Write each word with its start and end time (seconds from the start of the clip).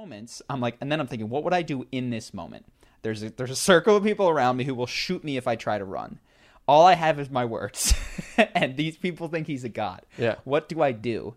moments, 0.00 0.40
I'm 0.48 0.62
like, 0.62 0.78
and 0.80 0.90
then 0.90 0.98
I'm 0.98 1.06
thinking, 1.06 1.28
what 1.28 1.44
would 1.44 1.52
I 1.52 1.60
do 1.60 1.86
in 1.92 2.08
this 2.08 2.32
moment? 2.32 2.64
There's 3.02 3.22
a, 3.22 3.28
there's 3.28 3.50
a 3.50 3.56
circle 3.56 3.96
of 3.96 4.02
people 4.02 4.30
around 4.30 4.56
me 4.56 4.64
who 4.64 4.74
will 4.74 4.86
shoot 4.86 5.22
me 5.22 5.36
if 5.36 5.46
I 5.46 5.56
try 5.56 5.76
to 5.76 5.84
run. 5.84 6.20
All 6.66 6.86
I 6.86 6.94
have 6.94 7.20
is 7.20 7.28
my 7.28 7.44
words, 7.44 7.92
and 8.54 8.78
these 8.78 8.96
people 8.96 9.28
think 9.28 9.46
he's 9.46 9.62
a 9.62 9.68
god. 9.68 10.00
Yeah. 10.16 10.36
What 10.44 10.70
do 10.70 10.80
I 10.80 10.92
do? 10.92 11.34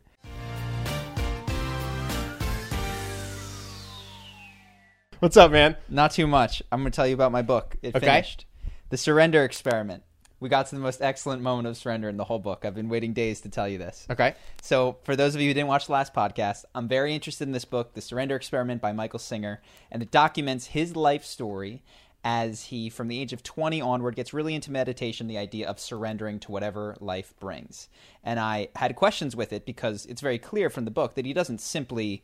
What's 5.19 5.35
up, 5.35 5.51
man? 5.51 5.75
Not 5.89 6.11
too 6.11 6.27
much. 6.27 6.63
I'm 6.71 6.79
going 6.83 6.91
to 6.91 6.95
tell 6.95 7.07
you 7.07 7.15
about 7.15 7.33
my 7.33 7.41
book. 7.41 7.75
It 7.81 7.93
Okay. 7.95 8.05
finished. 8.05 8.45
The 8.91 8.97
Surrender 8.97 9.43
Experiment. 9.43 10.03
We 10.43 10.49
got 10.49 10.65
to 10.67 10.75
the 10.75 10.81
most 10.81 11.01
excellent 11.01 11.41
moment 11.41 11.69
of 11.69 11.77
surrender 11.77 12.09
in 12.09 12.17
the 12.17 12.25
whole 12.25 12.37
book. 12.37 12.65
I've 12.65 12.75
been 12.75 12.89
waiting 12.89 13.13
days 13.13 13.39
to 13.41 13.49
tell 13.49 13.65
you 13.65 13.77
this. 13.77 14.05
Okay. 14.11 14.35
So, 14.61 14.97
for 15.03 15.15
those 15.15 15.35
of 15.35 15.41
you 15.41 15.47
who 15.47 15.53
didn't 15.53 15.69
watch 15.69 15.85
the 15.85 15.93
last 15.93 16.13
podcast, 16.13 16.65
I'm 16.75 16.89
very 16.89 17.15
interested 17.15 17.47
in 17.47 17.53
this 17.53 17.63
book, 17.63 17.93
The 17.93 18.01
Surrender 18.01 18.35
Experiment 18.35 18.81
by 18.81 18.91
Michael 18.91 19.19
Singer, 19.19 19.61
and 19.89 20.03
it 20.03 20.11
documents 20.11 20.65
his 20.65 20.97
life 20.97 21.23
story 21.23 21.81
as 22.25 22.65
he, 22.65 22.89
from 22.89 23.07
the 23.07 23.21
age 23.21 23.31
of 23.31 23.41
20 23.41 23.79
onward, 23.79 24.17
gets 24.17 24.33
really 24.33 24.53
into 24.53 24.69
meditation, 24.69 25.27
the 25.27 25.37
idea 25.37 25.65
of 25.65 25.79
surrendering 25.79 26.41
to 26.41 26.51
whatever 26.51 26.97
life 26.99 27.33
brings. 27.39 27.87
And 28.21 28.37
I 28.37 28.67
had 28.75 28.97
questions 28.97 29.37
with 29.37 29.53
it 29.53 29.65
because 29.65 30.05
it's 30.07 30.19
very 30.19 30.39
clear 30.39 30.69
from 30.69 30.83
the 30.83 30.91
book 30.91 31.15
that 31.15 31.25
he 31.25 31.31
doesn't 31.31 31.61
simply 31.61 32.21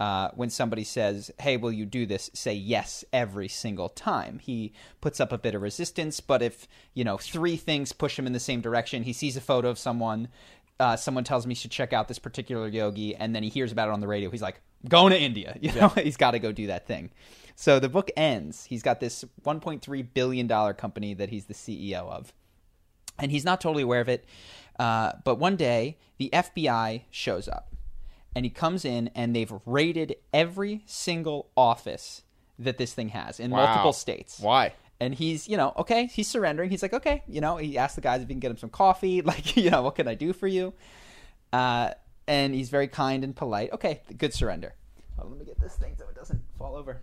uh, 0.00 0.30
when 0.34 0.48
somebody 0.48 0.82
says, 0.82 1.30
"Hey, 1.38 1.58
will 1.58 1.70
you 1.70 1.84
do 1.84 2.06
this?" 2.06 2.30
say 2.32 2.54
yes 2.54 3.04
every 3.12 3.48
single 3.48 3.90
time. 3.90 4.38
He 4.38 4.72
puts 5.02 5.20
up 5.20 5.30
a 5.30 5.38
bit 5.38 5.54
of 5.54 5.60
resistance, 5.60 6.20
but 6.20 6.40
if 6.40 6.66
you 6.94 7.04
know 7.04 7.18
three 7.18 7.56
things 7.56 7.92
push 7.92 8.18
him 8.18 8.26
in 8.26 8.32
the 8.32 8.40
same 8.40 8.62
direction, 8.62 9.02
he 9.02 9.12
sees 9.12 9.36
a 9.36 9.42
photo 9.42 9.68
of 9.68 9.78
someone. 9.78 10.28
Uh, 10.80 10.96
someone 10.96 11.24
tells 11.24 11.46
me 11.46 11.52
he 11.52 11.60
should 11.60 11.70
check 11.70 11.92
out 11.92 12.08
this 12.08 12.18
particular 12.18 12.66
yogi, 12.66 13.14
and 13.14 13.36
then 13.36 13.42
he 13.42 13.50
hears 13.50 13.72
about 13.72 13.88
it 13.88 13.92
on 13.92 14.00
the 14.00 14.08
radio. 14.08 14.30
He's 14.30 14.40
like, 14.40 14.62
"Going 14.88 15.12
to 15.12 15.20
India," 15.20 15.58
you 15.60 15.70
know. 15.72 15.88
he's 15.88 16.16
got 16.16 16.30
to 16.30 16.38
go 16.38 16.50
do 16.50 16.68
that 16.68 16.86
thing. 16.86 17.10
So 17.54 17.78
the 17.78 17.90
book 17.90 18.10
ends. 18.16 18.64
He's 18.64 18.82
got 18.82 19.00
this 19.00 19.22
1.3 19.44 20.06
billion 20.14 20.46
dollar 20.46 20.72
company 20.72 21.12
that 21.12 21.28
he's 21.28 21.44
the 21.44 21.52
CEO 21.52 22.08
of, 22.08 22.32
and 23.18 23.30
he's 23.30 23.44
not 23.44 23.60
totally 23.60 23.82
aware 23.82 24.00
of 24.00 24.08
it. 24.08 24.24
Uh, 24.78 25.12
but 25.24 25.34
one 25.34 25.56
day, 25.56 25.98
the 26.16 26.30
FBI 26.32 27.02
shows 27.10 27.46
up 27.48 27.69
and 28.34 28.44
he 28.44 28.50
comes 28.50 28.84
in 28.84 29.08
and 29.14 29.34
they've 29.34 29.52
raided 29.66 30.16
every 30.32 30.82
single 30.86 31.50
office 31.56 32.22
that 32.58 32.78
this 32.78 32.92
thing 32.92 33.08
has 33.10 33.40
in 33.40 33.50
Wow. 33.50 33.66
multiple 33.66 33.92
states. 33.92 34.38
Why? 34.40 34.72
And 35.00 35.14
he's, 35.14 35.48
you 35.48 35.56
know, 35.56 35.72
okay, 35.78 36.06
he's 36.06 36.28
surrendering. 36.28 36.68
He's 36.70 36.82
like, 36.82 36.92
okay, 36.92 37.22
you 37.26 37.40
know, 37.40 37.56
he 37.56 37.78
asked 37.78 37.94
the 37.96 38.02
guys 38.02 38.20
if 38.20 38.28
he 38.28 38.34
can 38.34 38.40
get 38.40 38.50
him 38.50 38.58
some 38.58 38.70
coffee. 38.70 39.22
Like, 39.30 39.56
you 39.56 39.70
know, 39.70 39.82
what 39.82 39.94
can 39.94 40.06
I 40.06 40.14
do 40.14 40.32
for 40.32 40.46
you? 40.46 40.74
Uh, 41.52 41.92
and 42.28 42.54
he's 42.54 42.68
very 42.68 42.86
kind 42.88 43.24
and 43.24 43.34
polite. 43.34 43.72
Okay, 43.72 44.02
good 44.18 44.34
surrender. 44.34 44.74
Oh, 45.18 45.26
let 45.26 45.38
me 45.38 45.44
get 45.44 45.58
this 45.58 45.74
thing 45.76 45.94
so 45.98 46.06
it 46.08 46.14
doesn't 46.14 46.40
fall 46.58 46.76
over. 46.76 47.00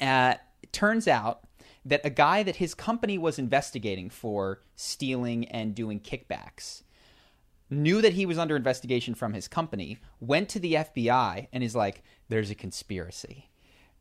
Uh, 0.00 0.34
it 0.62 0.72
turns 0.72 1.06
out 1.08 1.40
that 1.84 2.00
a 2.04 2.10
guy 2.10 2.42
that 2.42 2.56
his 2.56 2.74
company 2.74 3.18
was 3.18 3.38
investigating 3.38 4.08
for 4.10 4.60
stealing 4.76 5.46
and 5.46 5.74
doing 5.74 6.00
kickbacks 6.00 6.82
knew 7.70 8.00
that 8.02 8.14
he 8.14 8.24
was 8.26 8.38
under 8.38 8.56
investigation 8.56 9.14
from 9.14 9.32
his 9.34 9.48
company, 9.48 9.98
went 10.20 10.48
to 10.50 10.58
the 10.60 10.74
FBI 10.74 11.48
and 11.52 11.62
is 11.62 11.74
like, 11.76 12.02
there's 12.28 12.50
a 12.50 12.54
conspiracy. 12.54 13.50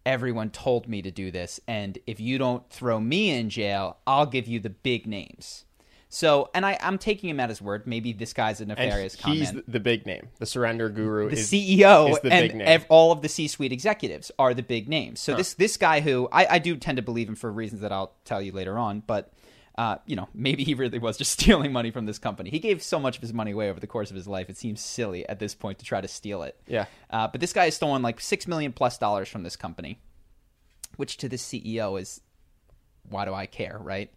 Everyone 0.06 0.50
told 0.50 0.88
me 0.88 1.02
to 1.02 1.12
do 1.12 1.32
this, 1.32 1.60
and 1.68 1.98
if 2.08 2.18
you 2.22 2.38
don't 2.38 2.70
throw 2.70 2.98
me 3.00 3.30
in 3.30 3.50
jail, 3.50 3.98
I'll 4.08 4.26
give 4.26 4.48
you 4.48 4.60
the 4.62 4.70
big 4.70 5.06
names. 5.06 5.66
So, 6.08 6.50
and 6.54 6.66
I, 6.66 6.78
I'm 6.82 6.98
taking 6.98 7.30
him 7.30 7.42
at 7.42 7.50
his 7.50 7.62
word. 7.62 7.86
Maybe 7.86 8.14
this 8.14 8.32
guy's 8.32 8.62
a 8.62 8.64
And 8.64 8.70
nefarious 8.70 9.16
he's 9.16 9.50
comment. 9.52 9.70
the, 9.70 9.82
big 9.82 10.06
name. 10.06 10.30
The 10.40 10.46
surrender 10.46 10.88
guru 10.88 11.26
the 11.30 11.34
is 11.36 11.52
CEO 11.52 12.12
is 12.12 12.20
the 12.22 12.32
and 12.32 12.48
big 12.48 12.56
name. 12.56 12.68
ev- 12.70 12.86
all 12.88 13.12
of 13.12 13.22
the 13.22 13.28
C-suite 13.28 13.74
executives 13.74 14.32
are 14.40 14.54
the 14.54 14.64
big 14.64 14.88
names. 14.88 15.20
So 15.20 15.34
Huh. 15.34 15.40
this 15.40 15.54
this 15.56 15.76
guy 15.76 16.00
who 16.00 16.30
I, 16.32 16.46
I 16.56 16.60
do 16.60 16.78
tend 16.78 16.96
to 16.96 17.02
believe 17.02 17.28
him 17.28 17.36
for 17.36 17.52
reasons 17.52 17.82
that 17.82 17.92
I'll 17.92 18.14
tell 18.24 18.42
you 18.42 18.54
later 18.54 18.78
on, 18.78 19.04
but 19.06 19.34
uh, 19.78 19.98
you 20.06 20.16
know 20.16 20.28
maybe 20.34 20.64
he 20.64 20.74
really 20.74 21.00
was 21.00 21.18
just 21.18 21.32
stealing 21.40 21.72
money 21.72 21.92
from 21.92 22.06
this 22.06 22.20
company. 22.20 22.50
He 22.50 22.60
gave 22.60 22.82
so 22.82 23.00
much 23.00 23.18
of 23.18 23.22
his 23.22 23.34
money 23.34 23.52
away 23.52 23.70
over 23.70 23.80
the 23.80 23.88
course 23.88 24.10
of 24.10 24.16
his 24.16 24.28
life; 24.28 24.50
it 24.50 24.58
seems 24.58 24.82
silly 24.82 25.28
at 25.28 25.40
this 25.40 25.56
point 25.56 25.80
to 25.80 25.86
try 25.86 26.02
to 26.02 26.08
steal 26.08 26.44
it. 26.44 26.60
Yeah. 26.68 26.86
Uh, 27.10 27.28
but 27.28 27.42
this 27.42 27.54
guy 27.54 27.66
has 27.66 27.76
stolen 27.76 28.02
like 28.02 28.20
six 28.20 28.48
million 28.48 28.74
plus 28.74 28.98
dollars 28.98 29.30
from 29.30 29.44
this 29.44 29.56
company, 29.56 30.00
which 30.98 31.18
to 31.18 31.30
the 31.30 31.38
CEO 31.38 32.00
is 32.00 32.22
why 33.10 33.26
do 33.26 33.34
I 33.34 33.46
care, 33.46 33.80
right? 33.82 34.12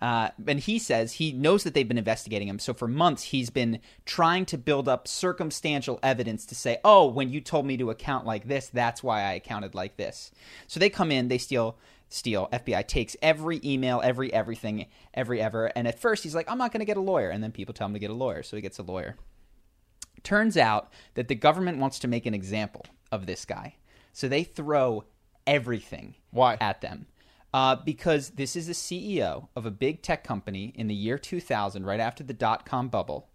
Uh, 0.00 0.28
and 0.46 0.60
he 0.60 0.78
says 0.78 1.14
he 1.14 1.32
knows 1.32 1.64
that 1.64 1.72
they've 1.72 1.88
been 1.88 1.96
investigating 1.96 2.48
him. 2.48 2.58
So 2.58 2.74
for 2.74 2.88
months, 2.88 3.22
he's 3.22 3.48
been 3.48 3.78
trying 4.04 4.44
to 4.46 4.58
build 4.58 4.88
up 4.88 5.08
circumstantial 5.08 5.98
evidence 6.02 6.44
to 6.46 6.54
say, 6.54 6.78
oh, 6.84 7.06
when 7.06 7.30
you 7.30 7.40
told 7.40 7.64
me 7.64 7.76
to 7.78 7.90
account 7.90 8.26
like 8.26 8.46
this, 8.46 8.68
that's 8.68 9.02
why 9.02 9.22
I 9.22 9.32
accounted 9.32 9.74
like 9.74 9.96
this. 9.96 10.30
So 10.66 10.78
they 10.78 10.90
come 10.90 11.10
in, 11.10 11.28
they 11.28 11.38
steal, 11.38 11.78
steal. 12.14 12.48
FBI 12.52 12.86
takes 12.86 13.16
every 13.20 13.60
email, 13.64 14.00
every 14.02 14.32
everything, 14.32 14.86
every 15.12 15.40
ever. 15.40 15.66
And 15.76 15.88
at 15.88 15.98
first, 15.98 16.22
he's 16.22 16.34
like, 16.34 16.50
I'm 16.50 16.58
not 16.58 16.72
going 16.72 16.80
to 16.80 16.86
get 16.86 16.96
a 16.96 17.02
lawyer. 17.02 17.30
And 17.30 17.42
then 17.42 17.52
people 17.52 17.74
tell 17.74 17.86
him 17.86 17.94
to 17.94 17.98
get 17.98 18.10
a 18.10 18.14
lawyer. 18.14 18.42
So 18.42 18.56
he 18.56 18.62
gets 18.62 18.78
a 18.78 18.82
lawyer. 18.82 19.16
Turns 20.22 20.56
out 20.56 20.92
that 21.14 21.28
the 21.28 21.34
government 21.34 21.78
wants 21.78 21.98
to 22.00 22.08
make 22.08 22.24
an 22.24 22.34
example 22.34 22.86
of 23.12 23.26
this 23.26 23.44
guy. 23.44 23.76
So 24.12 24.28
they 24.28 24.44
throw 24.44 25.04
everything 25.46 26.14
Why? 26.30 26.56
at 26.60 26.80
them. 26.80 27.06
Uh, 27.52 27.76
because 27.76 28.30
this 28.30 28.56
is 28.56 28.66
the 28.66 28.72
CEO 28.72 29.46
of 29.54 29.64
a 29.64 29.70
big 29.70 30.02
tech 30.02 30.24
company 30.24 30.72
in 30.74 30.88
the 30.88 30.94
year 30.94 31.18
2000, 31.18 31.84
right 31.86 32.00
after 32.00 32.24
the 32.24 32.32
dot 32.32 32.66
com 32.66 32.88
bubble, 32.88 33.28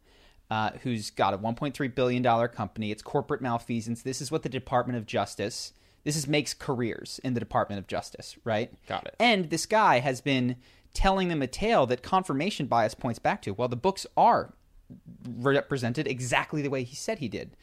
uh, 0.52 0.72
who's 0.84 1.10
got 1.10 1.34
a 1.34 1.38
$1.3 1.38 1.96
billion 1.96 2.48
company. 2.50 2.92
It's 2.92 3.02
corporate 3.02 3.42
malfeasance. 3.42 4.02
This 4.02 4.22
is 4.22 4.30
what 4.30 4.44
the 4.44 4.50
Department 4.50 4.98
of 4.98 5.06
Justice, 5.06 5.72
this 6.10 6.16
is 6.16 6.28
makes 6.28 6.56
careers 6.56 7.20
in 7.24 7.36
the 7.36 7.40
Department 7.40 7.78
of 7.78 7.86
Justice, 7.86 8.36
right? 8.44 8.74
Got 8.88 9.06
it. 9.06 9.16
And 9.20 9.52
this 9.52 9.68
guy 9.68 10.00
has 10.00 10.22
been 10.22 10.56
telling 10.92 11.28
them 11.28 11.44
a 11.44 11.48
tale 11.48 11.86
that 11.86 12.02
confirmation 12.02 12.66
bias 12.66 12.96
points 12.96 13.20
back 13.20 13.44
to. 13.44 13.52
Well, 13.52 13.68
the 13.68 13.76
books 13.76 14.08
are 14.18 14.56
represented 15.24 16.08
exactly 16.08 16.64
the 16.64 16.72
way 16.72 16.84
he 16.84 16.96
said 16.96 17.20
he 17.20 17.28
did. 17.28 17.56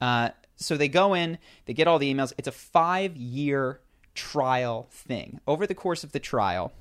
Uh, 0.00 0.30
so 0.56 0.78
they 0.78 0.88
go 0.88 1.12
in, 1.12 1.36
they 1.66 1.74
get 1.74 1.86
all 1.86 1.98
the 1.98 2.12
emails. 2.12 2.32
It's 2.38 2.48
a 2.48 2.52
five 2.52 3.18
year 3.18 3.80
trial 4.14 4.88
thing. 4.90 5.38
Over 5.46 5.66
the 5.66 5.74
course 5.74 6.02
of 6.02 6.12
the 6.12 6.20
trial, 6.20 6.72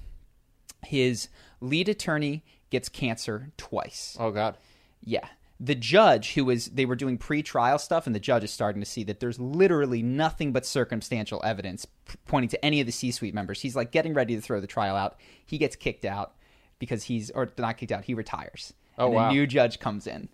his 0.86 1.28
lead 1.60 1.90
attorney 1.90 2.46
gets 2.70 2.88
cancer 2.88 3.52
twice. 3.58 4.16
Oh 4.18 4.32
God. 4.32 4.56
Yeah. 5.02 5.28
The 5.60 5.76
judge, 5.76 6.36
who 6.36 6.46
was, 6.46 6.68
they 6.68 6.86
were 6.86 6.96
doing 6.96 7.18
pre 7.18 7.44
trial 7.44 7.80
stuff, 7.80 8.06
and 8.06 8.16
the 8.16 8.20
judge 8.20 8.46
is 8.46 8.52
starting 8.52 8.82
to 8.82 8.86
see 8.86 9.04
that 9.04 9.20
there's 9.20 9.40
literally 9.40 10.02
nothing 10.02 10.54
but 10.54 10.66
circumstantial 10.66 11.42
evidence 11.44 11.86
p- 11.86 12.16
pointing 12.26 12.50
to 12.50 12.66
any 12.66 12.80
of 12.80 12.86
the 12.86 12.94
C 12.94 13.12
suite 13.12 13.34
members. 13.34 13.62
He's 13.62 13.76
like 13.76 13.92
getting 13.92 14.14
ready 14.14 14.36
to 14.36 14.42
throw 14.42 14.62
the 14.62 14.68
trial 14.68 14.96
out. 14.96 15.20
He 15.46 15.58
gets 15.58 15.76
kicked 15.76 16.06
out 16.06 16.36
because 16.80 17.04
he's, 17.04 17.30
or 17.32 17.50
not 17.58 17.78
kicked 17.78 17.92
out, 17.92 18.06
he 18.06 18.14
retires. 18.14 18.74
Oh, 18.98 19.08
and 19.08 19.16
wow. 19.16 19.30
a 19.30 19.34
new 19.34 19.46
judge 19.46 19.80
comes 19.80 20.08
in. 20.08 20.30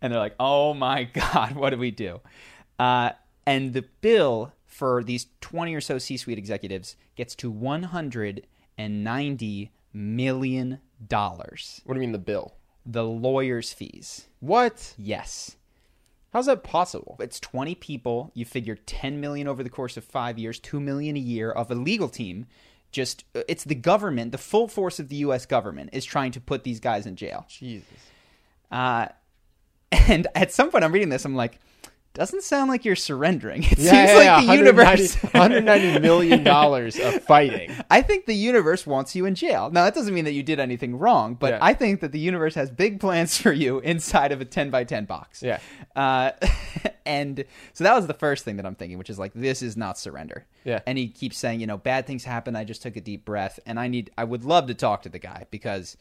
And 0.00 0.12
they're 0.12 0.20
like, 0.20 0.34
oh 0.40 0.74
my 0.74 1.04
God, 1.12 1.52
what 1.52 1.70
do 1.70 1.78
we 1.78 1.90
do? 1.90 2.20
Uh, 2.78 3.10
and 3.46 3.74
the 3.74 3.84
bill 4.00 4.52
for 4.66 5.04
these 5.04 5.26
20 5.40 5.74
or 5.74 5.80
so 5.80 5.98
C 5.98 6.16
suite 6.16 6.38
executives 6.38 6.96
gets 7.14 7.34
to 7.36 7.52
$190 7.52 9.68
million. 9.92 10.80
What 11.84 11.94
do 11.94 11.94
you 11.94 12.00
mean 12.00 12.12
the 12.12 12.18
bill? 12.18 12.54
The 12.86 13.04
lawyer's 13.04 13.72
fees. 13.72 14.28
What? 14.42 14.94
Yes. 14.98 15.56
How's 16.32 16.46
that 16.46 16.64
possible? 16.64 17.16
It's 17.20 17.38
20 17.38 17.76
people. 17.76 18.32
You 18.34 18.44
figure 18.44 18.74
10 18.74 19.20
million 19.20 19.46
over 19.46 19.62
the 19.62 19.70
course 19.70 19.96
of 19.96 20.02
five 20.02 20.36
years, 20.36 20.58
2 20.58 20.80
million 20.80 21.16
a 21.16 21.20
year 21.20 21.52
of 21.52 21.70
a 21.70 21.76
legal 21.76 22.08
team. 22.08 22.46
Just, 22.90 23.24
it's 23.34 23.62
the 23.62 23.76
government, 23.76 24.32
the 24.32 24.38
full 24.38 24.66
force 24.66 24.98
of 24.98 25.08
the 25.08 25.16
U.S. 25.16 25.46
government 25.46 25.90
is 25.92 26.04
trying 26.04 26.32
to 26.32 26.40
put 26.40 26.64
these 26.64 26.80
guys 26.80 27.06
in 27.06 27.14
jail. 27.14 27.46
Jesus. 27.48 27.86
Uh, 28.68 29.06
and 29.92 30.26
at 30.34 30.50
some 30.50 30.72
point, 30.72 30.82
I'm 30.82 30.92
reading 30.92 31.08
this, 31.08 31.24
I'm 31.24 31.36
like, 31.36 31.60
doesn't 32.14 32.42
sound 32.42 32.70
like 32.70 32.84
you're 32.84 32.96
surrendering. 32.96 33.62
It 33.72 33.78
Yeah, 33.78 33.90
seems 33.90 34.10
yeah, 34.10 34.14
like 34.16 34.24
yeah, 34.24 34.40
the 34.42 34.46
190 34.46 34.58
universe. 34.58 35.14
190 35.22 35.98
million 36.00 36.44
dollars 36.44 36.98
of 36.98 37.22
fighting. 37.24 37.72
I 37.90 38.02
think 38.02 38.26
the 38.26 38.34
universe 38.34 38.86
wants 38.86 39.14
you 39.16 39.24
in 39.26 39.34
jail. 39.34 39.70
Now, 39.70 39.84
that 39.84 39.94
doesn't 39.94 40.12
mean 40.12 40.24
that 40.26 40.32
you 40.32 40.42
did 40.42 40.60
anything 40.60 40.98
wrong, 40.98 41.34
but. 41.34 41.60
I 41.62 41.74
think 41.74 42.00
that 42.00 42.12
the 42.12 42.18
universe 42.18 42.54
has 42.54 42.70
big 42.70 43.00
plans 43.00 43.38
for 43.38 43.52
you 43.52 43.78
inside 43.80 44.32
of 44.32 44.40
a 44.40 44.44
10 44.44 44.70
by 44.70 44.84
10 44.84 45.04
box. 45.06 45.42
Yeah. 45.42 45.58
Uh, 45.96 46.32
and 47.06 47.44
so 47.72 47.84
that 47.84 47.94
was 47.94 48.06
the 48.06 48.14
first 48.14 48.44
thing 48.44 48.56
that 48.56 48.66
I'm 48.66 48.74
thinking, 48.74 48.98
which 48.98 49.10
is 49.10 49.18
like, 49.18 49.32
this 49.34 49.62
is 49.62 49.76
not 49.76 49.98
surrender. 49.98 50.44
Yeah. 50.64 50.80
And 50.86 50.98
he 50.98 51.08
keeps 51.08 51.38
saying, 51.38 51.60
you 51.60 51.66
know, 51.66 51.76
bad 51.78 52.06
things 52.06 52.24
happen. 52.24 52.56
I 52.56 52.64
just 52.64 52.82
took 52.82 52.96
a 52.96 53.00
deep 53.00 53.24
breath. 53.24 53.58
And 53.66 53.78
I 53.80 53.88
need, 53.88 54.10
I 54.18 54.24
would 54.24 54.44
love 54.44 54.66
to 54.68 54.74
talk 54.74 55.02
to 55.02 55.08
the 55.08 55.18
guy 55.18 55.46
because 55.50 55.96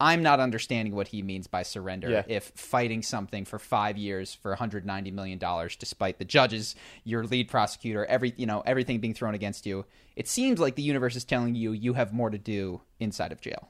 I'm 0.00 0.22
not 0.22 0.40
understanding 0.40 0.94
what 0.94 1.08
he 1.08 1.22
means 1.22 1.46
by 1.46 1.62
surrender. 1.62 2.10
Yeah. 2.10 2.22
If 2.26 2.52
fighting 2.56 3.02
something 3.02 3.44
for 3.44 3.58
five 3.58 3.96
years 3.96 4.34
for 4.34 4.50
190 4.50 5.10
million 5.10 5.38
dollars, 5.38 5.76
despite 5.76 6.18
the 6.18 6.24
judges, 6.24 6.74
your 7.04 7.24
lead 7.24 7.48
prosecutor, 7.48 8.04
every 8.06 8.34
you 8.36 8.46
know 8.46 8.62
everything 8.66 8.98
being 9.00 9.14
thrown 9.14 9.34
against 9.34 9.66
you, 9.66 9.84
it 10.16 10.28
seems 10.28 10.58
like 10.58 10.74
the 10.74 10.82
universe 10.82 11.16
is 11.16 11.24
telling 11.24 11.54
you 11.54 11.72
you 11.72 11.94
have 11.94 12.12
more 12.12 12.30
to 12.30 12.38
do 12.38 12.80
inside 12.98 13.32
of 13.32 13.40
jail. 13.40 13.68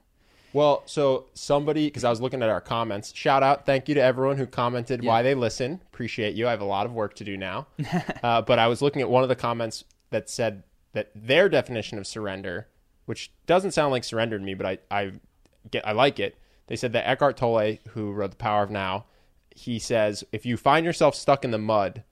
Well, 0.54 0.84
so 0.86 1.26
somebody, 1.34 1.88
because 1.88 2.04
I 2.04 2.10
was 2.10 2.20
looking 2.20 2.40
at 2.40 2.48
our 2.48 2.60
comments, 2.60 3.12
shout 3.12 3.42
out, 3.42 3.66
thank 3.66 3.88
you 3.88 3.96
to 3.96 4.00
everyone 4.00 4.36
who 4.36 4.46
commented 4.46 5.04
why 5.04 5.20
they 5.22 5.34
listen. 5.34 5.80
Appreciate 5.92 6.36
you. 6.36 6.46
I 6.46 6.52
have 6.52 6.60
a 6.60 6.64
lot 6.64 6.86
of 6.86 6.92
work 6.92 7.14
to 7.16 7.24
do 7.24 7.36
now. 7.36 7.66
uh, 8.22 8.40
but 8.40 8.60
I 8.60 8.68
was 8.68 8.80
looking 8.80 9.02
at 9.02 9.10
one 9.10 9.24
of 9.24 9.28
the 9.28 9.34
comments 9.34 9.82
that 10.10 10.30
said 10.30 10.62
that 10.92 11.10
their 11.12 11.48
definition 11.48 11.98
of 11.98 12.06
surrender, 12.06 12.68
which 13.06 13.32
doesn't 13.46 13.72
sound 13.72 13.90
like 13.90 14.04
surrender 14.04 14.38
to 14.38 14.44
me, 14.44 14.54
but 14.54 14.64
I, 14.64 14.78
I 14.92 15.12
get, 15.70 15.86
I 15.86 15.92
like 15.92 16.18
it. 16.18 16.36
They 16.66 16.76
said 16.76 16.92
that 16.92 17.08
Eckhart 17.08 17.36
Tolle, 17.36 17.78
who 17.90 18.12
wrote 18.12 18.30
The 18.30 18.36
Power 18.36 18.62
of 18.62 18.70
Now, 18.70 19.06
he 19.50 19.78
says, 19.78 20.24
if 20.32 20.44
you 20.46 20.56
find 20.56 20.84
yourself 20.84 21.14
stuck 21.14 21.44
in 21.44 21.50
the 21.50 21.58
mud, 21.58 22.02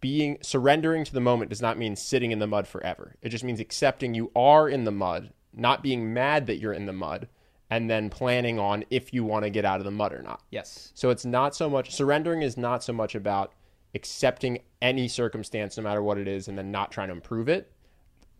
being 0.00 0.38
surrendering 0.42 1.04
to 1.04 1.12
the 1.12 1.20
moment 1.20 1.50
does 1.50 1.62
not 1.62 1.78
mean 1.78 1.94
sitting 1.94 2.32
in 2.32 2.40
the 2.40 2.46
mud 2.46 2.66
forever. 2.66 3.14
It 3.22 3.28
just 3.28 3.44
means 3.44 3.60
accepting 3.60 4.14
you 4.14 4.32
are 4.34 4.68
in 4.68 4.84
the 4.84 4.90
mud, 4.90 5.32
not 5.54 5.82
being 5.82 6.12
mad 6.12 6.46
that 6.46 6.56
you're 6.56 6.72
in 6.72 6.86
the 6.86 6.92
mud, 6.92 7.28
and 7.70 7.88
then 7.88 8.10
planning 8.10 8.58
on 8.58 8.84
if 8.90 9.14
you 9.14 9.24
want 9.24 9.44
to 9.44 9.50
get 9.50 9.64
out 9.64 9.78
of 9.78 9.84
the 9.84 9.90
mud 9.90 10.12
or 10.12 10.20
not. 10.20 10.42
Yes. 10.50 10.90
So 10.94 11.10
it's 11.10 11.24
not 11.24 11.54
so 11.54 11.70
much 11.70 11.94
surrendering 11.94 12.42
is 12.42 12.56
not 12.56 12.82
so 12.82 12.92
much 12.92 13.14
about 13.14 13.52
accepting 13.94 14.58
any 14.80 15.06
circumstance 15.06 15.76
no 15.76 15.82
matter 15.82 16.02
what 16.02 16.18
it 16.18 16.26
is 16.26 16.48
and 16.48 16.58
then 16.58 16.70
not 16.70 16.90
trying 16.90 17.08
to 17.08 17.14
improve 17.14 17.48
it. 17.48 17.70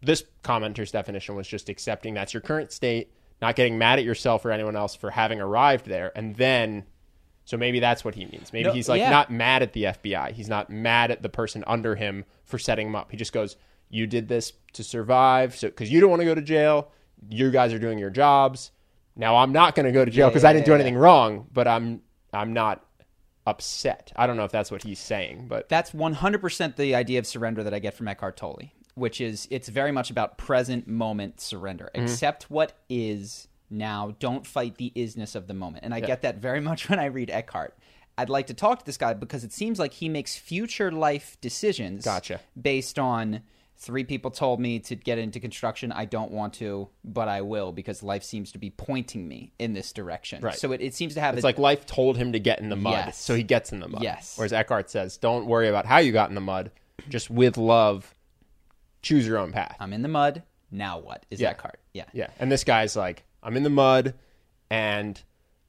This 0.02 0.24
commenter's 0.42 0.90
definition 0.90 1.36
was 1.36 1.46
just 1.46 1.68
accepting 1.68 2.12
that's 2.12 2.34
your 2.34 2.40
current 2.40 2.72
state, 2.72 3.12
not 3.42 3.56
getting 3.56 3.76
mad 3.76 3.98
at 3.98 4.04
yourself 4.06 4.44
or 4.46 4.50
anyone 4.52 4.76
else 4.76 4.94
for 4.94 5.10
having 5.10 5.40
arrived 5.40 5.84
there 5.86 6.12
and 6.16 6.36
then 6.36 6.84
so 7.44 7.56
maybe 7.56 7.80
that's 7.80 8.04
what 8.04 8.14
he 8.14 8.24
means. 8.24 8.52
Maybe 8.52 8.68
No, 8.68 8.72
he's 8.72 8.88
like 8.88 9.00
yeah. 9.00 9.10
not 9.10 9.30
mad 9.30 9.62
at 9.62 9.72
the 9.72 9.82
FBI. 9.84 10.30
He's 10.32 10.48
not 10.48 10.70
mad 10.70 11.10
at 11.10 11.22
the 11.22 11.28
person 11.28 11.64
under 11.66 11.96
him 11.96 12.24
for 12.44 12.56
setting 12.56 12.86
him 12.86 12.94
up. 12.94 13.10
He 13.10 13.16
just 13.16 13.32
goes, 13.32 13.56
"You 13.90 14.06
did 14.06 14.28
this 14.28 14.52
to 14.74 14.84
survive, 14.84 15.56
so 15.56 15.66
because 15.68 15.90
you 15.90 16.00
don't 16.00 16.08
want 16.08 16.20
to 16.20 16.24
go 16.26 16.36
to 16.36 16.40
jail. 16.40 16.92
You 17.28 17.50
guys 17.50 17.72
are 17.72 17.80
doing 17.80 17.98
your 17.98 18.10
jobs. 18.10 18.70
Now 19.16 19.36
I'm 19.36 19.52
not 19.52 19.74
going 19.74 19.86
to 19.86 19.92
go 19.92 20.04
to 20.04 20.10
jail 20.10 20.28
because 20.28 20.44
yeah, 20.44 20.50
I 20.50 20.52
didn't 20.52 20.66
do 20.66 20.74
anything 20.74 20.96
wrong, 20.96 21.48
but 21.52 21.66
I'm 21.66 22.02
I'm 22.32 22.52
not 22.52 22.86
upset. 23.46 24.12
I 24.14 24.26
don't 24.28 24.36
know 24.36 24.44
if 24.44 24.52
that's 24.52 24.70
what 24.70 24.84
he's 24.84 25.00
saying, 25.00 25.46
but 25.48 25.68
That's 25.68 25.90
100% 25.90 26.76
the 26.76 26.94
idea 26.94 27.18
of 27.18 27.26
surrender 27.26 27.64
that 27.64 27.74
I 27.74 27.80
get 27.80 27.94
from 27.94 28.06
Eckhart 28.06 28.36
Tolle, 28.36 28.70
which 28.94 29.20
is 29.20 29.48
it's 29.50 29.68
very 29.68 29.92
much 29.92 30.10
about 30.10 30.38
present 30.38 30.86
moment 30.86 31.40
surrender. 31.40 31.90
Mm-hmm. 31.94 32.04
Accept 32.04 32.50
what 32.50 32.72
is 32.88 33.48
now. 33.70 34.14
Don't 34.18 34.46
fight 34.46 34.76
the 34.76 34.92
isness 34.96 35.34
of 35.34 35.46
the 35.46 35.54
moment. 35.54 35.84
And 35.84 35.94
I 35.94 36.00
get 36.00 36.22
that 36.22 36.36
very 36.38 36.60
much 36.70 36.88
when 36.88 36.98
I 36.98 37.06
read 37.06 37.30
Eckhart. 37.30 37.76
I'd 38.18 38.28
like 38.28 38.48
to 38.48 38.54
talk 38.54 38.80
to 38.80 38.84
this 38.84 38.98
guy 38.98 39.14
because 39.14 39.42
it 39.42 39.52
seems 39.52 39.78
like 39.78 39.94
he 39.94 40.08
makes 40.10 40.36
future 40.36 40.92
life 40.92 41.38
decisions 41.40 42.04
Gotcha. 42.04 42.40
based 42.60 42.98
on 42.98 43.40
three 43.78 44.04
people 44.04 44.30
told 44.30 44.60
me 44.60 44.78
to 44.80 44.94
get 44.94 45.16
into 45.16 45.40
construction. 45.40 45.90
I 45.90 46.04
don't 46.04 46.30
want 46.30 46.52
to, 46.54 46.88
but 47.02 47.26
I 47.28 47.40
will 47.40 47.72
because 47.72 48.02
life 48.02 48.22
seems 48.22 48.52
to 48.52 48.58
be 48.58 48.68
pointing 48.68 49.26
me 49.26 49.54
in 49.58 49.72
this 49.72 49.92
direction. 49.94 50.42
Right. 50.42 50.54
So 50.54 50.72
it, 50.72 50.82
it 50.82 50.94
seems 50.94 51.14
to 51.14 51.20
have 51.22 51.34
it's 51.34 51.42
a- 51.42 51.46
like 51.46 51.58
life 51.58 51.86
told 51.86 52.18
him 52.18 52.32
to 52.32 52.38
get 52.38 52.60
in 52.60 52.68
the 52.68 52.76
mud, 52.76 52.92
Yes. 53.06 53.18
so 53.18 53.34
he 53.34 53.42
gets 53.42 53.72
in 53.72 53.80
the 53.80 53.88
mud. 53.88 54.02
Yes. 54.02 54.34
Whereas 54.36 54.52
Eckhart 54.52 54.90
says, 54.90 55.16
"Don't 55.16 55.46
worry 55.46 55.68
about 55.68 55.86
how 55.86 55.98
you 55.98 56.12
got 56.12 56.28
in 56.28 56.34
the 56.34 56.40
mud. 56.42 56.70
Just 57.08 57.30
with 57.30 57.56
love, 57.56 58.14
choose 59.02 59.26
your 59.26 59.38
own 59.38 59.52
path." 59.52 59.76
I'm 59.80 59.92
in 59.92 60.02
the 60.02 60.08
mud. 60.08 60.42
Now 60.70 60.98
what? 60.98 61.26
Is 61.30 61.40
Yeah. 61.40 61.50
Eckhart? 61.50 61.78
Yeah. 61.92 62.04
Yeah. 62.12 62.28
And 62.38 62.50
this 62.50 62.64
guy's 62.64 62.96
like, 62.96 63.24
I'm 63.42 63.56
in 63.56 63.62
the 63.62 63.70
mud 63.70 64.14
and 64.70 65.20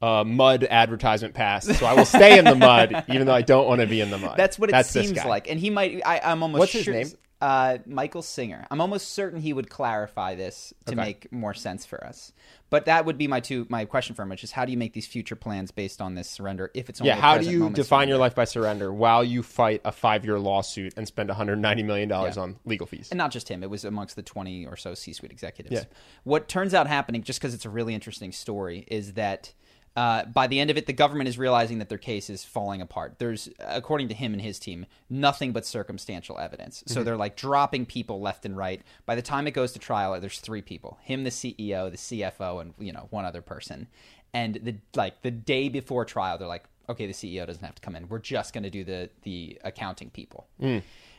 a 0.02 0.24
mud 0.26 0.64
advertisement 0.70 1.34
pass. 1.34 1.66
so 1.78 1.86
I 1.86 1.94
will 1.94 2.06
stay 2.06 2.38
in 2.38 2.46
the 2.46 2.56
mud 2.56 3.06
even 3.10 3.28
though 3.28 3.34
I 3.34 3.42
don't 3.42 3.68
want 3.68 3.82
to 3.82 3.88
be 3.88 4.00
in 4.02 4.10
the 4.10 4.18
mud. 4.18 4.38
That's 4.38 4.58
what 4.58 4.70
it 4.70 4.74
this 4.74 4.90
seems 4.90 5.24
like. 5.26 5.50
And 5.50 5.60
he 5.60 5.70
might. 5.70 6.02
I, 6.06 6.20
I'm 6.24 6.42
almost. 6.44 6.60
What's 6.60 6.72
his 6.74 6.88
name? 6.88 7.08
Uh, 7.42 7.80
Michael 7.86 8.22
Singer. 8.22 8.66
I'm 8.72 8.80
almost 8.80 9.10
certain 9.10 9.42
he 9.42 9.52
would 9.52 9.70
clarify 9.70 10.34
this 10.34 10.74
to 10.86 10.94
Okay. 10.94 11.02
make 11.02 11.32
more 11.34 11.54
sense 11.54 11.86
for 11.86 12.02
us. 12.02 12.32
But 12.70 12.86
that 12.86 13.06
would 13.06 13.18
be 13.18 13.28
my 13.28 13.42
two 13.42 13.68
my 13.70 13.84
question 13.84 14.16
for 14.16 14.22
him, 14.24 14.30
which 14.30 14.46
is 14.46 14.52
how 14.54 14.64
do 14.64 14.72
you 14.72 14.78
make 14.78 14.94
these 14.94 15.06
future 15.08 15.36
plans 15.36 15.70
based 15.70 16.02
on 16.02 16.16
this 16.16 16.30
surrender? 16.30 16.72
If 16.74 16.90
it's 16.90 17.02
only 17.02 17.10
Yeah, 17.10 17.20
how 17.20 17.38
do 17.38 17.50
you 17.50 17.70
define 17.70 18.08
your 18.08 18.18
life 18.18 18.34
by 18.34 18.46
surrender 18.46 18.94
while 18.94 19.26
you 19.26 19.44
fight 19.44 19.82
a 19.84 19.92
five 19.92 20.24
year 20.24 20.40
lawsuit 20.40 20.94
and 20.96 21.06
spend 21.06 21.30
$190 21.30 21.84
million 21.84 22.10
on 22.12 22.56
legal 22.64 22.88
fees? 22.88 23.10
and 23.12 23.18
not 23.18 23.32
just 23.32 23.50
him. 23.50 23.62
It 23.62 23.70
was 23.70 23.84
amongst 23.84 24.16
the 24.16 24.24
20 24.24 24.66
or 24.66 24.78
so 24.78 24.94
C-suite 24.94 25.32
executives. 25.32 25.74
Yeah. 25.74 25.84
What 26.24 26.48
turns 26.48 26.74
out 26.74 26.88
happening, 26.88 27.24
just 27.24 27.40
because 27.42 27.54
it's 27.54 27.66
a 27.66 27.70
really 27.70 27.94
interesting 27.94 28.32
story, 28.32 28.86
is 28.88 29.14
that 29.14 29.54
uh, 29.96 30.26
by 30.26 30.48
the 30.48 30.60
end 30.60 30.72
of 30.72 30.78
it, 30.78 30.88
the 30.88 30.94
government 30.94 31.28
is 31.30 31.38
realizing 31.38 31.78
that 31.80 31.90
their 31.90 32.00
case 32.00 32.30
is 32.30 32.44
falling 32.44 32.82
apart. 32.82 33.16
There's, 33.20 33.48
according 33.60 34.08
to 34.08 34.16
him 34.16 34.34
and 34.34 34.42
his 34.42 34.58
team, 34.58 34.88
nothing 35.10 35.52
but 35.52 35.66
circumstantial 35.66 36.40
evidence. 36.40 36.84
So 36.88 37.04
they're 37.04 37.18
like 37.18 37.36
dropping 37.36 37.86
people 37.86 38.20
left 38.20 38.46
and 38.46 38.58
right. 38.58 38.82
By 39.06 39.14
the 39.16 39.22
time 39.22 39.46
it 39.46 39.52
goes 39.52 39.72
to 39.74 39.80
trial, 39.80 40.20
there's 40.20 40.40
three 40.40 40.64
people: 40.64 40.98
him, 41.04 41.24
the 41.24 41.30
CEO, 41.30 41.92
the 41.92 41.98
CFO, 41.98 42.62
and 42.62 42.74
you 42.80 42.92
know 42.92 43.08
one 43.12 43.26
other 43.26 43.42
person. 43.42 43.88
And 44.34 44.56
the 44.56 44.76
like 44.96 45.22
the 45.22 45.30
day 45.32 45.70
before 45.70 46.06
trial, 46.06 46.40
they're 46.40 46.48
like, 46.48 46.64
okay, 46.90 47.06
the 47.06 47.14
CEO 47.14 47.46
doesn't 47.46 47.64
have 47.64 47.76
to 47.76 47.82
come 47.82 47.96
in. 47.96 48.10
We're 48.10 48.20
just 48.20 48.52
going 48.54 48.64
to 48.64 48.72
do 48.72 48.84
the 48.84 49.12
the 49.22 49.60
accounting 49.64 50.10
people. 50.10 50.48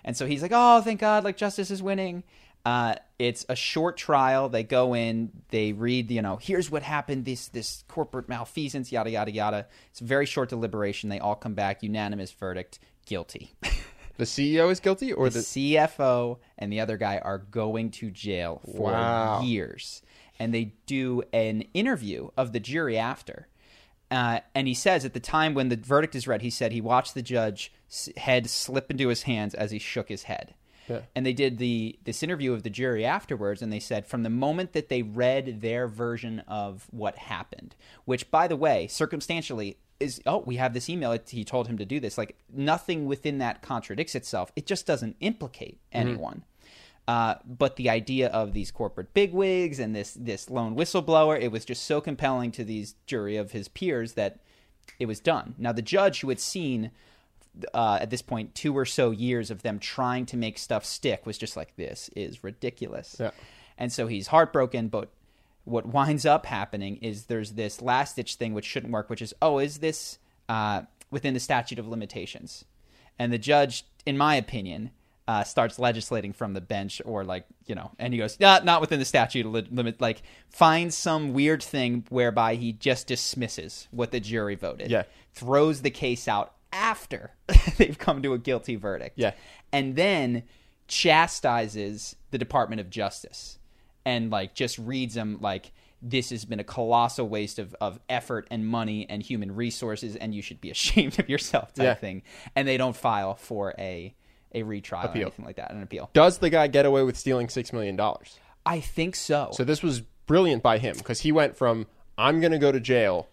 And 0.05 0.17
so 0.17 0.27
he's 0.27 0.43
like, 0.43 0.53
oh, 0.53 0.83
thank 0.83 1.01
God, 1.01 1.23
like 1.25 1.37
justice 1.37 1.71
is 1.71 1.83
winning. 1.83 2.25
Uh, 2.65 2.95
it's 3.19 3.45
a 3.49 3.55
short 3.57 3.97
trial. 3.97 4.49
They 4.49 4.63
go 4.63 4.95
in, 4.95 5.31
they 5.51 5.73
read, 5.73 6.11
you 6.11 6.23
know, 6.23 6.37
here's 6.37 6.71
what 6.71 6.83
happened, 6.83 7.25
this 7.25 7.49
this 7.49 7.85
corporate 7.89 8.29
malfeasance, 8.29 8.91
yada 8.91 9.11
yada 9.11 9.31
yada. 9.31 9.67
It's 9.91 10.01
a 10.01 10.05
very 10.05 10.27
short 10.27 10.49
deliberation. 10.49 11.11
They 11.11 11.19
all 11.21 11.35
come 11.35 11.55
back, 11.55 11.83
unanimous 11.83 12.33
verdict, 12.33 12.79
guilty. 13.07 13.53
The 14.17 14.25
CEO 14.27 14.71
is 14.71 14.79
guilty 14.79 15.13
or 15.13 15.29
the 15.29 15.41
the. 15.41 15.45
CFO 15.45 16.39
and 16.57 16.73
the 16.73 16.79
other 16.79 16.97
guy 16.97 17.19
are 17.19 17.39
going 17.39 17.91
to 17.93 18.13
jail 18.13 18.61
for 18.65 18.93
Wow. 18.93 19.43
years. 19.43 20.03
And 20.39 20.55
they 20.55 20.75
do 20.87 21.25
an 21.33 21.63
interview 21.75 22.29
of 22.37 22.53
the 22.53 22.61
jury 22.61 22.97
after. 22.97 23.49
Uh, 24.13 24.39
and 24.55 24.69
he 24.69 24.75
says 24.75 25.05
at 25.05 25.15
the 25.15 25.19
time 25.21 25.53
when 25.53 25.69
the 25.69 25.75
verdict 25.77 26.15
is 26.15 26.29
read, 26.29 26.43
he 26.43 26.51
said 26.51 26.71
he 26.71 26.81
watched 26.81 27.15
the 27.15 27.23
judge 27.23 27.73
head 28.17 28.49
slip 28.49 28.89
into 28.89 29.09
his 29.09 29.23
hands 29.23 29.53
as 29.53 29.73
he 29.73 29.81
shook 29.81 30.09
his 30.09 30.23
head. 30.25 30.55
Yeah. 30.89 31.01
And 31.15 31.25
they 31.25 31.33
did 31.33 31.59
the 31.59 31.99
this 32.05 32.23
interview 32.23 32.53
of 32.53 32.63
the 32.63 32.71
jury 32.71 33.05
afterwards, 33.05 33.63
and 33.63 33.73
they 33.73 33.81
said 33.81 34.07
from 34.07 34.23
the 34.23 34.31
moment 34.31 34.73
that 34.73 34.89
they 34.89 35.03
read 35.03 35.61
their 35.61 35.89
version 35.89 36.41
of 36.41 36.87
what 36.91 37.17
happened, 37.17 37.75
which 38.05 38.31
by 38.31 38.49
the 38.49 38.57
way, 38.57 38.87
circumstantially 38.87 39.79
is 40.01 40.21
oh 40.27 40.43
we 40.47 40.57
have 40.57 40.75
this 40.75 40.89
email. 40.89 41.13
It, 41.13 41.31
he 41.31 41.45
told 41.45 41.69
him 41.69 41.79
to 41.79 41.85
do 41.85 42.01
this. 42.01 42.19
Like 42.19 42.37
nothing 42.53 43.07
within 43.07 43.39
that 43.39 43.63
contradicts 43.63 44.15
itself. 44.15 44.53
It 44.57 44.67
just 44.67 44.87
doesn't 44.87 45.17
implicate 45.21 45.81
anyone. 45.93 46.45
Uh, 47.07 47.35
but 47.45 47.77
the 47.77 47.91
idea 47.91 48.29
of 48.29 48.55
these 48.55 48.71
corporate 48.71 49.13
bigwigs 49.13 49.79
and 49.79 49.95
this 49.95 50.15
this 50.15 50.49
lone 50.49 50.75
whistleblower, 50.75 51.41
it 51.41 51.53
was 51.53 51.65
just 51.65 51.85
so 51.85 52.01
compelling 52.01 52.51
to 52.53 52.65
these 52.65 52.95
jury 53.07 53.37
of 53.37 53.53
his 53.53 53.69
peers 53.69 54.15
that 54.15 54.41
it 54.99 55.07
was 55.07 55.21
done. 55.21 55.55
Now 55.59 55.73
the 55.73 55.83
judge 55.83 56.21
who 56.21 56.29
had 56.31 56.41
seen 56.41 56.91
uh, 57.73 57.99
at 58.01 58.11
this 58.11 58.23
point 58.23 58.55
two 58.55 58.77
or 58.77 58.85
so 58.85 59.11
years 59.11 59.51
of 59.51 59.63
them 59.63 59.79
trying 59.79 60.27
to 60.27 60.37
make 60.37 60.59
stuff 60.59 60.85
stick 60.85 61.25
was 61.27 61.39
just 61.39 61.57
like 61.57 61.75
this 61.77 62.11
is 62.17 62.43
ridiculous 62.45 63.17
Yeah. 63.21 63.31
and 63.79 63.93
so 63.93 64.07
he's 64.07 64.29
heartbroken 64.29 64.89
but 64.89 65.11
what 65.65 65.87
winds 65.87 66.27
up 66.27 66.47
happening 66.47 66.97
is 66.97 67.25
there's 67.27 67.53
this 67.53 67.81
last 67.81 68.17
ditch 68.17 68.35
thing 68.35 68.55
which 68.55 68.65
shouldn't 68.67 68.93
work 68.93 69.09
which 69.09 69.23
is 69.23 69.33
oh 69.41 69.59
is 69.59 69.79
this 69.79 70.19
uh, 70.49 70.83
within 71.11 71.33
the 71.35 71.41
statute 71.41 71.79
of 71.79 71.87
limitations 71.89 72.65
and 73.19 73.33
the 73.33 73.39
judge 73.39 73.85
in 74.05 74.19
my 74.19 74.35
opinion 74.35 74.91
uh, 75.27 75.43
starts 75.43 75.79
legislating 75.79 76.35
from 76.35 76.53
the 76.53 76.61
bench 76.61 77.01
or 77.07 77.25
like 77.25 77.47
you 77.67 77.75
know 77.75 77.91
and 77.99 78.13
he 78.13 78.19
goes 78.19 78.37
yeah 78.41 78.61
not 78.63 78.81
within 78.83 78.99
the 78.99 79.05
statute 79.07 79.47
li- 79.47 79.67
limit 79.71 79.99
like 80.01 80.23
finds 80.51 80.95
some 80.97 81.33
weird 81.33 81.63
thing 81.63 82.05
whereby 82.11 82.57
he 82.57 82.73
just 82.73 83.07
dismisses 83.07 83.89
what 83.91 84.11
the 84.11 84.21
jury 84.21 84.55
voted 84.55 84.91
Yeah. 84.91 85.05
throws 85.33 85.81
the 85.81 85.91
case 85.91 86.29
out 86.29 86.54
after 86.75 87.31
they've 87.79 87.99
come 87.99 88.21
to 88.23 88.35
a 88.35 88.39
guilty 88.39 88.77
verdict. 88.77 89.15
Yeah. 89.17 89.33
And 89.73 89.97
then 89.97 90.43
chastises 90.87 92.17
the 92.31 92.39
Department 92.39 92.81
of 92.81 92.91
Justice 92.91 93.59
and 94.05 94.31
like 94.31 94.55
just 94.55 94.79
reads 94.79 95.15
them 95.15 95.39
like 95.41 95.73
this 96.03 96.31
has 96.31 96.45
been 96.45 96.61
a 96.61 96.65
colossal 96.65 97.29
waste 97.29 97.59
of, 97.59 97.75
of 97.81 97.99
effort 98.11 98.47
and 98.51 98.67
money 98.67 99.07
and 99.09 99.23
human 99.23 99.55
resources 99.55 100.17
and 100.17 100.35
you 100.35 100.43
should 100.43 100.61
be 100.61 100.71
ashamed 100.77 101.19
of 101.19 101.29
yourself 101.29 101.73
type 101.75 101.85
Yeah. 101.85 101.95
thing. 101.95 102.23
And 102.57 102.67
they 102.69 102.77
don't 102.77 102.97
file 102.97 103.35
for 103.37 103.75
a 103.79 104.15
a 104.57 104.63
retrial 104.63 105.03
Appeal. 105.05 105.23
or 105.23 105.27
anything 105.27 105.45
like 105.45 105.57
that, 105.57 105.73
an 105.73 105.83
appeal. 105.83 106.11
Does 106.13 106.39
the 106.39 106.49
guy 106.49 106.69
get 106.69 106.87
away 106.87 107.03
with 107.03 107.17
stealing 107.17 107.49
six 107.49 107.73
million 107.73 107.97
dollars? 107.97 108.39
I 108.65 108.79
think 108.81 109.17
so. 109.17 109.51
So 109.53 109.65
this 109.65 109.83
was 109.83 110.01
brilliant 110.27 110.63
by 110.63 110.79
him 110.79 110.97
because 110.97 111.21
he 111.21 111.33
went 111.33 111.57
from 111.57 111.87
I'm 112.17 112.41
going 112.41 112.53
to 112.53 112.59
go 112.59 112.71
to 112.71 112.79
jail 112.81 113.27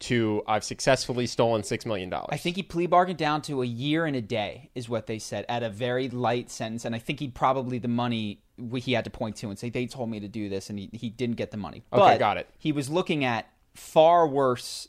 to 0.00 0.42
I've 0.46 0.62
successfully 0.62 1.26
stolen 1.26 1.62
six 1.64 1.84
million 1.84 2.08
dollars. 2.08 2.28
I 2.30 2.36
think 2.36 2.56
he 2.56 2.62
plea 2.62 2.86
bargained 2.86 3.18
down 3.18 3.42
to 3.42 3.62
a 3.62 3.66
year 3.66 4.06
and 4.06 4.14
a 4.14 4.20
day, 4.20 4.70
is 4.74 4.88
what 4.88 5.06
they 5.08 5.18
said, 5.18 5.44
at 5.48 5.62
a 5.62 5.70
very 5.70 6.08
light 6.08 6.50
sentence. 6.50 6.84
And 6.84 6.94
I 6.94 6.98
think 6.98 7.18
he 7.18 7.28
probably 7.28 7.78
the 7.78 7.88
money 7.88 8.42
he 8.76 8.92
had 8.92 9.04
to 9.04 9.10
point 9.10 9.36
to 9.36 9.48
and 9.48 9.58
say 9.58 9.70
they 9.70 9.86
told 9.86 10.08
me 10.10 10.20
to 10.20 10.28
do 10.28 10.48
this, 10.48 10.70
and 10.70 10.78
he, 10.78 10.88
he 10.92 11.10
didn't 11.10 11.36
get 11.36 11.50
the 11.50 11.56
money. 11.56 11.78
Okay, 11.92 12.00
But 12.00 12.18
got 12.18 12.36
it. 12.38 12.48
He 12.58 12.72
was 12.72 12.88
looking 12.88 13.24
at 13.24 13.48
far 13.74 14.26
worse 14.26 14.88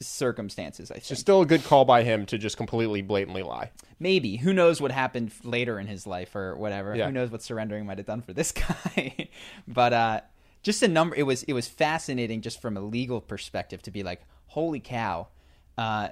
circumstances. 0.00 0.90
I 0.90 0.94
think 0.94 1.04
So 1.04 1.14
still 1.14 1.40
a 1.42 1.46
good 1.46 1.64
call 1.64 1.84
by 1.84 2.02
him 2.02 2.26
to 2.26 2.38
just 2.38 2.56
completely 2.56 3.02
blatantly 3.02 3.42
lie. 3.42 3.70
maybe 3.98 4.36
who 4.36 4.52
knows 4.52 4.80
what 4.80 4.92
happened 4.92 5.32
later 5.42 5.78
in 5.78 5.86
his 5.86 6.06
life 6.06 6.34
or 6.36 6.56
whatever. 6.56 6.94
Yeah. 6.94 7.06
Who 7.06 7.12
knows 7.12 7.30
what 7.30 7.42
surrendering 7.42 7.86
might 7.86 7.98
have 7.98 8.06
done 8.06 8.22
for 8.22 8.32
this 8.32 8.52
guy? 8.52 9.28
but 9.66 9.92
uh, 9.92 10.20
just 10.62 10.82
a 10.82 10.88
number. 10.88 11.14
It 11.16 11.22
was 11.22 11.42
it 11.44 11.52
was 11.52 11.66
fascinating 11.68 12.42
just 12.42 12.60
from 12.60 12.76
a 12.76 12.80
legal 12.80 13.20
perspective 13.20 13.82
to 13.82 13.90
be 13.90 14.02
like, 14.02 14.20
holy 14.56 14.80
cow, 14.80 15.28
uh, 15.76 16.08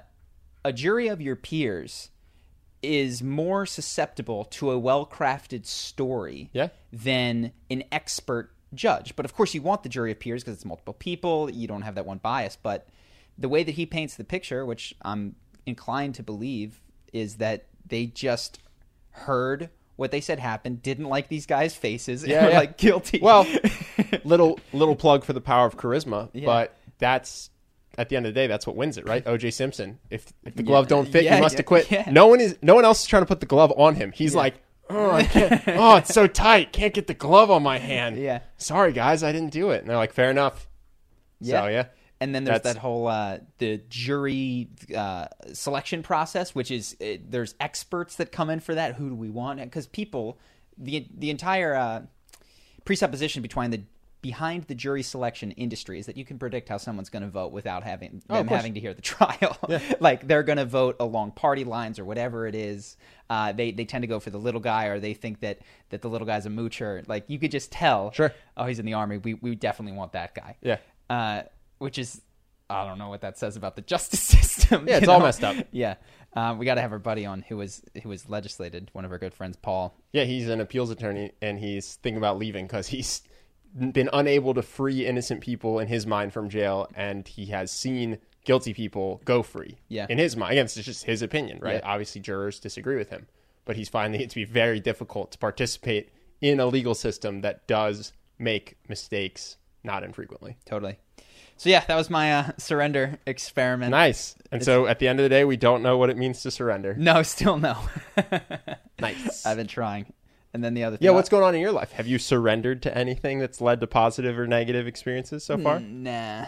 a 0.63 0.71
jury 0.71 1.07
of 1.07 1.19
your 1.19 1.35
peers 1.35 2.11
is 2.83 3.23
more 3.23 3.65
susceptible 3.65 4.45
to 4.45 4.69
a 4.69 4.77
well-crafted 4.77 5.65
story 5.65 6.51
Yeah. 6.53 6.67
than 6.93 7.51
an 7.71 7.83
expert 7.91 8.51
judge. 8.75 9.15
But 9.15 9.25
of 9.25 9.33
course, 9.33 9.55
you 9.55 9.63
want 9.63 9.81
the 9.81 9.89
jury 9.89 10.11
of 10.11 10.19
peers 10.19 10.43
because 10.43 10.57
it's 10.57 10.65
multiple 10.65 10.93
people. 10.93 11.49
You 11.49 11.67
don't 11.67 11.81
have 11.81 11.95
that 11.95 12.05
one 12.05 12.19
bias. 12.19 12.55
But 12.61 12.87
the 13.37 13.49
way 13.49 13.63
that 13.63 13.71
he 13.71 13.87
paints 13.87 14.15
the 14.15 14.23
picture, 14.23 14.63
which 14.63 14.93
I'm 15.01 15.35
inclined 15.65 16.13
to 16.15 16.23
believe, 16.23 16.81
is 17.11 17.37
that 17.37 17.65
they 17.87 18.05
just 18.05 18.59
heard 19.09 19.69
what 19.95 20.11
they 20.11 20.21
said 20.21 20.37
happened, 20.39 20.83
didn't 20.83 21.05
like 21.09 21.27
these 21.29 21.47
guys' 21.47 21.73
faces, 21.73 22.21
and 22.21 22.31
Yeah, 22.31 22.43
were 22.45 22.51
yeah. 22.51 22.59
like 22.59 22.77
guilty. 22.77 23.19
Well, 23.19 23.47
little 24.23 24.59
little 24.73 24.95
plug 24.95 25.23
for 25.23 25.33
the 25.33 25.41
power 25.41 25.65
of 25.65 25.75
charisma, 25.77 26.29
Yeah. 26.33 26.45
but 26.45 26.77
that's 26.99 27.49
at 27.97 28.09
the 28.09 28.15
end 28.17 28.25
of 28.25 28.33
the 28.33 28.39
day, 28.39 28.47
that's 28.47 28.65
what 28.67 28.75
wins 28.75 28.97
it, 28.97 29.07
right? 29.07 29.23
OJ 29.25 29.53
Simpson. 29.53 29.99
If 30.09 30.31
if 30.43 30.55
the 30.55 30.63
glove 30.63 30.87
don't 30.87 31.07
fit, 31.07 31.23
Yeah, 31.23 31.35
you 31.37 31.41
must 31.41 31.53
yeah, 31.55 31.59
have 31.59 31.65
quit. 31.65 31.91
yeah. 31.91 32.09
No 32.11 32.27
one 32.27 32.39
is 32.41 32.57
no 32.61 32.75
one 32.75 32.85
else 32.85 33.01
is 33.01 33.07
trying 33.07 33.23
to 33.23 33.27
put 33.27 33.39
the 33.39 33.45
glove 33.45 33.73
on 33.77 33.95
him. 33.95 34.11
He's 34.11 34.35
like, 34.35 34.55
oh, 34.89 35.11
I 35.11 35.23
can't, 35.35 35.61
oh, 35.67 35.95
it's 35.97 36.13
so 36.13 36.27
tight, 36.27 36.71
can't 36.73 36.93
get 36.93 37.07
the 37.07 37.13
glove 37.13 37.49
on 37.51 37.63
my 37.63 37.77
hand. 37.79 38.17
Yeah. 38.17 38.39
sorry 38.57 38.93
guys, 38.93 39.23
I 39.23 39.31
didn't 39.31 39.51
do 39.51 39.71
it. 39.71 39.81
And 39.81 39.89
they're 39.89 39.97
like, 39.97 40.13
fair 40.13 40.29
enough. 40.29 40.67
So 41.41 41.67
yeah, 41.67 41.85
And 42.21 42.33
then 42.33 42.43
there's 42.43 42.59
That's- 42.59 42.73
that 42.75 42.79
whole 42.79 43.07
uh, 43.07 43.39
the 43.59 43.81
jury 43.89 44.69
uh, 44.95 45.27
selection 45.53 46.01
process, 46.03 46.55
which 46.55 46.71
is 46.71 46.95
uh, 47.01 47.17
there's 47.27 47.55
experts 47.59 48.15
that 48.15 48.31
come 48.31 48.49
in 48.49 48.59
for 48.61 48.73
that. 48.75 48.95
Who 48.95 49.09
do 49.09 49.15
we 49.15 49.29
want? 49.29 49.59
Because 49.59 49.85
people, 49.87 50.39
the 50.77 51.07
the 51.15 51.29
entire 51.29 51.75
uh, 51.75 52.01
presupposition 52.85 53.41
between 53.41 53.71
the 53.71 53.83
behind 54.25 54.63
the 54.63 54.73
jury 54.73 55.03
selection 55.03 55.51
industry 55.51 55.99
is 55.99 56.07
that 56.07 56.17
you 56.17 56.25
can 56.25 56.39
predict 56.39 56.67
how 56.67 56.77
someone's 56.77 57.11
going 57.11 57.21
to 57.21 57.29
vote 57.29 57.51
without 57.51 57.83
having 57.83 58.23
Oh, 58.27 58.37
them 58.37 58.47
course. 58.47 58.57
having 58.57 58.73
to 58.73 58.79
hear 58.79 58.91
the 58.95 59.01
trial. 59.13 59.55
like 59.99 60.27
they're 60.27 60.41
going 60.41 60.57
to 60.57 60.65
vote 60.65 60.95
along 60.99 61.33
party 61.33 61.63
lines 61.63 61.99
or 61.99 62.05
whatever 62.05 62.47
it 62.47 62.55
is. 62.55 62.97
Uh, 63.29 63.51
they 63.51 63.69
they 63.69 63.85
tend 63.85 64.01
to 64.01 64.07
go 64.07 64.19
for 64.19 64.31
the 64.31 64.39
little 64.39 64.59
guy, 64.61 64.85
or 64.85 64.99
they 64.99 65.13
think 65.13 65.41
that 65.41 65.59
that 65.89 66.01
the 66.01 66.09
little 66.09 66.25
guy's 66.25 66.47
a 66.47 66.49
moocher. 66.49 67.07
Like 67.07 67.25
you 67.27 67.37
could 67.37 67.51
just 67.51 67.71
tell. 67.71 68.11
Sure. 68.13 68.33
Oh, 68.57 68.65
he's 68.65 68.79
in 68.79 68.85
the 68.87 68.93
army. 68.93 69.17
We 69.17 69.35
we 69.35 69.53
definitely 69.53 69.95
want 69.95 70.13
that 70.13 70.33
guy 70.33 70.55
yeah. 70.63 70.77
uh, 71.07 71.43
which 71.77 71.99
is 71.99 72.19
I 72.67 72.87
don't 72.87 72.97
know 72.97 73.09
what 73.09 73.21
that 73.21 73.37
says 73.37 73.57
about 73.57 73.75
the 73.75 73.81
justice 73.93 74.21
system. 74.21 74.87
Yeah, 74.87 74.95
you 74.95 74.99
it's 75.01 75.07
all 75.07 75.19
messed 75.19 75.43
up. 75.43 75.55
Yeah, 75.71 75.95
um, 76.33 76.57
we 76.57 76.65
got 76.65 76.75
to 76.75 76.81
have 76.81 76.91
our 76.93 76.99
buddy 76.99 77.27
on 77.27 77.43
who 77.43 77.57
was 77.57 77.83
who 78.01 78.09
was 78.09 78.27
legislated. 78.27 78.89
One 78.93 79.05
of 79.05 79.11
our 79.11 79.19
good 79.19 79.35
friends, 79.35 79.55
Paul. 79.55 79.95
Yeah, 80.13 80.23
he's 80.23 80.49
an 80.49 80.61
appeals 80.61 80.89
attorney 80.89 81.31
and 81.43 81.59
he's 81.59 81.95
thinking 81.97 82.17
about 82.17 82.39
leaving 82.39 82.65
because 82.65 82.87
he's 82.87 83.21
been 83.91 84.09
unable 84.13 84.53
to 84.53 84.61
free 84.61 85.05
innocent 85.05 85.41
people 85.41 85.79
in 85.79 85.87
his 85.87 86.07
mind 86.07 86.33
from 86.33 86.49
jail, 86.49 86.87
and 86.95 87.27
he 87.27 87.47
has 87.47 87.71
seen 87.71 88.19
guilty 88.45 88.73
people 88.73 89.21
go 89.25 89.43
free. 89.43 89.77
Yeah. 89.87 90.05
in 90.09 90.17
his 90.17 90.37
mind, 90.37 90.53
again, 90.53 90.65
it's 90.65 90.75
just 90.75 91.05
his 91.05 91.21
opinion, 91.21 91.59
right? 91.61 91.81
Yeah. 91.83 91.89
Obviously, 91.89 92.21
jurors 92.21 92.59
disagree 92.59 92.95
with 92.95 93.09
him, 93.09 93.27
but 93.65 93.75
he's 93.75 93.89
finding 93.89 94.21
it 94.21 94.29
to 94.29 94.35
be 94.35 94.45
very 94.45 94.79
difficult 94.79 95.31
to 95.33 95.37
participate 95.37 96.09
in 96.41 96.59
a 96.59 96.65
legal 96.65 96.95
system 96.95 97.41
that 97.41 97.67
does 97.67 98.13
make 98.37 98.77
mistakes 98.87 99.57
not 99.83 100.03
infrequently. 100.03 100.57
Totally. 100.65 100.97
So 101.57 101.69
yeah, 101.69 101.83
that 101.87 101.95
was 101.95 102.09
my 102.09 102.33
uh, 102.33 102.51
surrender 102.57 103.17
experiment. 103.25 103.91
Nice. 103.91 104.35
And 104.51 104.63
so, 104.63 104.87
at 104.87 104.99
the 104.99 105.07
end 105.07 105.19
of 105.19 105.23
the 105.23 105.29
day, 105.29 105.45
we 105.45 105.55
don't 105.55 105.81
know 105.81 105.97
what 105.97 106.09
it 106.09 106.17
means 106.17 106.41
to 106.41 106.51
surrender. 106.51 106.95
No, 106.97 107.23
still 107.23 107.57
no. 107.57 107.77
Nice. 108.99 109.45
I've 109.45 109.57
been 109.57 109.67
trying. 109.67 110.13
And 110.55 110.63
then 110.63 110.73
the 110.73 110.85
other 110.85 110.95
thing. 110.95 111.03
Yeah, 111.05 111.11
what's 111.11 111.27
going 111.27 111.43
on 111.43 111.53
in 111.53 111.59
your 111.59 111.73
life? 111.73 111.91
Have 111.91 112.07
you 112.07 112.17
surrendered 112.17 112.81
to 112.83 112.97
anything 112.97 113.39
that's 113.39 113.59
led 113.59 113.81
to 113.81 113.87
positive 113.87 114.39
or 114.39 114.47
negative 114.47 114.87
experiences 114.87 115.43
so 115.43 115.57
far? 115.57 115.79
Mm, 115.79 116.03
nah. 116.03 116.45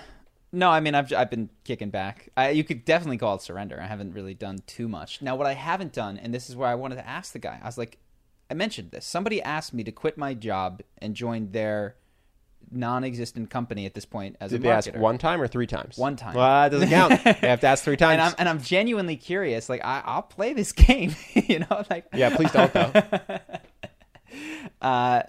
No, 0.54 0.70
I 0.70 0.80
mean 0.80 0.96
I've 0.96 1.12
I've 1.12 1.30
been 1.30 1.50
kicking 1.66 1.90
back. 1.90 2.30
I, 2.38 2.52
you 2.52 2.64
could 2.64 2.86
definitely 2.86 3.18
call 3.18 3.36
it 3.36 3.42
surrender. 3.42 3.82
I 3.82 3.86
haven't 3.86 4.14
really 4.14 4.34
done 4.34 4.60
too 4.66 4.88
much. 4.88 5.22
Now, 5.22 5.36
what 5.36 5.46
I 5.46 5.54
haven't 5.56 5.92
done, 5.92 6.18
and 6.18 6.34
this 6.34 6.50
is 6.50 6.56
where 6.56 6.70
I 6.70 6.76
wanted 6.76 6.96
to 6.96 7.06
ask 7.08 7.34
the 7.34 7.40
guy. 7.40 7.60
I 7.62 7.66
was 7.66 7.78
like, 7.78 7.98
I 8.50 8.54
mentioned 8.54 8.92
this. 8.92 9.06
Somebody 9.06 9.42
asked 9.42 9.74
me 9.74 9.84
to 9.84 9.92
quit 9.92 10.18
my 10.18 10.34
job 10.34 10.82
and 11.00 11.14
join 11.14 11.52
their 11.52 11.98
non-existent 12.72 13.50
company 13.50 13.86
at 13.86 13.94
this 13.94 14.06
point 14.06 14.36
as 14.42 14.52
Did 14.52 14.62
a 14.62 14.64
they 14.64 14.70
ask 14.70 14.90
marketer. 14.90 15.00
one 15.00 15.18
time 15.18 15.42
or 15.42 15.48
three 15.48 15.68
times? 15.68 15.98
One 15.98 16.16
time. 16.16 16.34
Well, 16.34 16.46
that 16.46 16.70
doesn't 16.70 16.90
count. 16.90 17.24
they 17.42 17.48
have 17.50 17.60
to 17.62 17.68
ask 17.68 17.84
three 17.84 17.98
times. 17.98 18.14
and 18.14 18.22
I'm 18.22 18.34
and 18.38 18.50
I'm 18.50 18.62
genuinely 18.62 19.18
curious. 19.18 19.68
Like 19.70 19.84
I, 19.84 20.02
I'll 20.06 20.22
play 20.22 20.54
this 20.54 20.72
game. 20.88 21.16
you 21.34 21.60
know, 21.60 21.84
like 21.90 22.06
yeah, 22.14 22.36
please 22.36 22.52
don't 22.52 22.72
though. 22.74 22.92
Uh, 24.82 25.24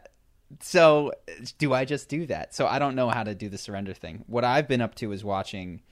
so 0.61 1.13
do 1.59 1.73
I 1.75 1.85
just 1.85 2.09
do 2.09 2.27
that? 2.27 2.55
So 2.55 2.67
I 2.67 2.79
don't 2.79 2.95
know 2.95 3.09
how 3.11 3.23
to 3.23 3.35
do 3.35 3.49
the 3.49 3.59
surrender 3.59 3.93
thing. 3.95 4.25
What 4.27 4.45
I've 4.45 4.67
been 4.69 4.81
up 4.81 4.95
to 4.97 5.13
is 5.13 5.23
watching 5.25 5.83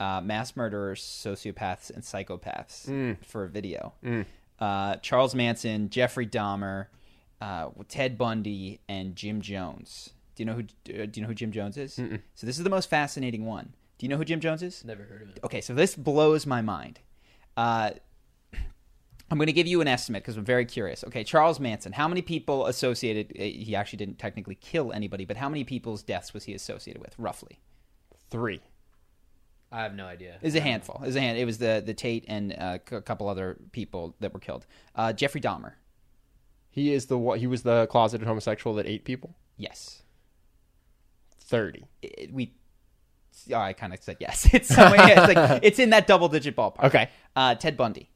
uh, 0.00 0.20
mass 0.20 0.56
murderers, 0.56 1.02
sociopaths, 1.02 1.90
and 1.90 2.02
psychopaths 2.02 3.16
for 3.26 3.44
a 3.44 3.48
video. 3.48 3.92
Uh, 4.58 4.96
Charles 4.96 5.34
Manson, 5.34 5.88
Jeffrey 5.90 6.26
Dahmer, 6.26 6.86
uh, 7.40 7.68
Ted 7.88 8.16
Bundy, 8.18 8.80
and 8.88 9.14
Jim 9.14 9.40
Jones. 9.40 10.10
Do 10.34 10.42
you 10.42 10.46
know 10.46 10.54
who? 10.54 10.60
Uh, 10.62 11.06
do 11.06 11.10
you 11.14 11.22
know 11.22 11.28
who 11.28 11.34
Jim 11.34 11.52
Jones 11.52 11.76
is? 11.76 11.94
So 12.34 12.46
this 12.46 12.58
is 12.58 12.64
the 12.64 12.70
most 12.70 12.88
fascinating 12.88 13.44
one. 13.44 13.74
Do 13.98 14.06
you 14.06 14.08
know 14.10 14.16
who 14.16 14.24
Jim 14.24 14.40
Jones 14.40 14.62
is? 14.62 14.84
Never 14.84 15.02
heard 15.02 15.22
of 15.22 15.28
it. 15.30 15.40
Okay, 15.44 15.60
so 15.60 15.74
this 15.74 15.94
blows 15.96 16.46
my 16.46 16.62
mind. 16.62 17.00
I'm 19.30 19.36
going 19.38 19.46
to 19.48 19.52
give 19.52 19.66
you 19.66 19.80
an 19.82 19.88
estimate 19.88 20.22
because 20.22 20.36
I'm 20.38 20.44
very 20.44 20.64
curious. 20.64 21.04
Okay, 21.04 21.22
Charles 21.22 21.60
Manson. 21.60 21.92
How 21.92 22.08
many 22.08 22.22
people 22.22 22.66
associated? 22.66 23.32
uh, 23.38 23.42
He 23.42 23.76
actually 23.76 23.98
didn't 23.98 24.18
technically 24.18 24.54
kill 24.54 24.90
anybody, 24.92 25.24
but 25.26 25.36
how 25.36 25.48
many 25.50 25.64
people's 25.64 26.02
deaths 26.02 26.32
was 26.32 26.44
he 26.44 26.54
associated 26.54 27.02
with, 27.02 27.14
roughly? 27.18 27.60
Three. 28.30 28.60
I 29.70 29.82
have 29.82 29.94
no 29.94 30.06
idea. 30.06 30.36
It 30.36 30.42
was 30.42 30.54
a 30.54 30.60
handful. 30.60 30.98
It 31.02 31.06
was 31.08 31.16
a 31.16 31.20
hand. 31.20 31.36
It 31.38 31.44
was 31.44 31.58
the 31.58 31.82
the 31.84 31.92
Tate 31.92 32.24
and 32.26 32.54
uh, 32.54 32.78
a 32.90 33.00
couple 33.02 33.28
other 33.28 33.58
people 33.72 34.14
that 34.20 34.32
were 34.32 34.40
killed. 34.40 34.64
Uh, 34.94 35.12
Jeffrey 35.12 35.42
Dahmer. 35.42 35.72
He 36.70 36.92
is 36.94 37.06
the 37.06 37.18
he 37.32 37.46
was 37.46 37.64
the 37.64 37.86
closeted 37.88 38.26
homosexual 38.26 38.76
that 38.76 38.86
ate 38.86 39.04
people. 39.04 39.34
Yes, 39.58 40.02
Thirty. 41.40 41.84
It- 42.02 42.32
we. 42.32 42.54
Oh, 43.52 43.56
I 43.56 43.72
kind 43.72 43.92
of 43.94 44.02
said 44.02 44.16
yes. 44.20 44.48
It's 44.54 44.68
somewhere. 44.74 45.00
it's 45.00 45.34
like 45.34 45.60
it's 45.62 45.78
in 45.78 45.90
that 45.90 46.06
double 46.06 46.28
digit 46.28 46.56
ballpark. 46.56 46.84
Okay. 46.84 47.08
Uh, 47.36 47.54
Ted 47.54 47.76
Bundy. 47.76 48.10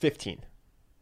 Fifteen. 0.00 0.40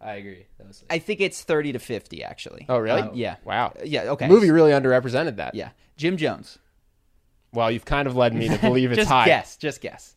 I 0.00 0.14
agree. 0.14 0.46
That 0.58 0.66
was 0.66 0.84
I 0.90 0.99
think 0.99 1.20
it's 1.20 1.42
thirty 1.42 1.72
to 1.72 1.78
fifty. 1.78 2.25
Actually. 2.25 2.66
Oh, 2.68 2.78
really? 2.78 3.02
Um, 3.02 3.11
yeah. 3.14 3.37
Wow. 3.44 3.72
Yeah. 3.84 4.02
Okay. 4.12 4.26
The 4.26 4.32
movie 4.34 4.50
really 4.50 4.72
underrepresented 4.72 5.37
that. 5.37 5.54
Yeah. 5.54 5.70
Jim 5.96 6.16
Jones. 6.16 6.58
Well, 7.52 7.70
you've 7.70 7.84
kind 7.84 8.08
of 8.08 8.16
led 8.16 8.34
me 8.34 8.49
to 8.49 8.58
believe 8.61 8.90
it's 8.92 8.99
just 9.00 9.11
high. 9.11 9.26
guess. 9.26 9.56
Just 9.56 9.80
guess. 9.80 10.16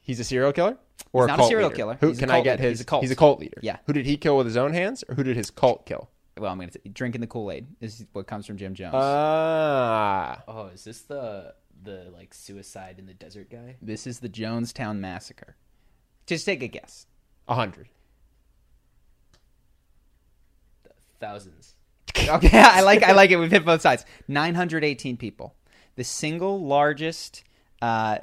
He's 0.00 0.20
a 0.20 0.24
serial 0.24 0.52
killer 0.52 0.76
or 1.12 1.22
He's 1.26 1.28
not 1.36 1.40
a 1.40 1.48
serial 1.48 1.68
leader? 1.68 1.76
killer. 1.76 1.98
Who 2.00 2.08
He's 2.08 2.18
a 2.18 2.20
can 2.20 2.28
cult 2.28 2.40
I 2.40 2.44
get 2.44 2.58
leader. 2.58 2.68
his? 2.68 2.78
He's 2.78 2.80
a 2.82 2.84
cult. 2.84 3.02
He's 3.02 3.10
a 3.10 3.16
cult 3.16 3.40
leader. 3.40 3.58
Yeah. 3.62 3.78
Who 3.86 3.92
did 3.94 4.04
he 4.04 4.16
kill 4.18 4.36
with 4.36 4.46
his 4.46 4.56
own 4.56 4.74
hands, 4.74 5.02
or 5.08 5.14
who 5.14 5.22
did 5.22 5.36
his 5.36 5.50
cult 5.50 5.86
kill? 5.86 6.10
Well, 6.36 6.50
I'm 6.50 6.58
going 6.58 6.68
to 6.68 6.74
say, 6.74 6.90
drinking 6.92 7.20
the 7.20 7.26
Kool 7.28 7.50
Aid 7.52 7.68
is 7.80 8.04
what 8.12 8.26
comes 8.26 8.44
from 8.44 8.56
Jim 8.58 8.74
Jones. 8.74 8.94
Ah. 8.96 10.42
oh, 10.48 10.66
is 10.66 10.84
this 10.84 11.02
the 11.02 11.54
the 11.82 12.10
like 12.12 12.34
suicide 12.34 12.96
in 12.98 13.06
the 13.06 13.14
desert 13.14 13.48
guy? 13.50 13.76
this 13.80 14.06
is 14.06 14.18
the 14.20 14.28
Jonestown 14.28 14.98
massacre. 14.98 15.56
Just 16.26 16.44
take 16.44 16.62
a 16.62 16.68
guess. 16.68 17.06
A 17.48 17.54
hundred. 17.54 17.88
Thousands. 21.20 21.74
Okay, 22.16 22.58
I 22.60 22.80
like 22.82 23.02
I 23.02 23.12
like 23.12 23.30
it. 23.30 23.36
We've 23.36 23.50
hit 23.50 23.64
both 23.64 23.80
sides. 23.80 24.04
918 24.28 25.16
people. 25.16 25.54
The 25.96 26.04
single 26.04 26.64
largest 26.64 27.44
uh, 27.80 28.18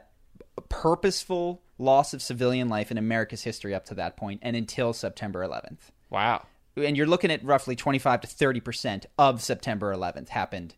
purposeful 0.70 1.62
loss 1.78 2.14
of 2.14 2.22
civilian 2.22 2.70
life 2.70 2.92
in 2.92 2.98
America's 2.98 3.44
history 3.44 3.74
up 3.74 3.86
to 3.86 3.96
that 3.96 4.18
point 4.18 4.40
and 4.44 4.56
until 4.56 4.94
September 4.94 5.46
11th. 5.46 5.78
Wow. 6.10 6.46
And 6.76 6.96
you're 6.96 7.08
looking 7.08 7.32
at 7.32 7.44
roughly 7.44 7.76
25 7.76 8.22
to 8.22 8.28
30% 8.28 9.06
of 9.18 9.42
September 9.42 9.94
11th 9.94 10.30
happened 10.30 10.76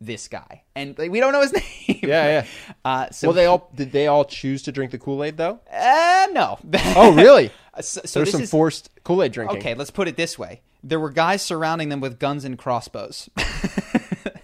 this 0.00 0.28
guy. 0.28 0.64
And 0.74 0.98
like, 0.98 1.10
we 1.10 1.20
don't 1.20 1.32
know 1.32 1.42
his 1.42 1.52
name. 1.88 2.00
Yeah, 2.02 2.42
yeah. 2.42 2.46
Uh, 2.84 3.10
so 3.10 3.28
well, 3.28 3.34
they 3.34 3.46
all 3.46 3.70
did. 3.74 3.92
They 3.92 4.06
all 4.06 4.24
choose 4.24 4.62
to 4.62 4.72
drink 4.72 4.92
the 4.92 4.98
Kool 4.98 5.22
Aid 5.22 5.36
though. 5.36 5.60
uh, 5.72 6.26
no. 6.32 6.58
Oh, 6.96 7.14
really? 7.14 7.50
Uh, 7.80 7.82
so, 7.82 8.00
so 8.04 8.18
There's 8.20 8.32
some 8.32 8.42
is, 8.42 8.50
forced 8.50 8.90
Kool 9.04 9.22
Aid 9.22 9.32
drinking. 9.32 9.58
Okay, 9.58 9.74
let's 9.74 9.90
put 9.90 10.06
it 10.08 10.16
this 10.16 10.38
way. 10.38 10.60
There 10.82 11.00
were 11.00 11.10
guys 11.10 11.42
surrounding 11.42 11.88
them 11.88 12.00
with 12.00 12.18
guns 12.18 12.44
and 12.44 12.58
crossbows. 12.58 13.28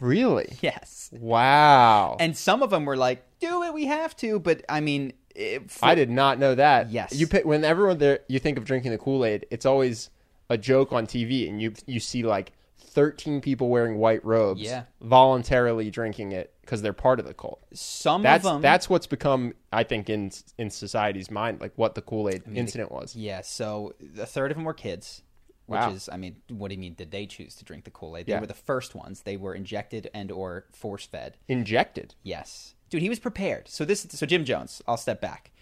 Really? 0.01 0.57
yes. 0.61 1.11
Wow. 1.13 2.17
And 2.21 2.37
some 2.37 2.63
of 2.63 2.71
them 2.71 2.85
were 2.85 2.97
like, 2.97 3.25
"Do 3.41 3.63
it, 3.65 3.75
we 3.75 3.87
have 3.87 4.15
to." 4.17 4.39
But 4.39 4.63
I 4.69 4.81
mean, 4.81 5.13
it, 5.35 5.63
I 5.83 5.95
did 5.95 6.11
not 6.11 6.39
know 6.39 6.55
that. 6.55 6.91
Yes. 6.91 7.13
You 7.15 7.27
pick 7.27 7.45
when 7.45 7.65
everyone 7.65 7.99
there 7.99 8.21
you 8.29 8.39
think 8.39 8.59
of 8.59 8.65
drinking 8.65 8.93
the 8.93 8.99
Kool 8.99 9.25
Aid, 9.25 9.47
it's 9.51 9.67
always 9.67 10.11
a 10.49 10.59
joke 10.59 10.93
on 10.93 11.07
TV, 11.07 11.49
and 11.49 11.61
you 11.61 11.73
you 11.87 12.01
see 12.01 12.23
like 12.23 12.53
thirteen 12.79 13.41
people 13.41 13.69
wearing 13.69 13.99
white 13.99 14.25
robes, 14.25 14.61
Yeah. 14.61 14.85
voluntarily 15.01 15.91
drinking 15.91 16.33
it 16.33 16.53
because 16.67 16.83
they're 16.83 16.93
part 16.93 17.19
of 17.21 17.27
the 17.27 17.33
cult. 17.33 17.65
some 17.73 18.21
That's 18.23 18.45
of 18.45 18.53
them. 18.55 18.61
that's 18.63 18.91
what's 18.91 19.07
become, 19.07 19.55
I 19.73 19.85
think, 19.85 20.11
in 20.11 20.31
in 20.59 20.69
society's 20.71 21.31
mind, 21.31 21.61
like 21.61 21.73
what 21.77 21.95
the 21.95 22.03
Kool 22.03 22.29
Aid 22.29 22.43
incident 22.55 22.93
was. 22.93 23.17
Yeah, 23.17 23.41
so 23.41 23.95
a 24.21 24.27
third 24.27 24.51
of 24.51 24.57
them 24.57 24.65
were 24.65 24.75
kids, 24.75 25.23
which 25.67 25.81
Wow. 25.81 25.91
is, 25.93 26.09
I 26.13 26.17
mean, 26.17 26.37
what 26.49 26.69
do 26.69 26.75
you 26.75 26.81
mean? 26.81 26.95
Did 26.95 27.11
they 27.11 27.25
choose 27.27 27.55
to 27.57 27.65
drink 27.65 27.85
the 27.85 27.91
Kool 27.91 28.17
Aid? 28.17 28.27
They 28.27 28.33
Yeah. 28.33 28.41
were 28.41 28.47
the 28.47 28.55
first 28.55 28.95
ones. 28.95 29.23
They 29.23 29.37
were 29.37 29.55
injected 29.55 30.11
and 30.13 30.31
or 30.31 30.67
force 30.73 31.07
fed. 31.07 31.37
Injected. 31.49 32.15
Yes, 32.23 32.75
dude, 32.91 33.01
he 33.03 33.09
was 33.09 33.19
prepared. 33.21 33.69
So 33.69 33.85
this, 33.85 34.07
so 34.11 34.27
Jim 34.27 34.45
Jones. 34.45 34.83
I'll 34.87 34.97
step 34.97 35.21
back. 35.21 35.53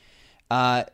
Uh, 0.51 0.85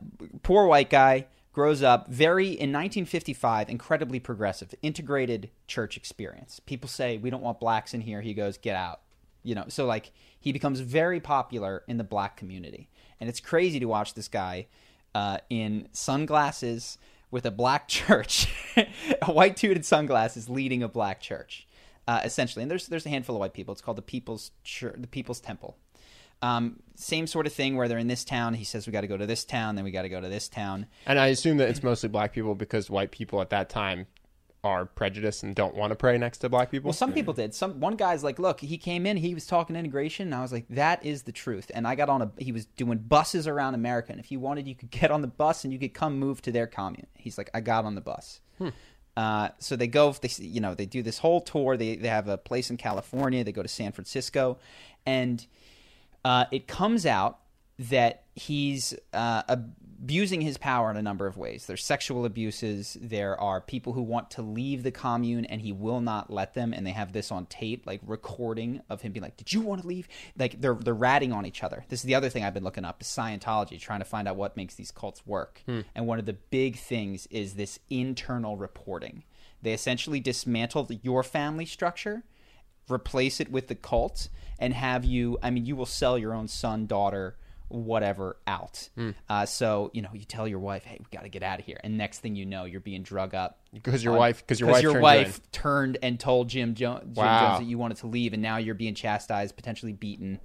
poor 0.43 0.67
white 0.67 0.91
guy 0.91 1.27
grows 1.53 1.83
up 1.83 2.09
very 2.09 2.47
in 2.49 2.71
1955, 2.71 3.69
incredibly 3.69 4.21
progressive, 4.21 4.73
integrated 4.83 5.51
church 5.67 5.97
experience. 5.97 6.61
People 6.61 6.89
say 6.89 7.19
we 7.19 7.31
don't 7.31 7.43
want 7.43 7.59
blacks 7.59 7.93
in 7.93 8.01
here. 8.03 8.21
He 8.21 8.35
goes, 8.35 8.57
get 8.57 8.77
out. 8.77 9.01
You 9.43 9.55
know, 9.55 9.65
so 9.69 9.87
like 9.87 10.13
he 10.39 10.53
becomes 10.53 10.81
very 10.81 11.21
popular 11.21 11.83
in 11.89 11.97
the 11.97 12.05
black 12.05 12.37
community, 12.37 12.89
and 13.19 13.29
it's 13.29 13.41
crazy 13.41 13.81
to 13.81 13.87
watch 13.87 14.15
this 14.15 14.29
guy 14.29 14.67
uh, 15.15 15.39
in 15.49 15.89
sunglasses 15.93 16.99
with 17.31 17.47
a 17.47 17.51
black 17.51 17.89
church, 17.89 18.49
a 19.23 19.33
white 19.33 19.57
dude 19.57 19.85
sunglasses 19.85 20.49
leading 20.49 20.83
a 20.83 20.89
black 20.89 21.21
church, 21.21 21.67
uh, 22.07 22.21
essentially. 22.25 22.63
And 22.63 22.71
there's 22.71 22.87
there's 22.89 23.07
a 23.07 23.11
handful 23.11 23.37
of 23.37 23.41
white 23.41 23.55
people. 23.55 23.73
It's 23.73 23.83
called 23.83 23.99
the 23.99 24.03
People's 24.03 24.51
Church, 24.65 24.97
the 24.99 25.07
People's 25.07 25.41
Temple. 25.41 25.77
Um, 26.43 26.81
same 26.95 27.27
sort 27.27 27.47
of 27.47 27.53
thing 27.53 27.77
where 27.77 27.87
they're 27.87 27.99
in 27.99 28.09
this 28.09 28.25
town. 28.25 28.55
He 28.55 28.65
says 28.65 28.87
we 28.87 28.93
got 28.93 29.03
to 29.03 29.07
go 29.07 29.17
to 29.17 29.27
this 29.27 29.45
town, 29.45 29.75
then 29.75 29.85
we 29.85 29.91
got 29.91 30.03
to 30.03 30.09
go 30.09 30.21
to 30.21 30.29
this 30.29 30.49
town. 30.49 30.87
And 31.07 31.19
I 31.19 31.27
assume 31.29 31.59
that 31.59 31.69
it's 31.69 31.83
mostly 31.83 32.09
black 32.09 32.33
people 32.33 32.55
because 32.55 32.89
white 32.89 33.11
people 33.11 33.41
at 33.43 33.51
that 33.51 33.69
time 33.69 34.07
are 34.63 34.85
prejudiced 34.85 35.43
and 35.43 35.55
don't 35.55 35.75
want 35.75 35.91
to 35.91 35.97
pray 35.97 36.19
next 36.19 36.39
to 36.39 36.49
black 36.49 36.71
people. 36.71 36.89
Well, 36.89 36.95
some 36.95 37.13
people 37.13 37.33
did. 37.33 37.55
Some 37.55 37.81
one 37.81 37.97
guy's 37.97 38.23
like, 38.23 38.39
look, 38.39 38.61
he 38.61 38.77
came 38.77 39.07
in, 39.07 39.17
he 39.17 39.35
was 39.35 39.47
talking 39.47 39.75
integration, 39.75 40.29
and 40.29 40.35
I 40.35 40.43
was 40.43 40.53
like, 40.53 40.67
that 40.69 41.05
is 41.05 41.23
the 41.23 41.33
truth. 41.33 41.71
And 41.75 41.87
I 41.87 41.95
got 41.95 42.09
on 42.09 42.23
a, 42.23 42.31
he 42.39 42.53
was 42.53 42.67
doing 42.67 42.99
buses 42.99 43.47
around 43.47 43.75
America, 43.75 44.13
and 44.13 44.21
if 44.21 44.31
you 44.31 44.39
wanted, 44.39 44.69
you 44.69 44.75
could 44.75 44.91
get 45.01 45.11
on 45.11 45.23
the 45.23 45.29
bus 45.29 45.65
and 45.65 45.73
you 45.73 45.79
could 45.79 45.95
come 45.95 46.19
move 46.19 46.43
to 46.43 46.53
their 46.53 46.67
commune. 46.67 47.07
He's 47.15 47.39
like, 47.39 47.51
I 47.55 47.61
got 47.61 47.85
on 47.85 47.95
the 47.95 48.01
bus. 48.01 48.41
Uh, 49.17 49.49
so 49.59 49.77
they 49.77 49.87
go, 49.87 50.13
they 50.13 50.31
you 50.39 50.61
know, 50.61 50.75
they 50.75 50.87
do 50.87 51.03
this 51.03 51.19
whole 51.19 51.41
tour. 51.41 51.77
They 51.77 51.97
they 51.97 52.09
have 52.09 52.29
a 52.29 52.39
place 52.39 52.71
in 52.71 52.77
California. 52.77 53.43
They 53.43 53.53
go 53.53 53.63
to 53.63 53.69
San 53.69 53.93
Francisco, 53.93 54.59
and 55.05 55.45
uh, 56.25 56.45
it 56.51 56.67
comes 56.67 57.07
out 57.07 57.41
that 57.79 58.25
he's 58.35 58.95
uh, 59.13 59.57
abusing 60.03 60.41
his 60.41 60.57
power 60.57 60.91
in 60.91 60.97
a 60.97 61.03
number 61.03 61.27
of 61.27 61.37
ways. 61.37 61.67
There's 61.67 61.85
sexual 61.85 62.25
abuses. 62.25 62.97
There 63.01 63.39
are 63.39 63.61
people 63.61 63.93
who 63.93 64.03
want 64.03 64.31
to 64.33 64.43
leave 64.43 64.83
the 64.83 64.91
commune 64.91 65.45
and 65.45 65.61
he 65.61 65.73
will 65.73 66.01
not 66.01 66.31
let 66.31 66.55
them. 66.55 66.73
And 66.73 66.87
they 66.87 66.93
have 66.93 67.13
this 67.13 67.31
on 67.31 67.47
tape, 67.47 67.87
like 67.87 68.01
recording 68.07 68.81
of 68.89 69.03
him 69.03 69.13
being 69.13 69.23
like, 69.23 69.37
"Did 69.37 69.53
you 69.53 69.61
want 69.61 69.83
to 69.83 69.89
leave?" 69.89 70.09
Like 70.39 70.61
they're 70.61 70.75
they're 70.75 70.95
ratting 70.95 71.33
on 71.33 71.47
each 71.47 71.63
other. 71.63 71.85
This 71.89 72.01
is 72.01 72.05
the 72.05 72.15
other 72.15 72.29
thing 72.29 72.45
I've 72.45 72.55
been 72.55 72.65
looking 72.65 72.85
up: 72.85 73.03
is 73.03 73.09
Scientology, 73.09 73.79
trying 73.79 74.01
to 74.01 74.05
find 74.05 74.27
out 74.27 74.37
what 74.37 74.57
makes 74.57 74.75
these 74.75 74.91
cults 74.91 75.27
work. 75.27 75.63
Hmm. 75.67 75.81
And 75.95 76.07
one 76.07 76.19
of 76.19 76.27
the 76.27 76.35
big 76.35 76.77
things 76.77 77.27
is 77.31 77.55
this 77.55 77.79
internal 77.91 78.57
reporting. 78.57 79.25
They 79.63 79.75
essentially 79.75 80.21
dismantle 80.21 80.89
your 81.03 81.23
family 81.23 81.67
structure 81.67 82.25
replace 82.89 83.41
it 83.41 83.51
with 83.51 83.69
the 83.69 83.75
cult 83.75 84.29
and 84.59 84.75
have 84.75 85.05
you 85.05 85.39
i 85.45 85.51
mean 85.51 85.65
you 85.65 85.77
will 85.77 85.87
sell 85.87 86.19
your 86.19 86.35
own 86.35 86.49
son 86.49 86.87
daughter 86.87 87.37
whatever 87.71 88.37
out 88.47 88.89
uh, 89.29 89.47
so 89.47 89.91
you 89.95 90.03
know 90.03 90.11
you 90.13 90.25
tell 90.25 90.47
your 90.47 90.59
wife 90.59 90.85
hey 90.85 90.99
we 90.99 91.07
got 91.17 91.23
to 91.23 91.29
get 91.29 91.43
out 91.43 91.59
of 91.59 91.65
here 91.65 91.79
and 91.83 91.97
next 91.97 92.19
thing 92.19 92.35
you 92.35 92.45
know 92.45 92.65
you're 92.65 92.81
being 92.81 93.03
drug 93.03 93.35
up 93.35 93.59
because 93.73 94.03
your 94.05 94.13
on- 94.15 94.19
wife 94.19 94.39
because 94.39 94.61
your 94.61 94.69
wife 94.71 94.83
your 94.83 94.93
turned 94.93 95.03
wife 95.03 95.53
turned 95.53 95.99
and 96.03 96.21
told 96.21 96.49
jim, 96.49 96.75
jo- 96.75 96.99
jim 97.01 97.13
Wow. 97.15 97.49
jones 97.51 97.61
that 97.61 97.67
you 97.71 97.79
wanted 97.79 97.99
to 97.99 98.07
leave 98.09 98.33
and 98.33 98.43
now 98.43 98.57
you're 98.59 98.75
being 98.75 98.95
chastised 98.95 99.57
potentially 99.57 99.93
beaten 99.93 100.41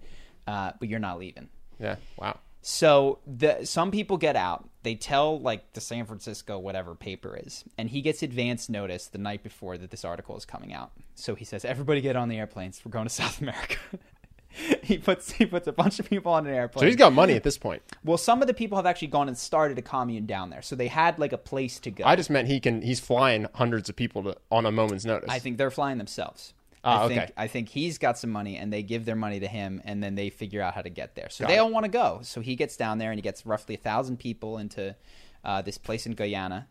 uh, 0.48 0.72
but 0.80 0.88
you're 0.88 1.00
not 1.00 1.18
leaving 1.20 1.50
Yeah. 1.80 1.96
Wow. 2.18 2.40
so 2.62 3.20
the 3.26 3.66
some 3.66 3.92
people 3.92 4.18
get 4.18 4.36
out. 4.36 4.70
They 4.84 4.94
tell 4.94 5.40
like 5.40 5.74
the 5.74 5.82
San 5.82 6.06
Francisco 6.06 6.60
whatever 6.60 6.94
paper 6.94 7.36
is, 7.44 7.64
and 7.76 7.90
he 7.90 8.02
gets 8.04 8.22
advance 8.22 8.70
notice 8.70 9.08
the 9.08 9.18
night 9.18 9.42
before 9.42 9.80
that 9.80 9.90
this 9.90 10.06
article 10.06 10.38
is 10.38 10.46
coming 10.46 10.74
out. 10.74 10.92
So 11.16 11.34
he 11.34 11.44
says, 11.44 11.66
"Everybody 11.66 12.02
get 12.02 12.16
on 12.16 12.30
the 12.30 12.38
airplanes. 12.38 12.80
We're 12.86 12.92
going 12.92 13.08
to 13.08 13.14
South 13.14 13.42
America." 13.42 13.78
he 14.84 14.98
puts 14.98 15.32
he 15.32 15.46
puts 15.46 15.68
a 15.68 15.74
bunch 15.74 16.00
of 16.00 16.10
people 16.10 16.32
on 16.32 16.48
an 16.48 16.54
airplane. 16.54 16.82
So 16.82 16.86
he's 16.86 16.96
got 16.96 17.14
money 17.14 17.34
at 17.34 17.44
this 17.44 17.58
point. 17.58 17.82
well, 18.04 18.18
some 18.18 18.42
of 18.42 18.48
the 18.48 18.54
people 18.54 18.78
have 18.78 18.86
actually 18.86 19.10
gone 19.10 19.28
and 19.28 19.38
started 19.38 19.78
a 19.78 19.82
commune 19.82 20.26
down 20.26 20.50
there, 20.50 20.62
so 20.62 20.76
they 20.76 20.88
had 20.88 21.20
like 21.20 21.34
a 21.34 21.38
place 21.38 21.80
to 21.82 21.92
go. 21.92 22.04
I 22.06 22.16
just 22.16 22.30
meant 22.30 22.48
he 22.48 22.60
can. 22.60 22.82
He's 22.82 23.00
flying 23.00 23.48
hundreds 23.56 23.90
of 23.90 23.96
people 23.96 24.24
to, 24.24 24.38
on 24.52 24.66
a 24.66 24.72
moment's 24.72 25.06
notice. 25.06 25.30
I 25.30 25.40
think 25.40 25.58
they're 25.58 25.72
flying 25.72 25.98
themselves. 25.98 26.54
Ah, 26.84 27.06
I 27.06 27.08
think 27.08 27.22
okay. 27.24 27.32
I 27.36 27.48
think 27.48 27.70
he's 27.70 27.98
got 27.98 28.18
some 28.18 28.30
money 28.30 28.58
and 28.58 28.72
they 28.72 28.84
give 28.84 29.06
their 29.06 29.16
money 29.16 29.40
to 29.40 29.48
him 29.48 29.82
and 29.86 30.04
then 30.04 30.14
they 30.14 30.30
figure 30.30 30.62
out 30.62 30.76
how 30.76 30.84
to 30.84 30.90
get 30.90 31.16
there. 31.16 31.30
So 31.32 31.44
Got 31.44 31.48
they 31.48 31.56
it. 31.56 31.58
don't 31.58 31.74
want 31.74 31.86
to 31.86 31.90
go. 31.92 32.20
So 32.22 32.42
he 32.42 32.56
gets 32.56 32.78
down 32.78 33.00
there 33.00 33.10
and 33.10 33.18
he 33.18 33.24
gets 33.24 33.44
roughly 33.44 33.74
a 33.74 33.80
thousand 33.80 34.18
people 34.18 34.60
into 34.60 34.96
uh, 35.44 35.64
this 35.64 35.80
place 35.80 36.06
in 36.06 36.14
Guyana. 36.14 36.68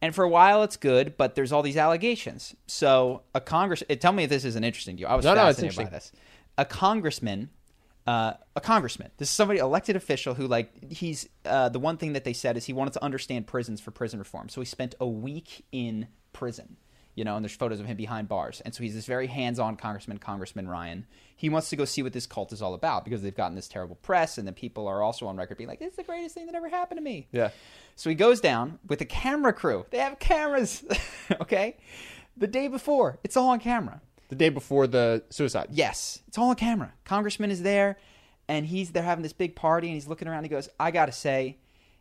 And 0.00 0.14
for 0.14 0.24
a 0.24 0.28
while 0.30 0.62
it's 0.62 0.78
good, 0.78 1.18
but 1.18 1.34
there's 1.34 1.52
all 1.52 1.60
these 1.62 1.76
allegations. 1.76 2.54
So 2.66 3.20
a 3.34 3.40
Congress 3.40 3.82
eh, 3.90 3.96
tell 3.96 4.12
me 4.12 4.24
if 4.24 4.30
this 4.30 4.46
isn't 4.46 4.64
interesting 4.64 4.96
to 4.96 5.00
you. 5.02 5.06
I 5.06 5.14
was 5.14 5.26
No, 5.26 5.34
no, 5.34 5.42
fascinated 5.42 5.76
by 5.76 5.84
this. 5.90 6.10
A 6.56 6.64
congressman 6.64 7.50
uh, 8.06 8.34
a 8.54 8.60
congressman. 8.60 9.10
This 9.16 9.28
is 9.28 9.34
somebody 9.34 9.60
elected 9.60 9.96
official 9.96 10.34
who, 10.34 10.46
like, 10.46 10.92
he's 10.92 11.28
uh, 11.44 11.70
the 11.70 11.78
one 11.78 11.96
thing 11.96 12.12
that 12.12 12.24
they 12.24 12.32
said 12.32 12.56
is 12.56 12.66
he 12.66 12.72
wanted 12.72 12.92
to 12.94 13.02
understand 13.02 13.46
prisons 13.46 13.80
for 13.80 13.90
prison 13.90 14.18
reform. 14.18 14.48
So 14.48 14.60
he 14.60 14.66
spent 14.66 14.94
a 15.00 15.06
week 15.06 15.64
in 15.72 16.08
prison, 16.34 16.76
you 17.14 17.24
know, 17.24 17.36
and 17.36 17.44
there's 17.44 17.56
photos 17.56 17.80
of 17.80 17.86
him 17.86 17.96
behind 17.96 18.28
bars. 18.28 18.60
And 18.60 18.74
so 18.74 18.82
he's 18.82 18.94
this 18.94 19.06
very 19.06 19.26
hands-on 19.26 19.76
congressman, 19.76 20.18
Congressman 20.18 20.68
Ryan. 20.68 21.06
He 21.34 21.48
wants 21.48 21.70
to 21.70 21.76
go 21.76 21.86
see 21.86 22.02
what 22.02 22.12
this 22.12 22.26
cult 22.26 22.52
is 22.52 22.60
all 22.60 22.74
about 22.74 23.04
because 23.04 23.22
they've 23.22 23.34
gotten 23.34 23.56
this 23.56 23.68
terrible 23.68 23.96
press, 23.96 24.36
and 24.36 24.46
the 24.46 24.52
people 24.52 24.86
are 24.86 25.02
also 25.02 25.26
on 25.26 25.36
record 25.38 25.56
being 25.56 25.68
like, 25.68 25.80
"It's 25.80 25.96
the 25.96 26.02
greatest 26.02 26.34
thing 26.34 26.46
that 26.46 26.54
ever 26.54 26.68
happened 26.68 26.98
to 26.98 27.02
me." 27.02 27.28
yeah. 27.32 27.50
So 27.96 28.10
he 28.10 28.16
goes 28.16 28.40
down 28.40 28.80
with 28.86 29.00
a 29.00 29.06
camera 29.06 29.52
crew. 29.52 29.86
They 29.90 29.98
have 29.98 30.18
cameras, 30.18 30.84
okay? 31.40 31.76
The 32.36 32.48
day 32.48 32.68
before, 32.68 33.18
it's 33.24 33.36
all 33.36 33.48
on 33.48 33.60
camera. 33.60 34.02
The 34.28 34.36
day 34.36 34.48
before 34.48 34.86
the 34.86 35.22
suicide. 35.30 35.68
Yes, 35.70 36.22
it's 36.28 36.38
all 36.38 36.50
on 36.50 36.56
camera. 36.56 36.92
Congressman 37.04 37.50
is 37.50 37.62
there, 37.62 37.98
and 38.48 38.66
he's 38.66 38.90
they're 38.92 39.02
having 39.02 39.22
this 39.22 39.32
big 39.32 39.54
party, 39.54 39.88
and 39.88 39.94
he's 39.94 40.06
looking 40.08 40.28
around. 40.28 40.44
He 40.44 40.48
goes, 40.48 40.68
"I 40.80 40.90
gotta 40.90 41.12
say, 41.12 41.58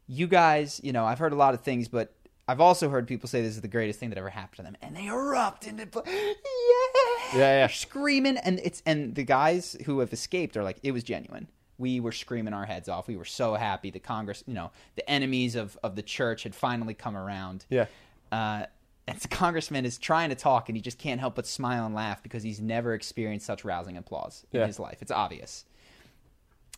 you 0.08 0.28
guys, 0.28 0.80
you 0.84 0.94
know, 0.94 1.06
I've 1.06 1.20
heard 1.20 1.34
a 1.34 1.38
lot 1.38 1.54
of 1.54 1.62
things, 1.62 1.88
but 1.88 2.14
I've 2.48 2.60
also 2.62 2.90
heard 2.90 3.08
people 3.08 3.30
say 3.30 3.42
this 3.42 3.56
is 3.56 3.62
the 3.62 3.68
greatest 3.68 4.00
thing 4.00 4.10
that 4.10 4.18
ever 4.18 4.30
happened 4.30 4.58
to 4.58 4.64
them." 4.64 4.78
And 4.82 4.96
they 4.96 5.08
erupt 5.08 5.68
into, 5.68 5.84
yeah, 6.06 7.38
Yeah, 7.40 7.58
yeah. 7.60 7.68
screaming, 7.68 8.38
and 8.38 8.60
it's 8.64 8.82
and 8.86 9.16
the 9.16 9.24
guys 9.24 9.76
who 9.86 10.00
have 10.00 10.12
escaped 10.14 10.56
are 10.58 10.64
like, 10.64 10.78
it 10.84 10.92
was 10.92 11.04
genuine. 11.04 11.48
We 11.78 12.00
were 12.00 12.12
screaming 12.12 12.54
our 12.54 12.66
heads 12.66 12.88
off. 12.88 13.08
We 13.08 13.18
were 13.18 13.26
so 13.26 13.56
happy. 13.56 13.90
The 13.90 14.00
Congress, 14.00 14.44
you 14.48 14.54
know, 14.54 14.72
the 14.96 15.10
enemies 15.10 15.56
of 15.56 15.78
of 15.84 15.96
the 15.96 16.04
church 16.04 16.44
had 16.44 16.54
finally 16.56 16.94
come 16.94 17.18
around 17.18 17.66
Yeah. 17.70 17.86
uh, 18.32 18.68
and 19.08 19.18
the 19.20 19.28
congressman 19.28 19.86
is 19.86 19.98
trying 19.98 20.30
to 20.30 20.36
talk 20.36 20.70
and 20.70 20.76
he 20.76 20.82
just 20.82 20.98
can't 20.98 21.20
help 21.20 21.36
but 21.36 21.46
smile 21.48 21.86
and 21.86 21.94
laugh 21.96 22.22
because 22.24 22.44
he's 22.44 22.60
never 22.62 22.94
experienced 22.94 23.46
such 23.46 23.64
rousing 23.66 23.98
applause 23.98 24.46
in 24.52 24.60
Yeah. 24.62 24.68
his 24.68 24.80
life. 24.80 24.98
It's 25.02 25.12
obvious. 25.12 25.66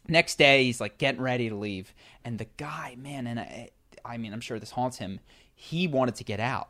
Next 0.08 0.38
day, 0.38 0.64
he's 0.66 0.80
like 0.80 0.98
getting 1.00 1.22
ready 1.22 1.50
to 1.50 1.56
leave, 1.56 1.92
and 2.24 2.38
the 2.38 2.46
guy, 2.58 2.96
man, 3.00 3.26
and 3.26 3.40
I, 3.40 3.70
I 4.06 4.18
mean, 4.18 4.34
I'm 4.34 4.42
sure 4.42 4.60
this 4.60 4.72
haunts 4.72 4.98
him. 5.00 5.20
He 5.56 5.88
wanted 5.88 6.14
to 6.16 6.24
get 6.24 6.40
out, 6.40 6.70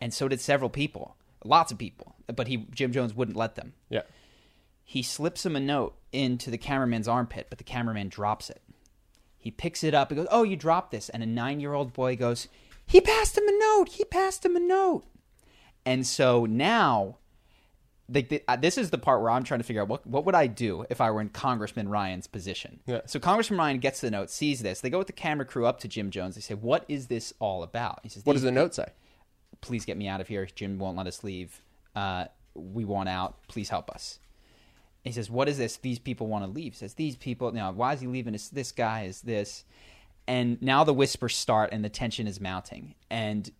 and 0.00 0.12
so 0.12 0.26
did 0.26 0.40
several 0.40 0.68
people, 0.68 1.14
lots 1.44 1.70
of 1.70 1.78
people, 1.78 2.16
but 2.34 2.48
he 2.48 2.66
Jim 2.74 2.90
Jones 2.90 3.14
wouldn't 3.14 3.36
let 3.36 3.54
them. 3.54 3.74
Yeah. 3.88 4.02
He 4.82 5.02
slips 5.04 5.46
him 5.46 5.54
a 5.54 5.60
note 5.60 5.94
into 6.12 6.50
the 6.50 6.58
cameraman's 6.58 7.06
armpit, 7.06 7.46
but 7.50 7.58
the 7.58 7.64
cameraman 7.64 8.08
drops 8.08 8.50
it. 8.50 8.60
He 9.38 9.52
picks 9.52 9.84
it 9.84 9.94
up 9.94 10.10
and 10.10 10.18
goes, 10.18 10.28
Oh, 10.32 10.42
you 10.42 10.56
dropped 10.56 10.90
this. 10.90 11.08
And 11.08 11.22
a 11.22 11.26
nine 11.26 11.60
year 11.60 11.72
old 11.72 11.92
boy 11.92 12.16
goes, 12.16 12.48
He 12.86 13.00
passed 13.00 13.36
him 13.36 13.48
a 13.48 13.58
note. 13.58 13.90
He 13.90 14.04
passed 14.04 14.44
him 14.44 14.56
a 14.56 14.60
note. 14.60 15.04
And 15.84 16.06
so 16.06 16.46
now 16.46 17.18
like 18.08 18.28
the, 18.28 18.40
uh, 18.46 18.54
this 18.54 18.78
is 18.78 18.90
the 18.90 18.98
part 18.98 19.20
where 19.20 19.30
I'm 19.30 19.42
trying 19.42 19.58
to 19.58 19.64
figure 19.64 19.82
out 19.82 19.88
what 19.88 20.06
what 20.06 20.24
would 20.26 20.36
I 20.36 20.46
do 20.46 20.86
if 20.90 21.00
I 21.00 21.10
were 21.10 21.20
in 21.20 21.28
Congressman 21.28 21.88
Ryan's 21.88 22.28
position. 22.28 22.78
Yeah. 22.86 23.00
So 23.06 23.18
Congressman 23.18 23.58
Ryan 23.58 23.78
gets 23.78 24.00
the 24.00 24.12
note, 24.12 24.30
sees 24.30 24.62
this. 24.62 24.80
They 24.80 24.90
go 24.90 24.98
with 24.98 25.08
the 25.08 25.12
camera 25.12 25.44
crew 25.44 25.66
up 25.66 25.80
to 25.80 25.88
Jim 25.88 26.10
Jones. 26.12 26.36
They 26.36 26.40
say, 26.40 26.54
"What 26.54 26.84
is 26.86 27.08
this 27.08 27.34
all 27.40 27.64
about?" 27.64 28.00
He 28.04 28.08
says, 28.08 28.24
What 28.24 28.34
does 28.34 28.42
the 28.42 28.52
note 28.52 28.74
say? 28.74 28.86
please 29.60 29.84
get 29.84 29.96
me 29.96 30.08
out 30.08 30.20
of 30.20 30.28
here. 30.28 30.46
Jim 30.46 30.78
won't 30.78 30.96
let 30.96 31.06
us 31.06 31.24
leave. 31.24 31.60
Uh, 31.94 32.26
we 32.54 32.84
want 32.84 33.08
out. 33.08 33.36
Please 33.48 33.68
help 33.68 33.90
us. 33.90 34.18
He 35.02 35.12
says, 35.12 35.30
What 35.30 35.48
is 35.48 35.58
this? 35.58 35.76
These 35.76 35.98
people 35.98 36.26
want 36.26 36.44
to 36.44 36.50
leave. 36.50 36.72
He 36.72 36.78
says, 36.78 36.94
These 36.94 37.16
people, 37.16 37.52
now, 37.52 37.70
why 37.72 37.92
is 37.92 38.00
he 38.00 38.06
leaving? 38.06 38.32
This, 38.32 38.48
this 38.48 38.72
guy 38.72 39.04
is 39.04 39.20
this. 39.22 39.64
And 40.28 40.60
now 40.60 40.84
the 40.84 40.94
whispers 40.94 41.36
start 41.36 41.70
and 41.72 41.84
the 41.84 41.88
tension 41.88 42.26
is 42.26 42.40
mounting. 42.40 42.94
And 43.10 43.50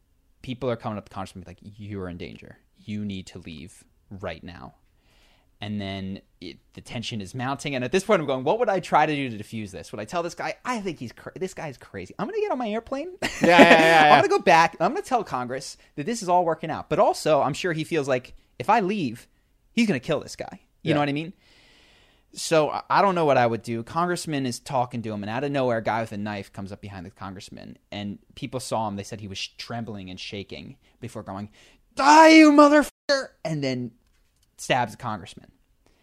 people 0.42 0.68
are 0.70 0.76
coming 0.76 0.98
up 0.98 1.08
to 1.08 1.14
Congressman 1.14 1.44
like, 1.46 1.58
You're 1.62 2.08
in 2.08 2.16
danger. 2.16 2.58
You 2.84 3.04
need 3.04 3.26
to 3.28 3.38
leave 3.38 3.84
right 4.10 4.42
now. 4.42 4.74
And 5.58 5.80
then 5.80 6.20
it, 6.40 6.58
the 6.74 6.82
tension 6.82 7.22
is 7.22 7.34
mounting. 7.34 7.74
And 7.74 7.82
at 7.82 7.90
this 7.90 8.04
point, 8.04 8.20
I'm 8.20 8.26
going, 8.26 8.44
What 8.44 8.58
would 8.58 8.68
I 8.68 8.80
try 8.80 9.06
to 9.06 9.14
do 9.14 9.30
to 9.30 9.42
defuse 9.42 9.70
this? 9.70 9.90
Would 9.92 10.00
I 10.00 10.04
tell 10.04 10.22
this 10.22 10.34
guy, 10.34 10.54
I 10.64 10.80
think 10.80 10.98
he's 10.98 11.12
cra- 11.12 11.32
this 11.38 11.54
guy's 11.54 11.78
crazy. 11.78 12.14
I'm 12.18 12.26
going 12.26 12.34
to 12.38 12.42
get 12.42 12.52
on 12.52 12.58
my 12.58 12.68
airplane. 12.68 13.12
Yeah, 13.22 13.28
yeah, 13.42 13.48
yeah, 13.58 13.58
yeah. 14.08 14.14
I'm 14.14 14.20
going 14.20 14.30
to 14.30 14.36
go 14.36 14.42
back. 14.42 14.76
I'm 14.80 14.90
going 14.92 15.02
to 15.02 15.08
tell 15.08 15.24
Congress 15.24 15.76
that 15.94 16.04
this 16.04 16.20
is 16.22 16.28
all 16.28 16.44
working 16.44 16.70
out. 16.70 16.88
But 16.90 16.98
also, 16.98 17.40
I'm 17.40 17.54
sure 17.54 17.72
he 17.72 17.84
feels 17.84 18.06
like 18.08 18.34
if 18.58 18.68
I 18.68 18.80
leave, 18.80 19.28
he's 19.72 19.86
going 19.86 19.98
to 19.98 20.04
kill 20.06 20.20
this 20.20 20.36
guy. 20.36 20.60
You 20.82 20.90
Yeah. 20.90 20.94
know 20.94 21.00
what 21.00 21.08
I 21.08 21.12
mean? 21.12 21.32
So 22.36 22.82
I- 22.90 23.00
don't 23.00 23.14
know 23.14 23.24
what 23.24 23.38
I 23.38 23.46
would 23.46 23.62
do. 23.62 23.82
Congressman 23.82 24.44
is 24.44 24.60
talking 24.60 25.00
to 25.02 25.12
him, 25.12 25.22
and 25.22 25.30
out 25.30 25.42
of 25.42 25.50
nowhere, 25.50 25.78
a 25.78 25.82
guy 25.82 26.02
with 26.02 26.12
a 26.12 26.18
knife 26.18 26.52
comes 26.52 26.70
up 26.70 26.82
behind 26.82 27.06
the 27.06 27.10
congressman, 27.10 27.78
and 27.90 28.18
people 28.34 28.60
saw 28.60 28.86
him. 28.86 28.96
They 28.96 29.02
said 29.04 29.20
he 29.20 29.28
was 29.28 29.40
trembling 29.40 30.10
and 30.10 30.20
shaking 30.20 30.76
before 31.00 31.22
going, 31.22 31.48
"Die, 31.94 32.28
you 32.28 32.52
motherfucker!" 32.52 33.28
and 33.42 33.64
then 33.64 33.92
stabs 34.58 34.92
the 34.92 34.98
congressman. 34.98 35.50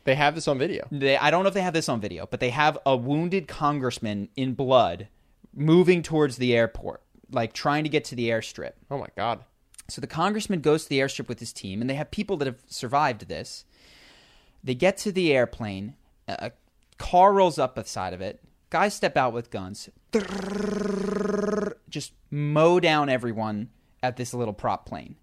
They 0.06 0.16
have 0.16 0.34
this 0.36 0.48
on 0.48 0.58
video. 0.58 0.88
They, 0.92 1.18
I 1.18 1.30
don't 1.32 1.44
know 1.44 1.50
if 1.50 1.54
they 1.54 1.62
have 1.62 1.74
this 1.74 1.88
on 1.88 2.02
video, 2.02 2.26
but 2.26 2.40
they 2.40 2.50
have 2.50 2.78
a 2.86 2.98
wounded 2.98 3.48
congressman 3.48 4.30
in 4.36 4.54
blood 4.54 5.08
moving 5.54 6.02
towards 6.02 6.38
the 6.38 6.56
airport, 6.56 7.04
like 7.32 7.54
trying 7.54 7.84
to 7.84 7.90
get 7.90 8.06
to 8.06 8.16
the 8.16 8.30
airstrip. 8.30 8.74
Oh 8.90 8.98
my 8.98 9.08
god. 9.16 9.44
So 9.88 10.02
the 10.02 10.08
congressman 10.08 10.62
goes 10.62 10.84
to 10.84 10.90
the 10.90 11.00
airstrip 11.00 11.28
with 11.28 11.40
his 11.40 11.54
team, 11.54 11.80
and 11.80 11.90
they 11.90 11.96
have 11.96 12.10
people 12.10 12.38
that 12.38 12.48
have 12.48 12.64
survived 12.68 13.28
this. 13.28 13.66
They 14.64 14.74
get 14.76 14.98
to 14.98 15.12
the 15.12 15.32
airplane. 15.32 15.96
A 16.28 16.52
car 16.98 17.34
rolls 17.34 17.60
up 17.60 17.76
beside 17.76 18.14
of 18.14 18.22
it. 18.22 18.42
Guys 18.70 18.94
step 18.94 19.18
out 19.18 19.34
with 19.34 19.52
guns. 19.52 19.90
Just 21.90 22.14
mow 22.32 22.80
down 22.80 23.10
everyone 23.10 23.70
at 24.02 24.18
this 24.18 24.34
little 24.34 24.54
prop 24.54 24.86
plane. 24.86 25.16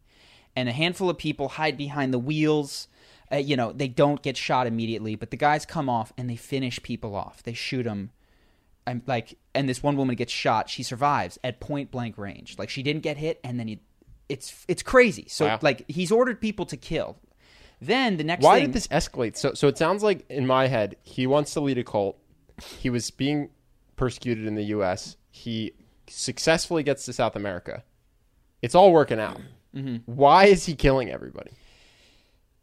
And 0.54 0.68
a 0.68 0.72
handful 0.72 1.10
of 1.10 1.18
people 1.18 1.48
hide 1.48 1.76
behind 1.76 2.12
the 2.12 2.18
wheels. 2.18 2.88
Uh, 3.32 3.36
you 3.36 3.56
know, 3.56 3.72
they 3.72 3.88
don't 3.88 4.22
get 4.22 4.36
shot 4.36 4.66
immediately, 4.66 5.14
but 5.14 5.30
the 5.30 5.36
guys 5.36 5.64
come 5.64 5.88
off 5.88 6.12
and 6.18 6.28
they 6.28 6.36
finish 6.36 6.82
people 6.82 7.14
off. 7.14 7.42
They 7.42 7.52
shoot 7.52 7.84
them 7.84 8.10
I'm 8.86 9.02
like, 9.06 9.38
and 9.54 9.68
this 9.68 9.82
one 9.82 9.96
woman 9.96 10.16
gets 10.16 10.32
shot. 10.32 10.68
She 10.68 10.82
survives 10.82 11.38
at 11.44 11.60
point 11.60 11.90
blank 11.90 12.18
range. 12.18 12.56
Like 12.58 12.70
she 12.70 12.82
didn't 12.82 13.02
get 13.02 13.16
hit, 13.18 13.38
and 13.44 13.58
then 13.58 13.68
he, 13.68 13.80
it's 14.28 14.64
it's 14.68 14.82
crazy. 14.82 15.26
So 15.28 15.46
Wow. 15.46 15.58
like 15.62 15.84
he's 15.88 16.10
ordered 16.10 16.40
people 16.40 16.66
to 16.66 16.76
kill. 16.76 17.18
Then 17.81 18.16
the 18.16 18.25
next 18.25 18.45
Why 18.45 18.57
thing, 18.59 18.66
did 18.66 18.73
this 18.75 18.87
escalate? 18.88 19.37
So 19.37 19.55
so 19.55 19.69
it 19.69 19.79
sounds 19.79 20.03
like 20.03 20.29
in 20.29 20.47
my 20.47 20.66
head 20.66 20.97
he 21.03 21.27
wants 21.27 21.55
to 21.55 21.61
lead 21.61 21.79
a 21.79 21.85
cult. 21.85 22.19
He 22.79 22.90
was 22.90 23.11
being 23.11 23.51
persecuted 23.97 24.47
in 24.47 24.55
the 24.55 24.64
US. 24.64 25.16
He 25.31 25.73
successfully 26.07 26.83
gets 26.83 27.05
to 27.07 27.12
South 27.12 27.37
America. 27.37 27.83
It's 28.62 28.75
all 28.75 28.93
working 28.93 29.19
out. 29.19 29.40
Mm-hmm. 29.75 30.12
Why 30.12 30.47
is 30.47 30.66
he 30.66 30.75
killing 30.75 31.11
everybody? 31.11 31.53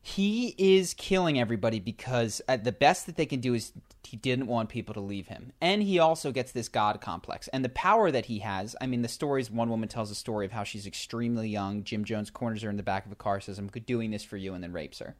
He 0.07 0.55
is 0.57 0.93
killing 0.93 1.37
everybody 1.37 1.81
because 1.81 2.41
uh, 2.47 2.55
the 2.55 2.71
best 2.71 3.07
that 3.07 3.17
they 3.17 3.25
can 3.25 3.41
do 3.41 3.53
is 3.53 3.73
he 4.05 4.15
didn't 4.15 4.47
want 4.47 4.69
people 4.69 4.93
to 4.93 5.01
leave 5.01 5.27
him, 5.27 5.51
and 5.59 5.83
he 5.83 5.99
also 5.99 6.31
gets 6.31 6.53
this 6.53 6.69
god 6.69 7.01
complex 7.01 7.49
and 7.49 7.65
the 7.65 7.69
power 7.69 8.09
that 8.09 8.27
he 8.27 8.39
has. 8.39 8.73
I 8.79 8.87
mean, 8.87 9.01
the 9.01 9.09
stories. 9.09 9.51
One 9.51 9.69
woman 9.69 9.89
tells 9.89 10.09
a 10.09 10.15
story 10.15 10.45
of 10.45 10.53
how 10.53 10.63
she's 10.63 10.87
extremely 10.87 11.49
young. 11.49 11.83
Jim 11.83 12.05
Jones 12.05 12.29
corners 12.29 12.61
her 12.61 12.69
in 12.69 12.77
the 12.77 12.83
back 12.83 13.05
of 13.05 13.11
a 13.11 13.15
car, 13.15 13.41
says, 13.41 13.59
"I'm 13.59 13.67
doing 13.67 14.11
this 14.11 14.23
for 14.23 14.37
you," 14.37 14.53
and 14.53 14.63
then 14.63 14.71
rapes 14.71 14.99
her. 14.99 15.17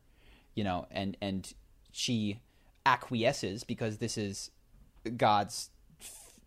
You 0.56 0.64
know, 0.64 0.88
and 0.90 1.18
and 1.22 1.54
she 1.92 2.40
acquiesces 2.86 3.66
because 3.66 3.98
this 3.98 4.18
is 4.18 4.52
God's 5.18 5.70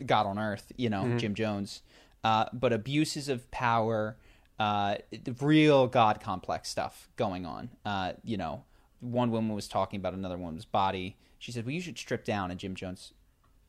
God 0.07 0.25
on 0.25 0.39
earth, 0.39 0.73
you 0.79 0.89
know, 0.89 1.19
Jim 1.19 1.35
Jones. 1.35 1.83
Uh, 2.25 2.47
but 2.55 2.73
abuses 2.73 3.29
of 3.29 3.51
power, 3.51 4.17
uh, 4.61 4.97
the 5.11 5.33
real 5.41 5.87
God 5.87 6.21
complex 6.21 6.69
stuff 6.69 7.09
going 7.17 7.47
on. 7.47 7.71
Uh, 7.85 8.13
you 8.23 8.37
know, 8.37 8.63
one 9.01 9.31
woman 9.31 9.55
was 9.55 9.67
talking 9.67 9.99
about 9.99 10.13
another 10.13 10.37
woman's 10.37 10.67
body. 10.67 11.17
She 11.39 11.51
said, 11.51 11.65
"Well, 11.65 11.73
you 11.73 11.81
should 11.81 11.97
strip 11.99 12.25
down," 12.27 12.51
and 12.51 12.61
Jim 12.61 12.75
Jones 12.75 13.15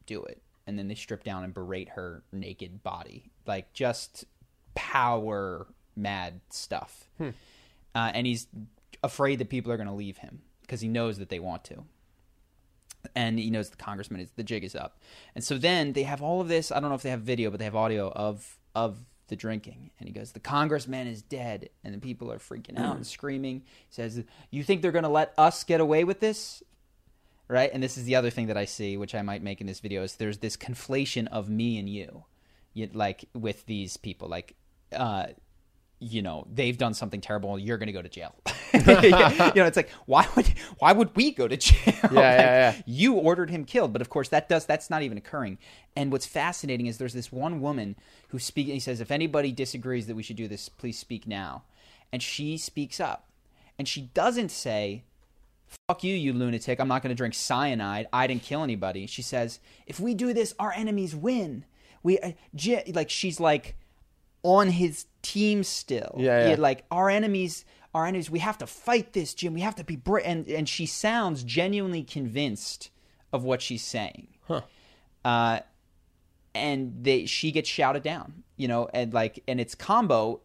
do 0.05 0.21
it, 0.23 0.41
and 0.67 0.77
then 0.77 0.89
they 0.89 0.95
strip 0.95 1.23
down 1.23 1.45
and 1.45 1.53
berate 1.53 1.89
her 1.89 2.23
naked 2.33 2.83
body, 2.83 3.31
like 3.47 3.71
just 3.71 4.25
power 4.75 5.67
mad 5.95 6.41
stuff. 6.49 7.09
Uh, 7.95 8.11
and 8.13 8.27
he's 8.27 8.47
afraid 9.01 9.39
that 9.39 9.49
people 9.49 9.71
are 9.71 9.77
going 9.77 9.87
to 9.87 9.93
leave 9.93 10.17
him 10.17 10.41
because 10.61 10.81
he 10.81 10.89
knows 10.89 11.17
that 11.19 11.29
they 11.29 11.39
want 11.39 11.63
to 11.63 11.83
and 13.15 13.39
he 13.39 13.49
knows 13.49 13.69
the 13.69 13.77
congressman 13.77 14.21
is 14.21 14.29
the 14.35 14.43
jig 14.43 14.63
is 14.63 14.75
up 14.75 14.99
and 15.33 15.43
so 15.43 15.57
then 15.57 15.93
they 15.93 16.03
have 16.03 16.21
all 16.21 16.39
of 16.39 16.47
this 16.47 16.71
i 16.71 16.79
don't 16.79 16.89
know 16.89 16.95
if 16.95 17.01
they 17.01 17.09
have 17.09 17.21
video 17.21 17.49
but 17.49 17.57
they 17.57 17.65
have 17.65 17.75
audio 17.75 18.11
of 18.11 18.59
of 18.75 18.99
the 19.31 19.35
drinking. 19.35 19.89
And 19.97 20.07
he 20.07 20.13
goes 20.13 20.33
the 20.33 20.39
congressman 20.39 21.07
is 21.07 21.23
dead. 21.23 21.69
And 21.83 21.95
the 21.95 21.97
people 21.97 22.31
are 22.31 22.37
freaking 22.37 22.77
out 22.77 22.95
and 22.95 23.07
screaming. 23.07 23.63
He 23.65 23.95
says 23.95 24.23
you 24.51 24.63
think 24.63 24.83
they're 24.83 24.91
going 24.91 25.03
to 25.03 25.09
let 25.09 25.33
us 25.39 25.63
get 25.63 25.81
away 25.81 26.03
with 26.03 26.19
this? 26.19 26.61
Right? 27.47 27.71
And 27.73 27.81
this 27.81 27.97
is 27.97 28.05
the 28.05 28.15
other 28.15 28.29
thing 28.29 28.47
that 28.47 28.55
i 28.55 28.63
see 28.63 28.95
which 28.95 29.13
i 29.13 29.21
might 29.21 29.43
make 29.43 29.59
in 29.59 29.67
this 29.67 29.81
video 29.81 30.03
is 30.03 30.15
there's 30.15 30.37
this 30.37 30.55
conflation 30.55 31.27
of 31.27 31.49
me 31.49 31.77
and 31.79 31.89
you, 31.89 32.23
you 32.73 32.89
like 32.93 33.25
with 33.33 33.65
these 33.65 33.97
people. 33.97 34.29
Like 34.29 34.55
uh 34.95 35.27
you 36.01 36.23
know 36.23 36.47
they've 36.51 36.79
done 36.79 36.95
something 36.95 37.21
terrible 37.21 37.59
you're 37.59 37.77
going 37.77 37.87
to 37.87 37.93
go 37.93 38.01
to 38.01 38.09
jail. 38.09 38.35
You 38.73 39.61
know 39.61 39.65
it's 39.65 39.77
like 39.77 39.89
why 40.05 40.27
would 40.35 40.47
why 40.79 40.93
would 40.93 41.15
we 41.15 41.31
go 41.31 41.47
to 41.47 41.55
jail? 41.57 41.93
Yeah, 42.03 42.11
yeah, 42.11 42.71
yeah. 42.71 42.81
you 42.85 43.13
ordered 43.13 43.49
him 43.49 43.65
killed. 43.65 43.93
But 43.93 44.01
of 44.01 44.09
course 44.09 44.29
that 44.29 44.49
does 44.49 44.65
that's 44.65 44.89
not 44.89 45.03
even 45.03 45.17
occurring. 45.17 45.59
And 45.95 46.11
what's 46.11 46.25
fascinating 46.25 46.87
is 46.87 46.97
there's 46.97 47.13
this 47.13 47.31
one 47.31 47.61
woman 47.61 47.95
who 48.29 48.39
speak 48.39 48.67
he 48.67 48.79
says 48.79 48.99
if 48.99 49.11
anybody 49.11 49.51
disagrees 49.51 50.07
that 50.07 50.15
we 50.15 50.23
should 50.23 50.37
do 50.37 50.47
this 50.47 50.69
please 50.69 50.97
speak 50.97 51.27
now. 51.27 51.63
And 52.11 52.23
she 52.23 52.57
speaks 52.57 52.99
up. 52.99 53.27
And 53.77 53.87
she 53.87 54.01
doesn't 54.13 54.49
say 54.49 55.03
fuck 55.87 56.03
you 56.03 56.15
you 56.15 56.33
lunatic. 56.33 56.79
I'm 56.79 56.87
not 56.87 57.03
going 57.03 57.09
to 57.11 57.15
drink 57.15 57.35
cyanide. 57.35 58.07
I 58.11 58.25
didn't 58.25 58.43
kill 58.43 58.63
anybody. 58.63 59.05
She 59.05 59.21
says 59.21 59.59
if 59.85 59.99
we 59.99 60.15
do 60.15 60.33
this 60.33 60.55
our 60.57 60.71
enemies 60.71 61.15
win. 61.15 61.65
We 62.03 62.17
uh, 62.19 62.31
J-, 62.55 62.91
like 62.95 63.11
she's 63.11 63.39
like 63.39 63.75
on 64.43 64.69
his 64.69 65.05
team 65.21 65.63
still 65.63 66.15
Yeah, 66.17 66.49
yeah. 66.49 66.55
like 66.57 66.83
our 66.91 67.09
enemies 67.09 67.63
our 67.93 68.05
enemies 68.05 68.29
we 68.29 68.39
have 68.39 68.57
to 68.59 68.67
fight 68.67 69.13
this 69.13 69.33
jim 69.33 69.53
we 69.53 69.61
have 69.61 69.75
to 69.75 69.83
be 69.83 69.95
bra-. 69.95 70.21
and 70.23 70.47
and 70.47 70.67
she 70.67 70.85
sounds 70.85 71.43
genuinely 71.43 72.03
convinced 72.03 72.89
of 73.33 73.43
what 73.43 73.61
she's 73.61 73.83
saying 73.83 74.27
Huh. 74.47 74.61
uh 75.23 75.59
and 76.55 77.03
they 77.03 77.25
she 77.25 77.51
gets 77.51 77.69
shouted 77.69 78.03
down 78.03 78.43
you 78.57 78.67
know 78.67 78.89
and 78.93 79.13
like 79.13 79.43
and 79.47 79.59
it's 79.61 79.75
combo 79.75 80.41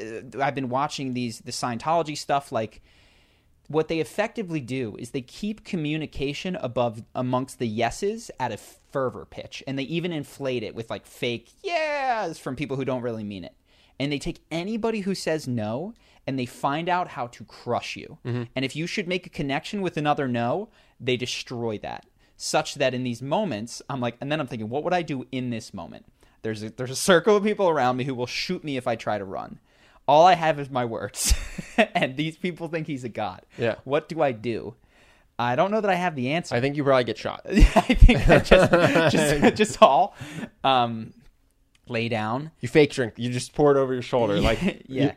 uh, 0.00 0.04
i've 0.40 0.54
been 0.54 0.68
watching 0.68 1.14
these 1.14 1.40
the 1.40 1.52
scientology 1.52 2.16
stuff 2.16 2.50
like 2.50 2.82
what 3.68 3.88
they 3.88 4.00
effectively 4.00 4.60
do 4.60 4.96
is 4.98 5.10
they 5.10 5.20
keep 5.20 5.62
communication 5.62 6.56
above 6.56 7.02
amongst 7.14 7.58
the 7.58 7.68
yeses 7.68 8.30
at 8.40 8.50
a 8.50 8.56
fervor 8.56 9.26
pitch 9.26 9.62
and 9.66 9.78
they 9.78 9.84
even 9.84 10.10
inflate 10.10 10.62
it 10.62 10.74
with 10.74 10.88
like 10.90 11.06
fake 11.06 11.50
yes 11.62 12.38
from 12.38 12.56
people 12.56 12.76
who 12.76 12.84
don't 12.84 13.02
really 13.02 13.24
mean 13.24 13.44
it. 13.44 13.54
And 14.00 14.10
they 14.10 14.18
take 14.18 14.40
anybody 14.50 15.00
who 15.00 15.14
says 15.14 15.46
no 15.46 15.92
and 16.26 16.38
they 16.38 16.46
find 16.46 16.88
out 16.88 17.08
how 17.08 17.26
to 17.28 17.44
crush 17.44 17.96
you. 17.96 18.18
Mm-hmm. 18.24 18.44
And 18.56 18.64
if 18.64 18.74
you 18.74 18.86
should 18.86 19.08
make 19.08 19.26
a 19.26 19.30
connection 19.30 19.82
with 19.82 19.96
another 19.96 20.26
no 20.26 20.70
they 20.98 21.16
destroy 21.16 21.78
that 21.78 22.06
such 22.36 22.76
that 22.76 22.94
in 22.94 23.02
these 23.02 23.20
moments 23.20 23.82
i'm 23.90 24.00
like 24.00 24.16
and 24.20 24.30
then 24.30 24.40
i'm 24.40 24.46
thinking 24.46 24.68
what 24.68 24.84
would 24.84 24.94
i 24.94 25.02
do 25.02 25.26
in 25.30 25.50
this 25.50 25.74
moment? 25.74 26.06
There's 26.42 26.62
a, 26.62 26.70
there's 26.70 26.90
a 26.90 26.96
circle 26.96 27.36
of 27.36 27.42
people 27.42 27.68
around 27.68 27.96
me 27.96 28.04
who 28.04 28.14
will 28.14 28.26
shoot 28.26 28.64
me 28.64 28.78
if 28.78 28.86
i 28.86 28.96
try 28.96 29.18
to 29.18 29.24
run 29.24 29.60
all 30.08 30.26
I 30.26 30.34
have 30.34 30.58
is 30.58 30.70
my 30.70 30.86
words, 30.86 31.34
and 31.94 32.16
these 32.16 32.36
people 32.36 32.68
think 32.68 32.86
he's 32.86 33.04
a 33.04 33.08
god. 33.10 33.42
Yeah. 33.58 33.76
What 33.84 34.08
do 34.08 34.22
I 34.22 34.32
do? 34.32 34.74
I 35.38 35.54
don't 35.54 35.70
know 35.70 35.80
that 35.80 35.90
I 35.90 35.94
have 35.94 36.16
the 36.16 36.32
answer. 36.32 36.56
I 36.56 36.60
think 36.60 36.76
you 36.76 36.82
probably 36.82 37.04
get 37.04 37.18
shot. 37.18 37.42
I 37.46 37.54
think 37.94 38.28
I 38.28 38.38
just, 38.38 38.72
just, 39.12 39.54
just 39.54 39.82
all 39.82 40.16
um, 40.64 41.12
lay 41.86 42.08
down. 42.08 42.50
You 42.60 42.68
fake 42.68 42.90
drink. 42.90 43.14
You 43.16 43.30
just 43.30 43.54
pour 43.54 43.70
it 43.70 43.78
over 43.78 43.92
your 43.92 44.02
shoulder. 44.02 44.40
Like 44.40 44.82
yeah. 44.88 45.12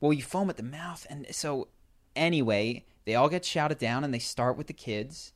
Well, 0.00 0.12
you 0.12 0.22
foam 0.22 0.50
at 0.50 0.56
the 0.56 0.64
mouth, 0.64 1.06
and 1.08 1.26
so 1.30 1.68
anyway, 2.16 2.84
they 3.04 3.14
all 3.14 3.28
get 3.28 3.44
shouted 3.44 3.78
down, 3.78 4.02
and 4.02 4.12
they 4.12 4.18
start 4.18 4.56
with 4.58 4.66
the 4.66 4.72
kids, 4.72 5.32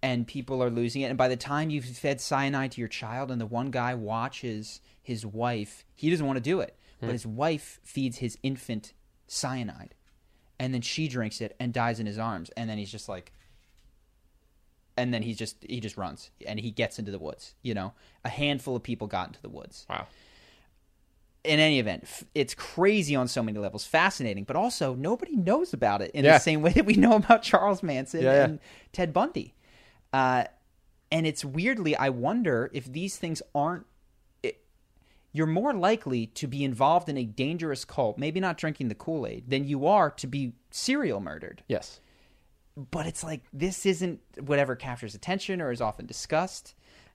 and 0.00 0.28
people 0.28 0.62
are 0.62 0.70
losing 0.70 1.02
it. 1.02 1.06
And 1.06 1.18
by 1.18 1.26
the 1.26 1.36
time 1.36 1.70
you've 1.70 1.84
fed 1.84 2.20
cyanide 2.20 2.70
to 2.72 2.80
your 2.80 2.88
child, 2.88 3.32
and 3.32 3.40
the 3.40 3.46
one 3.46 3.72
guy 3.72 3.94
watches 3.94 4.80
his 5.02 5.26
wife, 5.26 5.84
he 5.96 6.08
doesn't 6.08 6.24
want 6.24 6.36
to 6.36 6.40
do 6.42 6.60
it, 6.60 6.77
but 7.00 7.10
his 7.10 7.26
wife 7.26 7.80
feeds 7.84 8.18
his 8.18 8.38
infant 8.42 8.92
cyanide, 9.26 9.94
and 10.58 10.72
then 10.74 10.80
she 10.82 11.08
drinks 11.08 11.40
it 11.40 11.54
and 11.60 11.72
dies 11.72 12.00
in 12.00 12.06
his 12.06 12.18
arms, 12.18 12.50
and 12.56 12.68
then 12.68 12.78
he's 12.78 12.90
just 12.90 13.08
like, 13.08 13.32
and 14.96 15.14
then 15.14 15.22
he's 15.22 15.36
just 15.36 15.56
he 15.68 15.78
just 15.80 15.96
runs 15.96 16.30
and 16.46 16.58
he 16.58 16.70
gets 16.72 16.98
into 16.98 17.10
the 17.12 17.18
woods. 17.18 17.54
You 17.62 17.74
know, 17.74 17.92
a 18.24 18.28
handful 18.28 18.74
of 18.74 18.82
people 18.82 19.06
got 19.06 19.28
into 19.28 19.40
the 19.42 19.48
woods. 19.48 19.86
Wow. 19.88 20.06
In 21.44 21.60
any 21.60 21.78
event, 21.78 22.04
it's 22.34 22.52
crazy 22.54 23.14
on 23.14 23.28
so 23.28 23.42
many 23.42 23.58
levels, 23.58 23.86
fascinating, 23.86 24.42
but 24.44 24.56
also 24.56 24.94
nobody 24.94 25.36
knows 25.36 25.72
about 25.72 26.02
it 26.02 26.10
in 26.10 26.24
Yeah. 26.24 26.32
the 26.34 26.40
same 26.40 26.62
way 26.62 26.72
that 26.72 26.84
we 26.84 26.94
know 26.94 27.12
about 27.14 27.42
Charles 27.42 27.82
Manson 27.82 28.22
Yeah, 28.22 28.32
yeah. 28.34 28.44
and 28.44 28.58
Ted 28.92 29.12
Bundy. 29.12 29.54
Uh, 30.12 30.44
and 31.12 31.26
it's 31.26 31.44
weirdly, 31.44 31.94
I 31.96 32.08
wonder 32.08 32.68
if 32.74 32.92
these 32.92 33.16
things 33.16 33.40
aren't. 33.54 33.86
You're 35.38 35.46
more 35.46 35.72
likely 35.72 36.26
to 36.26 36.48
be 36.48 36.64
involved 36.64 37.08
in 37.08 37.16
a 37.16 37.24
dangerous 37.24 37.84
cult, 37.84 38.18
maybe 38.18 38.40
not 38.40 38.58
drinking 38.58 38.88
the 38.88 38.96
Kool 38.96 39.24
Aid, 39.24 39.48
than 39.48 39.62
you 39.68 39.86
are 39.86 40.10
to 40.10 40.26
be 40.26 40.54
serial 40.72 41.20
murdered. 41.20 41.62
Yes. 41.68 42.00
But 42.76 43.06
it's 43.06 43.22
like 43.22 43.44
this 43.52 43.86
isn't 43.86 44.18
whatever 44.40 44.74
captures 44.74 45.14
attention 45.14 45.60
or 45.60 45.70
is 45.70 45.80
often 45.80 46.06
discussed. 46.06 46.74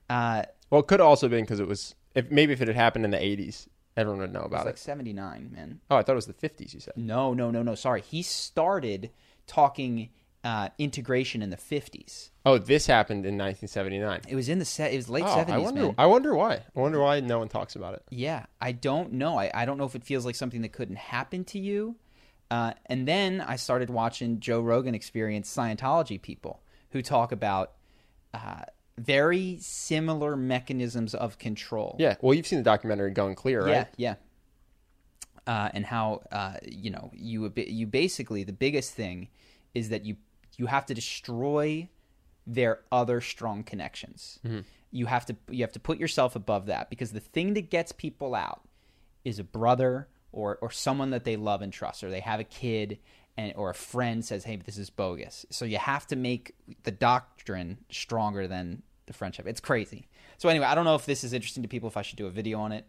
Uh, 0.09 0.43
Well, 0.69 0.79
it 0.79 0.87
could 0.87 1.01
also 1.01 1.25
have 1.25 1.31
been 1.31 1.43
because 1.43 1.59
it 1.59 1.67
was 1.67 1.95
if 2.15 2.31
maybe 2.31 2.53
if 2.53 2.61
it 2.61 2.69
had 2.69 2.77
happened 2.77 3.03
in 3.03 3.11
the 3.11 3.17
'80s, 3.17 3.67
everyone 3.97 4.21
would 4.21 4.31
know 4.31 4.43
about 4.43 4.61
it. 4.61 4.67
like 4.67 4.77
79, 4.77 5.51
man. 5.53 5.81
Oh, 5.91 5.97
I 5.97 6.01
thought 6.03 6.13
it 6.13 6.15
was 6.15 6.25
the 6.27 6.33
'50s. 6.33 6.73
You 6.73 6.79
said. 6.79 6.93
No, 6.95 7.33
no, 7.33 7.51
no, 7.51 7.61
no. 7.61 7.75
Sorry. 7.75 7.99
He 7.99 8.21
started 8.23 9.11
talking 9.47 10.11
uh, 10.43 10.69
integration 10.77 11.41
in 11.41 11.49
the 11.49 11.57
50s. 11.57 12.29
Oh, 12.45 12.57
this 12.57 12.85
happened 12.85 13.25
in 13.25 13.37
1979. 13.37 14.21
It 14.27 14.35
was 14.35 14.49
in 14.49 14.59
the 14.59 14.65
set. 14.65 14.91
It 14.93 14.97
was 14.97 15.09
late 15.09 15.23
Oh, 15.23 15.27
70s, 15.27 15.49
I 15.49 15.57
wonder. 15.57 15.81
man. 15.83 15.95
I 15.97 16.05
wonder 16.05 16.35
why. 16.35 16.53
I 16.55 16.79
wonder 16.79 16.99
why 17.01 17.19
no 17.21 17.39
one 17.39 17.47
talks 17.47 17.75
about 17.75 17.93
it. 17.93 18.03
Yeah, 18.09 18.45
I 18.59 18.73
don't 18.73 19.13
know. 19.13 19.37
I, 19.37 19.49
I 19.53 19.65
don't 19.65 19.77
know 19.77 19.85
if 19.85 19.95
it 19.95 20.03
feels 20.03 20.25
like 20.25 20.35
something 20.35 20.61
that 20.63 20.73
couldn't 20.73 20.97
happen 20.97 21.45
to 21.45 21.59
you. 21.59 21.95
Uh, 22.51 22.73
and 22.87 23.07
then 23.07 23.39
I 23.41 23.55
started 23.55 23.89
watching 23.89 24.39
Joe 24.41 24.59
Rogan 24.61 24.93
experience 24.93 25.53
Scientology 25.53 26.21
people 26.21 26.61
who 26.89 27.01
talk 27.01 27.31
about 27.31 27.71
uh, 28.33 28.63
very 28.97 29.57
similar 29.61 30.35
mechanisms 30.35 31.15
of 31.15 31.39
control. 31.39 31.95
Yeah. 31.99 32.15
Well, 32.21 32.33
you've 32.33 32.45
seen 32.45 32.59
the 32.59 32.63
documentary 32.63 33.11
Going 33.11 33.35
Clear, 33.35 33.61
right? 33.63 33.71
Yeah, 33.71 33.85
yeah. 33.97 34.15
Uh, 35.45 35.69
and 35.73 35.85
how 35.85 36.21
uh, 36.31 36.53
you 36.63 36.89
know 36.89 37.11
you 37.13 37.51
you 37.55 37.85
basically 37.87 38.43
the 38.43 38.53
biggest 38.53 38.93
thing 38.93 39.27
is 39.73 39.89
that 39.89 40.05
you 40.05 40.15
you 40.57 40.67
have 40.67 40.85
to 40.87 40.93
destroy 40.93 41.89
their 42.45 42.79
other 42.91 43.21
strong 43.21 43.63
connections. 43.63 44.39
Mm-hmm. 44.45 44.59
You 44.91 45.05
have 45.07 45.25
to 45.27 45.35
you 45.49 45.63
have 45.63 45.71
to 45.73 45.79
put 45.79 45.97
yourself 45.97 46.35
above 46.35 46.67
that 46.67 46.89
because 46.89 47.11
the 47.11 47.19
thing 47.19 47.53
that 47.55 47.69
gets 47.69 47.91
people 47.91 48.35
out 48.35 48.61
is 49.23 49.39
a 49.39 49.43
brother 49.43 50.07
or 50.31 50.57
or 50.61 50.69
someone 50.69 51.11
that 51.11 51.23
they 51.23 51.35
love 51.35 51.61
and 51.61 51.73
trust 51.73 52.03
or 52.03 52.09
they 52.09 52.19
have 52.19 52.39
a 52.39 52.43
kid 52.43 52.99
and 53.35 53.53
or 53.55 53.71
a 53.71 53.73
friend 53.73 54.23
says 54.23 54.43
hey 54.43 54.57
this 54.57 54.77
is 54.77 54.89
bogus. 54.89 55.45
So 55.49 55.65
you 55.65 55.77
have 55.77 56.05
to 56.07 56.15
make 56.15 56.53
the 56.83 56.91
doctrine 56.91 57.79
stronger 57.89 58.47
than 58.47 58.83
the 59.05 59.13
friendship. 59.13 59.47
It's 59.47 59.59
crazy. 59.59 60.07
So 60.37 60.49
anyway, 60.49 60.65
I 60.65 60.75
don't 60.75 60.85
know 60.85 60.95
if 60.95 61.05
this 61.05 61.23
is 61.23 61.33
interesting 61.33 61.63
to 61.63 61.69
people 61.69 61.87
if 61.87 61.97
I 61.97 62.01
should 62.01 62.17
do 62.17 62.27
a 62.27 62.31
video 62.31 62.59
on 62.59 62.71
it. 62.71 62.85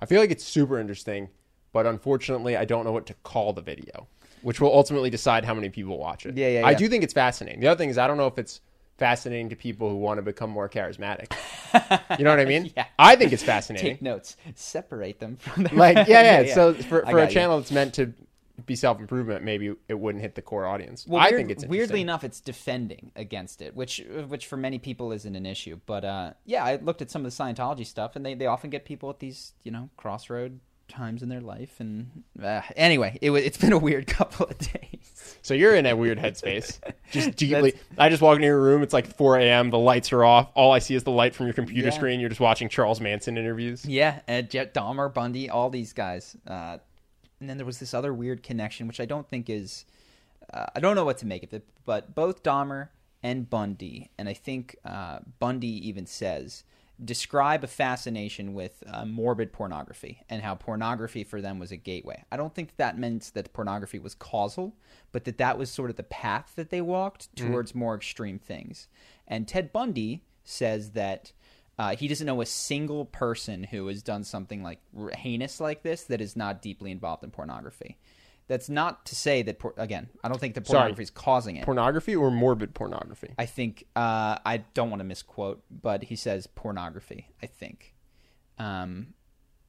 I 0.00 0.06
feel 0.06 0.20
like 0.20 0.30
it's 0.30 0.44
super 0.44 0.78
interesting, 0.78 1.28
but 1.72 1.86
unfortunately, 1.86 2.56
I 2.56 2.64
don't 2.64 2.84
know 2.84 2.92
what 2.92 3.06
to 3.06 3.14
call 3.14 3.52
the 3.52 3.62
video, 3.62 4.08
which 4.44 4.60
will 4.60 4.72
ultimately 4.72 5.08
decide 5.08 5.44
how 5.44 5.54
many 5.54 5.70
people 5.70 5.98
watch 5.98 6.26
it. 6.26 6.36
Yeah, 6.36 6.48
yeah, 6.48 6.66
I 6.66 6.72
yeah. 6.72 6.76
do 6.78 6.88
think 6.88 7.02
it's 7.02 7.14
fascinating. 7.14 7.60
The 7.60 7.68
other 7.68 7.78
thing 7.78 7.88
is, 7.88 7.96
I 7.96 8.06
don't 8.06 8.18
know 8.18 8.26
if 8.26 8.38
it's 8.38 8.60
fascinating 8.98 9.48
to 9.48 9.56
people 9.56 9.88
who 9.88 9.96
want 9.96 10.18
to 10.18 10.22
become 10.22 10.50
more 10.50 10.68
charismatic. 10.68 11.32
You 12.16 12.24
know 12.24 12.30
what 12.30 12.38
I 12.38 12.44
mean? 12.44 12.70
Yeah. 12.76 12.86
I 13.00 13.16
think 13.16 13.32
it's 13.32 13.42
fascinating. 13.42 13.94
Take 13.94 14.02
notes. 14.02 14.36
Separate 14.54 15.18
them 15.18 15.36
from 15.38 15.64
their 15.64 15.76
like, 15.76 16.06
yeah, 16.06 16.42
yeah. 16.42 16.54
So 16.54 16.72
for, 16.72 17.00
for 17.00 17.08
a 17.08 17.12
got 17.12 17.30
you. 17.30 17.34
channel 17.34 17.58
that's 17.58 17.72
meant 17.72 17.94
to 17.94 18.12
be 18.64 18.76
self 18.76 19.00
improvement, 19.00 19.42
maybe 19.42 19.74
it 19.88 19.98
wouldn't 19.98 20.22
hit 20.22 20.36
the 20.36 20.42
core 20.42 20.66
audience. 20.66 21.04
Well, 21.04 21.20
I 21.20 21.30
weird- 21.30 21.36
think 21.38 21.50
it's 21.50 21.66
weirdly 21.66 22.00
enough, 22.00 22.22
it's 22.22 22.40
defending 22.40 23.10
against 23.16 23.60
it, 23.60 23.74
which 23.74 24.00
which 24.28 24.46
for 24.46 24.56
many 24.56 24.78
people 24.78 25.10
isn't 25.10 25.34
an 25.34 25.46
issue. 25.46 25.80
But 25.84 26.04
uh, 26.04 26.32
yeah, 26.44 26.64
I 26.64 26.76
looked 26.76 27.02
at 27.02 27.10
some 27.10 27.26
of 27.26 27.36
the 27.36 27.42
Scientology 27.42 27.84
stuff, 27.84 28.14
and 28.14 28.24
they, 28.24 28.34
they 28.34 28.46
often 28.46 28.70
get 28.70 28.84
people 28.84 29.10
at 29.10 29.18
these 29.18 29.54
you 29.64 29.72
know 29.72 29.90
crossroad 29.96 30.60
times 30.88 31.22
in 31.22 31.28
their 31.28 31.40
life. 31.40 31.80
And 31.80 32.24
uh, 32.42 32.62
anyway, 32.76 33.18
it 33.20 33.30
it's 33.30 33.58
been 33.64 33.72
a 33.72 33.78
weird 33.78 34.06
couple 34.06 34.46
of 34.46 34.58
days. 34.58 35.36
So 35.42 35.54
you're 35.54 35.74
in 35.74 35.86
a 35.86 35.94
weird 35.96 36.18
headspace. 36.18 36.78
Just 37.10 37.36
deeply. 37.36 37.74
I 37.98 38.08
just 38.08 38.22
walk 38.22 38.36
into 38.36 38.46
your 38.46 38.60
room. 38.62 38.82
It's 38.82 38.92
like 38.94 39.06
4 39.16 39.38
a.m. 39.38 39.70
The 39.70 39.78
lights 39.78 40.12
are 40.12 40.24
off. 40.24 40.50
All 40.54 40.72
I 40.72 40.78
see 40.78 40.94
is 40.94 41.02
the 41.04 41.10
light 41.10 41.34
from 41.34 41.46
your 41.46 41.54
computer 41.54 41.88
Yeah. 41.88 41.94
screen. 41.94 42.20
You're 42.20 42.28
just 42.28 42.40
watching 42.40 42.68
Charles 42.68 43.00
Manson 43.00 43.36
interviews. 43.38 43.84
Yeah, 43.84 44.20
and 44.26 44.48
Jeff 44.50 44.72
Dahmer, 44.72 45.12
Bundy, 45.12 45.50
all 45.50 45.70
these 45.70 45.92
guys. 45.92 46.36
Uh, 46.46 46.78
and 47.40 47.48
then 47.50 47.56
there 47.58 47.66
was 47.66 47.78
this 47.78 47.92
other 47.94 48.12
weird 48.14 48.42
connection, 48.42 48.86
which 48.86 49.00
I 49.00 49.04
don't 49.06 49.28
think 49.28 49.50
is. 49.50 49.84
Uh, 50.52 50.66
I 50.74 50.80
don't 50.80 50.94
know 50.94 51.04
what 51.04 51.18
to 51.18 51.26
make 51.26 51.42
of 51.42 51.52
it, 51.54 51.66
but 51.84 52.14
both 52.14 52.42
Dahmer 52.42 52.88
and 53.22 53.48
Bundy, 53.48 54.10
and 54.18 54.28
I 54.28 54.34
think 54.34 54.76
uh, 54.84 55.20
Bundy 55.38 55.88
even 55.88 56.04
says, 56.06 56.64
describe 57.02 57.64
a 57.64 57.68
fascination 57.68 58.54
with 58.54 58.82
uh, 58.86 59.04
morbid 59.04 59.52
pornography 59.52 60.22
and 60.28 60.42
how 60.42 60.54
pornography 60.54 61.24
for 61.24 61.40
them 61.40 61.58
was 61.58 61.72
a 61.72 61.76
gateway. 61.76 62.24
I 62.30 62.36
don't 62.36 62.54
think 62.54 62.76
that 62.76 62.98
meant 62.98 63.32
that 63.34 63.52
pornography 63.52 63.98
was 63.98 64.14
causal, 64.14 64.76
but 65.10 65.24
that 65.24 65.38
that 65.38 65.58
was 65.58 65.70
sort 65.70 65.90
of 65.90 65.96
the 65.96 66.04
path 66.04 66.52
that 66.56 66.70
they 66.70 66.80
walked 66.80 67.34
towards 67.36 67.74
more 67.74 67.94
extreme 67.94 68.38
things. 68.38 68.88
And 69.26 69.48
Ted 69.48 69.72
Bundy 69.72 70.22
says 70.44 70.90
that 70.90 71.32
uh, 71.78 71.96
he 71.96 72.06
doesn't 72.06 72.26
know 72.26 72.40
a 72.40 72.46
single 72.46 73.04
person 73.04 73.64
who 73.64 73.86
has 73.88 74.02
done 74.02 74.22
something 74.22 74.62
like 74.62 74.78
heinous 75.14 75.60
like 75.60 75.82
this 75.82 76.04
that 76.04 76.20
is 76.20 76.36
not 76.36 76.62
deeply 76.62 76.90
involved 76.92 77.24
in 77.24 77.30
pornography. 77.30 77.98
That's 78.46 78.68
not 78.68 79.06
to 79.06 79.16
say 79.16 79.42
that, 79.42 79.58
por- 79.58 79.74
again, 79.78 80.10
I 80.22 80.28
don't 80.28 80.38
think 80.38 80.54
that 80.54 80.66
pornography 80.66 81.02
is 81.02 81.10
causing 81.10 81.56
it. 81.56 81.64
Pornography 81.64 82.14
or 82.14 82.30
morbid 82.30 82.74
pornography? 82.74 83.30
I 83.38 83.46
think 83.46 83.84
uh, 83.96 84.38
I 84.44 84.64
don't 84.74 84.90
want 84.90 85.00
to 85.00 85.04
misquote, 85.04 85.62
but 85.70 86.04
he 86.04 86.16
says 86.16 86.46
pornography. 86.46 87.28
I 87.42 87.46
think 87.46 87.94
um, 88.58 89.14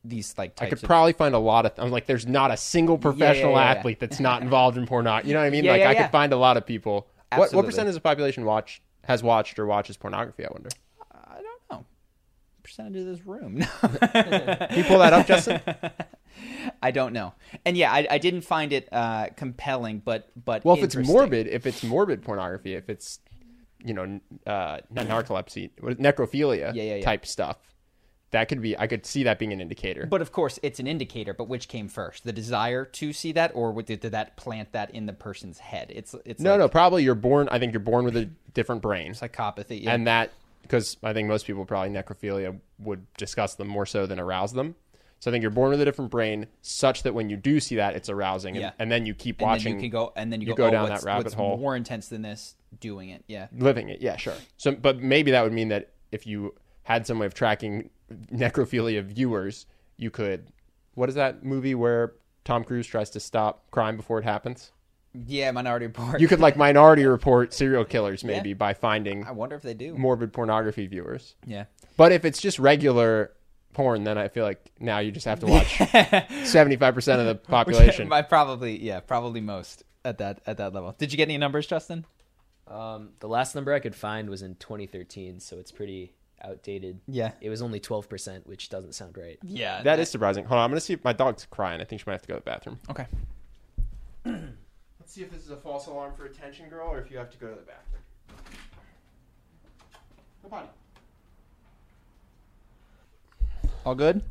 these 0.03 0.37
like 0.37 0.51
I 0.57 0.65
types 0.65 0.69
could 0.71 0.83
of 0.83 0.87
probably 0.87 1.13
find 1.13 1.33
a 1.33 1.39
lot 1.39 1.65
of. 1.65 1.71
I'm 1.77 1.89
like, 1.89 2.05
there's 2.05 2.27
not 2.27 2.51
a 2.51 2.57
single 2.57 2.97
professional 2.97 3.51
yeah, 3.51 3.71
yeah. 3.73 3.79
athlete 3.79 3.99
that's 3.99 4.19
not 4.19 4.41
involved 4.41 4.77
in 4.77 4.85
pornography. 4.85 5.29
You 5.29 5.35
know 5.35 5.39
what 5.39 5.47
I 5.47 5.51
mean? 5.51 5.63
Yeah, 5.63 5.71
like, 5.71 5.81
yeah, 5.81 5.89
I 5.89 5.91
yeah. 5.93 6.01
could 6.03 6.11
find 6.11 6.33
a 6.33 6.37
lot 6.37 6.57
of 6.57 6.65
people. 6.65 6.93
What, 6.93 7.39
what 7.39 7.43
Absolutely. 7.43 7.69
percentage 7.69 7.89
of 7.89 7.95
the 7.95 8.01
population 8.01 8.45
watch 8.45 8.81
has 9.05 9.23
watched 9.23 9.57
or 9.57 9.65
watches 9.65 9.95
pornography? 9.95 10.45
I 10.45 10.49
wonder. 10.51 10.69
Percentage 12.65 12.97
of 12.97 13.05
this 13.05 13.25
room. 13.27 13.61
Can 13.81 14.77
you 14.77 14.83
pull 14.85 14.97
that 14.97 15.13
up, 15.13 15.27
Justin? 15.27 15.61
I 16.81 16.89
don't 16.89 17.13
know, 17.13 17.33
and 17.63 17.77
yeah, 17.77 17.93
I, 17.93 18.07
I 18.09 18.17
didn't 18.17 18.41
find 18.41 18.73
it 18.73 18.89
uh, 18.91 19.27
compelling, 19.35 19.99
but 20.03 20.31
but 20.43 20.65
Well, 20.65 20.75
if 20.75 20.83
it's 20.83 20.95
morbid, 20.95 21.45
if 21.45 21.67
it's 21.67 21.83
morbid 21.83 22.23
pornography, 22.23 22.73
if 22.73 22.89
it's 22.89 23.19
you 23.83 23.93
know 23.93 24.19
uh, 24.47 24.79
not 24.89 25.05
narcolepsy, 25.05 25.69
necrophilia 25.79 26.73
Yeah, 26.73 26.81
yeah, 26.81 26.95
yeah. 26.95 27.05
type 27.05 27.27
stuff, 27.27 27.57
that 28.31 28.49
could 28.49 28.61
be. 28.63 28.77
I 28.77 28.87
could 28.87 29.05
see 29.05 29.23
that 29.23 29.37
being 29.37 29.53
an 29.53 29.61
indicator. 29.61 30.07
But 30.07 30.21
of 30.21 30.31
course, 30.31 30.59
it's 30.63 30.79
an 30.79 30.87
indicator. 30.87 31.35
But 31.35 31.47
which 31.47 31.67
came 31.67 31.87
first, 31.87 32.23
the 32.23 32.33
desire 32.33 32.83
to 32.83 33.13
see 33.13 33.31
that, 33.33 33.51
or 33.53 33.79
did, 33.83 33.99
did 33.99 34.11
that 34.11 34.37
plant 34.37 34.71
that 34.71 34.89
in 34.89 35.05
the 35.05 35.13
person's 35.13 35.59
head? 35.59 35.91
It's 35.93 36.15
it's 36.25 36.41
no, 36.41 36.51
like 36.51 36.59
no, 36.59 36.67
probably 36.67 37.03
you're 37.03 37.15
born. 37.15 37.47
I 37.51 37.59
think 37.59 37.73
you're 37.73 37.79
born 37.79 38.05
with 38.05 38.17
a 38.17 38.25
different 38.53 38.81
brain, 38.81 39.13
psychopathy. 39.13 39.85
And 39.87 40.07
that 40.07 40.31
because 40.65 40.97
I 41.03 41.13
think 41.13 41.27
most 41.27 41.45
people 41.45 41.65
probably 41.65 41.89
necrophilia 41.89 42.59
would 42.79 43.05
discuss 43.17 43.55
them 43.55 43.67
more 43.67 43.85
so 43.85 44.05
than 44.05 44.19
arouse 44.19 44.53
them. 44.53 44.75
So 45.19 45.31
I 45.31 45.33
think 45.33 45.41
you're 45.41 45.51
born 45.51 45.71
with 45.71 45.81
a 45.81 45.85
different 45.85 46.11
brain, 46.11 46.47
such 46.61 47.03
that 47.03 47.13
when 47.13 47.29
you 47.29 47.37
do 47.37 47.59
see 47.59 47.77
that, 47.77 47.95
it's 47.95 48.09
arousing, 48.09 48.55
and, 48.55 48.61
Yeah. 48.61 48.71
and 48.77 48.91
then 48.91 49.05
you 49.05 49.13
keep 49.13 49.39
and 49.39 49.47
watching. 49.47 49.75
then 49.75 49.83
you 49.83 49.89
can 49.89 49.99
go, 49.99 50.13
and 50.15 50.31
then 50.31 50.41
you, 50.41 50.47
you 50.47 50.53
go, 50.53 50.63
go 50.63 50.67
oh, 50.67 50.71
down 50.71 50.89
what's, 50.89 51.03
that 51.03 51.07
rabbit 51.07 51.33
hole. 51.33 51.57
More 51.57 51.75
intense 51.75 52.09
than 52.09 52.21
this, 52.21 52.55
doing 52.79 53.09
it. 53.09 53.23
Yeah, 53.27 53.47
living 53.57 53.89
it. 53.89 54.01
Yeah, 54.01 54.17
sure. 54.17 54.35
So, 54.57 54.73
but 54.73 54.99
maybe 55.01 55.31
that 55.31 55.41
would 55.41 55.53
mean 55.53 55.69
that 55.69 55.93
if 56.11 56.27
you 56.27 56.53
had 56.83 57.07
some 57.07 57.17
way 57.17 57.25
of 57.25 57.33
tracking 57.33 57.89
necrophilia 58.31 59.03
viewers, 59.03 59.65
you 59.97 60.11
could. 60.11 60.47
What 60.93 61.09
is 61.09 61.15
that 61.15 61.43
movie 61.43 61.75
where 61.75 62.13
Tom 62.43 62.63
Cruise 62.63 62.85
tries 62.85 63.09
to 63.11 63.19
stop 63.19 63.71
crime 63.71 63.97
before 63.97 64.19
it 64.19 64.25
happens? 64.25 64.71
Yeah. 65.27 65.51
Minority 65.51 65.87
Report. 65.87 66.19
You 66.19 66.27
could 66.27 66.39
like 66.39 66.57
Minority 66.57 67.05
Report 67.05 67.53
serial 67.53 67.85
killers 67.85 68.23
maybe 68.23 68.53
by 68.53 68.73
finding 68.73 69.25
I 69.25 69.31
wonder 69.31 69.55
if 69.55 69.61
they 69.61 69.73
do. 69.73 69.95
morbid 69.95 70.33
pornography 70.33 70.87
viewers. 70.87 71.35
Yeah. 71.45 71.65
But 71.97 72.11
if 72.11 72.25
it's 72.25 72.41
just 72.41 72.59
regular 72.59 73.31
porn, 73.73 74.03
then 74.03 74.17
I 74.17 74.27
feel 74.27 74.45
like 74.45 74.71
now 74.79 74.99
you 74.99 75.11
just 75.11 75.25
have 75.25 75.39
to 75.41 75.45
watch 75.47 75.77
seventy 76.45 76.75
five 76.75 76.93
percent 76.93 77.21
of 77.21 77.27
the 77.27 77.35
population. 77.49 78.11
I 78.11 78.21
probably 78.21 78.81
yeah, 78.81 78.99
probably 78.99 79.41
most 79.41 79.83
at 80.03 80.17
that 80.19 80.41
at 80.45 80.57
that 80.57 80.73
level. 80.73 80.93
Did 80.97 81.11
you 81.11 81.17
get 81.17 81.23
any 81.29 81.37
numbers, 81.37 81.67
Justin? 81.67 82.05
Um, 82.67 83.09
the 83.19 83.27
last 83.27 83.53
number 83.53 83.73
I 83.73 83.79
could 83.79 83.95
find 83.95 84.29
was 84.29 84.41
in 84.41 84.55
2013, 84.55 85.39
so 85.39 85.57
it's 85.59 85.71
pretty 85.71 86.13
outdated. 86.43 86.99
Yeah. 87.07 87.31
It 87.39 87.49
was 87.49 87.61
only 87.61 87.79
12%, 87.79 88.47
which 88.47 88.69
doesn't 88.69 88.93
sound 88.93 89.17
right. 89.17 89.37
Yeah. 89.43 89.83
That 89.83 89.99
is 89.99 90.09
surprising. 90.09 90.45
Hold 90.45 90.57
on, 90.59 90.63
I'm 90.65 90.71
gonna 90.71 90.81
see 90.81 90.93
if 90.93 91.03
my 91.03 91.13
dog's 91.13 91.45
crying. 91.45 91.79
I 91.79 91.83
think 91.83 92.01
she 92.01 92.05
might 92.07 92.13
have 92.13 92.21
to 92.23 92.27
go 92.27 92.33
to 92.35 92.39
the 92.39 92.49
bathroom. 92.49 92.79
okay. 92.89 93.05
Let's 95.05 95.13
see 95.13 95.21
if 95.21 95.29
this 95.29 95.43
is 95.45 95.51
a 95.51 95.55
false 95.55 95.85
alarm 95.85 96.13
for 96.17 96.25
attention, 96.25 96.67
girl, 96.67 96.87
or 96.91 96.99
if 96.99 97.11
you 97.11 97.17
have 97.19 97.29
to 97.29 97.37
go 97.37 97.47
to 97.47 97.53
the 97.53 97.61
bathroom. 97.61 98.01
Go 100.41 100.49
potty. 100.49 100.67
All 103.85 103.93
good. 103.93 104.23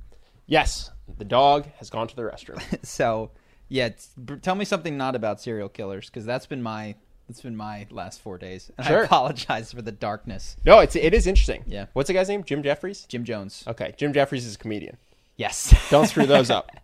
Yes, 0.49 0.91
the 1.17 1.25
dog 1.25 1.69
has 1.79 1.91
gone 1.91 2.09
to 2.09 2.17
the 2.17 2.23
restroom. 2.23 2.61
so 2.85 3.31
Yeah, 3.69 3.87
it's, 3.87 4.09
br- 4.17 4.35
tell 4.35 4.57
me 4.57 4.65
something 4.65 4.97
not 4.99 5.15
about 5.15 5.41
serial 5.41 5.69
killers 5.69 6.07
because 6.11 6.25
that's 6.27 6.47
been 6.47 6.61
my 6.61 6.97
that's 7.29 7.41
been 7.41 7.55
my 7.57 7.87
last 7.93 8.21
four 8.21 8.37
days. 8.37 8.73
And 8.77 8.85
Sure. 8.85 9.03
I 9.03 9.05
apologize 9.05 9.71
for 9.73 9.81
the 9.81 9.93
darkness. 9.93 10.57
No, 10.67 10.81
it's 10.81 10.97
it 10.97 11.15
is 11.15 11.29
interesting. 11.29 11.63
Yeah. 11.69 11.87
What's 11.93 12.09
the 12.09 12.15
guy's 12.15 12.29
name? 12.29 12.43
Jim 12.43 12.65
Jeffries. 12.65 13.05
Jim 13.07 13.23
Jones. 13.23 13.63
Okay, 13.69 13.95
Jim 13.97 14.13
Jeffries 14.13 14.45
is 14.45 14.57
a 14.57 14.59
comedian. 14.59 14.97
Yes. 15.37 15.73
Don't 15.89 16.09
screw 16.09 16.27
those 16.27 16.51
up. 16.51 16.73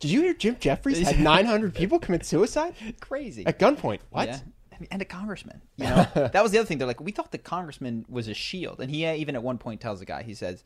Did 0.00 0.10
you 0.10 0.22
hear 0.22 0.34
Jim 0.34 0.56
Jeffries 0.58 0.98
had 1.00 1.18
900 1.20 1.74
people 1.74 1.98
commit 1.98 2.24
suicide 2.24 2.74
Crazy. 3.00 3.46
at 3.46 3.58
gunpoint? 3.58 4.00
What? 4.10 4.28
Yeah. 4.28 4.38
I 4.72 4.78
mean, 4.80 4.88
And 4.90 5.00
a 5.02 5.04
congressman. 5.04 5.62
You 5.76 5.84
know, 5.88 6.06
that 6.14 6.42
was 6.42 6.52
the 6.52 6.58
other 6.58 6.66
thing. 6.66 6.78
They're 6.78 6.86
like, 6.86 7.00
we 7.00 7.12
thought 7.12 7.30
the 7.32 7.38
congressman 7.38 8.04
was 8.08 8.28
a 8.28 8.34
shield, 8.34 8.80
and 8.80 8.90
he 8.90 9.06
uh, 9.06 9.14
even 9.14 9.34
at 9.36 9.42
one 9.42 9.58
point 9.58 9.80
tells 9.80 10.00
the 10.00 10.04
guy, 10.06 10.22
he 10.24 10.34
says, 10.34 10.64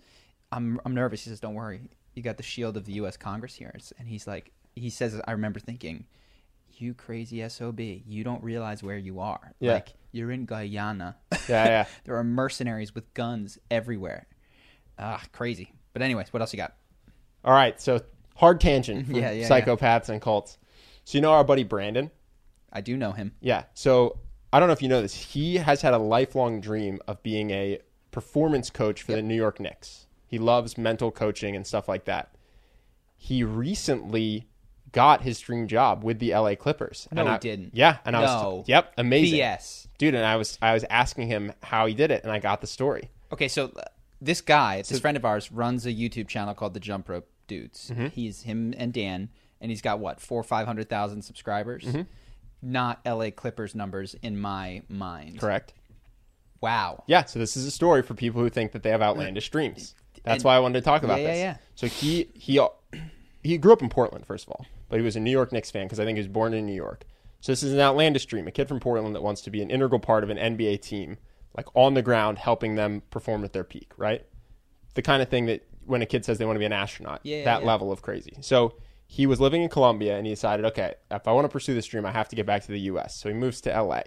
"I'm 0.50 0.80
I'm 0.84 0.94
nervous." 0.94 1.24
He 1.24 1.30
says, 1.30 1.40
"Don't 1.40 1.54
worry, 1.54 1.82
you 2.14 2.22
got 2.22 2.36
the 2.38 2.42
shield 2.42 2.76
of 2.76 2.84
the 2.86 2.92
U.S. 2.94 3.16
Congress 3.18 3.54
here." 3.54 3.68
It's- 3.74 3.92
And 3.98 4.08
he's 4.08 4.26
like, 4.26 4.50
he 4.74 4.88
says, 4.90 5.20
I 5.26 5.32
remember 5.32 5.60
thinking, 5.60 6.06
you 6.78 6.94
crazy 6.94 7.46
sob, 7.48 7.80
you 7.80 8.24
don't 8.24 8.42
realize 8.42 8.82
where 8.82 8.96
you 8.96 9.20
are. 9.20 9.52
Yeah. 9.60 9.74
Like 9.74 9.88
you're 10.12 10.30
in 10.30 10.46
Guyana. 10.46 11.16
Yeah, 11.48 11.64
yeah. 11.66 11.84
there 12.04 12.16
are 12.16 12.24
mercenaries 12.24 12.94
with 12.94 13.12
guns 13.14 13.58
everywhere. 13.70 14.26
Ah, 14.98 15.22
crazy. 15.32 15.72
But 15.92 16.02
anyways, 16.02 16.32
what 16.32 16.40
else 16.40 16.52
you 16.52 16.56
got? 16.56 16.74
All 17.44 17.52
right, 17.52 17.80
so 17.80 18.00
hard 18.38 18.61
tangent 18.61 19.07
for 19.09 19.12
Yeah, 19.12 19.31
yeah, 19.33 19.48
psychopaths 19.48 20.09
and 20.09 20.20
cults. 20.22 20.57
So 21.05 21.18
you 21.18 21.22
know 21.22 21.33
our 21.33 21.44
buddy 21.44 21.64
Brandon? 21.64 22.11
I 22.72 22.81
do 22.81 22.96
know 22.96 23.12
him. 23.12 23.33
Yeah. 23.40 23.64
So 23.74 24.18
I 24.53 24.59
don't 24.61 24.68
know 24.68 24.72
if 24.72 24.83
you 24.83 24.88
know 24.88 25.03
this. 25.03 25.14
He 25.14 25.57
has 25.57 25.83
had 25.83 25.92
a 25.94 25.98
lifelong 25.98 26.61
dream 26.61 27.01
of 27.07 27.22
being 27.22 27.51
a 27.51 27.79
performance 28.11 28.70
coach 28.70 29.03
for 29.03 29.12
the 29.12 29.22
New 29.22 29.35
York 29.35 29.61
Knicks. 29.61 30.07
He 30.27 30.38
loves 30.38 30.77
mental 30.79 31.11
coaching 31.11 31.57
and 31.57 31.66
stuff 31.66 31.88
like 31.88 32.05
that. 32.07 32.35
He 33.16 33.42
recently 33.42 34.46
got 34.92 35.22
his 35.22 35.40
dream 35.40 35.66
job 35.66 36.05
with 36.05 36.18
the 36.18 36.33
LA 36.35 36.55
Clippers. 36.55 37.09
No, 37.11 37.22
and 37.22 37.31
he 37.31 37.35
I- 37.35 37.38
didn't. 37.38 37.70
Yeah, 37.74 37.98
and 38.05 38.16
I 38.16 38.20
No. 38.24 38.55
was 38.57 38.68
yep, 38.68 38.92
amazing. 38.96 39.40
BS. 39.40 39.88
Dude, 39.98 40.14
and 40.14 40.24
I 40.24 40.37
was 40.37 40.59
I 40.62 40.72
was 40.74 40.85
asking 40.88 41.29
him 41.29 41.53
how 41.62 41.87
he 41.87 41.94
did 41.94 42.11
it 42.11 42.22
and 42.22 42.33
I 42.33 42.38
got 42.38 42.61
the 42.61 42.66
story. 42.66 43.11
Okay, 43.33 43.48
so 43.48 43.66
uh, 43.77 43.83
this 44.20 44.40
guy, 44.40 44.83
this 44.83 45.01
friend 45.01 45.16
of 45.16 45.24
ours, 45.24 45.51
runs 45.51 45.85
a 45.87 45.92
YouTube 45.92 46.29
channel 46.29 46.55
called 46.55 46.74
the 46.74 46.81
Jump 46.81 47.09
Rope 47.09 47.29
Dudes. 47.48 47.90
Mm-hmm. 47.90 48.06
He's 48.08 48.42
him 48.42 48.72
and 48.76 48.92
Dan, 48.92 49.30
and 49.61 49.70
he's 49.72 49.82
got 49.82 49.98
what 49.98 50.20
four, 50.20 50.44
five 50.44 50.66
hundred 50.66 50.88
thousand 50.88 51.22
subscribers. 51.22 51.82
Mm-hmm. 51.84 52.02
Not 52.62 53.00
L.A. 53.04 53.30
Clippers 53.32 53.74
numbers 53.74 54.14
in 54.22 54.38
my 54.40 54.82
mind. 54.88 55.40
Correct? 55.40 55.74
Wow. 56.61 57.04
Yeah, 57.06 57.24
so 57.24 57.38
this 57.38 57.56
is 57.56 57.64
a 57.66 57.70
story 57.70 58.02
for 58.02 58.14
people 58.14 58.40
who 58.40 58.48
think 58.48 58.72
that 58.72 58.82
they 58.82 58.90
have 58.90 59.02
outlandish 59.02 59.48
dreams. 59.50 59.94
That's 60.24 60.38
And- 60.38 60.44
why 60.44 60.56
I 60.56 60.58
wanted 60.58 60.80
to 60.80 60.84
talk 60.84 61.02
about 61.04 61.20
Yeah, 61.20 61.26
yeah, 61.26 61.32
this. 61.32 61.40
yeah. 61.40 61.56
So 61.76 61.87
he 61.87 62.28
he 62.34 62.61
he 63.42 63.58
grew 63.58 63.72
up 63.72 63.82
in 63.82 63.88
Portland 63.88 64.26
first 64.26 64.46
of 64.46 64.52
all, 64.52 64.66
but 64.88 64.98
he 64.98 65.04
was 65.04 65.14
a 65.16 65.20
New 65.20 65.30
York 65.30 65.52
Knicks 65.52 65.70
fan 65.70 65.87
because 65.87 66.00
I 66.00 66.04
think 66.04 66.16
he 66.16 66.20
was 66.20 66.28
born 66.28 66.54
in 66.54 66.66
New 66.66 66.74
York. 66.74 67.04
So 67.40 67.52
this 67.52 67.62
is 67.62 67.72
an 67.72 67.78
outlandish 67.78 68.26
dream, 68.26 68.48
a 68.48 68.50
kid 68.50 68.66
from 68.66 68.80
Portland 68.80 69.14
that 69.14 69.22
wants 69.22 69.42
to 69.42 69.50
be 69.50 69.62
an 69.62 69.70
integral 69.70 70.00
part 70.00 70.24
of 70.24 70.30
an 70.30 70.37
NBA 70.38 70.82
team, 70.82 71.18
like 71.56 71.66
on 71.76 71.94
the 71.94 72.02
ground 72.02 72.38
helping 72.38 72.74
them 72.74 73.02
perform 73.11 73.44
at 73.44 73.52
their 73.52 73.62
peak, 73.62 73.92
right? 73.96 74.26
The 74.94 75.02
kind 75.02 75.22
of 75.22 75.28
thing 75.28 75.46
that 75.46 75.64
when 75.88 76.03
a 76.03 76.07
kid 76.07 76.24
says 76.24 76.38
they 76.38 76.44
want 76.44 76.57
to 76.57 76.61
be 76.61 76.64
an 76.66 76.72
astronaut, 76.72 77.20
Yeah, 77.24 77.44
that 77.44 77.61
yeah. 77.62 77.66
level 77.66 77.90
of 77.90 78.03
crazy. 78.03 78.37
So 78.40 78.74
he 79.07 79.27
was 79.27 79.40
living 79.40 79.62
in 79.62 79.68
Colombia 79.68 80.16
and 80.16 80.27
he 80.27 80.33
decided, 80.33 80.64
okay, 80.66 80.94
if 81.11 81.27
I 81.27 81.33
want 81.33 81.46
to 81.46 81.48
pursue 81.48 81.74
this 81.74 81.87
dream, 81.87 82.05
I 82.07 82.12
have 82.12 82.29
to 82.29 82.37
get 82.37 82.44
back 82.46 82.62
to 82.62 82.68
the 82.72 82.81
US. 82.92 83.14
So 83.16 83.29
he 83.29 83.35
moves 83.35 83.61
to 83.62 83.70
LA 83.70 84.03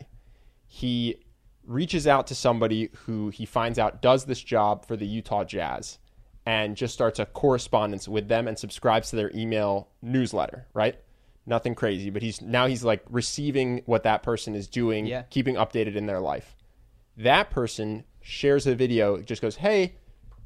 he 0.74 1.18
reaches 1.66 2.08
out 2.08 2.28
to 2.28 2.34
somebody 2.36 2.90
who 3.06 3.30
he 3.30 3.46
finds 3.46 3.78
out 3.78 4.02
does 4.02 4.26
this 4.26 4.42
job 4.42 4.86
for 4.86 4.96
the 4.96 5.06
Utah 5.06 5.44
Jazz 5.44 6.00
and 6.46 6.76
just 6.78 6.94
starts 6.94 7.20
a 7.20 7.26
correspondence 7.26 8.08
with 8.08 8.28
them 8.30 8.48
and 8.48 8.58
subscribes 8.58 9.10
to 9.10 9.16
their 9.18 9.32
email 9.36 9.90
newsletter, 10.02 10.66
right? 10.74 10.96
Nothing 11.46 11.76
crazy, 11.76 12.10
but 12.10 12.22
he's 12.22 12.42
now 12.42 12.68
he's 12.68 12.84
like 12.84 13.04
receiving 13.10 13.82
what 13.86 14.04
that 14.04 14.24
person 14.24 14.56
is 14.56 14.68
doing, 14.68 15.06
Yeah. 15.06 15.24
keeping 15.24 15.56
updated 15.56 15.96
in 15.96 16.06
their 16.06 16.20
life. 16.22 16.56
That 17.18 17.50
person 17.50 18.06
shares 18.22 18.66
a 18.66 18.74
video, 18.74 19.18
just 19.22 19.42
goes, 19.42 19.58
"Hey, 19.58 19.96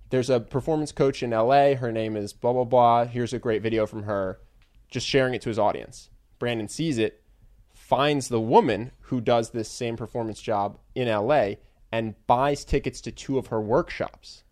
there's 0.10 0.30
a 0.30 0.40
performance 0.40 0.92
coach 0.92 1.24
in 1.24 1.32
LA. 1.32 1.76
Her 1.76 1.92
name 1.92 2.16
is 2.16 2.34
blah 2.34 2.54
blah 2.54 2.64
blah. 2.64 3.06
Here's 3.06 3.34
a 3.34 3.40
great 3.40 3.62
video 3.62 3.86
from 3.86 4.04
her." 4.04 4.40
Just 4.90 5.08
sharing 5.08 5.34
it 5.34 5.42
to 5.42 5.50
his 5.50 5.60
audience. 5.60 6.10
Brandon 6.40 6.68
sees 6.70 6.98
it, 6.98 7.24
finds 7.74 8.30
the 8.30 8.40
woman 8.40 8.92
who 9.02 9.20
does 9.20 9.50
this 9.50 9.70
same 9.70 9.98
performance 9.98 10.42
job 10.42 10.78
in 10.94 11.08
LA 11.08 11.56
and 11.92 12.16
buys 12.28 12.66
tickets 12.66 13.02
to 13.02 13.12
two 13.12 13.38
of 13.38 13.48
her 13.48 13.62
workshops. 13.62 14.44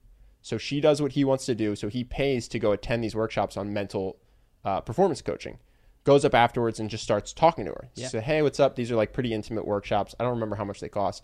So 0.41 0.57
she 0.57 0.81
does 0.81 1.01
what 1.01 1.13
he 1.13 1.23
wants 1.23 1.45
to 1.45 1.55
do. 1.55 1.75
So 1.75 1.87
he 1.87 2.03
pays 2.03 2.47
to 2.49 2.59
go 2.59 2.71
attend 2.73 3.03
these 3.03 3.15
workshops 3.15 3.57
on 3.57 3.73
mental 3.73 4.17
uh, 4.65 4.81
performance 4.81 5.21
coaching. 5.21 5.59
Goes 6.03 6.25
up 6.25 6.33
afterwards 6.33 6.79
and 6.79 6.89
just 6.89 7.03
starts 7.03 7.31
talking 7.31 7.65
to 7.65 7.71
her. 7.71 7.89
Yeah. 7.95 8.09
said, 8.09 8.23
"Hey, 8.23 8.41
what's 8.41 8.59
up? 8.59 8.75
These 8.75 8.91
are 8.91 8.95
like 8.95 9.13
pretty 9.13 9.33
intimate 9.33 9.65
workshops. 9.65 10.13
I 10.19 10.23
don't 10.23 10.33
remember 10.33 10.57
how 10.57 10.65
much 10.65 10.81
they 10.81 10.89
cost. 10.89 11.23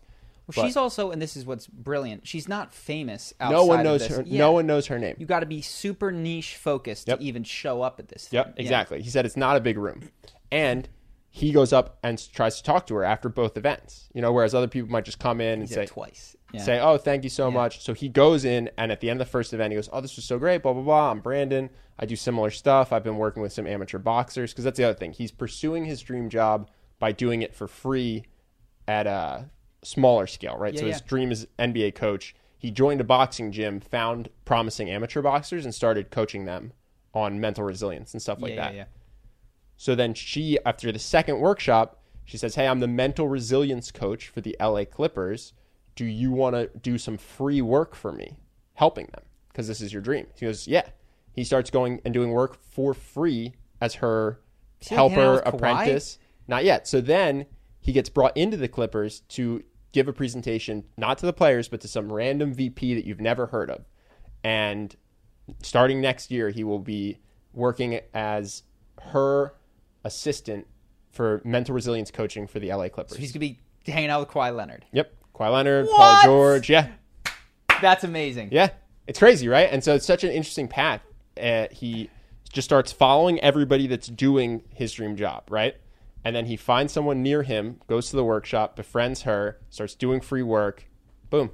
Well, 0.56 0.64
but 0.64 0.68
she's 0.68 0.78
also, 0.78 1.12
and 1.12 1.22
this 1.22 1.38
is 1.38 1.46
what's 1.46 1.68
brilliant. 1.68 2.28
She's 2.28 2.48
not 2.50 2.74
famous. 2.74 3.34
Outside 3.40 3.56
no 3.56 3.66
one 3.66 3.80
of 3.80 3.84
knows 3.86 4.08
her. 4.08 4.24
Yeah. 4.26 4.40
No 4.40 4.52
one 4.54 4.66
knows 4.68 4.88
her 4.88 4.98
name. 4.98 5.16
You 5.20 5.26
got 5.26 5.42
to 5.42 5.46
be 5.46 5.62
super 5.62 6.12
niche 6.12 6.56
focused 6.56 7.08
Yep. 7.08 7.20
to 7.20 7.24
even 7.26 7.44
show 7.44 7.82
up 7.82 8.00
at 8.00 8.08
this. 8.08 8.30
Yep, 8.32 8.46
thing. 8.46 8.54
Yeah. 8.58 8.62
exactly. 8.64 9.02
He 9.02 9.10
said 9.10 9.26
it's 9.26 9.38
not 9.38 9.58
a 9.58 9.60
big 9.60 9.78
room. 9.78 10.10
And 10.52 10.90
he 11.30 11.52
goes 11.52 11.72
up 11.72 12.00
and 12.04 12.18
tries 12.34 12.58
to 12.58 12.64
talk 12.64 12.88
to 12.88 12.96
her 12.96 13.04
after 13.04 13.30
both 13.30 13.56
events. 13.58 14.10
You 14.14 14.22
know, 14.22 14.34
whereas 14.34 14.56
other 14.56 14.68
people 14.68 14.90
might 14.90 15.06
just 15.06 15.20
come 15.20 15.40
in 15.40 15.60
and 15.60 15.62
He's 15.64 15.74
say 15.76 15.86
twice. 15.86 16.36
Yeah. 16.52 16.64
say, 16.64 16.80
"Oh, 16.80 16.98
thank 16.98 17.24
you 17.24 17.30
so 17.30 17.52
much." 17.52 17.84
So 17.84 17.94
he 17.94 18.10
goes 18.10 18.44
in 18.44 18.72
and 18.80 18.92
at 18.92 19.02
the 19.02 19.12
end 19.12 19.22
of 19.22 19.28
the 19.28 19.32
first 19.32 19.54
event 19.54 19.72
he 19.72 19.76
goes, 19.76 19.88
"Oh, 19.94 20.02
this 20.02 20.16
was 20.16 20.26
so 20.26 20.40
great, 20.40 20.64
blah 20.64 20.74
blah 20.74 20.82
blah. 20.82 21.12
I'm 21.12 21.20
Brandon. 21.20 21.70
I 22.00 22.08
do 22.08 22.16
similar 22.16 22.50
stuff. 22.50 22.92
I've 22.92 23.04
been 23.04 23.18
working 23.18 23.44
with 23.44 23.54
some 23.54 23.68
amateur 23.68 24.00
boxers 24.00 24.52
because 24.52 24.64
that's 24.64 24.78
the 24.78 24.86
other 24.86 24.98
thing. 24.98 25.12
He's 25.12 25.32
pursuing 25.32 25.86
his 25.86 26.02
dream 26.02 26.30
job 26.30 26.72
by 26.98 27.12
doing 27.12 27.44
it 27.44 27.54
for 27.54 27.68
free 27.68 28.26
at 28.88 29.06
a 29.06 29.52
smaller 29.84 30.28
scale, 30.28 30.58
right? 30.58 30.74
Yeah, 30.74 30.80
so 30.80 30.86
his 30.88 30.98
yeah. 30.98 31.08
dream 31.08 31.32
is 31.32 31.48
NBA 31.58 31.96
coach. 31.96 32.36
He 32.58 32.72
joined 32.72 33.02
a 33.02 33.06
boxing 33.06 33.52
gym, 33.52 33.80
found 33.80 34.30
promising 34.46 34.90
amateur 34.90 35.22
boxers 35.22 35.66
and 35.66 35.74
started 35.74 36.12
coaching 36.12 36.46
them 36.46 36.74
on 37.14 37.40
mental 37.40 37.64
resilience 37.64 38.14
and 38.14 38.22
stuff 38.22 38.42
like 38.42 38.54
yeah, 38.54 38.62
that. 38.62 38.74
yeah, 38.74 38.80
yeah. 38.80 38.86
So 39.78 39.96
then 39.96 40.14
she, 40.14 40.60
after 40.66 40.92
the 40.92 41.00
second 41.00 41.40
workshop, 41.40 42.02
she 42.26 42.38
says, 42.38 42.56
Hey, 42.56 42.68
I'm 42.68 42.80
the 42.80 42.88
mental 42.88 43.28
resilience 43.28 43.92
coach 43.92 44.28
for 44.28 44.42
the 44.42 44.56
LA 44.60 44.84
Clippers. 44.86 45.54
Do 45.96 46.06
you 46.06 46.32
want 46.32 46.56
to 46.56 46.70
do 46.80 46.98
some 46.98 47.18
free 47.18 47.62
work 47.62 47.96
for 47.96 48.12
me, 48.12 48.38
helping 48.74 49.08
them? 49.08 49.24
Because 49.48 49.68
this 49.68 49.82
is 49.82 49.92
your 49.94 50.02
dream. 50.02 50.28
He 50.36 50.46
goes, 50.46 50.68
Yeah. 50.68 50.88
He 51.32 51.44
starts 51.46 51.70
going 51.70 52.02
and 52.04 52.14
doing 52.14 52.32
work 52.32 52.62
for 52.62 52.94
free 52.94 53.54
as 53.80 53.96
her 53.96 54.42
he 54.80 54.96
like 54.96 55.12
hanging 55.12 55.18
out 55.20 55.46
helper, 55.46 55.58
apprentice. 55.58 56.20
Not 56.48 56.66
yet. 56.66 56.88
So 56.88 57.00
then 57.00 57.46
he 57.80 57.92
gets 57.92 58.10
brought 58.10 58.36
into 58.36 58.58
the 58.58 58.68
Clippers 58.68 59.22
to 59.30 59.64
give 59.92 60.08
a 60.08 60.14
presentation, 60.14 60.84
not 60.98 61.18
to 61.20 61.26
the 61.26 61.34
players, 61.34 61.68
but 61.68 61.82
to 61.82 61.88
some 61.88 62.12
random 62.12 62.54
VP 62.54 62.94
that 62.96 63.06
you've 63.06 63.22
never 63.22 63.48
heard 63.48 63.70
of. 63.70 63.86
And 64.44 64.96
starting 65.62 66.00
next 66.02 66.32
year, 66.32 66.50
he 66.50 66.64
will 66.64 66.80
be 66.80 67.20
working 67.54 68.00
as 68.14 68.64
her 69.02 69.54
assistant 70.04 70.68
for 71.12 71.42
mental 71.44 71.74
resilience 71.74 72.12
coaching 72.12 72.48
for 72.48 72.60
the 72.60 72.70
LA 72.74 72.88
Clippers. 72.90 73.14
So 73.14 73.20
he's 73.20 73.32
gonna 73.32 73.40
be 73.40 73.60
hanging 73.88 74.10
out 74.10 74.20
with 74.22 74.30
Kawhi 74.30 74.56
Leonard. 74.56 74.86
yep. 74.92 75.14
Kawhi 75.36 75.52
Leonard, 75.54 75.86
What? 75.88 75.96
Paul 75.98 76.24
George. 76.24 76.70
Yeah. 76.70 76.90
That's 77.82 78.04
amazing. 78.04 78.50
Yeah. 78.52 78.70
It's 79.08 79.18
crazy, 79.20 79.48
right? 79.48 79.70
And 79.72 79.84
so 79.84 79.96
it's 79.96 80.06
such 80.06 80.24
an 80.24 80.32
interesting 80.32 80.68
path. 80.68 81.02
Uh, 81.42 81.68
he 81.72 82.10
just 82.52 82.66
starts 82.68 82.92
following 82.92 83.40
everybody 83.40 83.88
that's 83.88 84.08
doing 84.08 84.64
his 84.74 84.92
dream 84.92 85.16
job, 85.16 85.44
right? 85.50 85.76
And 86.24 86.36
then 86.36 86.46
he 86.46 86.58
finds 86.58 86.92
someone 86.94 87.24
near 87.24 87.44
him, 87.44 87.80
goes 87.88 88.10
to 88.10 88.16
the 88.16 88.24
workshop, 88.24 88.76
befriends 88.76 89.22
her, 89.24 89.60
starts 89.70 89.96
doing 89.96 90.20
free 90.22 90.44
work. 90.44 90.86
Boom. 91.30 91.52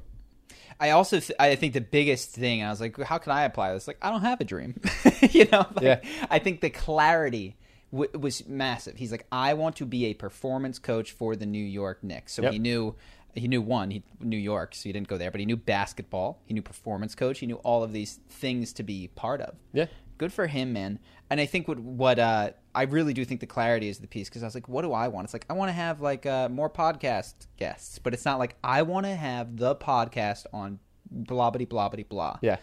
I 0.80 0.90
also 0.90 1.20
th- 1.20 1.38
I 1.40 1.56
think 1.56 1.74
the 1.74 1.82
biggest 1.82 2.32
thing 2.32 2.62
I 2.64 2.70
was 2.70 2.82
like, 2.82 3.00
how 3.00 3.18
can 3.18 3.32
I 3.32 3.44
apply 3.44 3.74
this? 3.74 3.88
Like, 3.88 3.98
I 4.02 4.10
don't 4.10 4.22
have 4.22 4.42
a 4.42 4.44
dream. 4.44 4.80
you 5.32 5.46
know, 5.52 5.66
like, 5.76 5.84
Yeah. 5.84 6.02
I 6.30 6.40
think 6.40 6.62
the 6.62 6.70
clarity 6.70 7.56
w- 7.92 8.10
was 8.20 8.46
massive. 8.48 8.98
He's 8.98 9.12
like, 9.12 9.26
I 9.32 9.54
want 9.54 9.78
to 9.78 9.86
be 9.86 10.06
a 10.08 10.14
performance 10.14 10.80
coach 10.80 11.12
for 11.14 11.36
the 11.36 11.46
New 11.46 11.64
York 11.64 12.04
Knicks. 12.04 12.34
So 12.34 12.42
Yep. 12.42 12.54
he 12.54 12.60
knew 12.60 12.96
he 13.36 13.48
knew 13.50 13.62
one, 13.62 13.92
he 13.92 14.04
New 14.22 14.38
York, 14.38 14.74
so 14.74 14.84
he 14.84 14.94
didn't 14.94 15.10
go 15.10 15.18
there, 15.18 15.30
but 15.30 15.40
he 15.42 15.46
knew 15.46 15.58
basketball, 15.58 16.42
he 16.46 16.54
knew 16.54 16.62
performance 16.62 17.16
coach, 17.16 17.40
he 17.40 17.46
knew 17.46 17.58
all 17.58 17.84
of 17.84 17.92
these 17.92 18.20
things 18.30 18.72
to 18.74 18.84
be 18.84 19.10
part 19.10 19.42
of. 19.42 19.56
Yeah. 19.74 19.88
Good 20.18 20.32
for 20.32 20.48
him, 20.48 20.72
man. 20.72 21.00
And 21.30 21.42
I 21.42 21.46
think 21.46 21.68
what 21.68 21.80
what 21.80 22.20
uh, 22.20 22.52
I 22.74 22.84
really 22.84 23.14
do 23.14 23.26
think 23.26 23.40
the 23.40 23.48
clarity 23.48 23.90
is 23.90 23.98
the 23.98 24.08
piece 24.08 24.30
because 24.30 24.44
I 24.44 24.46
was 24.46 24.54
like, 24.56 24.70
what 24.70 24.84
do 24.84 24.94
I 24.94 25.08
want? 25.08 25.26
It's 25.26 25.34
like 25.34 25.46
I 25.50 25.54
want 25.54 25.70
to 25.70 25.74
have 25.74 26.02
like 26.02 26.26
uh, 26.26 26.50
more 26.50 26.70
podcast 26.70 27.34
guests, 27.58 28.00
but 28.00 28.14
it's 28.14 28.26
not 28.26 28.38
like 28.40 28.56
I 28.64 28.84
want 28.84 29.06
to 29.06 29.16
have 29.16 29.58
the 29.58 29.76
podcast 29.76 30.46
on 30.54 30.80
blah 31.10 31.50
blah 31.52 31.66
blah 31.66 31.90
blah 31.90 32.04
blah. 32.08 32.38
Yeah. 32.42 32.58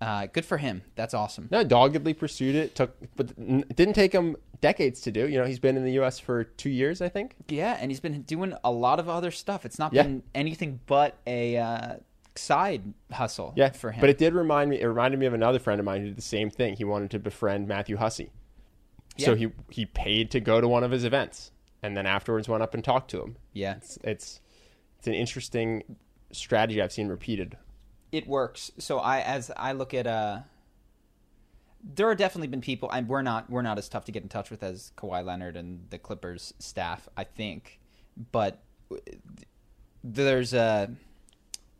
Uh, 0.00 0.26
good 0.26 0.44
for 0.44 0.58
him. 0.58 0.82
That's 0.96 1.14
awesome. 1.14 1.48
No, 1.52 1.62
doggedly 1.62 2.12
pursued 2.12 2.56
it. 2.56 2.74
Took, 2.74 2.96
but 3.14 3.30
it 3.38 3.76
didn't 3.76 3.94
take 3.94 4.12
him 4.12 4.36
decades 4.60 5.00
to 5.02 5.12
do. 5.12 5.28
You 5.28 5.38
know, 5.38 5.44
he's 5.46 5.60
been 5.60 5.76
in 5.76 5.84
the 5.84 5.92
U.S. 5.92 6.18
for 6.18 6.42
two 6.42 6.70
years, 6.70 7.00
I 7.00 7.08
think. 7.08 7.36
Yeah, 7.48 7.76
and 7.80 7.88
he's 7.88 8.00
been 8.00 8.22
doing 8.22 8.52
a 8.64 8.70
lot 8.72 8.98
of 8.98 9.08
other 9.08 9.30
stuff. 9.30 9.64
It's 9.64 9.78
not 9.78 9.92
Yeah. 9.92 10.02
been 10.02 10.24
anything 10.34 10.80
but 10.86 11.18
a 11.24 11.56
uh, 11.56 11.94
side 12.36 12.94
hustle. 13.12 13.52
Yeah, 13.56 13.70
for 13.70 13.90
him. 13.92 14.00
But 14.00 14.10
it 14.10 14.18
did 14.18 14.34
remind 14.34 14.70
me. 14.70 14.80
It 14.80 14.86
reminded 14.86 15.18
me 15.20 15.26
of 15.26 15.34
another 15.34 15.58
friend 15.58 15.78
of 15.78 15.84
mine 15.84 16.00
who 16.00 16.08
did 16.08 16.16
the 16.16 16.22
same 16.22 16.50
thing. 16.50 16.76
He 16.76 16.84
wanted 16.84 17.10
to 17.12 17.18
befriend 17.18 17.68
Matthew 17.68 17.96
Hussey. 17.96 18.30
So 19.18 19.34
he 19.34 19.52
he 19.70 19.84
paid 19.86 20.30
to 20.30 20.40
go 20.40 20.60
to 20.60 20.66
one 20.66 20.82
of 20.84 20.90
his 20.90 21.04
events, 21.04 21.50
and 21.82 21.94
then 21.96 22.06
afterwards 22.06 22.48
went 22.48 22.62
up 22.62 22.72
and 22.72 22.82
talked 22.82 23.10
to 23.10 23.22
him. 23.22 23.36
Yeah, 23.52 23.74
It's 23.76 23.98
it's, 24.02 24.40
it's 24.98 25.06
an 25.06 25.12
interesting 25.14 25.96
strategy 26.32 26.80
I've 26.80 26.92
seen 26.92 27.08
repeated. 27.08 27.58
it 28.10 28.26
works. 28.26 28.72
So 28.78 28.98
I, 28.98 29.20
as 29.20 29.50
I 29.54 29.72
look 29.72 29.92
at, 29.92 30.06
uh, 30.06 30.40
there 31.84 32.08
are 32.08 32.14
definitely 32.14 32.48
been 32.48 32.62
people, 32.62 32.90
and 32.90 33.06
we're 33.06 33.20
not 33.20 33.50
we're 33.50 33.60
not 33.60 33.76
as 33.76 33.86
tough 33.90 34.06
to 34.06 34.12
get 34.12 34.22
in 34.22 34.30
touch 34.30 34.50
with 34.50 34.62
as 34.62 34.92
Kawhi 34.96 35.22
Leonard 35.22 35.56
and 35.58 35.86
the 35.90 35.98
Clippers 35.98 36.54
staff, 36.58 37.06
I 37.14 37.24
think, 37.24 37.80
but 38.32 38.62
there's 40.02 40.54
a. 40.54 40.90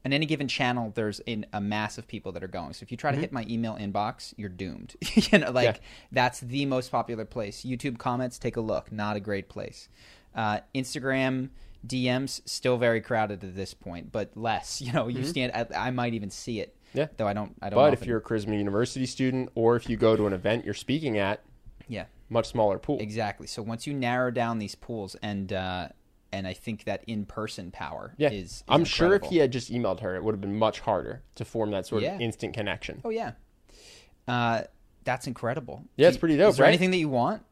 On 0.05 0.13
any 0.13 0.27
given 0.27 0.49
channel, 0.49 0.91
there's 0.95 1.21
in 1.21 1.47
a 1.53 1.61
mass 1.61 1.97
of 1.97 2.09
people 2.09 2.33
that 2.33 2.43
are 2.43 2.49
going. 2.49 2.73
So 2.73 2.83
if 2.83 2.91
you 2.91 2.97
try 2.97 3.13
to 3.13 3.19
hit 3.19 3.33
my 3.33 3.47
email 3.49 3.77
inbox, 3.77 4.35
you're 4.37 4.49
doomed. 4.49 4.97
you 5.15 5.39
know, 5.39 5.51
like 5.53 5.65
Yeah. 5.77 5.77
that's 6.11 6.41
the 6.41 6.67
most 6.67 6.91
popular 6.91 7.25
place. 7.25 7.63
YouTube 7.65 7.99
comments, 7.99 8.39
take 8.39 8.57
a 8.57 8.61
look. 8.61 8.91
Not 8.91 9.15
a 9.17 9.21
great 9.21 9.49
place. 9.49 9.89
Uh, 10.35 10.59
Instagram 10.75 11.51
DMs 11.87 12.41
still 12.49 12.79
very 12.79 13.01
crowded 13.01 13.45
at 13.45 13.55
this 13.55 13.75
point, 13.75 14.11
but 14.13 14.37
less. 14.37 14.81
You 14.85 14.93
know, 14.93 15.07
you 15.09 15.25
stand. 15.25 15.53
I, 15.55 15.89
I 15.89 15.91
might 15.91 16.15
even 16.15 16.31
see 16.31 16.59
it. 16.61 16.77
Yeah. 16.95 17.07
Though 17.17 17.27
I 17.29 17.33
don't. 17.33 17.55
I 17.63 17.71
don't. 17.71 17.77
But 17.79 17.93
often- 17.93 18.03
if 18.03 18.07
you're 18.07 18.19
a 18.19 18.23
Charisma 18.23 18.59
University 18.59 19.07
student, 19.07 19.51
or 19.55 19.77
if 19.77 19.89
you 19.89 19.97
go 19.97 20.17
to 20.17 20.27
an 20.27 20.33
event 20.33 20.65
you're 20.65 20.75
speaking 20.75 21.19
at, 21.19 21.43
yeah, 21.89 22.05
much 22.29 22.49
smaller 22.49 22.79
pool. 22.79 22.99
exactly. 23.01 23.47
So 23.47 23.63
once 23.63 23.87
you 23.87 23.95
narrow 23.95 24.31
down 24.31 24.59
these 24.59 24.75
pools, 24.75 25.15
and 25.23 25.53
uh, 25.53 25.89
and 26.33 26.47
I 26.47 26.55
think 26.55 26.85
that 26.85 27.05
in 27.07 27.27
person 27.27 27.71
power 27.71 28.15
Yeah, 28.17 28.31
is, 28.31 28.45
is 28.53 28.65
I'm 28.69 28.85
sure 28.85 29.15
if 29.15 29.23
he 29.25 29.37
had 29.39 29.53
just 29.53 29.71
emailed 29.71 30.01
her, 30.01 30.17
it 30.17 30.25
would 30.25 30.33
have 30.33 30.41
been 30.41 30.59
much 30.59 30.81
harder 30.81 31.23
to 31.35 31.45
form 31.45 31.71
that 31.73 31.87
sort 31.87 32.03
Yeah. 32.03 32.15
of 32.15 32.21
instant 32.21 32.55
connection. 32.55 33.03
Oh 33.05 33.11
yeah. 33.11 33.33
Uh, 34.27 34.63
that's 35.05 35.27
incredible. 35.27 35.85
Yeah, 35.97 36.09
it's 36.09 36.17
pretty 36.17 36.37
dope, 36.37 36.51
Is 36.51 36.57
there 36.57 36.65
right? 36.65 36.69
anything 36.69 36.91
that 36.93 36.97
you 36.99 37.09
want? 37.09 37.43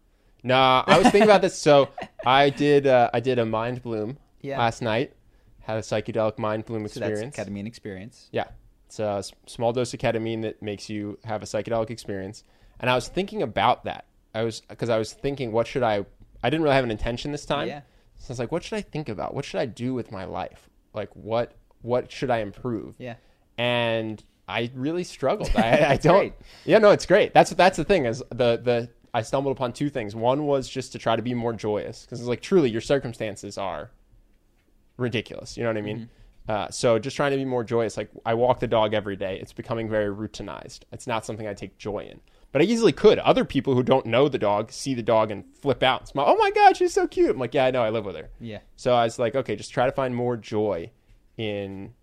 Nah, 0.43 0.85
I 0.87 0.99
was 0.99 1.05
thinking 1.09 1.25
about 1.25 1.43
this. 1.43 1.59
So 1.59 1.89
I 2.27 2.51
did 2.51 2.87
uh, 2.87 3.11
I 3.13 3.21
did 3.21 3.39
a 3.39 3.45
Mindbloom 3.45 4.17
Yeah. 4.41 4.59
last 4.59 4.81
night. 4.83 5.15
Had 5.61 5.77
a 5.77 5.81
psychedelic 5.83 6.37
Mindbloom 6.37 6.89
So 6.91 7.01
that's 7.01 7.21
experience. 7.21 7.37
ketamine 7.37 7.67
experience. 7.67 8.29
Yeah. 8.33 8.45
It's 8.87 8.99
a 8.99 9.23
small 9.47 9.73
dose 9.73 9.93
of 9.95 10.01
ketamine 10.01 10.43
that 10.43 10.63
makes 10.63 10.89
you 10.89 11.19
have 11.25 11.43
a 11.43 11.47
psychedelic 11.47 11.91
experience. 11.91 12.43
And 12.81 12.89
I 12.91 12.95
was 12.95 13.09
thinking 13.09 13.43
about 13.43 13.85
that. 13.85 14.07
I 14.35 14.43
was 14.43 14.63
because 14.63 14.89
I 14.89 14.99
was 14.99 15.13
thinking, 15.13 15.53
what 15.53 15.67
should 15.67 15.83
I? 15.83 16.07
I 16.43 16.49
didn't 16.51 16.63
really 16.63 16.75
have 16.77 16.85
an 16.85 16.91
intention 16.91 17.31
this 17.33 17.45
time. 17.45 17.69
Yeah. 17.69 17.83
So 18.21 18.31
I 18.31 18.33
was 18.33 18.39
like, 18.39 18.53
what 18.53 18.63
should 18.63 18.77
I 18.77 18.83
think 18.83 19.09
about? 19.09 19.35
What 19.35 19.45
should 19.45 19.61
I 19.61 19.67
do 19.67 19.95
with 19.95 20.13
my 20.13 20.25
life? 20.25 20.69
Like, 20.95 21.11
what 21.15 21.55
what 21.83 22.13
should 22.13 22.31
I 22.31 22.39
improve? 22.39 22.95
Yeah. 22.99 23.15
And 23.57 24.23
I 24.47 24.71
really 24.75 25.05
struggled. 25.05 25.51
I, 25.57 25.93
I 25.93 25.97
don't. 25.97 26.19
great. 26.19 26.33
Yeah, 26.67 26.79
no, 26.79 26.91
it's 26.91 27.07
great. 27.07 27.33
That's 27.33 27.51
that's 27.51 27.79
the 27.79 27.85
thing 27.85 28.05
is 28.05 28.23
the 28.29 28.61
the 28.63 28.91
I 29.15 29.23
stumbled 29.23 29.57
upon 29.57 29.73
two 29.73 29.89
things. 29.89 30.15
One 30.15 30.47
was 30.47 30.69
just 30.69 30.93
to 30.93 30.99
try 30.99 31.17
to 31.17 31.23
be 31.23 31.35
more 31.35 31.55
joyous 31.55 32.03
because 32.05 32.21
it's 32.21 32.29
like 32.29 32.43
truly 32.43 32.71
your 32.71 32.83
circumstances 32.83 33.57
are 33.57 33.91
ridiculous. 34.99 35.57
You 35.57 35.65
know 35.65 35.71
what 35.71 35.79
I 35.79 35.83
mean? 35.83 35.97
Mm-hmm. 35.97 36.53
Uh, 36.53 36.71
so 36.71 36.99
just 36.99 37.17
trying 37.17 37.31
to 37.31 37.37
be 37.39 37.45
more 37.45 37.65
joyous. 37.65 37.97
Like 37.97 38.11
I 38.27 38.35
walk 38.35 38.61
the 38.61 38.67
dog 38.67 38.93
every 38.93 39.17
day. 39.17 39.39
It's 39.41 39.53
becoming 39.53 39.89
very 39.89 40.15
routinized. 40.15 40.81
It's 40.93 41.07
not 41.07 41.25
something 41.25 41.47
I 41.47 41.55
take 41.55 41.79
joy 41.79 42.09
in. 42.11 42.21
But 42.53 42.63
I 42.63 42.65
easily 42.65 42.93
could. 42.93 43.19
Other 43.21 43.45
people 43.45 43.75
who 43.75 43.83
don't 43.83 44.07
know 44.07 44.29
the 44.29 44.39
dog 44.39 44.73
see 44.73 44.95
the 44.95 45.03
dog 45.03 45.31
and 45.31 45.45
flip 45.63 45.83
out 45.85 46.01
and 46.01 46.09
smile. 46.09 46.27
Oh 46.29 46.37
my 46.37 46.51
god, 46.51 46.77
she's 46.77 46.93
so 46.93 47.07
cute. 47.07 47.31
I'm 47.31 47.39
like, 47.39 47.55
yeah, 47.55 47.67
I 47.67 47.71
know. 47.71 47.83
I 47.83 47.91
live 47.91 48.05
with 48.05 48.17
her. 48.17 48.29
Yeah. 48.41 48.59
So 48.77 48.93
I 48.95 49.05
was 49.05 49.19
like, 49.19 49.35
okay, 49.37 49.55
just 49.57 49.73
try 49.73 49.87
to 49.87 49.93
find 49.93 50.15
more 50.17 50.37
joy 50.37 50.91
in 51.37 51.95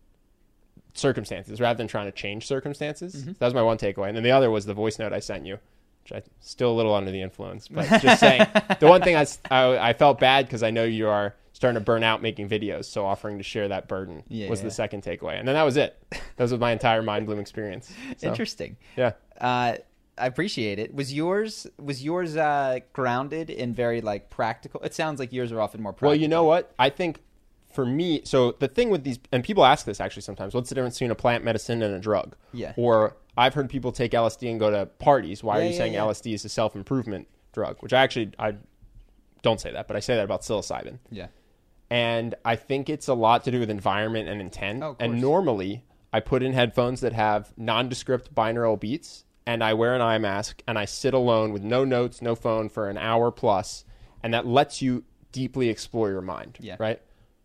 circumstances 0.94 1.60
rather 1.62 1.78
than 1.78 1.88
trying 1.88 2.06
to 2.06 2.12
change 2.12 2.48
circumstances. 2.48 3.16
Mm-hmm. 3.16 3.34
That 3.40 3.46
was 3.46 3.54
my 3.54 3.62
one 3.62 3.78
takeaway. 3.78 4.08
And 4.08 4.16
then 4.16 4.24
the 4.24 4.32
other 4.32 4.50
was 4.50 4.66
the 4.66 4.74
voice 4.74 4.98
note 5.00 5.14
I 5.14 5.20
sent 5.20 5.46
you, 5.46 5.60
which 6.04 6.14
I 6.14 6.24
still 6.40 6.72
a 6.72 6.76
little 6.76 6.94
under 6.96 7.12
the 7.12 7.22
influence, 7.22 7.68
but 7.68 7.88
just 8.02 8.20
saying. 8.22 8.46
The 8.80 8.88
one 8.88 9.02
thing 9.02 9.16
I 9.16 9.26
I 9.90 9.94
felt 9.94 10.20
bad 10.20 10.46
because 10.46 10.64
I 10.64 10.72
know 10.72 10.84
you 10.86 11.08
are 11.10 11.36
starting 11.54 11.80
to 11.80 11.84
burn 11.84 12.04
out 12.04 12.22
making 12.22 12.48
videos, 12.50 12.86
so 12.86 13.06
offering 13.06 13.38
to 13.40 13.44
share 13.44 13.68
that 13.68 13.88
burden 13.88 14.24
Yeah. 14.28 14.50
was 14.50 14.62
the 14.62 14.72
second 14.72 15.04
takeaway. 15.04 15.40
And 15.40 15.48
then 15.48 15.56
that 15.56 15.64
was 15.64 15.76
it. 15.78 15.98
That 16.12 16.44
was 16.44 16.54
my 16.54 16.72
entire 16.72 17.02
Mindbloom 17.02 17.40
experience. 17.40 17.92
So, 18.18 18.28
Interesting. 18.28 18.78
Yeah. 18.96 19.14
Uh, 19.40 19.78
I 20.18 20.26
appreciate 20.28 20.80
it. 20.80 20.94
Was 20.94 21.14
yours 21.14 21.68
was 21.80 22.04
yours 22.04 22.36
uh, 22.38 22.80
grounded 22.94 23.50
in 23.50 23.74
very 23.74 24.02
like 24.02 24.30
practical? 24.30 24.82
It 24.82 24.94
sounds 24.94 25.20
like 25.20 25.32
yours 25.34 25.52
are 25.52 25.62
often 25.62 25.82
more 25.82 25.94
practical. 25.94 26.10
Well, 26.10 26.20
you 26.20 26.28
know 26.28 26.44
what? 26.44 26.74
I 26.80 26.90
think 26.90 27.22
for 27.72 27.86
me, 27.86 28.22
so 28.24 28.54
the 28.54 28.68
thing 28.68 28.90
with 28.90 29.04
these, 29.04 29.20
and 29.32 29.44
people 29.44 29.64
ask 29.66 29.86
this 29.86 30.00
actually 30.00 30.24
sometimes, 30.24 30.54
what's 30.54 30.70
the 30.70 30.76
difference 30.76 30.96
between 30.96 31.12
a 31.12 31.16
plant 31.16 31.44
medicine 31.44 31.84
and 31.84 31.94
a 31.94 32.00
drug? 32.00 32.36
Yeah. 32.54 32.74
Or 32.76 33.18
I've 33.38 33.54
heard 33.54 33.70
people 33.70 33.92
take 33.92 34.14
LSD 34.14 34.50
and 34.50 34.60
go 34.60 34.72
to 34.72 34.86
parties. 34.86 35.44
Why 35.44 35.58
Yeah, 35.58 35.62
are 35.62 35.66
you 35.66 35.72
yeah, 35.72 35.78
saying 35.78 35.94
yeah. 35.94 36.00
LSD 36.02 36.34
is 36.34 36.46
a 36.46 36.50
self 36.50 36.76
improvement 36.76 37.28
drug? 37.54 37.78
Which 37.82 37.94
I 37.94 38.02
actually 38.02 38.32
I 38.40 38.56
don't 39.44 39.62
say 39.62 39.72
that, 39.72 39.88
but 39.88 39.96
I 39.96 40.00
say 40.00 40.16
that 40.16 40.24
about 40.24 40.42
psilocybin. 40.42 41.00
Yeah. 41.12 41.28
And 41.90 42.36
I 42.44 42.56
think 42.56 42.90
it's 42.90 43.08
a 43.08 43.14
lot 43.14 43.44
to 43.46 43.52
do 43.52 43.60
with 43.60 43.70
environment 43.70 44.28
and 44.28 44.42
intent. 44.42 44.84
Oh, 44.84 44.90
of 44.92 44.96
and 45.00 45.22
normally, 45.22 45.84
I 46.12 46.20
put 46.20 46.44
in 46.44 46.54
headphones 46.54 47.02
that 47.02 47.14
have 47.14 47.54
nondescript 47.58 48.34
binaural 48.36 48.80
beats, 48.80 49.24
and 49.48 49.64
I 49.64 49.74
wear 49.74 49.96
an 49.96 50.02
eye 50.02 50.18
mask, 50.18 50.62
and 50.68 50.78
I 50.78 50.86
sit 50.86 51.14
alone 51.14 51.54
with 51.54 51.64
no 51.64 51.86
notes, 51.86 52.22
no 52.22 52.36
phone 52.36 52.68
for 52.68 52.90
an 52.90 52.98
hour 52.98 53.32
plus, 53.32 53.86
and 54.22 54.34
that 54.34 54.46
lets 54.46 54.82
you 54.82 55.06
deeply 55.32 55.70
explore 55.70 56.10
your 56.10 56.22
mind. 56.22 56.58
Yeah. 56.60 56.76
Right. 56.78 57.02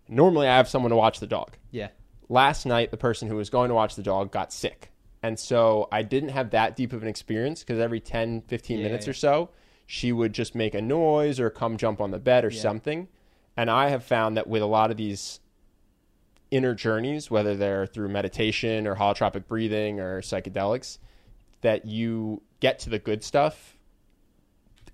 Normally, 0.09 0.49
I 0.49 0.57
have 0.57 0.69
someone 0.69 0.91
to 0.91 0.97
watch 0.97 1.21
the 1.21 1.29
dog. 1.29 1.57
Yeah. 1.71 1.89
Last 2.29 2.67
night, 2.67 2.91
the 2.91 2.97
person 2.97 3.29
who 3.29 3.37
was 3.37 3.51
going 3.51 3.69
to 3.69 3.75
watch 3.75 3.95
the 3.95 4.03
dog 4.03 4.33
got 4.33 4.53
sick. 4.53 4.91
And 5.23 5.39
so 5.39 5.89
I 5.93 6.03
didn't 6.03 6.31
have 6.31 6.51
that 6.51 6.75
deep 6.75 6.93
of 6.93 7.03
an 7.03 7.09
experience 7.09 7.61
because 7.61 7.79
every 7.79 8.01
10, 8.01 8.43
15 8.49 8.79
Yeah, 8.79 8.85
minutes 8.85 9.07
yeah. 9.07 9.11
or 9.11 9.15
so, 9.15 9.51
she 9.87 10.11
would 10.11 10.33
just 10.33 10.57
make 10.57 10.75
a 10.75 10.83
noise 10.83 11.39
or 11.39 11.51
come 11.51 11.77
jump 11.77 12.01
on 12.01 12.11
the 12.11 12.19
bed 12.19 12.45
or 12.45 12.51
Yeah. 12.51 12.61
something. 12.61 13.07
And 13.57 13.71
I 13.71 13.91
have 13.91 14.03
found 14.03 14.37
that 14.37 14.49
with 14.49 14.63
a 14.63 14.67
lot 14.67 14.91
of 14.91 14.97
these 14.97 15.39
inner 16.51 16.75
journeys, 16.75 17.31
whether 17.31 17.55
they're 17.55 17.87
through 17.87 18.09
meditation 18.09 18.87
or 18.89 18.97
holotropic 18.97 19.47
breathing 19.47 20.01
or 20.01 20.21
psychedelics, 20.21 20.99
that 21.63 21.87
you 21.87 22.43
get 22.61 22.79
to 22.81 22.91
the 22.91 22.99
good 22.99 23.25
stuff 23.25 23.77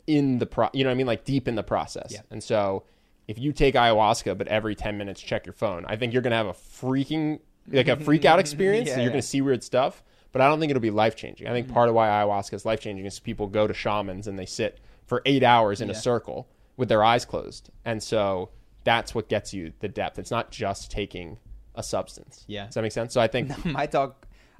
in 0.07 0.39
the 0.39 0.47
pro 0.47 0.69
you 0.73 0.85
know 0.85 0.89
what 0.91 0.95
I 0.95 0.97
mean 0.97 1.07
like 1.07 1.25
deep 1.25 1.49
in 1.49 1.55
the 1.55 1.63
process. 1.63 2.13
Yeah. 2.13 2.21
And 2.31 2.43
so 2.43 2.85
if 3.27 3.39
you 3.39 3.53
take 3.53 3.75
ayahuasca 3.75 4.39
but 4.39 4.49
every 4.49 4.75
10 4.75 4.97
minutes 4.97 5.21
check 5.21 5.45
your 5.45 5.53
phone, 5.53 5.85
I 5.87 5.97
think 5.97 6.13
you're 6.13 6.23
going 6.23 6.31
to 6.31 6.37
have 6.37 6.47
a 6.47 6.53
freaking 6.55 7.41
like 7.71 7.89
a 7.89 7.97
freak 8.05 8.25
out 8.25 8.39
experience 8.39 8.89
Yeah, 8.89 8.95
and 8.95 9.03
you're 9.03 9.11
yeah. 9.11 9.15
going 9.15 9.23
to 9.23 9.27
see 9.29 9.43
weird 9.43 9.63
stuff, 9.63 10.03
but 10.33 10.41
I 10.41 10.49
don't 10.49 10.61
think 10.61 10.71
it'll 10.71 10.81
be 10.81 10.91
life-changing. 10.91 11.47
I 11.47 11.51
think 11.53 11.67
Mm-hmm. 11.67 11.75
part 11.75 11.89
of 11.91 11.95
why 11.95 12.09
ayahuasca 12.09 12.55
is 12.55 12.65
life-changing 12.65 13.05
is 13.05 13.19
people 13.21 13.47
go 13.49 13.67
to 13.67 13.75
shamans 13.75 14.27
and 14.27 14.39
they 14.39 14.47
sit 14.47 14.81
for 15.05 15.21
8 15.27 15.43
hours 15.43 15.81
in 15.83 15.91
a 15.91 15.95
circle 15.95 16.49
with 16.79 16.89
their 16.89 17.05
eyes 17.05 17.25
closed. 17.27 17.69
And 17.85 18.03
so 18.03 18.51
that's 18.85 19.15
what 19.15 19.29
gets 19.29 19.53
you 19.53 19.73
the 19.81 19.89
depth. 19.89 20.19
It's 20.19 20.31
not 20.31 20.51
just 20.51 20.91
taking 20.91 21.37
a 21.75 21.83
substance. 21.83 22.45
Yeah. 22.47 22.67
Does 22.67 22.75
that 22.77 22.83
make 22.83 22.93
sense? 22.93 23.13
So 23.13 23.21
I 23.21 23.27
think 23.27 23.65
my 23.67 23.85
dog 23.87 24.15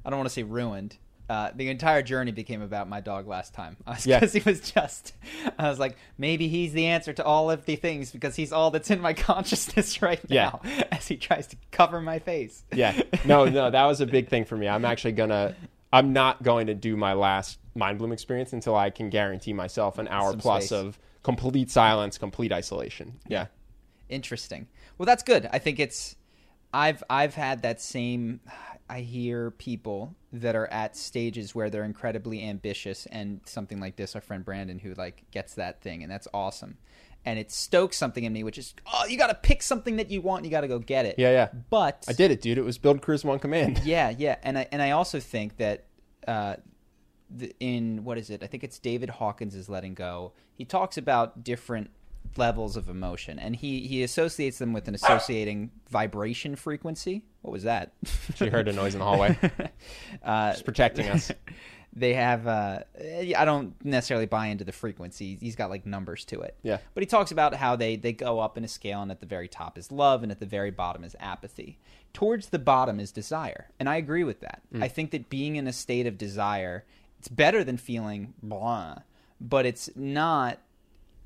i 0.05 0.09
don't 0.09 0.17
want 0.17 0.29
to 0.29 0.33
say 0.33 0.43
ruined 0.43 0.97
uh, 1.29 1.51
the 1.55 1.69
entire 1.69 2.01
journey 2.01 2.31
became 2.31 2.61
about 2.61 2.89
my 2.89 2.99
dog 3.01 3.27
last 3.27 3.53
time. 3.53 3.77
Because 3.85 4.05
Yeah. 4.05 4.25
he 4.25 4.41
was 4.49 4.59
just 4.71 5.13
i 5.59 5.69
was 5.69 5.77
like 5.79 5.95
maybe 6.17 6.47
he's 6.47 6.73
the 6.73 6.87
answer 6.87 7.13
to 7.13 7.23
all 7.23 7.51
of 7.51 7.65
the 7.65 7.75
things 7.75 8.11
because 8.11 8.35
he's 8.35 8.51
all 8.51 8.71
that's 8.71 8.89
in 8.89 8.99
my 8.99 9.13
consciousness 9.29 10.01
right 10.01 10.27
now 10.29 10.59
Yeah. 10.63 10.83
as 10.91 11.07
he 11.07 11.17
tries 11.17 11.47
to 11.47 11.55
cover 11.71 12.01
my 12.01 12.19
face. 12.19 12.63
Yeah. 12.73 12.99
No 13.25 13.45
no 13.45 13.69
that 13.69 13.85
was 13.85 14.01
a 14.01 14.05
big 14.07 14.27
thing 14.29 14.43
for 14.45 14.57
me. 14.57 14.67
I'm 14.67 14.85
actually 14.85 15.13
gonna 15.13 15.55
i'm 15.93 16.13
not 16.13 16.41
going 16.43 16.67
to 16.67 16.73
do 16.75 16.95
my 16.97 17.13
last 17.13 17.59
Mindbloom 17.77 18.11
experience 18.13 18.51
until 18.53 18.75
i 18.75 18.89
can 18.89 19.09
guarantee 19.09 19.53
myself 19.53 19.97
an 19.99 20.07
hour 20.07 20.31
Some 20.31 20.39
plus 20.39 20.65
space. 20.67 20.71
of 20.79 20.99
complete 21.23 21.69
silence 21.69 22.17
complete 22.17 22.51
isolation. 22.51 23.19
Yeah. 23.27 23.47
Interesting. 24.09 24.67
Well 24.97 25.05
that's 25.05 25.23
good. 25.23 25.47
I 25.53 25.59
think 25.59 25.79
it's 25.79 26.15
i've 26.73 27.03
i've 27.09 27.33
had 27.35 27.63
that 27.63 27.81
same 27.81 28.39
i 28.89 29.01
hear 29.01 29.51
people 29.51 30.15
that 30.33 30.55
are 30.55 30.67
at 30.67 30.95
stages 30.95 31.55
where 31.55 31.69
they're 31.69 31.83
incredibly 31.83 32.43
ambitious 32.43 33.05
and 33.07 33.39
something 33.45 33.79
like 33.79 33.95
this 33.95 34.15
our 34.15 34.21
friend 34.21 34.43
brandon 34.45 34.79
who 34.79 34.93
like 34.95 35.23
gets 35.31 35.55
that 35.55 35.81
thing 35.81 36.03
and 36.03 36.11
that's 36.11 36.27
awesome. 36.33 36.77
And 37.25 37.37
it 37.37 37.51
stokes 37.51 37.97
something 37.97 38.23
in 38.23 38.31
me 38.31 38.43
which 38.43 38.57
is 38.57 38.73
oh 38.91 39.05
you 39.05 39.17
got 39.17 39.27
to 39.27 39.35
pick 39.35 39.61
something 39.61 39.97
that 39.97 40.09
you 40.09 40.21
want 40.21 40.45
you 40.45 40.51
got 40.51 40.61
to 40.61 40.67
go 40.67 40.79
get 40.79 41.05
it. 41.05 41.15
Yeah 41.17 41.31
yeah. 41.31 41.49
But 41.69 42.05
i 42.07 42.13
did 42.13 42.31
it 42.31 42.41
dude. 42.41 42.57
It 42.57 42.63
was 42.63 42.77
build 42.77 43.01
charisma 43.01 43.31
on 43.31 43.39
command. 43.39 43.81
Yeah, 43.85 44.09
yeah, 44.17 44.37
and 44.43 44.57
I 44.57 44.67
and 44.71 44.81
I 44.81 44.91
also 44.91 45.19
think 45.19 45.57
that 45.57 45.85
uh, 46.27 46.55
the, 47.29 47.53
in 47.59 48.03
what 48.03 48.17
is 48.17 48.29
it? 48.29 48.43
I 48.43 48.47
think 48.47 48.63
it's 48.63 48.79
David 48.79 49.09
Hawkins 49.09 49.55
is 49.55 49.67
letting 49.67 49.93
go. 49.93 50.33
He 50.53 50.65
talks 50.65 50.97
about 50.97 51.43
different 51.43 51.89
levels 52.37 52.77
of 52.77 52.89
emotion, 52.89 53.39
and 53.39 53.55
he 53.55 53.81
he 53.87 54.03
associates 54.03 54.57
them 54.59 54.73
with 54.73 54.87
an 54.87 54.95
associating 54.95 55.71
vibration 55.89 56.55
frequency. 56.55 57.23
What 57.41 57.51
was 57.51 57.63
that? 57.63 57.93
she 58.35 58.47
heard 58.47 58.67
a 58.67 58.73
noise 58.73 58.93
in 58.93 58.99
the 58.99 59.05
hallway. 59.05 59.37
Uh, 60.23 60.51
just 60.51 60.65
protecting 60.65 61.07
us. 61.07 61.31
They 61.91 62.13
have 62.13 62.45
uh 62.45 62.81
i 63.03 63.45
don't 63.45 63.73
necessarily 63.83 64.27
buy 64.27 64.47
into 64.47 64.63
the 64.63 64.71
frequency. 64.71 65.37
He's 65.41 65.55
got 65.55 65.71
like 65.71 65.87
numbers 65.87 66.23
to 66.25 66.39
it. 66.41 66.55
Yeah. 66.61 66.77
but 66.93 67.01
he 67.01 67.07
talks 67.07 67.31
about 67.31 67.55
how 67.55 67.75
they 67.75 67.95
they 67.95 68.13
go 68.13 68.39
up 68.39 68.59
in 68.59 68.63
a 68.63 68.67
scale 68.67 69.01
and 69.01 69.09
at 69.09 69.21
the 69.21 69.25
very 69.25 69.47
top 69.47 69.75
is 69.75 69.91
love 69.91 70.21
and 70.21 70.31
at 70.31 70.39
the 70.39 70.45
very 70.45 70.69
bottom 70.69 71.03
is 71.03 71.15
apathy. 71.19 71.79
Towards 72.13 72.49
the 72.49 72.59
bottom 72.59 72.99
is 72.99 73.11
desire 73.11 73.69
and 73.79 73.89
i 73.89 73.95
agree 73.95 74.23
with 74.23 74.39
that. 74.41 74.61
I 74.79 74.87
think 74.87 75.09
that 75.11 75.29
being 75.31 75.55
in 75.55 75.65
a 75.67 75.73
state 75.73 76.05
of 76.05 76.15
desire 76.15 76.85
it's 77.17 77.27
better 77.27 77.63
than 77.63 77.77
feeling 77.77 78.35
blah 78.43 78.99
but 79.41 79.65
it's 79.65 79.89
not 79.95 80.59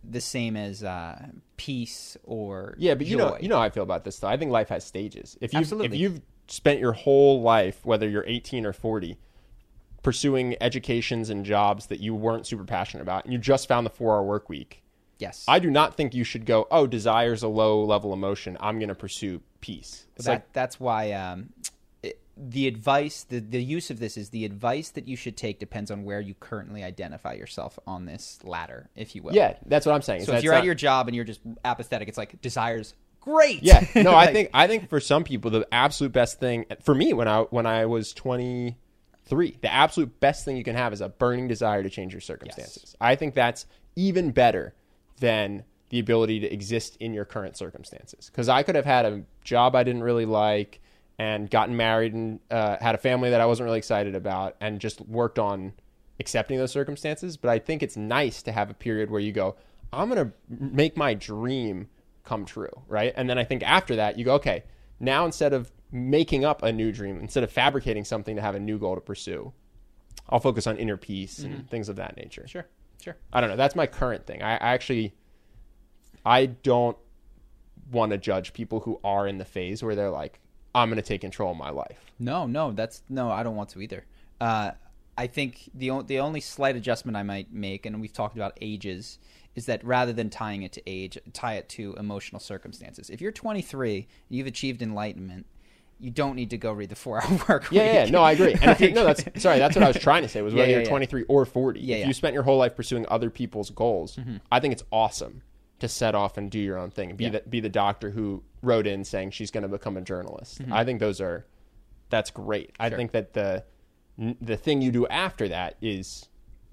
the 0.04 0.22
same 0.22 0.56
as 0.56 0.84
uh, 0.84 1.28
peace 1.58 2.18
or 2.24 2.76
Yeah, 2.78 2.96
but 2.96 3.08
you 3.08 3.18
know, 3.18 3.38
you 3.40 3.48
know 3.48 3.58
how 3.58 3.64
I 3.64 3.70
feel 3.70 3.84
about 3.84 4.04
this 4.04 4.20
though. 4.20 4.28
I 4.28 4.38
think 4.38 4.52
life 4.52 4.70
has 4.70 4.84
stages. 4.84 5.38
If 5.42 5.54
you 5.54 5.62
if 5.82 5.96
you've 5.96 6.22
spent 6.48 6.80
your 6.80 6.94
whole 6.94 7.42
life, 7.42 7.86
whether 7.86 8.08
you're 8.08 8.26
18 8.28 8.66
or 8.66 8.74
40, 8.74 9.18
pursuing 10.02 10.56
educations 10.62 11.30
and 11.30 11.46
jobs 11.46 11.88
that 11.88 12.00
you 12.00 12.14
weren't 12.14 12.46
super 12.46 12.66
passionate 12.66 13.04
about, 13.04 13.24
and 13.24 13.34
you 13.34 13.40
just 13.40 13.68
found 13.68 13.86
the 13.86 13.92
four-hour 13.92 14.24
work 14.24 14.50
week, 14.50 14.84
yes, 15.20 15.46
I 15.48 15.60
do 15.60 15.72
not 15.72 15.96
think 15.96 16.14
you 16.14 16.24
should 16.24 16.46
go. 16.46 16.68
Oh, 16.70 16.88
desire's 16.88 17.44
a 17.44 17.48
low-level 17.48 18.14
emotion. 18.14 18.58
I'm 18.60 18.80
going 18.80 18.90
to 18.90 18.96
pursue 18.96 19.42
peace. 19.62 20.06
It's 20.16 20.26
that, 20.26 20.32
like 20.32 20.54
that's 20.54 20.80
why 20.80 21.14
um, 21.14 21.50
the 22.36 22.68
advice, 22.68 23.24
the, 23.24 23.40
the 23.40 23.62
use 23.62 23.90
of 23.92 24.00
this 24.00 24.18
is 24.18 24.30
the 24.30 24.44
advice 24.46 24.90
that 24.92 25.08
you 25.08 25.16
should 25.16 25.38
take 25.38 25.60
depends 25.60 25.92
on 25.92 26.04
where 26.04 26.20
you 26.20 26.34
currently 26.34 26.84
identify 26.84 27.34
yourself 27.34 27.78
on 27.86 28.06
this 28.06 28.40
ladder, 28.44 28.90
if 28.96 29.16
you 29.16 29.22
will. 29.22 29.34
yeah, 29.34 29.58
that's 29.66 29.86
what 29.86 29.94
I'm 29.94 30.02
saying. 30.02 30.26
So 30.26 30.34
if 30.34 30.44
you're 30.44 30.54
not- 30.54 30.60
at 30.60 30.66
your 30.66 30.76
job 30.76 31.08
and 31.08 31.16
you're 31.16 31.26
just 31.26 31.42
apathetic, 31.64 32.08
it's 32.08 32.18
like 32.18 32.42
desires 32.42 32.96
great. 33.22 33.62
Yeah, 33.64 33.86
no, 33.96 34.16
I 34.16 34.34
think 34.34 34.50
I 34.54 34.68
think 34.68 34.90
for 34.90 35.00
some 35.00 35.24
people 35.24 35.52
the 35.52 35.68
absolute 35.72 36.12
best 36.12 36.40
thing 36.40 36.66
for 36.82 36.96
me 36.96 37.14
when 37.14 37.28
I 37.28 37.42
when 37.42 37.66
I 37.66 37.86
was 37.86 38.14
23, 38.14 39.58
the 39.62 39.72
absolute 39.74 40.20
best 40.20 40.44
thing 40.44 40.58
you 40.58 40.64
can 40.64 40.76
have 40.76 40.92
is 40.94 41.02
a 41.02 41.10
burning 41.10 41.48
desire 41.48 41.84
to 41.84 41.90
change 41.90 42.14
your 42.14 42.22
circumstances. 42.22 42.96
I 43.00 43.16
think 43.16 43.36
that's 43.36 43.66
even 43.96 44.32
better 44.32 44.74
than 45.20 45.64
the 45.90 46.00
ability 46.00 46.40
to 46.40 46.52
exist 46.52 46.98
in 47.00 47.14
your 47.14 47.26
current 47.26 47.56
circumstances. 47.56 48.30
Because 48.32 48.50
I 48.50 48.64
could 48.64 48.74
have 48.76 48.86
had 48.86 49.06
a 49.06 49.22
job 49.44 49.76
I 49.76 49.84
didn't 49.84 50.02
really 50.04 50.26
like 50.26 50.82
and 51.20 51.50
gotten 51.50 51.78
married 51.78 52.14
and 52.14 52.40
uh, 52.50 52.78
had 52.82 52.96
a 52.96 52.98
family 52.98 53.30
that 53.30 53.42
I 53.42 53.46
wasn't 53.46 53.66
really 53.66 53.78
excited 53.78 54.16
about 54.16 54.56
and 54.60 54.80
just 54.80 55.02
worked 55.02 55.40
on 55.40 55.74
accepting 56.20 56.58
those 56.58 56.72
circumstances. 56.72 57.38
But 57.38 57.50
I 57.50 57.60
think 57.60 57.84
it's 57.84 57.96
nice 57.98 58.42
to 58.44 58.52
have 58.52 58.70
a 58.70 58.74
period 58.74 59.12
where 59.12 59.22
you 59.22 59.32
go, 59.32 59.56
I'm 59.92 60.10
going 60.10 60.28
to 60.28 60.34
make 60.50 60.98
my 60.98 61.14
dream 61.14 61.88
come 62.24 62.46
true, 62.46 62.72
right? 62.88 63.14
And 63.16 63.30
then 63.30 63.38
I 63.38 63.44
think 63.44 63.64
after 63.64 63.98
that, 63.98 64.18
you 64.18 64.26
go, 64.26 64.36
okay, 64.36 64.64
now 65.00 65.26
instead 65.26 65.54
of 65.54 65.72
making 65.92 66.46
up 66.46 66.64
a 66.64 66.72
new 66.72 66.92
dream, 66.92 67.20
instead 67.20 67.44
of 67.44 67.52
fabricating 67.52 68.06
something 68.06 68.36
to 68.36 68.42
have 68.42 68.56
a 68.56 68.60
new 68.60 68.80
goal 68.80 68.96
to 68.96 69.02
pursue, 69.02 69.54
I'll 70.30 70.40
focus 70.40 70.66
on 70.66 70.78
inner 70.78 70.98
peace 70.98 71.40
and 71.40 71.70
things 71.70 71.90
of 71.90 71.98
that 71.98 72.18
nature. 72.18 72.48
Sure, 72.48 72.66
sure. 73.02 73.18
I 73.32 73.42
don't 73.42 73.50
know. 73.50 73.56
That's 73.58 73.76
my 73.76 73.86
current 73.86 74.26
thing. 74.26 74.42
I, 74.42 74.54
I 74.54 74.74
actually, 74.74 75.14
I 76.26 76.48
don't 76.48 76.98
want 77.92 78.14
to 78.14 78.18
judge 78.18 78.54
people 78.54 78.80
who 78.80 79.00
are 79.04 79.28
in 79.28 79.38
the 79.38 79.46
phase 79.46 79.84
where 79.84 79.96
they're 79.96 80.10
like, 80.10 80.40
I'm 80.76 80.90
going 80.90 80.98
to 80.98 81.02
take 81.08 81.22
control 81.22 81.52
of 81.52 81.58
my 81.58 81.70
life. 81.70 82.00
No, 82.20 82.48
no, 82.48 82.72
that's 82.72 83.04
no. 83.10 83.30
I 83.32 83.44
don't 83.44 83.56
want 83.56 83.70
to 83.70 83.82
either. 83.82 84.06
Uh, 84.42 84.72
I 85.18 85.28
think 85.28 85.70
the 85.74 85.92
o- 85.92 86.02
the 86.02 86.20
only 86.20 86.42
slight 86.42 86.76
adjustment 86.76 87.16
I 87.16 87.24
might 87.24 87.54
make, 87.54 87.86
and 87.86 88.02
we've 88.02 88.14
talked 88.14 88.36
about 88.36 88.58
ages, 88.62 89.20
is 89.56 89.68
that 89.68 89.84
rather 89.84 90.14
than 90.14 90.30
tying 90.30 90.64
it 90.64 90.72
to 90.74 90.82
age, 90.88 91.18
tie 91.34 91.56
it 91.56 91.70
to 91.70 91.94
emotional 92.00 92.40
circumstances. 92.40 93.10
If 93.10 93.22
you're 93.22 93.32
23, 93.32 94.08
you've 94.30 94.48
achieved 94.48 94.82
enlightenment. 94.82 95.46
You 96.00 96.10
don't 96.10 96.36
need 96.36 96.50
to 96.50 96.58
go 96.58 96.72
read 96.74 96.90
the 96.90 96.96
four-hour 96.96 97.40
work 97.50 97.68
Yeah, 97.72 97.94
yeah, 98.04 98.10
no, 98.10 98.24
I 98.24 98.34
agree. 98.34 98.54
And 98.54 98.72
if 98.72 98.82
you, 98.82 98.92
no, 98.92 99.06
that's 99.06 99.24
sorry, 99.42 99.60
that's 99.60 99.76
what 99.76 99.84
I 99.84 99.88
was 99.88 100.00
trying 100.00 100.24
to 100.24 100.28
say 100.28 100.42
was 100.42 100.54
whether 100.56 100.66
yeah, 100.68 100.78
you're 100.78 100.84
yeah. 100.84 100.90
23 100.90 101.24
or 101.30 101.46
40. 101.46 101.80
Yeah, 101.80 101.96
if 101.96 102.00
yeah. 102.02 102.08
you 102.08 102.14
spent 102.14 102.34
your 102.34 102.44
whole 102.44 102.58
life 102.58 102.76
pursuing 102.76 103.06
other 103.10 103.30
people's 103.30 103.70
goals, 103.70 104.16
Mm-hmm. 104.18 104.38
I 104.52 104.60
think 104.60 104.74
it's 104.74 104.84
awesome 104.92 105.44
to 105.80 105.88
set 105.88 106.16
off 106.16 106.38
and 106.38 106.50
do 106.52 106.60
your 106.60 106.78
own 106.78 106.92
thing. 106.92 107.16
Be 107.16 107.26
Yeah. 107.26 107.30
the 107.32 107.44
be 107.50 107.60
the 107.60 107.70
doctor 107.70 108.10
who 108.12 108.44
wrote 108.62 108.88
in 108.88 109.04
saying 109.04 109.32
she's 109.32 109.52
going 109.52 109.64
to 109.64 109.68
become 109.68 109.98
a 109.98 110.02
journalist. 110.02 110.62
Mm-hmm. 110.62 110.74
I 110.74 110.86
think 110.86 111.00
those 111.00 111.20
are 111.22 111.46
that's 112.10 112.32
great. 112.32 112.76
I 112.80 112.90
think 112.90 113.12
that 113.12 113.34
the 113.34 113.64
the 114.42 114.58
thing 114.58 114.82
you 114.82 114.92
do 114.92 115.08
after 115.08 115.48
that 115.50 115.76
is 115.82 116.28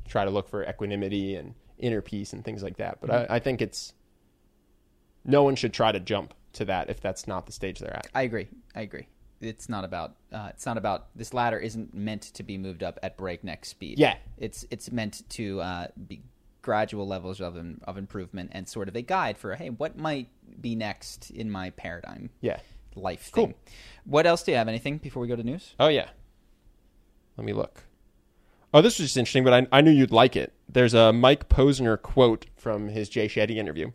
try 0.07 0.25
to 0.25 0.31
look 0.31 0.49
for 0.49 0.63
equanimity 0.69 1.35
and 1.37 1.55
inner 1.79 2.03
peace 2.03 2.33
and 2.33 2.45
things 2.45 2.63
like 2.63 2.77
that. 2.77 3.01
But 3.01 3.11
Mm-hmm. 3.11 3.33
I, 3.33 3.37
I 3.37 3.39
think 3.39 3.63
it's 3.63 3.95
no 5.25 5.43
one 5.43 5.57
should 5.57 5.73
try 5.73 5.93
to 5.93 6.01
jump 6.01 6.35
to 6.55 6.65
that 6.67 6.91
if 6.91 7.01
that's 7.01 7.27
not 7.27 7.47
the 7.47 7.53
stage 7.53 7.79
they're 7.79 7.95
at. 7.97 8.09
I 8.15 8.23
agree. 8.23 8.49
I 8.75 8.83
agree. 8.83 9.07
It's 9.41 9.69
not 9.71 9.85
about. 9.85 10.17
Uh, 10.31 10.49
it's 10.51 10.67
not 10.67 10.77
about. 10.77 11.07
This 11.17 11.33
ladder 11.33 11.59
isn't 11.59 11.95
meant 11.95 12.23
to 12.35 12.43
be 12.43 12.59
moved 12.59 12.83
up 12.83 12.99
at 13.03 13.17
breakneck 13.17 13.65
speed. 13.65 13.99
Yeah. 13.99 14.17
It's 14.37 14.67
it's 14.71 14.93
meant 14.93 15.27
to 15.31 15.61
uh, 15.63 15.87
be 16.07 16.21
gradual 16.63 17.07
levels 17.07 17.41
of 17.41 17.57
of 17.85 17.97
improvement 17.99 18.51
and 18.53 18.69
sort 18.69 18.89
of 18.89 18.97
a 18.97 19.03
guide 19.03 19.39
for 19.39 19.55
hey, 19.57 19.71
what 19.71 19.97
might 19.97 20.29
be 20.61 20.75
next 20.75 21.31
in 21.31 21.51
my 21.51 21.71
paradigm 21.71 22.31
Yeah. 22.41 22.59
life 22.95 23.31
Cool. 23.33 23.47
thing. 23.47 23.55
What 24.05 24.27
else 24.27 24.43
do 24.43 24.53
you 24.53 24.59
have? 24.59 24.69
Anything 24.69 24.99
before 24.99 25.23
we 25.23 25.29
go 25.29 25.37
to 25.37 25.43
news? 25.43 25.75
Oh 25.79 25.89
yeah. 25.89 26.09
Let 27.37 27.45
me 27.47 27.53
look. 27.53 27.85
Oh, 28.73 28.83
this 28.83 28.99
was 28.99 29.09
just 29.09 29.17
interesting, 29.17 29.43
but 29.45 29.53
I, 29.53 29.67
I 29.73 29.81
knew 29.81 29.91
you'd 29.91 30.13
like 30.13 30.37
it. 30.37 30.53
There's 30.69 30.95
a 30.95 31.13
Mike 31.13 31.49
Posner 31.49 32.01
quote 32.01 32.47
from 32.57 32.89
his 32.89 33.09
Jay 33.09 33.27
Shetty 33.27 33.57
interview. 33.57 33.91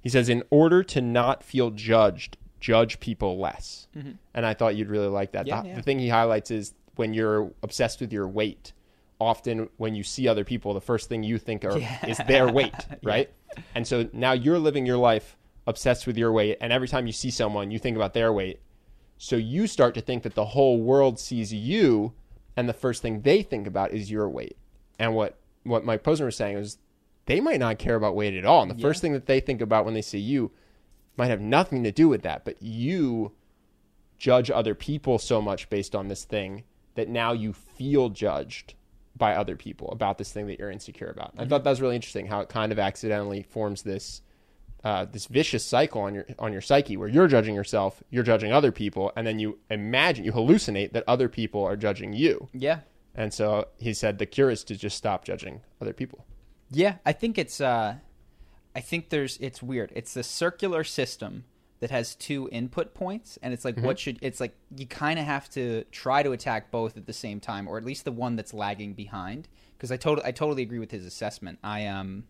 He 0.00 0.08
says, 0.08 0.28
"In 0.28 0.42
order 0.50 0.82
to 0.84 1.00
not 1.00 1.42
feel 1.42 1.70
judged, 1.70 2.36
judge 2.60 3.00
people 3.00 3.38
less." 3.38 3.88
Mm-hmm. 3.96 4.12
And 4.34 4.46
I 4.46 4.54
thought 4.54 4.76
you'd 4.76 4.88
really 4.88 5.08
like 5.08 5.32
that. 5.32 5.46
Yeah, 5.46 5.62
the, 5.62 5.68
yeah. 5.68 5.74
the 5.76 5.82
thing 5.82 5.98
he 5.98 6.08
highlights 6.08 6.50
is 6.50 6.74
when 6.96 7.12
you're 7.12 7.50
obsessed 7.62 8.00
with 8.00 8.12
your 8.12 8.28
weight. 8.28 8.72
Often, 9.20 9.68
when 9.76 9.94
you 9.94 10.02
see 10.02 10.28
other 10.28 10.44
people, 10.44 10.72
the 10.72 10.80
first 10.80 11.08
thing 11.08 11.22
you 11.22 11.38
think 11.38 11.64
are, 11.64 11.78
is 12.08 12.18
their 12.26 12.50
weight, 12.50 12.74
right? 13.02 13.30
And 13.74 13.86
so 13.86 14.08
now 14.12 14.32
you're 14.32 14.58
living 14.58 14.86
your 14.86 14.96
life 14.96 15.36
obsessed 15.66 16.06
with 16.06 16.16
your 16.16 16.32
weight, 16.32 16.56
and 16.60 16.72
every 16.72 16.88
time 16.88 17.06
you 17.06 17.12
see 17.12 17.30
someone, 17.30 17.70
you 17.70 17.78
think 17.78 17.96
about 17.96 18.14
their 18.14 18.32
weight. 18.32 18.60
So 19.18 19.36
you 19.36 19.66
start 19.66 19.94
to 19.94 20.00
think 20.00 20.22
that 20.22 20.34
the 20.34 20.46
whole 20.46 20.80
world 20.80 21.20
sees 21.20 21.52
you, 21.52 22.14
and 22.56 22.68
the 22.68 22.72
first 22.72 23.02
thing 23.02 23.20
they 23.20 23.42
think 23.42 23.66
about 23.66 23.92
is 23.92 24.10
your 24.10 24.28
weight. 24.28 24.56
And 24.98 25.14
what 25.14 25.38
what 25.62 25.84
Mike 25.84 26.02
Posner 26.02 26.24
was 26.24 26.36
saying 26.36 26.56
is 26.56 26.78
they 27.26 27.40
might 27.40 27.60
not 27.60 27.78
care 27.78 27.96
about 27.96 28.16
weight 28.16 28.34
at 28.34 28.46
all. 28.46 28.62
And 28.62 28.70
the 28.70 28.80
first 28.80 29.02
thing 29.02 29.12
that 29.12 29.26
they 29.26 29.40
think 29.40 29.60
about 29.60 29.84
when 29.84 29.94
they 29.94 30.02
see 30.02 30.18
you 30.18 30.50
might 31.16 31.28
have 31.28 31.40
nothing 31.40 31.84
to 31.84 31.92
do 31.92 32.08
with 32.08 32.22
that, 32.22 32.44
but 32.44 32.62
you 32.62 33.32
judge 34.18 34.50
other 34.50 34.74
people 34.74 35.18
so 35.18 35.40
much 35.40 35.68
based 35.70 35.94
on 35.94 36.08
this 36.08 36.24
thing 36.24 36.64
that 36.94 37.08
now 37.08 37.32
you 37.32 37.52
feel 37.52 38.08
judged 38.08 38.74
by 39.16 39.34
other 39.34 39.56
people 39.56 39.90
about 39.90 40.18
this 40.18 40.32
thing 40.32 40.46
that 40.46 40.58
you're 40.58 40.70
insecure 40.70 41.08
about. 41.10 41.34
I 41.36 41.44
thought 41.44 41.64
that 41.64 41.70
was 41.70 41.80
really 41.80 41.96
interesting 41.96 42.26
how 42.26 42.40
it 42.40 42.48
kind 42.48 42.72
of 42.72 42.78
accidentally 42.78 43.42
forms 43.42 43.82
this 43.82 44.22
uh, 44.82 45.04
this 45.04 45.26
vicious 45.26 45.64
cycle 45.64 46.00
on 46.00 46.14
your 46.14 46.26
on 46.38 46.52
your 46.52 46.62
psyche 46.62 46.96
where 46.96 47.08
you're 47.08 47.28
judging 47.28 47.54
yourself, 47.54 48.02
you're 48.10 48.24
judging 48.24 48.52
other 48.52 48.72
people, 48.72 49.12
and 49.14 49.26
then 49.26 49.38
you 49.38 49.58
imagine 49.68 50.24
you 50.24 50.32
hallucinate 50.32 50.92
that 50.92 51.04
other 51.06 51.28
people 51.28 51.62
are 51.62 51.76
judging 51.76 52.12
you. 52.12 52.48
Yeah. 52.52 52.80
And 53.14 53.34
so 53.34 53.68
he 53.78 53.92
said 53.92 54.18
the 54.18 54.26
cure 54.26 54.50
is 54.50 54.64
to 54.64 54.76
just 54.76 54.96
stop 54.96 55.24
judging 55.24 55.60
other 55.80 55.92
people. 55.92 56.24
Yeah, 56.70 56.96
I 57.04 57.12
think 57.12 57.36
it's 57.36 57.60
uh 57.60 57.96
I 58.74 58.80
think 58.80 59.10
there's 59.10 59.36
it's 59.38 59.62
weird. 59.62 59.92
It's 59.94 60.14
the 60.14 60.22
circular 60.22 60.84
system 60.84 61.44
that 61.80 61.90
has 61.90 62.14
two 62.14 62.48
input 62.52 62.94
points 62.94 63.38
and 63.42 63.52
it's 63.52 63.64
like 63.64 63.78
what 63.80 63.98
should 63.98 64.18
it's 64.20 64.38
like 64.38 64.54
you 64.76 64.86
kind 64.86 65.18
of 65.18 65.24
have 65.24 65.48
to 65.48 65.82
try 65.90 66.22
to 66.22 66.32
attack 66.32 66.70
both 66.70 66.96
at 66.96 67.06
the 67.06 67.12
same 67.12 67.40
time 67.40 67.66
or 67.66 67.78
at 67.78 67.84
least 67.84 68.04
the 68.04 68.12
one 68.12 68.36
that's 68.36 68.52
lagging 68.52 68.92
behind 68.92 69.48
because 69.76 69.90
I 69.90 69.96
totally 69.96 70.26
I 70.26 70.30
totally 70.30 70.62
agree 70.62 70.78
with 70.78 70.90
his 70.90 71.06
assessment. 71.06 71.58
I 71.64 71.86
um 71.86 72.24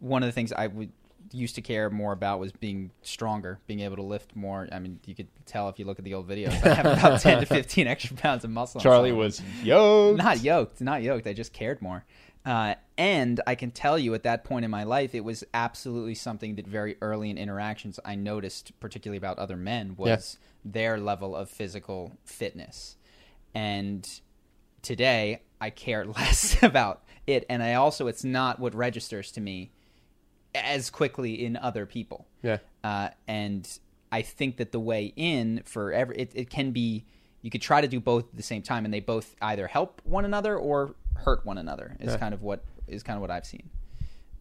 one 0.00 0.22
of 0.22 0.26
the 0.26 0.32
things 0.32 0.52
I 0.52 0.66
would 0.66 0.90
used 1.32 1.54
to 1.54 1.62
care 1.62 1.90
more 1.90 2.12
about 2.12 2.40
was 2.40 2.50
being 2.50 2.90
stronger, 3.02 3.60
being 3.66 3.80
able 3.80 3.96
to 3.96 4.02
lift 4.02 4.34
more. 4.34 4.66
I 4.72 4.78
mean, 4.78 4.98
you 5.04 5.14
could 5.14 5.28
tell 5.46 5.68
if 5.68 5.78
you 5.78 5.84
look 5.84 5.98
at 5.98 6.04
the 6.04 6.14
old 6.14 6.28
videos. 6.28 6.52
I 6.64 6.74
have 6.74 6.86
about 6.86 7.20
10 7.20 7.40
to 7.40 7.46
15 7.46 7.86
extra 7.86 8.16
pounds 8.16 8.42
of 8.42 8.50
muscle. 8.50 8.80
Charlie 8.80 9.10
some 9.10 9.20
of 9.20 9.36
them 9.36 9.46
was 9.46 9.64
yoked. 9.64 10.18
not 10.18 10.42
yoked, 10.42 10.80
not 10.80 11.02
yoked. 11.02 11.26
I 11.26 11.32
just 11.32 11.52
cared 11.52 11.80
more. 11.82 12.04
Uh, 12.44 12.74
and 12.96 13.40
I 13.46 13.54
can 13.54 13.70
tell 13.70 13.98
you 13.98 14.14
at 14.14 14.22
that 14.22 14.44
point 14.44 14.64
in 14.64 14.70
my 14.70 14.84
life, 14.84 15.14
it 15.14 15.24
was 15.24 15.44
absolutely 15.52 16.14
something 16.14 16.56
that 16.56 16.66
very 16.66 16.96
early 17.00 17.30
in 17.30 17.38
interactions 17.38 18.00
I 18.04 18.14
noticed, 18.14 18.78
particularly 18.80 19.18
about 19.18 19.38
other 19.38 19.56
men, 19.56 19.94
was 19.96 20.38
their 20.64 20.98
level 20.98 21.36
of 21.36 21.50
physical 21.50 22.16
fitness. 22.24 22.96
And 23.54 24.08
today, 24.82 25.42
I 25.60 25.70
care 25.70 26.04
less 26.16 26.62
about 26.62 27.02
it. 27.26 27.44
And 27.50 27.62
I 27.62 27.74
also, 27.74 28.06
it's 28.06 28.24
not 28.24 28.58
what 28.58 28.74
registers 28.74 29.30
to 29.32 29.40
me 29.40 29.72
as 30.54 30.90
quickly 30.90 31.44
in 31.44 31.56
other 31.56 31.86
people. 31.86 32.26
Yeah. 32.42 32.58
Uh, 32.82 33.10
and 33.28 33.68
I 34.10 34.22
think 34.22 34.56
that 34.56 34.72
the 34.72 34.80
way 34.80 35.12
in 35.16 35.62
for 35.64 35.92
every 35.92 36.16
it, 36.16 36.32
it 36.34 36.50
can 36.50 36.72
be 36.72 37.04
you 37.42 37.50
could 37.50 37.62
try 37.62 37.80
to 37.80 37.88
do 37.88 38.00
both 38.00 38.24
at 38.24 38.36
the 38.36 38.42
same 38.42 38.62
time, 38.62 38.84
and 38.84 38.92
they 38.92 39.00
both 39.00 39.34
either 39.40 39.66
help 39.66 40.02
one 40.04 40.24
another 40.24 40.56
or 40.56 40.94
hurt 41.20 41.44
one 41.46 41.58
another. 41.58 41.96
Is 42.00 42.16
kind 42.16 42.34
of 42.34 42.42
what 42.42 42.62
is 42.88 43.02
kind 43.02 43.16
of 43.16 43.20
what 43.20 43.30
I've 43.30 43.46
seen. 43.46 43.68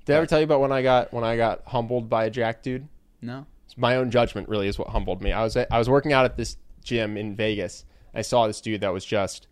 Did 0.05 0.13
I 0.13 0.17
ever 0.17 0.25
tell 0.25 0.39
you 0.39 0.45
about 0.45 0.61
when 0.61 0.71
I 0.71 0.81
got 0.81 1.13
when 1.13 1.23
I 1.23 1.37
got 1.37 1.61
humbled 1.67 2.09
by 2.09 2.25
a 2.25 2.29
jack 2.29 2.63
dude? 2.63 2.87
No, 3.21 3.45
my 3.77 3.95
own 3.97 4.09
judgment 4.11 4.49
really 4.49 4.67
is 4.67 4.79
what 4.79 4.89
humbled 4.89 5.21
me. 5.21 5.31
I 5.31 5.43
was 5.43 5.55
I 5.57 5.77
was 5.77 5.89
working 5.89 6.13
out 6.13 6.25
at 6.25 6.37
this 6.37 6.57
gym 6.83 7.17
in 7.17 7.35
Vegas. 7.35 7.85
I 8.13 8.21
saw 8.23 8.47
this 8.47 8.59
dude 8.61 8.81
that 8.81 8.91
was 8.91 9.05
just 9.05 9.47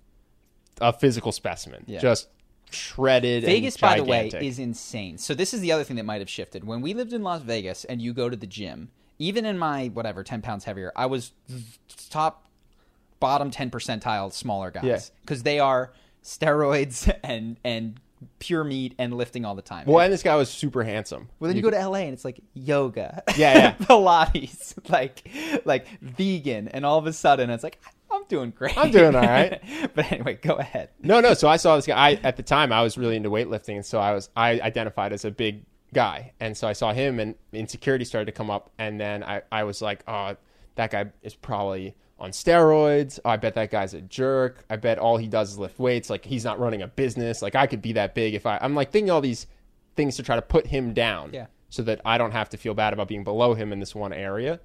a 0.81 0.91
physical 0.91 1.31
specimen, 1.31 1.83
Yeah. 1.87 1.99
just 1.99 2.27
shredded. 2.71 3.43
Vegas, 3.43 3.77
by 3.77 3.97
the 3.97 4.03
way, 4.03 4.27
is 4.29 4.59
insane. 4.59 5.17
So 5.17 5.33
this 5.33 5.53
is 5.53 5.61
the 5.61 5.71
other 5.71 5.83
thing 5.83 5.95
that 5.97 6.05
might 6.05 6.21
have 6.21 6.29
shifted. 6.29 6.63
When 6.65 6.81
we 6.81 6.93
lived 6.93 7.13
in 7.13 7.23
Las 7.23 7.41
Vegas, 7.41 7.85
and 7.85 8.01
you 8.01 8.13
go 8.13 8.29
to 8.29 8.35
the 8.35 8.47
gym, 8.47 8.89
even 9.19 9.45
in 9.45 9.57
my 9.57 9.87
whatever 9.87 10.23
ten 10.23 10.41
pounds 10.41 10.65
heavier, 10.65 10.91
I 10.95 11.05
was 11.05 11.33
top 12.09 12.47
bottom 13.19 13.51
ten 13.51 13.69
percentile 13.69 14.31
smaller 14.31 14.71
guys 14.71 15.11
because 15.21 15.43
they 15.43 15.59
are 15.59 15.91
steroids 16.27 17.11
and 17.23 17.57
and 17.63 17.99
pure 18.39 18.63
meat 18.63 18.95
and 18.97 19.15
lifting 19.15 19.45
all 19.45 19.55
the 19.55 19.61
time. 19.61 19.85
Well, 19.87 20.03
and 20.03 20.11
this 20.11 20.23
guy 20.23 20.35
was 20.35 20.49
super 20.49 20.83
handsome. 20.83 21.29
Well, 21.39 21.47
then 21.47 21.55
you, 21.55 21.61
go 21.61 21.69
to 21.69 21.87
LA 21.87 21.99
and 21.99 22.13
it's 22.13 22.25
like 22.25 22.39
yoga, 22.53 23.23
Yeah, 23.37 23.57
yeah. 23.57 23.73
Pilates, 23.79 24.75
like 24.89 25.29
like 25.65 25.87
vegan, 26.01 26.67
and 26.67 26.85
all 26.85 26.97
of 26.97 27.07
a 27.07 27.13
sudden 27.13 27.49
it's 27.49 27.63
like 27.63 27.79
I'm 28.11 28.23
doing 28.25 28.51
great. 28.51 28.77
I'm 28.77 28.91
doing 28.91 29.15
all 29.15 29.21
right. 29.21 29.61
but 29.95 30.11
anyway, 30.11 30.35
go 30.35 30.55
ahead. 30.55 30.89
No, 31.01 31.19
no. 31.19 31.33
So 31.33 31.47
I 31.47 31.57
saw 31.57 31.75
this 31.75 31.85
guy. 31.85 31.95
I, 31.95 32.13
at 32.23 32.37
the 32.37 32.43
time, 32.43 32.71
I 32.71 32.81
was 32.81 32.97
really 32.97 33.15
into 33.15 33.29
weightlifting, 33.29 33.75
and 33.75 33.85
so 33.85 33.99
I 33.99 34.13
was 34.13 34.29
I 34.35 34.59
identified 34.61 35.13
as 35.13 35.25
a 35.25 35.31
big 35.31 35.63
guy, 35.93 36.33
and 36.39 36.55
so 36.57 36.67
I 36.67 36.73
saw 36.73 36.93
him, 36.93 37.19
and 37.19 37.35
insecurity 37.53 38.05
started 38.05 38.25
to 38.25 38.31
come 38.31 38.49
up, 38.49 38.71
and 38.77 38.99
then 38.99 39.23
I 39.23 39.41
I 39.51 39.63
was 39.63 39.81
like, 39.81 40.03
oh, 40.07 40.35
that 40.75 40.91
guy 40.91 41.11
is 41.21 41.35
probably 41.35 41.95
on 42.19 42.31
steroids. 42.31 43.19
Oh, 43.23 43.29
I 43.29 43.37
bet 43.37 43.55
that 43.55 43.69
guy's 43.71 43.93
a 43.93 44.01
jerk. 44.01 44.63
I 44.69 44.75
bet 44.75 44.97
all 44.99 45.17
he 45.17 45.27
does 45.27 45.51
is 45.51 45.57
lift 45.57 45.79
weights. 45.79 46.09
Like 46.09 46.25
he's 46.25 46.43
not 46.43 46.59
running 46.59 46.81
a 46.81 46.87
business. 46.87 47.41
Like 47.41 47.55
I 47.55 47.67
could 47.67 47.81
be 47.81 47.93
that 47.93 48.15
big 48.15 48.33
if 48.33 48.45
I. 48.45 48.57
I'm 48.61 48.75
like 48.75 48.91
thinking 48.91 49.11
all 49.11 49.21
these 49.21 49.47
things 49.95 50.15
to 50.17 50.23
try 50.23 50.35
to 50.35 50.41
put 50.41 50.67
him 50.67 50.93
down. 50.93 51.31
Yeah. 51.33 51.47
So 51.69 51.83
that 51.83 52.01
I 52.05 52.17
don't 52.17 52.31
have 52.31 52.49
to 52.49 52.57
feel 52.57 52.73
bad 52.73 52.93
about 52.93 53.07
being 53.09 53.23
below 53.25 53.53
him 53.53 53.73
in 53.73 53.79
this 53.79 53.93
one 53.93 54.13
area. 54.13 54.59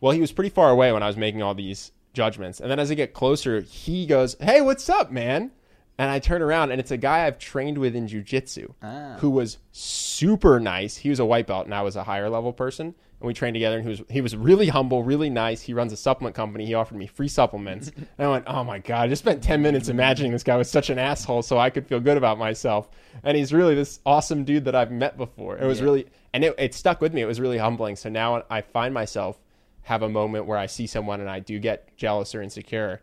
Well, 0.00 0.12
he 0.12 0.20
was 0.20 0.32
pretty 0.32 0.50
far 0.50 0.70
away 0.70 0.92
when 0.92 1.02
I 1.02 1.06
was 1.06 1.16
making 1.16 1.42
all 1.42 1.54
these 1.54 1.92
judgments. 2.12 2.60
And 2.60 2.70
then 2.70 2.78
as 2.80 2.90
I 2.90 2.94
get 2.94 3.12
closer, 3.14 3.60
he 3.60 4.04
goes, 4.06 4.36
Hey, 4.40 4.60
what's 4.60 4.88
up, 4.88 5.10
man? 5.12 5.52
And 5.96 6.10
I 6.10 6.18
turn 6.20 6.42
around 6.42 6.70
and 6.70 6.80
it's 6.80 6.90
a 6.92 6.96
guy 6.96 7.26
I've 7.26 7.38
trained 7.38 7.78
with 7.78 7.96
in 7.96 8.06
jujitsu 8.06 8.72
Ah. 8.82 9.16
who 9.18 9.30
was 9.30 9.58
super 9.72 10.60
nice. 10.60 10.96
He 10.96 11.08
was 11.10 11.18
a 11.18 11.24
white 11.24 11.46
belt 11.48 11.64
and 11.66 11.74
I 11.74 11.82
was 11.82 11.96
a 11.96 12.04
higher 12.04 12.28
level 12.30 12.52
person. 12.52 12.94
And 13.20 13.26
we 13.26 13.34
trained 13.34 13.54
together 13.54 13.76
and 13.78 13.84
he 13.84 13.90
was 13.90 14.02
he 14.08 14.20
was 14.20 14.36
really 14.36 14.68
humble, 14.68 15.02
really 15.02 15.28
nice. 15.28 15.60
He 15.60 15.74
runs 15.74 15.92
a 15.92 15.96
supplement 15.96 16.36
company. 16.36 16.66
He 16.66 16.74
offered 16.74 16.96
me 16.96 17.08
free 17.08 17.26
supplements. 17.26 17.88
and 17.96 18.06
I 18.18 18.28
went, 18.28 18.44
Oh 18.46 18.62
my 18.62 18.78
God, 18.78 19.02
I 19.02 19.08
just 19.08 19.22
spent 19.22 19.42
ten 19.42 19.60
minutes 19.60 19.88
imagining 19.88 20.30
this 20.30 20.44
guy 20.44 20.56
was 20.56 20.70
such 20.70 20.88
an 20.88 20.98
asshole 21.00 21.42
so 21.42 21.58
I 21.58 21.70
could 21.70 21.86
feel 21.86 21.98
good 21.98 22.16
about 22.16 22.38
myself. 22.38 22.88
And 23.24 23.36
he's 23.36 23.52
really 23.52 23.74
this 23.74 23.98
awesome 24.06 24.44
dude 24.44 24.64
that 24.66 24.76
I've 24.76 24.92
met 24.92 25.16
before. 25.16 25.58
It 25.58 25.66
was 25.66 25.78
Yeah. 25.80 25.84
really 25.86 26.06
and 26.32 26.44
it, 26.44 26.54
it 26.58 26.74
stuck 26.74 27.00
with 27.00 27.12
me. 27.12 27.20
It 27.22 27.26
was 27.26 27.40
really 27.40 27.58
humbling. 27.58 27.96
So 27.96 28.08
now 28.08 28.44
I 28.50 28.60
find 28.60 28.94
myself 28.94 29.40
have 29.82 30.02
a 30.02 30.08
moment 30.08 30.46
where 30.46 30.58
I 30.58 30.66
see 30.66 30.86
someone 30.86 31.20
and 31.20 31.28
I 31.30 31.40
do 31.40 31.58
get 31.58 31.96
jealous 31.96 32.34
or 32.34 32.42
insecure, 32.42 33.00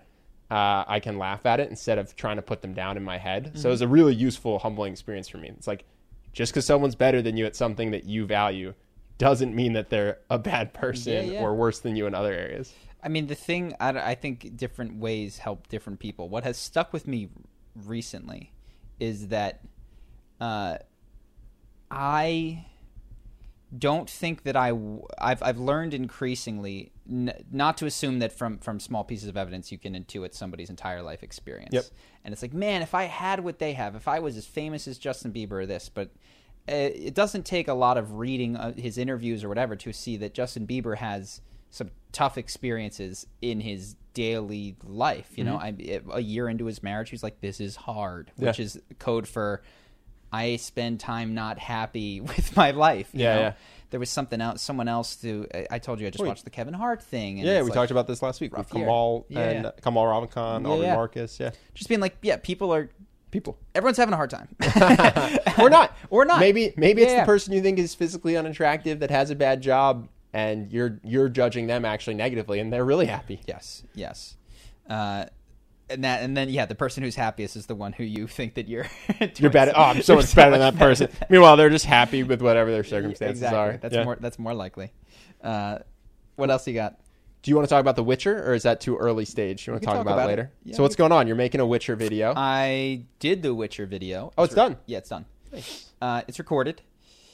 uh, 0.52 0.84
I 0.88 1.00
can 1.02 1.18
laugh 1.18 1.46
at 1.48 1.60
it 1.60 1.70
instead 1.72 1.98
of 1.98 2.16
trying 2.16 2.36
to 2.36 2.44
put 2.44 2.62
them 2.62 2.74
down 2.76 2.96
in 2.96 3.04
my 3.04 3.18
head. 3.18 3.52
So 3.56 3.70
it 3.70 3.72
was 3.72 3.82
a 3.82 3.88
really 3.88 4.14
useful, 4.14 4.60
humbling 4.60 4.94
experience 4.94 5.28
for 5.28 5.40
me. 5.40 5.50
It's 5.50 5.66
like 5.68 5.84
just 6.32 6.54
because 6.54 6.66
someone's 6.66 6.94
better 6.96 7.24
than 7.24 7.36
you 7.38 7.46
at 7.48 7.56
something 7.56 7.90
that 7.92 8.06
you 8.06 8.26
value 8.28 8.76
doesn't 9.18 9.56
mean 9.56 9.74
that 9.74 9.90
they're 9.90 10.20
a 10.30 10.38
bad 10.38 10.74
person 10.74 11.14
Yeah, 11.14 11.34
yeah. 11.34 11.42
or 11.42 11.54
worse 11.56 11.80
than 11.80 11.96
you 11.96 12.06
in 12.06 12.14
other 12.16 12.34
areas. 12.34 12.74
I 13.04 13.08
mean, 13.08 13.28
the 13.28 13.36
thing 13.36 13.74
I, 13.80 13.90
I 14.12 14.16
think 14.16 14.58
different 14.58 14.96
ways 14.98 15.38
help 15.38 15.68
different 15.68 16.00
people. 16.00 16.28
What 16.28 16.44
has 16.44 16.58
stuck 16.58 16.92
with 16.92 17.08
me 17.08 17.30
recently 17.76 18.52
is 19.00 19.28
that 19.28 19.62
uh, 20.42 20.78
I 21.92 22.66
don't 23.78 24.10
think 24.10 24.44
that 24.44 24.56
I 24.56 24.70
w- 24.70 25.06
I've 25.20 25.42
I've 25.44 25.58
learned 25.58 25.94
increasingly 25.94 26.92
n- 27.10 27.34
not 27.52 27.78
to 27.78 27.86
assume 27.86 28.20
that 28.20 28.32
from 28.32 28.58
from 28.60 28.80
small 28.80 29.04
pieces 29.04 29.28
of 29.28 29.38
evidence 29.38 29.72
you 29.72 29.78
can 29.78 29.94
intuit 29.94 30.34
somebody's 30.34 30.70
entire 30.70 31.02
life 31.02 31.24
experience. 31.24 31.74
Yep. 31.74 31.86
And 32.24 32.32
it's 32.34 32.42
like, 32.42 32.54
man, 32.54 32.82
if 32.82 32.96
I 32.96 33.04
had 33.04 33.42
what 33.42 33.60
they 33.60 33.74
have, 33.74 33.96
if 33.96 34.08
I 34.08 34.20
was 34.20 34.38
as 34.38 34.46
famous 34.46 34.88
as 34.88 34.98
Justin 34.98 35.32
Bieber 35.32 35.52
or 35.52 35.66
this, 35.66 35.90
but 35.90 36.12
Eh, 36.68 36.88
it 36.94 37.14
doesn't 37.14 37.46
take 37.46 37.68
a 37.68 37.74
lot 37.74 37.98
of 37.98 38.14
reading 38.14 38.56
uh, 38.56 38.74
his 38.74 38.98
interviews 38.98 39.44
or 39.44 39.50
whatever 39.50 39.76
to 39.76 39.94
see 39.94 40.18
that 40.18 40.34
Justin 40.34 40.66
Bieber 40.66 40.98
has 40.98 41.42
some 41.70 41.92
tough 42.12 42.38
experiences 42.38 43.28
in 43.42 43.60
his 43.60 43.96
daily 44.14 44.76
life. 44.84 45.30
You 45.36 45.44
know, 45.44 45.58
mm-hmm. 45.60 46.12
I, 46.12 46.16
a 46.18 46.22
year 46.22 46.48
into 46.50 46.66
his 46.66 46.82
marriage, 46.82 47.10
he's 47.12 47.22
like, 47.24 47.40
"This 47.42 47.60
is 47.60 47.76
hard," 47.76 48.32
which 48.38 48.58
Yeah. 48.60 48.66
is 48.66 48.82
code 49.00 49.28
for 49.28 49.62
I 50.34 50.56
spend 50.56 51.00
time 51.00 51.34
not 51.36 51.60
happy 51.60 52.20
with 52.22 52.56
my 52.58 52.72
life. 52.72 53.10
you 53.14 53.24
Yeah, 53.24 53.36
know? 53.36 53.42
yeah. 53.42 53.54
There 53.92 54.00
was 54.00 54.10
something 54.10 54.42
else. 54.42 54.62
Someone 54.62 54.88
else 54.88 55.16
to. 55.18 55.48
I- 55.54 55.68
I 55.72 55.80
told 55.80 56.00
you 56.02 56.08
I 56.08 56.10
just 56.10 56.22
Wait. 56.22 56.28
watched 56.30 56.44
the 56.46 56.50
Kevin 56.50 56.74
Hart 56.74 57.04
thing. 57.04 57.40
And 57.40 57.48
Yeah, 57.48 57.60
we 57.62 57.66
like- 57.70 57.74
talked 57.76 57.92
about 57.92 58.08
this 58.08 58.22
last 58.24 58.42
week 58.42 58.58
with 58.58 58.74
year. 58.74 58.84
Kamal 58.86 59.26
Yeah, 59.30 59.40
and 59.50 59.64
yeah. 59.66 59.72
Kamal 59.84 60.04
Ravikant, 60.04 60.64
Yeah, 60.64 60.70
Aubrey. 60.70 60.88
Marcus. 60.88 61.40
Yeah, 61.40 61.52
just 61.76 61.88
being 61.90 62.02
like, 62.02 62.18
yeah, 62.24 62.38
people 62.38 62.74
are. 62.74 62.90
People. 63.36 63.58
Everyone's 63.76 63.98
having 63.98 64.14
a 64.14 64.18
hard 64.18 64.30
time. 64.30 64.48
or 65.60 65.70
not, 65.70 65.96
Or 66.10 66.26
not. 66.26 66.40
Maybe 66.40 66.74
maybe 66.78 67.02
it's 67.04 67.12
Yeah. 67.12 67.20
the 67.22 67.26
person 67.26 67.54
you 67.54 67.62
think 67.62 67.78
is 67.80 67.94
physically 67.94 68.38
unattractive 68.38 69.00
that 69.02 69.12
has 69.12 69.30
a 69.30 69.36
bad 69.36 69.62
job, 69.62 70.08
and 70.34 70.72
you're 70.72 71.00
you're 71.04 71.30
judging 71.30 71.68
them 71.68 71.86
actually 71.86 72.14
negatively, 72.16 72.60
and 72.60 72.72
they're 72.72 72.86
really 72.86 73.06
happy. 73.08 73.42
Yes, 73.46 73.84
yes. 73.94 74.38
Uh, 74.90 75.26
and 75.90 76.04
that, 76.04 76.24
and 76.24 76.36
then 76.36 76.50
yeah, 76.50 76.66
the 76.66 76.74
person 76.76 77.04
who's 77.04 77.16
happiest 77.16 77.56
is 77.56 77.66
the 77.68 77.76
one 77.76 77.94
who 77.94 78.04
you 78.04 78.26
think 78.38 78.56
that 78.56 78.68
you're. 78.68 78.88
You're 79.38 79.52
better. 79.52 79.72
Oh, 79.76 79.84
I'm 79.84 80.02
so 80.02 80.16
much 80.16 80.34
better 80.34 80.52
than 80.52 80.62
that 80.62 80.78
person. 80.78 81.10
Meanwhile, 81.30 81.58
they're 81.58 81.70
just 81.70 81.86
happy 81.86 82.24
with 82.24 82.42
whatever 82.42 82.72
their 82.72 82.84
circumstances 82.84 83.42
exactly. 83.42 83.60
are. 83.60 83.78
That's 83.78 83.94
Yeah. 83.94 84.04
more. 84.06 84.18
That's 84.20 84.40
more 84.40 84.54
likely. 84.54 84.92
Uh, 85.44 85.80
what 86.38 86.50
else 86.50 86.66
you 86.68 86.74
got? 86.74 87.00
Do 87.46 87.52
you 87.52 87.56
want 87.56 87.70
to 87.70 87.70
talk 87.70 87.80
about 87.80 87.96
The 87.96 88.04
Witcher, 88.04 88.44
or 88.44 88.56
is 88.56 88.64
that 88.64 88.82
too 88.82 88.98
early 88.98 89.24
stage? 89.24 89.68
You 89.68 89.74
want 89.74 89.84
to 89.84 89.86
talk, 89.86 89.98
talk 89.98 90.02
about, 90.02 90.14
about 90.14 90.24
it 90.24 90.30
later? 90.30 90.52
Yeah, 90.64 90.78
so 90.78 90.82
what's 90.82 90.96
going 90.96 91.12
on? 91.12 91.28
You're 91.28 91.36
making 91.36 91.62
a 91.62 91.66
Witcher 91.68 91.96
video. 91.96 92.34
I 92.36 93.06
did 93.20 93.44
the 93.44 93.54
Witcher 93.54 93.86
video. 93.86 94.34
Oh, 94.36 94.46
it's 94.46 94.54
re- 94.54 94.56
done? 94.56 94.78
Yeah, 94.88 94.98
it's 94.98 95.10
done. 95.10 95.26
Uh, 96.02 96.24
it's 96.28 96.40
recorded. 96.40 96.82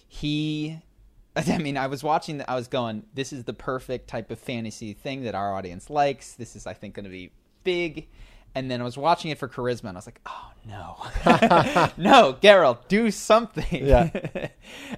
He, 0.09 0.79
I 1.37 1.57
mean, 1.59 1.77
I 1.77 1.87
was 1.87 2.03
watching. 2.03 2.39
The, 2.39 2.51
I 2.51 2.55
was 2.55 2.67
going. 2.67 3.03
This 3.13 3.31
is 3.31 3.45
the 3.45 3.53
perfect 3.53 4.09
type 4.09 4.31
of 4.31 4.39
fantasy 4.39 4.91
thing 4.91 5.23
that 5.23 5.33
our 5.33 5.53
audience 5.53 5.89
likes. 5.89 6.33
This 6.33 6.57
is, 6.57 6.67
I 6.67 6.73
think, 6.73 6.95
going 6.95 7.05
to 7.05 7.09
be 7.09 7.31
big. 7.63 8.09
And 8.53 8.69
then 8.69 8.81
I 8.81 8.83
was 8.83 8.97
watching 8.97 9.31
it 9.31 9.37
for 9.37 9.47
charisma, 9.47 9.85
and 9.85 9.97
I 9.97 9.99
was 9.99 10.07
like, 10.07 10.19
"Oh 10.25 10.51
no, 10.67 10.97
no, 11.95 12.33
Geralt, 12.33 12.89
do 12.89 13.11
something!" 13.11 13.85
Yeah. 13.87 14.09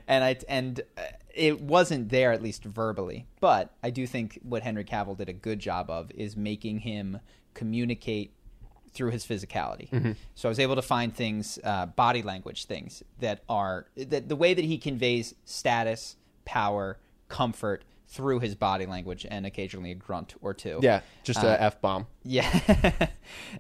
and 0.08 0.24
I 0.24 0.38
and 0.50 0.82
uh, 0.98 1.02
it 1.34 1.60
wasn't 1.62 2.10
there 2.10 2.32
at 2.32 2.42
least 2.44 2.64
verbally, 2.64 3.26
but 3.40 3.74
I 3.84 3.90
do 3.90 4.06
think 4.08 4.40
what 4.44 4.62
Henry 4.64 4.84
Cavill 4.86 5.18
did 5.18 5.30
a 5.30 5.34
good 5.34 5.60
job 5.60 5.90
of 5.90 6.12
is 6.12 6.38
making 6.38 6.80
him 6.80 7.20
communicate 7.54 8.34
through 8.92 9.10
his 9.12 9.26
physicality. 9.26 10.16
So 10.36 10.48
I 10.48 10.52
was 10.52 10.60
able 10.60 10.76
to 10.76 10.82
find 10.84 11.16
things, 11.16 11.58
uh, 11.64 11.88
body 11.88 12.22
language 12.22 12.66
things 12.66 13.02
that 13.20 13.42
are 13.50 13.88
that 13.98 14.30
the 14.30 14.36
way 14.36 14.54
that 14.54 14.64
he 14.66 14.78
conveys 14.78 15.34
status, 15.46 16.16
power, 16.46 17.00
comfort 17.30 17.84
through 18.08 18.40
his 18.40 18.54
body 18.54 18.86
language, 18.86 19.26
and 19.28 19.48
occasionally 19.48 19.90
a 19.90 19.96
grunt 19.96 20.36
or 20.42 20.54
two. 20.54 20.80
yeah, 20.84 21.02
just 21.24 21.44
Uh, 21.44 21.48
a 21.48 21.62
f 21.64 21.82
bomb. 21.82 22.06
Yeah, 22.24 23.08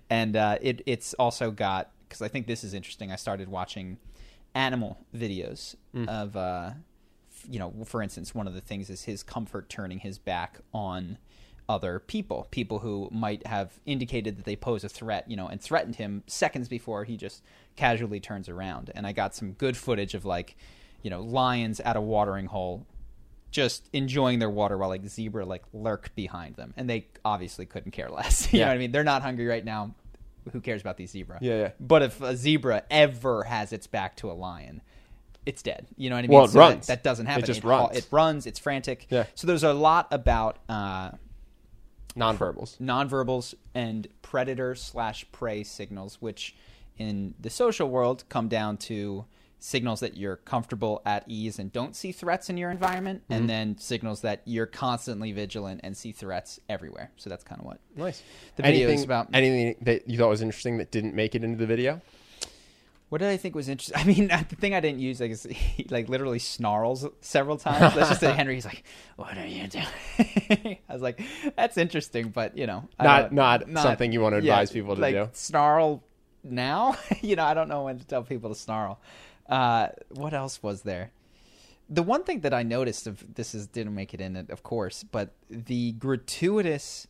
and 0.09 0.36
uh, 0.36 0.59
it 0.61 0.82
it's 0.86 1.15
also 1.15 1.49
got 1.49 1.89
because 2.07 2.21
I 2.21 2.28
think 2.28 2.45
this 2.45 2.63
is 2.63 2.76
interesting. 2.76 3.11
I 3.11 3.15
started 3.15 3.49
watching 3.49 3.97
animal 4.53 4.99
videos 5.15 5.76
of, 6.07 6.36
uh, 6.38 6.71
you 7.50 7.60
know, 7.60 7.74
for 7.86 8.02
instance, 8.02 8.34
one 8.34 8.48
of 8.48 8.54
the 8.54 8.62
things 8.62 8.89
is 8.89 9.04
his 9.04 9.24
comfort 9.24 9.70
turning 9.70 10.00
his 10.00 10.18
back 10.18 10.60
on 10.74 11.18
other 11.70 12.00
people, 12.00 12.48
people 12.52 12.80
who 12.80 13.08
might 13.12 13.48
have 13.48 13.80
indicated 13.86 14.38
that 14.38 14.46
they 14.46 14.56
pose 14.56 14.84
a 14.84 14.89
threat, 14.89 15.30
you 15.30 15.38
know, 15.38 15.48
and 15.48 15.62
threatened 15.62 15.96
him 15.96 16.24
seconds 16.28 16.68
before 16.68 17.06
he 17.06 17.16
just 17.16 17.41
casually 17.78 18.20
turns 18.20 18.50
around. 18.50 18.91
And 18.96 19.08
I 19.08 19.14
got 19.14 19.34
some 19.34 19.54
good 19.54 19.78
footage 19.78 20.14
of 20.14 20.26
like, 20.26 20.58
you 21.02 21.10
know, 21.10 21.22
lions 21.22 21.80
at 21.80 21.96
a 21.96 22.02
watering 22.02 22.48
hole 22.48 22.86
just 23.50 23.88
enjoying 23.94 24.39
their 24.39 24.50
water 24.50 24.78
while 24.78 24.89
like 24.89 25.06
zebra 25.06 25.46
like 25.46 25.62
lurk 25.74 26.10
behind 26.16 26.56
them 26.56 26.74
and 26.76 26.89
they 26.89 27.06
obviously 27.24 27.68
couldn't 27.68 27.91
care 27.91 28.10
less 28.10 28.48
you 28.52 28.58
Yeah. 28.58 28.66
know 28.66 28.72
what 28.72 28.76
i 28.76 28.78
mean 28.80 28.91
they're 28.91 29.04
not 29.04 29.22
hungry 29.22 29.46
right 29.46 29.64
now 29.64 29.94
who 30.52 30.60
cares 30.60 30.82
about 30.82 30.98
these 30.98 31.12
zebra 31.12 31.38
Yeah, 31.39 31.56
yeah. 31.60 31.70
but 31.80 32.02
if 32.02 32.20
a 32.20 32.36
zebra 32.36 32.82
ever 32.89 33.44
has 33.44 33.72
its 33.72 33.86
back 33.86 34.16
to 34.18 34.32
a 34.32 34.34
lion 34.34 34.82
it's 35.46 35.62
dead 35.62 35.88
you 35.98 36.10
know 36.10 36.16
what 36.16 36.20
i 36.20 36.28
mean 36.28 36.32
Well, 36.36 36.46
it 36.46 36.50
So 36.50 36.60
that- 36.60 36.70
runs. 36.70 36.88
that, 36.88 37.04
doesn't 37.04 37.26
happen 37.26 37.44
It 37.44 37.48
just 37.48 37.60
it, 37.60 37.66
runs. 37.66 37.98
it 37.98 38.08
runs 38.12 38.46
it's 38.46 38.60
frantic 38.60 39.08
Yeah. 39.10 39.26
so 39.36 39.48
there's 39.48 39.64
a 39.64 39.74
lot 39.74 40.08
about 40.12 40.58
uh 40.70 41.12
Nonverbals. 42.16 42.78
nonverbals 42.80 43.56
and 43.74 44.08
predator 44.22 44.76
slash 44.76 45.26
prey 45.32 45.64
signals, 45.64 46.22
which 46.22 46.56
in 46.98 47.34
the 47.39 47.50
social 47.50 47.89
world 47.89 48.24
come 48.30 48.48
down 48.48 48.78
to 48.78 49.26
signals 49.58 50.00
that 50.02 50.16
you're 50.16 50.36
comfortable 50.36 51.02
at 51.08 51.24
ease 51.28 51.58
and 51.58 51.72
don't 51.74 51.96
see 51.96 52.12
threats 52.12 52.52
in 52.52 52.58
your 52.58 52.70
environment, 52.70 53.24
Mm-hmm. 53.24 53.34
and 53.34 53.50
then 53.50 53.78
signals 53.80 54.22
that 54.22 54.41
you're 54.46 54.68
constantly 54.68 55.32
vigilant 55.32 55.82
and 55.84 55.98
see 55.98 56.12
threats 56.12 56.60
everywhere. 56.70 57.10
So 57.16 57.32
that's 57.32 57.44
kind 57.44 57.60
of 57.62 57.66
what 57.66 57.80
Nice. 57.96 58.22
the 58.58 58.64
video 58.64 58.82
anything, 58.82 59.00
is 59.00 59.06
about. 59.06 59.30
Anything 59.34 59.76
that 59.82 60.08
you 60.08 60.20
thought 60.20 60.30
was 60.30 60.44
interesting 60.44 60.78
that 60.78 60.91
didn't 60.91 61.16
make 61.16 61.34
it 61.34 61.44
into 61.44 61.58
the 61.58 61.66
video? 61.66 62.00
What 63.14 63.20
did 63.20 63.30
I 63.30 63.38
think 63.38 63.53
was 63.53 63.70
interesting? 63.70 63.95
I 64.01 64.05
mean, 64.05 64.28
the 64.49 64.55
thing 64.55 64.74
I 64.74 64.80
didn't 64.80 64.99
use, 64.99 65.22
like, 65.22 65.30
is 65.30 65.43
he 65.43 65.86
like 65.91 66.09
literally 66.09 66.39
snarls 66.39 67.05
several 67.22 67.57
times. 67.57 67.95
Let's 67.95 68.09
just 68.09 68.20
say 68.20 68.34
Henry, 68.41 68.55
he's 68.55 68.66
like, 68.66 68.84
"What 69.18 69.38
are 69.38 69.45
you 69.45 69.68
doing?" 69.68 69.86
I 70.89 70.93
was 70.93 71.03
like, 71.03 71.22
"That's 71.55 71.78
interesting," 71.78 72.30
but 72.30 72.57
you 72.57 72.66
know, 72.66 72.89
Not- 72.99 73.36
don't- 73.36 73.68
not 73.68 73.84
something 73.84 74.11
you 74.11 74.20
want 74.20 74.34
to 74.34 74.38
advise 74.38 74.72
people 74.72 74.95
to 74.95 75.01
like, 75.01 75.14
do. 75.14 75.30
Snarl 75.34 76.03
now, 76.43 76.97
you 77.22 77.36
know, 77.36 77.43
I 77.43 77.53
don't 77.53 77.70
know 77.70 77.84
when 77.84 77.99
to 77.99 78.07
tell 78.07 78.24
people 78.24 78.49
to 78.49 78.55
snarl. 78.55 78.99
Uh, 79.47 79.89
what 80.09 80.34
else 80.34 80.64
was 80.64 80.82
there? 80.82 81.11
The 81.88 82.01
one 82.01 82.24
thing 82.24 82.39
that 82.39 82.53
I 82.55 82.64
noticed 82.64 83.05
of 83.05 83.36
this 83.36 83.53
is 83.53 83.68
didn't 83.68 83.93
make 83.93 84.16
it 84.16 84.22
in 84.22 84.36
it, 84.36 84.49
of 84.49 84.64
course, 84.64 85.03
but 85.03 85.36
the 85.51 85.91
gratuitous 85.91 87.05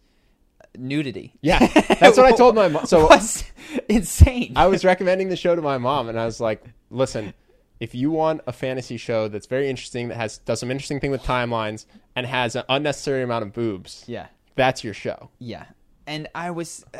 nudity. 0.77 1.33
Yeah, 1.41 1.59
that's 1.59 2.17
what 2.17 2.25
I 2.25 2.31
told 2.35 2.55
my 2.55 2.67
mom. 2.67 2.85
So 2.87 3.07
was 3.07 3.43
insane. 3.89 4.53
I 4.55 4.67
was 4.67 4.83
recommending 4.85 5.29
the 5.29 5.35
show 5.35 5.55
to 5.55 5.61
my 5.61 5.77
mom, 5.77 6.09
and 6.09 6.19
I 6.19 6.25
was 6.25 6.39
like, 6.39 6.63
"Listen, 6.89 7.33
if 7.79 7.93
you 7.95 8.11
want 8.11 8.41
a 8.47 8.53
fantasy 8.53 8.97
show 8.97 9.27
that's 9.27 9.47
very 9.47 9.69
interesting, 9.69 10.07
that 10.09 10.15
has 10.17 10.37
does 10.39 10.59
some 10.59 10.71
interesting 10.71 10.99
thing 10.99 11.11
with 11.11 11.23
timelines, 11.23 11.85
and 12.15 12.25
has 12.25 12.55
an 12.55 12.63
unnecessary 12.69 13.23
amount 13.23 13.43
of 13.43 13.53
boobs, 13.53 14.03
yeah, 14.07 14.27
that's 14.55 14.83
your 14.83 14.93
show." 14.93 15.29
yeah. 15.39 15.65
And 16.05 16.27
I 16.35 16.51
was. 16.51 16.83
Uh, 16.93 16.99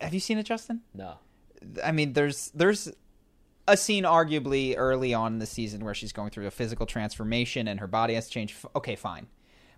have 0.00 0.14
you 0.14 0.20
seen 0.20 0.38
it, 0.38 0.44
Justin? 0.44 0.80
No. 0.94 1.14
I 1.84 1.92
mean, 1.92 2.14
there's 2.14 2.50
there's 2.54 2.90
a 3.68 3.76
scene 3.76 4.04
arguably 4.04 4.74
early 4.78 5.12
on 5.12 5.34
in 5.34 5.38
the 5.40 5.46
season 5.46 5.84
where 5.84 5.92
she's 5.94 6.10
going 6.12 6.30
through 6.30 6.46
a 6.46 6.50
physical 6.50 6.86
transformation 6.86 7.68
and 7.68 7.78
her 7.80 7.86
body 7.86 8.14
has 8.14 8.28
changed. 8.28 8.54
F- 8.64 8.70
Okay, 8.76 8.96
fine. 8.96 9.26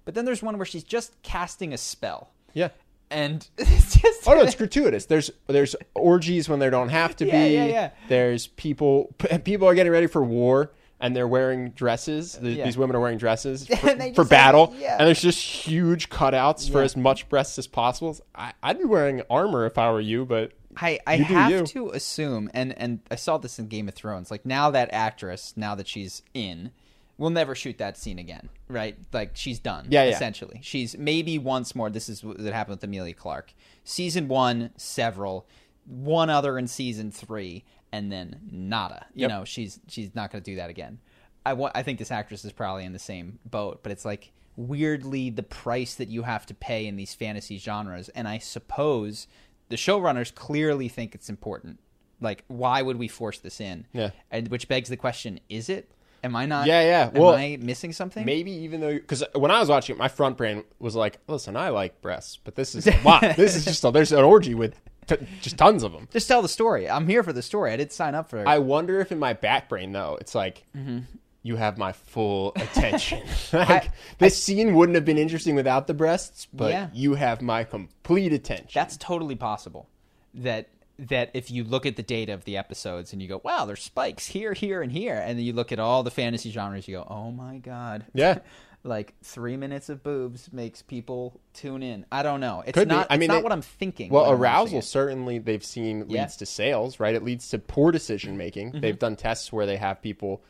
But 0.04 0.14
then 0.14 0.24
there's 0.24 0.42
one 0.44 0.56
where 0.58 0.64
she's 0.64 0.84
just 0.84 1.20
casting 1.22 1.72
a 1.74 1.76
spell, 1.76 2.30
Yeah. 2.54 2.68
And 3.12 3.46
it's 3.58 4.00
just 4.00 4.26
Oh 4.28 4.34
no, 4.34 4.42
it's 4.42 4.54
gratuitous. 4.62 5.06
There's 5.06 5.30
there's 5.46 5.76
orgies 5.94 6.48
when 6.48 6.58
there 6.58 6.70
don't 6.70 6.88
have 6.88 7.14
to 7.16 7.26
Yeah, 7.26 7.44
be. 7.48 7.54
yeah, 7.54 7.64
yeah. 7.66 7.90
There's 8.08 8.46
people 8.48 9.14
people 9.44 9.68
are 9.68 9.74
getting 9.74 9.92
ready 9.92 10.06
for 10.06 10.22
war 10.24 10.72
and 11.00 11.16
they're 11.16 11.26
wearing 11.28 11.70
dresses. 11.70 12.34
The- 12.34 12.50
Yeah. 12.52 12.64
These 12.64 12.76
women 12.78 12.94
are 12.96 13.00
wearing 13.00 13.18
dresses 13.18 13.66
for, 13.80 14.12
for 14.14 14.24
battle, 14.24 14.70
have- 14.72 14.80
yeah. 14.80 14.96
and 14.98 15.06
there's 15.08 15.20
just 15.22 15.40
huge 15.40 16.08
cutouts 16.10 16.70
for 16.70 16.80
as 16.82 16.96
much 16.96 17.28
breasts 17.28 17.58
as 17.58 17.66
possible. 17.66 18.16
I, 18.34 18.52
I'd 18.62 18.78
be 18.78 18.84
wearing 18.84 19.22
armor 19.28 19.66
if 19.66 19.78
I 19.78 19.90
were 19.90 20.00
you, 20.00 20.24
but 20.24 20.52
I, 20.76 21.00
I 21.06 21.14
You 21.14 21.24
do 21.26 21.34
have 21.34 21.50
you. 21.50 21.66
to 21.66 21.90
assume, 21.90 22.50
and, 22.54 22.72
and 22.78 23.00
I 23.10 23.16
saw 23.16 23.36
this 23.36 23.58
in 23.58 23.66
Game 23.66 23.88
of 23.88 23.94
Thrones. 23.94 24.30
Like 24.30 24.46
now 24.46 24.70
that 24.70 24.90
actress, 24.92 25.52
now 25.56 25.74
that 25.74 25.86
she's 25.88 26.22
in, 26.34 26.70
will 27.18 27.30
never 27.30 27.54
shoot 27.54 27.78
that 27.78 27.96
scene 27.96 28.18
again, 28.18 28.48
right? 28.68 28.96
Like 29.12 29.32
she's 29.34 29.58
done. 29.58 29.86
Yeah, 29.90 30.04
yeah. 30.04 30.10
Essentially, 30.10 30.60
she's 30.62 30.96
maybe 30.96 31.38
once 31.38 31.74
more. 31.74 31.90
This 31.90 32.08
is 32.08 32.24
what 32.24 32.38
happened 32.40 32.76
with 32.76 32.84
Emilia 32.84 33.14
Clarke. 33.14 33.54
Season 33.84 34.28
one, 34.28 34.70
several, 34.76 35.46
one 35.86 36.30
other 36.30 36.58
in 36.58 36.66
season 36.66 37.10
three, 37.10 37.64
and 37.92 38.10
then 38.10 38.40
nada. 38.50 39.06
You 39.14 39.22
Yep. 39.22 39.30
know, 39.30 39.44
she's 39.44 39.80
she's 39.88 40.14
not 40.14 40.30
going 40.30 40.42
to 40.42 40.50
do 40.50 40.56
that 40.56 40.70
again. 40.70 40.98
I 41.44 41.52
want. 41.54 41.76
I 41.76 41.82
think 41.82 41.98
this 41.98 42.10
actress 42.10 42.44
is 42.44 42.52
probably 42.52 42.84
in 42.84 42.92
the 42.92 42.98
same 42.98 43.38
boat, 43.44 43.80
but 43.82 43.90
it's 43.92 44.04
like 44.04 44.32
weirdly 44.56 45.30
the 45.30 45.42
price 45.42 45.94
that 45.96 46.08
you 46.08 46.22
have 46.22 46.46
to 46.46 46.54
pay 46.54 46.86
in 46.86 46.96
these 46.96 47.14
fantasy 47.14 47.58
genres, 47.58 48.08
and 48.10 48.28
I 48.28 48.38
suppose 48.38 49.26
the 49.68 49.76
showrunners 49.76 50.34
clearly 50.34 50.88
think 50.88 51.14
it's 51.14 51.28
important. 51.30 51.78
Like, 52.20 52.44
why 52.48 52.82
would 52.82 52.98
we 52.98 53.08
force 53.08 53.38
this 53.38 53.60
in? 53.60 53.86
Yeah. 53.92 54.10
and 54.30 54.48
which 54.48 54.68
begs 54.68 54.88
the 54.88 54.96
question: 54.96 55.40
Is 55.48 55.68
it? 55.68 55.90
Am 56.24 56.36
I 56.36 56.46
not? 56.46 56.66
Yeah, 56.66 56.82
yeah. 56.82 57.10
Am 57.14 57.20
Well, 57.20 57.34
I 57.34 57.56
missing 57.60 57.92
something? 57.92 58.24
maybe 58.24 58.52
even 58.52 58.80
though 58.80 58.92
because 58.94 59.24
when 59.34 59.50
I 59.50 59.58
was 59.60 59.68
watching 59.68 59.96
it, 59.96 59.98
my 59.98 60.08
front 60.08 60.36
brain 60.36 60.62
was 60.78 60.94
like, 60.94 61.18
"Listen, 61.26 61.56
I 61.56 61.70
like 61.70 62.00
breasts, 62.00 62.38
but 62.44 62.54
this 62.54 62.74
is 62.74 62.86
a 62.86 63.00
lot. 63.04 63.22
this 63.36 63.56
is 63.56 63.64
just 63.64 63.84
a, 63.84 63.90
there's 63.90 64.12
an 64.12 64.22
orgy 64.24 64.54
with 64.54 64.80
t- 65.08 65.16
just 65.40 65.58
tons 65.58 65.82
of 65.82 65.92
them." 65.92 66.08
Just 66.12 66.28
tell 66.28 66.40
the 66.42 66.48
story. 66.48 66.88
I'm 66.88 67.08
here 67.08 67.22
for 67.24 67.32
the 67.32 67.42
story. 67.42 67.72
I 67.72 67.76
didn't 67.76 67.92
sign 67.92 68.14
up 68.14 68.30
for 68.30 68.38
it. 68.38 68.46
I 68.46 68.58
wonder 68.58 69.00
if 69.00 69.10
in 69.10 69.18
my 69.18 69.32
back 69.32 69.68
brain 69.68 69.90
though, 69.92 70.16
it's 70.20 70.34
like 70.34 70.64
mm-hmm. 70.76 71.00
you 71.42 71.56
have 71.56 71.76
my 71.76 71.90
full 71.92 72.52
attention. 72.56 73.22
like 73.52 73.68
I- 73.86 73.88
this 74.18 74.40
scene 74.40 74.74
wouldn't 74.76 74.94
have 74.94 75.04
been 75.04 75.18
interesting 75.18 75.56
without 75.56 75.88
the 75.88 75.94
breasts, 75.94 76.46
but 76.52 76.70
Yeah. 76.70 76.88
you 76.92 77.14
have 77.14 77.42
my 77.42 77.64
complete 77.64 78.32
attention. 78.32 78.70
That's 78.74 78.96
totally 78.96 79.34
possible. 79.34 79.88
That 80.34 80.68
that 81.08 81.30
if 81.34 81.50
you 81.50 81.64
look 81.64 81.84
at 81.86 81.96
the 81.96 82.02
data 82.02 82.32
of 82.32 82.44
the 82.44 82.56
episodes 82.56 83.12
and 83.12 83.20
you 83.20 83.28
go, 83.28 83.40
wow, 83.44 83.64
there's 83.64 83.82
spikes 83.82 84.26
here, 84.26 84.52
here, 84.52 84.82
and 84.82 84.92
here, 84.92 85.14
and 85.16 85.38
then 85.38 85.44
you 85.44 85.52
look 85.52 85.72
at 85.72 85.78
all 85.78 86.02
the 86.02 86.10
fantasy 86.10 86.50
genres, 86.50 86.86
you 86.86 86.96
go, 86.96 87.06
oh 87.10 87.30
my 87.30 87.58
god, 87.58 88.04
yeah. 88.14 88.38
like 88.84 89.14
three 89.22 89.56
minutes 89.56 89.88
of 89.88 90.02
boobs 90.02 90.52
makes 90.52 90.82
people 90.82 91.40
tune 91.54 91.82
in. 91.82 92.04
I 92.10 92.22
don't 92.22 92.40
know. 92.40 92.62
It's 92.66 92.74
Could 92.76 92.88
be. 92.88 92.94
not. 92.94 93.06
I 93.10 93.14
mean, 93.16 93.22
it's 93.24 93.28
not 93.28 93.36
they- 93.36 93.42
what 93.42 93.52
I'm 93.52 93.62
thinking. 93.62 94.10
Well, 94.10 94.24
when 94.24 94.34
I'm 94.34 94.40
watching 94.40 94.76
arousal 94.76 94.82
certainly 94.82 95.38
they've 95.38 95.64
seen 95.64 96.00
leads 96.00 96.12
Yeah. 96.12 96.26
to 96.26 96.46
sales, 96.46 96.98
right? 97.00 97.14
It 97.14 97.22
leads 97.22 97.48
to 97.50 97.58
poor 97.58 97.92
decision 97.92 98.36
making. 98.36 98.70
Mm-hmm. 98.70 98.80
They've 98.80 98.98
done 98.98 99.16
tests 99.16 99.52
where 99.52 99.66
they 99.66 99.76
have 99.76 100.02
people 100.02 100.42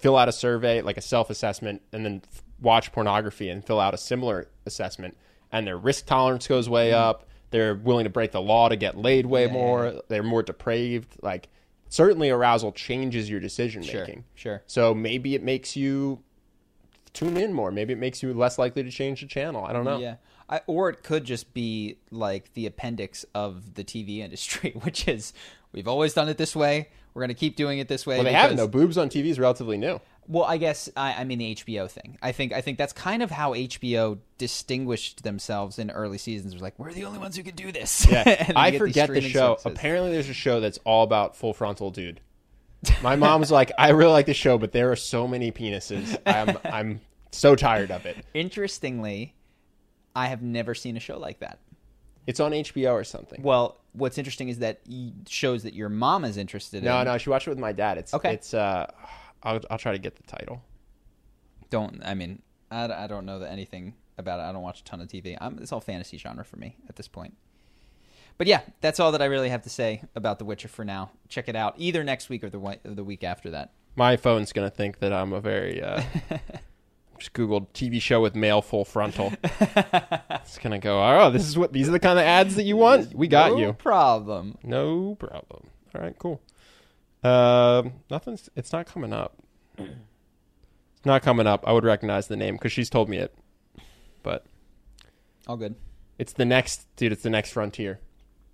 fill 0.00 0.16
out 0.16 0.28
a 0.28 0.32
survey, 0.32 0.82
like 0.82 0.96
a 0.96 1.00
self 1.02 1.30
assessment, 1.30 1.82
and 1.92 2.04
then 2.04 2.22
watch 2.60 2.92
pornography 2.92 3.48
and 3.50 3.64
fill 3.64 3.80
out 3.80 3.94
a 3.94 3.98
similar 3.98 4.48
assessment, 4.66 5.16
and 5.52 5.66
their 5.66 5.76
risk 5.78 6.06
tolerance 6.06 6.46
goes 6.46 6.68
way 6.68 6.92
up. 6.92 7.28
They're 7.50 7.74
willing 7.74 8.04
to 8.04 8.10
break 8.10 8.32
the 8.32 8.40
law 8.42 8.68
to 8.68 8.76
get 8.76 8.96
laid 8.96 9.26
way. 9.26 9.46
Yeah, 9.46 9.52
more. 9.52 9.86
yeah. 9.86 10.00
They're 10.08 10.22
more 10.22 10.42
depraved. 10.42 11.16
Like 11.22 11.48
certainly, 11.88 12.30
arousal 12.30 12.72
changes 12.72 13.30
your 13.30 13.40
decision 13.40 13.82
making. 13.82 14.24
sure. 14.34 14.52
sure. 14.58 14.62
So 14.66 14.94
maybe 14.94 15.34
it 15.34 15.42
makes 15.42 15.76
you 15.76 16.22
tune 17.12 17.36
in 17.36 17.52
more. 17.52 17.70
Maybe 17.70 17.92
it 17.92 17.98
makes 17.98 18.22
you 18.22 18.34
less 18.34 18.58
likely 18.58 18.82
to 18.82 18.90
change 18.90 19.20
the 19.20 19.26
channel. 19.26 19.64
I 19.64 19.72
don't 19.72 19.84
know. 19.84 19.98
Yeah. 19.98 20.16
I, 20.48 20.60
or 20.66 20.90
it 20.90 21.02
could 21.02 21.24
just 21.24 21.52
be 21.54 21.98
like 22.10 22.52
the 22.54 22.66
appendix 22.66 23.24
of 23.34 23.74
the 23.74 23.82
TV 23.82 24.18
industry, 24.18 24.72
which 24.82 25.08
is 25.08 25.32
we've 25.72 25.88
always 25.88 26.14
done 26.14 26.28
it 26.28 26.38
this 26.38 26.54
way. 26.54 26.88
We're 27.14 27.20
going 27.22 27.28
to 27.28 27.34
keep 27.34 27.56
doing 27.56 27.78
it 27.78 27.88
this 27.88 28.06
way. 28.06 28.16
Well, 28.16 28.24
they 28.24 28.32
haven't 28.32 28.56
because- 28.56 28.68
Boobs 28.70 28.98
on 28.98 29.08
TV 29.08 29.26
is 29.26 29.38
relatively 29.38 29.78
new. 29.78 30.00
Well, 30.28 30.44
I 30.44 30.56
guess 30.56 30.88
I, 30.96 31.14
I 31.14 31.24
mean 31.24 31.38
the 31.38 31.54
HBO 31.54 31.88
thing. 31.90 32.18
I 32.20 32.32
think 32.32 32.52
I 32.52 32.60
think 32.60 32.78
that's 32.78 32.92
kind 32.92 33.22
of 33.22 33.30
how 33.30 33.52
HBO 33.54 34.18
distinguished 34.38 35.22
themselves 35.22 35.78
in 35.78 35.90
early 35.90 36.18
seasons. 36.18 36.52
It 36.52 36.56
was 36.56 36.62
like 36.62 36.78
we're 36.78 36.92
the 36.92 37.04
only 37.04 37.18
ones 37.18 37.36
who 37.36 37.42
can 37.42 37.54
do 37.54 37.70
this. 37.72 38.06
Yeah, 38.10 38.52
I 38.56 38.68
you 38.68 38.72
get 38.72 38.72
these 38.72 38.78
forget 38.78 39.08
the 39.10 39.20
show. 39.22 39.38
services. 39.56 39.66
Apparently, 39.66 40.12
there's 40.12 40.28
a 40.28 40.34
show 40.34 40.60
that's 40.60 40.78
all 40.84 41.04
about 41.04 41.36
full 41.36 41.52
frontal 41.54 41.90
dude. 41.90 42.20
My 43.02 43.16
mom's 43.16 43.50
like, 43.50 43.72
I 43.78 43.90
really 43.90 44.12
like 44.12 44.26
the 44.26 44.34
show, 44.34 44.58
but 44.58 44.72
there 44.72 44.92
are 44.92 44.96
so 44.96 45.26
many 45.26 45.50
penises. 45.52 46.16
I'm 46.26 46.56
I'm 46.64 47.00
so 47.32 47.54
tired 47.56 47.90
of 47.90 48.06
it. 48.06 48.16
Interestingly, 48.34 49.34
I 50.14 50.26
have 50.28 50.42
never 50.42 50.74
seen 50.74 50.96
a 50.96 51.00
show 51.00 51.18
like 51.18 51.40
that. 51.40 51.58
It's 52.26 52.40
on 52.40 52.50
HBO 52.52 52.92
or 52.92 53.04
something. 53.04 53.40
Well, 53.42 53.78
what's 53.92 54.18
interesting 54.18 54.48
is 54.48 54.58
that 54.58 54.80
shows 55.28 55.62
that 55.62 55.74
your 55.74 55.88
mom 55.88 56.24
is 56.24 56.36
interested 56.36 56.82
No, 56.82 56.98
in. 57.00 57.04
No, 57.04 57.12
no, 57.12 57.18
she 57.18 57.30
watched 57.30 57.46
it 57.46 57.50
with 57.50 57.58
my 57.58 57.72
dad. 57.72 57.98
It's 57.98 58.12
Okay. 58.14 58.34
It's 58.34 58.52
uh, 58.52 58.90
I'll 59.46 59.60
I'll 59.70 59.78
try 59.78 59.92
to 59.92 59.98
get 59.98 60.16
the 60.16 60.24
title. 60.24 60.62
Don't 61.70 62.02
I 62.04 62.14
mean 62.14 62.42
I, 62.70 63.04
I 63.04 63.06
don't 63.06 63.24
know 63.24 63.38
that 63.38 63.50
anything 63.50 63.94
about 64.18 64.40
it. 64.40 64.42
I 64.42 64.52
don't 64.52 64.62
watch 64.62 64.80
a 64.80 64.84
ton 64.84 65.00
of 65.00 65.08
TV. 65.08 65.36
I'm, 65.40 65.58
it's 65.58 65.72
all 65.72 65.80
fantasy 65.80 66.18
genre 66.18 66.44
for 66.44 66.56
me 66.56 66.76
at 66.88 66.96
this 66.96 67.06
point. 67.08 67.36
But 68.38 68.46
yeah, 68.46 68.62
that's 68.80 69.00
all 69.00 69.12
that 69.12 69.22
I 69.22 69.26
really 69.26 69.48
have 69.48 69.62
to 69.62 69.70
say 69.70 70.02
about 70.14 70.38
The 70.38 70.44
Witcher 70.44 70.68
for 70.68 70.84
now. 70.84 71.10
Check 71.28 71.48
it 71.48 71.56
out 71.56 71.74
either 71.78 72.04
next 72.04 72.28
week 72.28 72.44
or 72.44 72.50
the 72.50 72.78
the 72.84 73.04
week 73.04 73.24
after 73.24 73.50
that. 73.50 73.72
My 73.94 74.16
phone's 74.16 74.52
gonna 74.52 74.70
think 74.70 74.98
that 74.98 75.12
I'm 75.12 75.32
a 75.32 75.40
very 75.40 75.82
uh, 75.82 76.02
just 77.18 77.32
googled 77.32 77.68
TV 77.72 78.00
show 78.00 78.20
with 78.20 78.34
male 78.34 78.60
full 78.60 78.84
frontal. 78.84 79.32
it's 79.42 80.58
gonna 80.58 80.78
go. 80.78 81.02
Oh, 81.02 81.30
this 81.30 81.46
is 81.46 81.56
what 81.56 81.72
these 81.72 81.88
are 81.88 81.92
the 81.92 82.00
kind 82.00 82.18
of 82.18 82.24
ads 82.24 82.56
that 82.56 82.64
you 82.64 82.76
want. 82.76 83.14
We 83.14 83.28
got 83.28 83.52
no 83.52 83.58
you. 83.58 83.72
problem. 83.72 84.58
No 84.62 85.14
problem. 85.14 85.68
All 85.94 86.02
right, 86.02 86.18
cool. 86.18 86.42
Um, 87.26 87.92
nothing's. 88.10 88.48
It's 88.56 88.72
not 88.72 88.86
coming 88.86 89.12
up. 89.12 89.36
It's 89.78 91.04
not 91.04 91.22
coming 91.22 91.46
up. 91.46 91.64
I 91.66 91.72
would 91.72 91.84
recognize 91.84 92.28
the 92.28 92.36
name 92.36 92.54
because 92.56 92.72
she's 92.72 92.90
told 92.90 93.08
me 93.08 93.18
it. 93.18 93.34
But 94.22 94.44
All 95.46 95.56
good. 95.56 95.74
it's 96.18 96.32
the 96.32 96.44
next, 96.44 96.86
dude. 96.96 97.12
It's 97.12 97.22
the 97.22 97.30
next 97.30 97.52
frontier. 97.52 98.00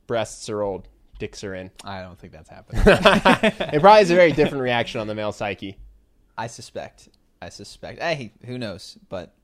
Breasts 0.06 0.48
are 0.50 0.62
old, 0.62 0.88
dicks 1.18 1.42
are 1.44 1.54
in. 1.54 1.70
I 1.84 2.02
don't 2.02 2.18
think 2.18 2.32
that's 2.32 2.48
happening. 2.50 2.82
It 3.72 3.80
probably 3.80 4.02
is 4.02 4.10
a 4.10 4.14
very 4.14 4.32
different 4.32 4.62
reaction 4.62 5.00
on 5.00 5.06
the 5.06 5.14
male 5.14 5.32
psyche. 5.32 5.78
I 6.36 6.46
suspect. 6.46 7.08
I 7.40 7.48
suspect. 7.48 8.00
Hey, 8.00 8.32
who 8.44 8.58
knows? 8.58 8.98
But 9.08 9.34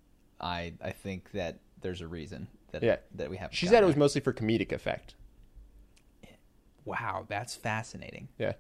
I 0.40 0.74
I 0.82 0.90
think 0.90 1.30
that 1.32 1.58
there's 1.80 2.00
a 2.00 2.08
reason 2.08 2.48
that 2.72 2.82
Yeah. 2.82 2.96
that 3.14 3.30
we 3.30 3.36
have. 3.38 3.54
She 3.54 3.66
said 3.66 3.82
it 3.82 3.86
was 3.86 3.96
mostly 3.96 4.20
for 4.20 4.32
comedic 4.32 4.72
effect. 4.72 5.14
Wow, 6.84 7.26
that's 7.28 7.54
fascinating. 7.54 8.28
Yeah, 8.38 8.52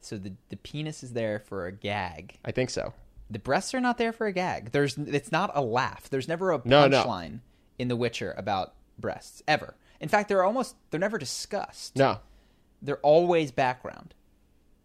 So 0.00 0.16
the 0.18 0.32
the 0.48 0.56
penis 0.56 1.02
is 1.02 1.12
there 1.12 1.38
for 1.38 1.66
a 1.66 1.72
gag. 1.72 2.38
I 2.44 2.52
think 2.52 2.70
so. 2.70 2.92
The 3.30 3.38
breasts 3.38 3.74
are 3.74 3.80
not 3.80 3.98
there 3.98 4.12
for 4.12 4.26
a 4.26 4.32
gag. 4.32 4.72
There's 4.72 4.96
it's 4.96 5.30
not 5.32 5.50
a 5.54 5.60
laugh. 5.60 6.08
There's 6.08 6.28
never 6.28 6.52
a 6.52 6.60
No, 6.64 6.86
no. 6.88 7.02
punchline 7.04 7.40
in 7.78 7.88
The 7.88 7.96
Witcher 7.96 8.34
about 8.38 8.74
breasts 8.98 9.42
ever. 9.46 9.74
In 10.00 10.08
fact, 10.08 10.28
they're 10.28 10.44
almost 10.44 10.76
they're 10.90 11.00
never 11.00 11.18
discussed. 11.18 11.96
No, 11.96 12.18
They're 12.80 12.98
always 12.98 13.50
background. 13.50 14.14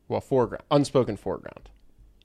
well, 0.08 0.20
foreground, 0.22 0.64
unspoken 0.72 1.16
foreground, 1.16 1.70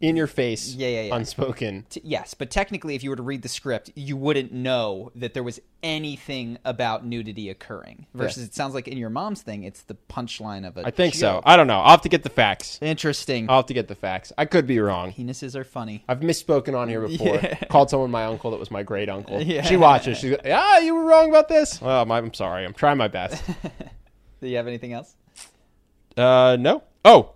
in 0.01 0.17
your 0.17 0.27
face. 0.27 0.75
Yeah, 0.75 0.89
yeah, 0.89 1.03
yeah. 1.03 1.17
Unspoken. 1.17 1.87
T- 1.91 2.01
yes, 2.05 2.35
but 2.35 2.51
technically, 2.51 2.95
if 2.95 3.03
you 3.03 3.11
were 3.11 3.17
to 3.17 3.23
read 3.23 3.43
the 3.43 3.49
script, 3.49 3.91
you 3.95 4.17
wouldn't 4.17 4.53
know 4.53 5.11
that 5.17 5.35
there 5.35 5.43
was 5.43 5.61
anything 5.83 6.59
about 6.65 7.05
nudity 7.05 7.51
occurring. 7.51 8.07
Versus, 8.15 8.45
it 8.45 8.55
sounds 8.55 8.75
like 8.75 8.87
in 8.89 8.97
your 8.99 9.11
mom's 9.11 9.43
thing, 9.43 9.65
it's 9.65 9.83
the 9.83 9.97
punchline 10.09 10.67
of 10.67 10.77
a. 10.77 10.87
I 10.87 10.91
think 10.91 11.15
so. 11.15 11.43
I 11.45 11.57
don't 11.57 11.67
know. 11.67 11.81
I'll 11.81 11.91
have 11.91 12.03
to 12.03 12.09
get 12.09 12.23
the 12.23 12.31
facts. 12.31 12.79
Interesting. 12.81 13.51
I'll 13.51 13.57
have 13.57 13.67
to 13.67 13.75
get 13.75 13.89
the 13.89 13.95
facts. 13.95 14.33
I 14.39 14.45
could 14.45 14.67
be 14.67 14.79
wrong. 14.79 15.13
Penises 15.13 15.55
are 15.55 15.65
funny. 15.65 16.05
I've 16.09 16.21
misspoken 16.21 16.77
on 16.79 16.89
here 16.89 17.07
before. 17.07 17.29
Yeah. 17.39 17.57
Called 17.67 17.91
someone 17.91 18.11
my 18.11 18.25
uncle 18.25 18.51
that 18.53 18.59
was 18.59 18.71
my 18.71 18.83
great 18.83 19.09
uncle. 19.09 19.41
Yeah. 19.41 19.63
She 19.63 19.77
watches. 19.77 20.19
She's 20.19 20.33
like, 20.33 20.47
ah, 20.51 20.79
you 20.79 20.95
were 20.95 21.05
wrong 21.05 21.29
about 21.29 21.49
this. 21.49 21.81
Well, 21.81 22.05
my, 22.07 22.19
I'm 22.19 22.33
sorry. 22.35 22.65
I'm 22.65 22.73
trying 22.73 22.97
my 22.97 23.09
best. 23.09 23.45
Do 24.41 24.49
you 24.49 24.57
have 24.57 24.67
anything 24.67 24.93
else? 24.93 25.15
Uh, 26.17 26.57
no. 26.59 26.83
Oh, 27.05 27.35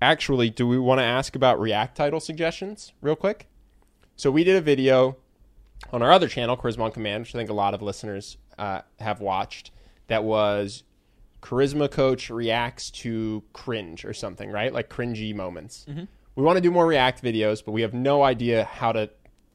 actually, 0.00 0.50
do 0.50 0.66
we 0.66 0.78
want 0.78 0.98
to 0.98 1.04
ask 1.04 1.36
about 1.36 1.60
React 1.60 1.96
title 1.96 2.20
suggestions 2.20 2.92
real 3.00 3.16
quick? 3.16 3.46
So 4.16 4.30
we 4.30 4.44
did 4.44 4.56
a 4.56 4.60
video 4.60 5.16
on 5.92 6.02
our 6.02 6.12
other 6.12 6.28
channel, 6.28 6.56
Charisma 6.56 6.82
on 6.82 6.92
Command, 6.92 7.22
which 7.22 7.34
I 7.34 7.38
think 7.38 7.50
a 7.50 7.54
lot 7.54 7.74
of 7.74 7.82
listeners 7.82 8.36
uh, 8.58 8.82
have 8.98 9.20
watched 9.20 9.70
that 10.08 10.24
was 10.24 10.82
charisma 11.40 11.90
coach 11.90 12.28
reacts 12.28 12.90
to 12.90 13.42
cringe 13.52 14.04
or 14.04 14.12
something, 14.12 14.50
right? 14.50 14.72
Like 14.72 14.90
cringy 14.90 15.34
moments. 15.34 15.86
We 16.36 16.42
want 16.42 16.56
to 16.56 16.60
do 16.60 16.70
more 16.70 16.86
react 16.86 17.22
videos, 17.22 17.64
but 17.64 17.72
we 17.72 17.82
have 17.82 17.94
no 17.94 18.22
idea 18.22 18.64
how 18.64 18.92
to 18.92 19.10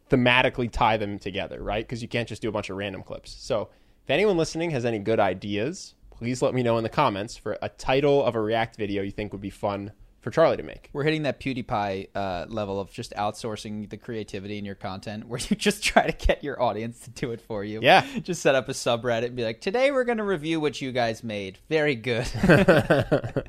thematically 0.10 0.72
tie 0.72 0.98
them 0.98 1.20
together, 1.20 1.62
right? 1.64 1.86
Because 1.86 2.02
you 2.02 2.08
can't 2.08 2.28
just 2.28 2.42
do 2.42 2.50
a 2.50 2.52
bunch 2.52 2.70
of 2.70 2.78
random 2.78 3.04
clips. 3.04 3.36
So 3.40 3.70
if 4.04 4.10
anyone 4.10 4.38
listening 4.38 4.72
has 4.72 4.86
any 4.86 5.00
good 5.00 5.20
ideas, 5.20 5.96
please 6.10 6.42
let 6.42 6.54
me 6.54 6.64
know 6.64 6.78
in 6.78 6.84
the 6.84 6.90
comments 6.90 7.38
for 7.38 7.58
a 7.62 7.70
title 7.70 8.24
of 8.24 8.36
a 8.36 8.42
react 8.42 8.78
video 8.78 9.04
you 9.04 9.12
think 9.12 9.32
would 9.32 9.42
be 9.42 9.50
fun 9.50 9.92
for 10.26 10.32
Charlie 10.32 10.58
to 10.58 10.64
make. 10.64 10.90
We're 10.92 11.04
hitting 11.04 11.22
that 11.22 11.40
PewDiePie 11.40 12.08
uh, 12.16 12.48
level 12.50 12.80
of 12.80 12.90
just 12.90 13.14
outsourcing 13.14 13.88
the 13.92 13.98
creativity 13.98 14.58
in 14.58 14.66
your 14.66 14.74
content, 14.74 15.28
where 15.28 15.40
you 15.50 15.56
just 15.56 15.84
try 15.84 16.10
to 16.10 16.26
get 16.26 16.44
your 16.44 16.60
audience 16.60 16.98
to 17.02 17.12
do 17.12 17.30
it 17.30 17.40
for 17.40 17.64
you. 17.64 17.80
Yeah. 17.84 18.04
just 18.22 18.42
set 18.42 18.56
up 18.56 18.68
a 18.68 18.72
subreddit 18.72 19.26
and 19.28 19.36
be 19.36 19.44
like, 19.44 19.62
"Today 19.62 19.92
we're 19.92 20.04
going 20.04 20.18
to 20.18 20.24
review 20.24 20.60
what 20.60 20.82
you 20.82 20.92
guys 20.92 21.24
made. 21.24 21.60
Very 21.70 21.94
good." 21.94 22.28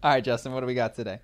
All 0.00 0.10
right, 0.10 0.22
Justin, 0.22 0.52
what 0.52 0.60
do 0.60 0.66
we 0.66 0.74
got 0.74 0.94
today? 0.94 1.18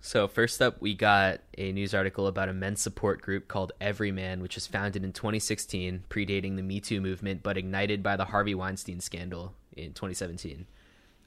So 0.00 0.26
first 0.26 0.62
up, 0.62 0.80
we 0.80 0.94
got 0.94 1.40
a 1.58 1.72
news 1.72 1.92
article 1.92 2.26
about 2.26 2.48
a 2.48 2.54
men's 2.54 2.80
support 2.80 3.20
group 3.20 3.48
called 3.48 3.72
Evryman, 3.82 4.40
which 4.40 4.54
was 4.54 4.66
founded 4.66 5.04
in 5.04 5.12
2016, 5.12 6.04
predating 6.08 6.56
the 6.56 6.62
Me 6.62 6.80
Too 6.80 7.02
movement, 7.02 7.42
but 7.42 7.58
ignited 7.58 8.02
by 8.02 8.16
the 8.16 8.24
Harvey 8.24 8.54
Weinstein 8.54 9.00
scandal 9.00 9.52
in 9.76 9.92
2017. 9.92 10.64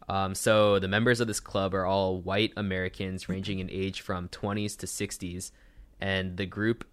Um, 0.07 0.35
so 0.35 0.77
the 0.79 0.87
members 0.87 1.19
of 1.19 1.27
this 1.27 1.39
club 1.39 1.73
are 1.73 1.85
all 1.85 2.19
white 2.21 2.53
Americans, 2.55 3.27
ranging 3.27 3.59
in 3.59 3.69
age 3.71 4.01
from 4.01 4.27
20s 4.29 4.77
to 4.77 4.85
60s, 4.85 5.51
and 5.99 6.37
the 6.37 6.45
group 6.45 6.85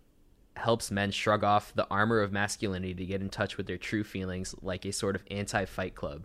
helps 0.57 0.91
men 0.91 1.11
shrug 1.11 1.45
off 1.45 1.73
the 1.75 1.87
armor 1.91 2.21
of 2.21 2.33
masculinity 2.33 2.95
to 2.95 3.05
get 3.05 3.21
in 3.21 3.29
touch 3.29 3.57
with 3.57 3.67
their 3.67 3.77
true 3.79 4.05
feelings, 4.05 4.55
like 4.63 4.85
a 4.85 4.93
sort 4.93 5.15
of 5.17 5.23
anti-fight 5.31 5.95
club. 5.95 6.25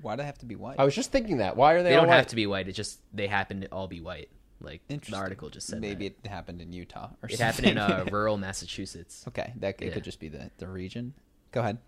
Why 0.00 0.14
do 0.16 0.18
they 0.22 0.26
have 0.26 0.38
to 0.38 0.46
be 0.46 0.56
white? 0.56 0.76
I 0.78 0.84
was 0.84 0.94
just 0.94 1.12
thinking 1.12 1.38
that. 1.38 1.56
Why 1.56 1.72
are 1.74 1.82
they, 1.82 1.90
They 1.90 1.94
all 1.96 2.02
don't 2.02 2.08
white? 2.10 2.16
have 2.16 2.26
to 2.28 2.36
be 2.36 2.46
white; 2.46 2.68
it 2.68 2.72
just 2.72 3.00
they 3.12 3.26
happen 3.26 3.62
to 3.62 3.68
all 3.68 3.86
be 3.88 4.00
white. 4.00 4.28
Like 4.60 4.80
the 4.88 5.16
article 5.16 5.48
just 5.50 5.66
said. 5.66 5.80
Maybe 5.80 6.08
that. 6.08 6.16
it 6.24 6.28
happened 6.28 6.60
in 6.62 6.72
Utah 6.72 7.10
or 7.22 7.28
it 7.28 7.38
something. 7.38 7.76
happened 7.76 7.92
in 8.02 8.08
uh, 8.08 8.10
rural 8.10 8.36
Massachusetts. 8.36 9.24
okay, 9.28 9.52
that 9.56 9.80
it 9.80 9.86
Yeah. 9.88 9.92
could 9.94 10.04
just 10.04 10.20
be 10.20 10.28
the 10.28 10.50
the 10.58 10.66
region. 10.68 11.14
Go 11.52 11.60
ahead. 11.60 11.78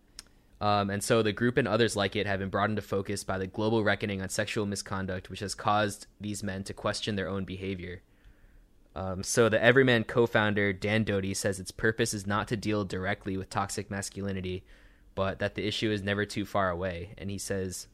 Um, 0.61 0.89
and 0.89 1.05
so 1.05 1.23
the 1.23 1.33
group 1.33 1.59
and 1.59 1.69
others 1.69 1.97
like 1.97 2.17
it 2.17 2.27
have 2.27 2.39
been 2.39 2.49
brought 2.49 2.71
into 2.71 2.81
focus 2.83 3.25
by 3.25 3.37
the 3.37 3.47
global 3.47 3.85
reckoning 3.85 4.23
on 4.23 4.31
sexual 4.31 4.65
misconduct, 4.65 5.29
which 5.29 5.41
has 5.41 5.55
caused 5.55 6.07
these 6.21 6.43
men 6.43 6.65
to 6.65 6.73
question 6.73 7.15
their 7.17 7.29
own 7.29 7.45
behavior. 7.45 8.03
Um, 8.95 9.23
so 9.23 9.51
the 9.51 9.59
Evryman 9.59 10.07
co-founder 10.07 10.73
Dan 10.73 11.05
Doty 11.05 11.35
says 11.35 11.61
its 11.61 11.71
purpose 11.71 12.15
is 12.15 12.27
not 12.27 12.49
to 12.49 12.57
deal 12.57 12.85
directly 12.87 13.37
with 13.37 13.51
toxic 13.51 13.91
masculinity, 13.91 14.65
but 15.15 15.39
that 15.41 15.55
the 15.55 15.67
issue 15.67 15.91
is 15.91 16.03
never 16.03 16.25
too 16.25 16.47
far 16.47 16.71
away. 16.71 17.11
And 17.19 17.31
he 17.31 17.37
says 17.37 17.89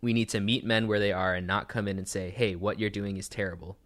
we 0.00 0.12
need 0.12 0.28
to 0.28 0.38
meet 0.38 0.64
men 0.64 0.86
where 0.86 1.00
they 1.00 1.10
are 1.10 1.34
and 1.34 1.48
not 1.48 1.68
come 1.68 1.88
in 1.88 1.98
and 1.98 2.06
say, 2.06 2.30
"Hey, 2.30 2.54
what 2.54 2.78
you're 2.78 2.88
doing 2.90 3.16
is 3.16 3.28
terrible." 3.28 3.76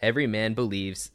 Every 0.00 0.26
man 0.26 0.54
believes, 0.54 1.10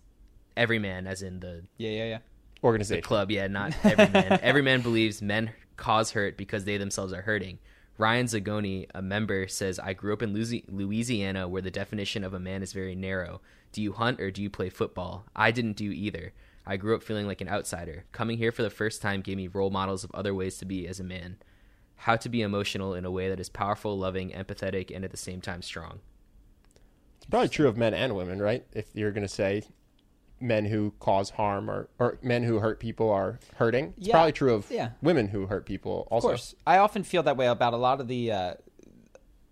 every 0.55 0.77
man, 0.77 1.07
as 1.07 1.23
in 1.23 1.39
the 1.39 1.63
Yeah, 1.77 1.89
yeah, 1.89 2.05
yeah. 2.05 2.17
Organization. 2.63 3.01
club, 3.03 3.31
yeah, 3.31 3.47
not 3.47 3.73
every 3.83 4.07
man. 4.09 4.39
every 4.43 4.61
man 4.61 4.81
believes 4.81 5.19
men 5.23 5.49
cause 5.81 6.11
hurt 6.11 6.37
because 6.37 6.63
they 6.63 6.77
themselves 6.77 7.11
are 7.11 7.23
hurting. 7.23 7.57
Ryan 7.97 8.27
Zagoni, 8.27 8.85
a 8.93 9.01
member, 9.01 9.47
says, 9.47 9.79
I 9.79 9.93
grew 9.93 10.13
up 10.13 10.21
in 10.21 10.33
Louisiana 10.33 11.47
where 11.47 11.61
the 11.63 11.71
definition 11.71 12.23
of 12.23 12.35
a 12.35 12.39
man 12.39 12.61
is 12.61 12.71
very 12.71 12.93
narrow. 12.93 13.41
Do 13.71 13.81
you 13.81 13.93
hunt 13.93 14.21
or 14.21 14.29
do 14.29 14.43
you 14.43 14.49
play 14.49 14.69
football? 14.69 15.25
I 15.35 15.49
didn't 15.49 15.77
do 15.77 15.91
either. 15.91 16.33
I 16.67 16.77
grew 16.77 16.93
up 16.95 17.01
feeling 17.01 17.25
like 17.25 17.41
an 17.41 17.49
outsider. 17.49 18.05
Coming 18.11 18.37
here 18.37 18.51
for 18.51 18.61
the 18.61 18.69
first 18.69 19.01
time 19.01 19.21
gave 19.21 19.37
me 19.37 19.47
role 19.47 19.71
models 19.71 20.03
of 20.03 20.11
other 20.13 20.35
ways 20.35 20.57
to 20.59 20.65
be 20.65 20.87
as 20.87 20.99
a 20.99 21.03
man. 21.03 21.37
How 21.95 22.15
to 22.15 22.29
be 22.29 22.43
emotional 22.43 22.93
in 22.93 23.03
a 23.03 23.11
way 23.11 23.27
that 23.29 23.39
is 23.39 23.49
powerful, 23.49 23.97
loving, 23.97 24.29
empathetic, 24.29 24.95
and 24.95 25.03
at 25.03 25.09
the 25.09 25.17
same 25.17 25.41
time 25.41 25.63
strong. 25.63 25.99
It's 27.17 27.25
probably 27.25 27.49
true 27.49 27.67
of 27.67 27.77
men 27.77 27.95
and 27.95 28.15
women, 28.15 28.39
right? 28.39 28.65
If 28.71 28.85
you're 28.93 29.11
going 29.11 29.23
to 29.23 29.27
say 29.27 29.63
men 30.41 30.65
who 30.65 30.93
cause 30.99 31.31
harm 31.31 31.69
or, 31.69 31.89
or 31.99 32.17
men 32.21 32.43
who 32.43 32.59
hurt 32.59 32.79
people 32.79 33.09
are 33.09 33.39
hurting, 33.55 33.93
it's 33.97 34.07
Yeah. 34.07 34.13
probably 34.13 34.31
true 34.31 34.53
of 34.53 34.69
Yeah. 34.71 34.91
women 35.01 35.27
who 35.29 35.47
hurt 35.47 35.65
people 35.65 36.03
Of 36.03 36.11
also. 36.13 36.27
course, 36.29 36.55
I 36.65 36.77
often 36.77 37.03
feel 37.03 37.23
that 37.23 37.37
way 37.37 37.47
about 37.47 37.73
a 37.73 37.77
lot 37.77 37.99
of 38.01 38.07
the. 38.07 38.31
Uh, 38.31 38.53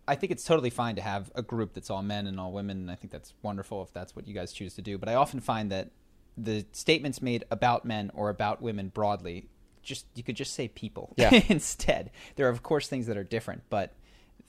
I 0.08 0.16
think 0.16 0.32
it's 0.32 0.44
totally 0.44 0.72
fine 0.72 0.96
to 0.96 1.02
have 1.02 1.32
a 1.36 1.44
group 1.44 1.74
that's 1.74 1.90
all 1.92 2.02
men 2.02 2.26
and 2.26 2.40
all 2.40 2.52
women, 2.52 2.78
and 2.78 2.90
I 2.92 2.96
think 2.96 3.12
that's 3.12 3.34
wonderful 3.44 3.84
if 3.84 3.94
that's 3.94 4.16
what 4.16 4.28
you 4.28 4.34
guys 4.34 4.52
choose 4.52 4.74
to 4.76 4.82
do. 4.82 4.98
But 4.98 5.08
I 5.08 5.14
often 5.14 5.40
find 5.40 5.72
that 5.72 5.92
the 6.36 6.66
statements 6.72 7.22
made 7.22 7.44
about 7.52 7.86
men 7.86 8.10
or 8.16 8.30
about 8.30 8.60
women 8.62 8.90
broadly, 8.90 9.50
just 9.84 10.08
you 10.16 10.24
could 10.24 10.36
just 10.36 10.54
say 10.54 10.68
people 10.68 11.14
Yeah. 11.18 11.30
instead. 11.50 12.10
There 12.38 12.48
are 12.48 12.50
of 12.50 12.64
course 12.64 12.88
things 12.88 13.06
that 13.06 13.18
are 13.18 13.24
different, 13.24 13.62
but 13.70 13.94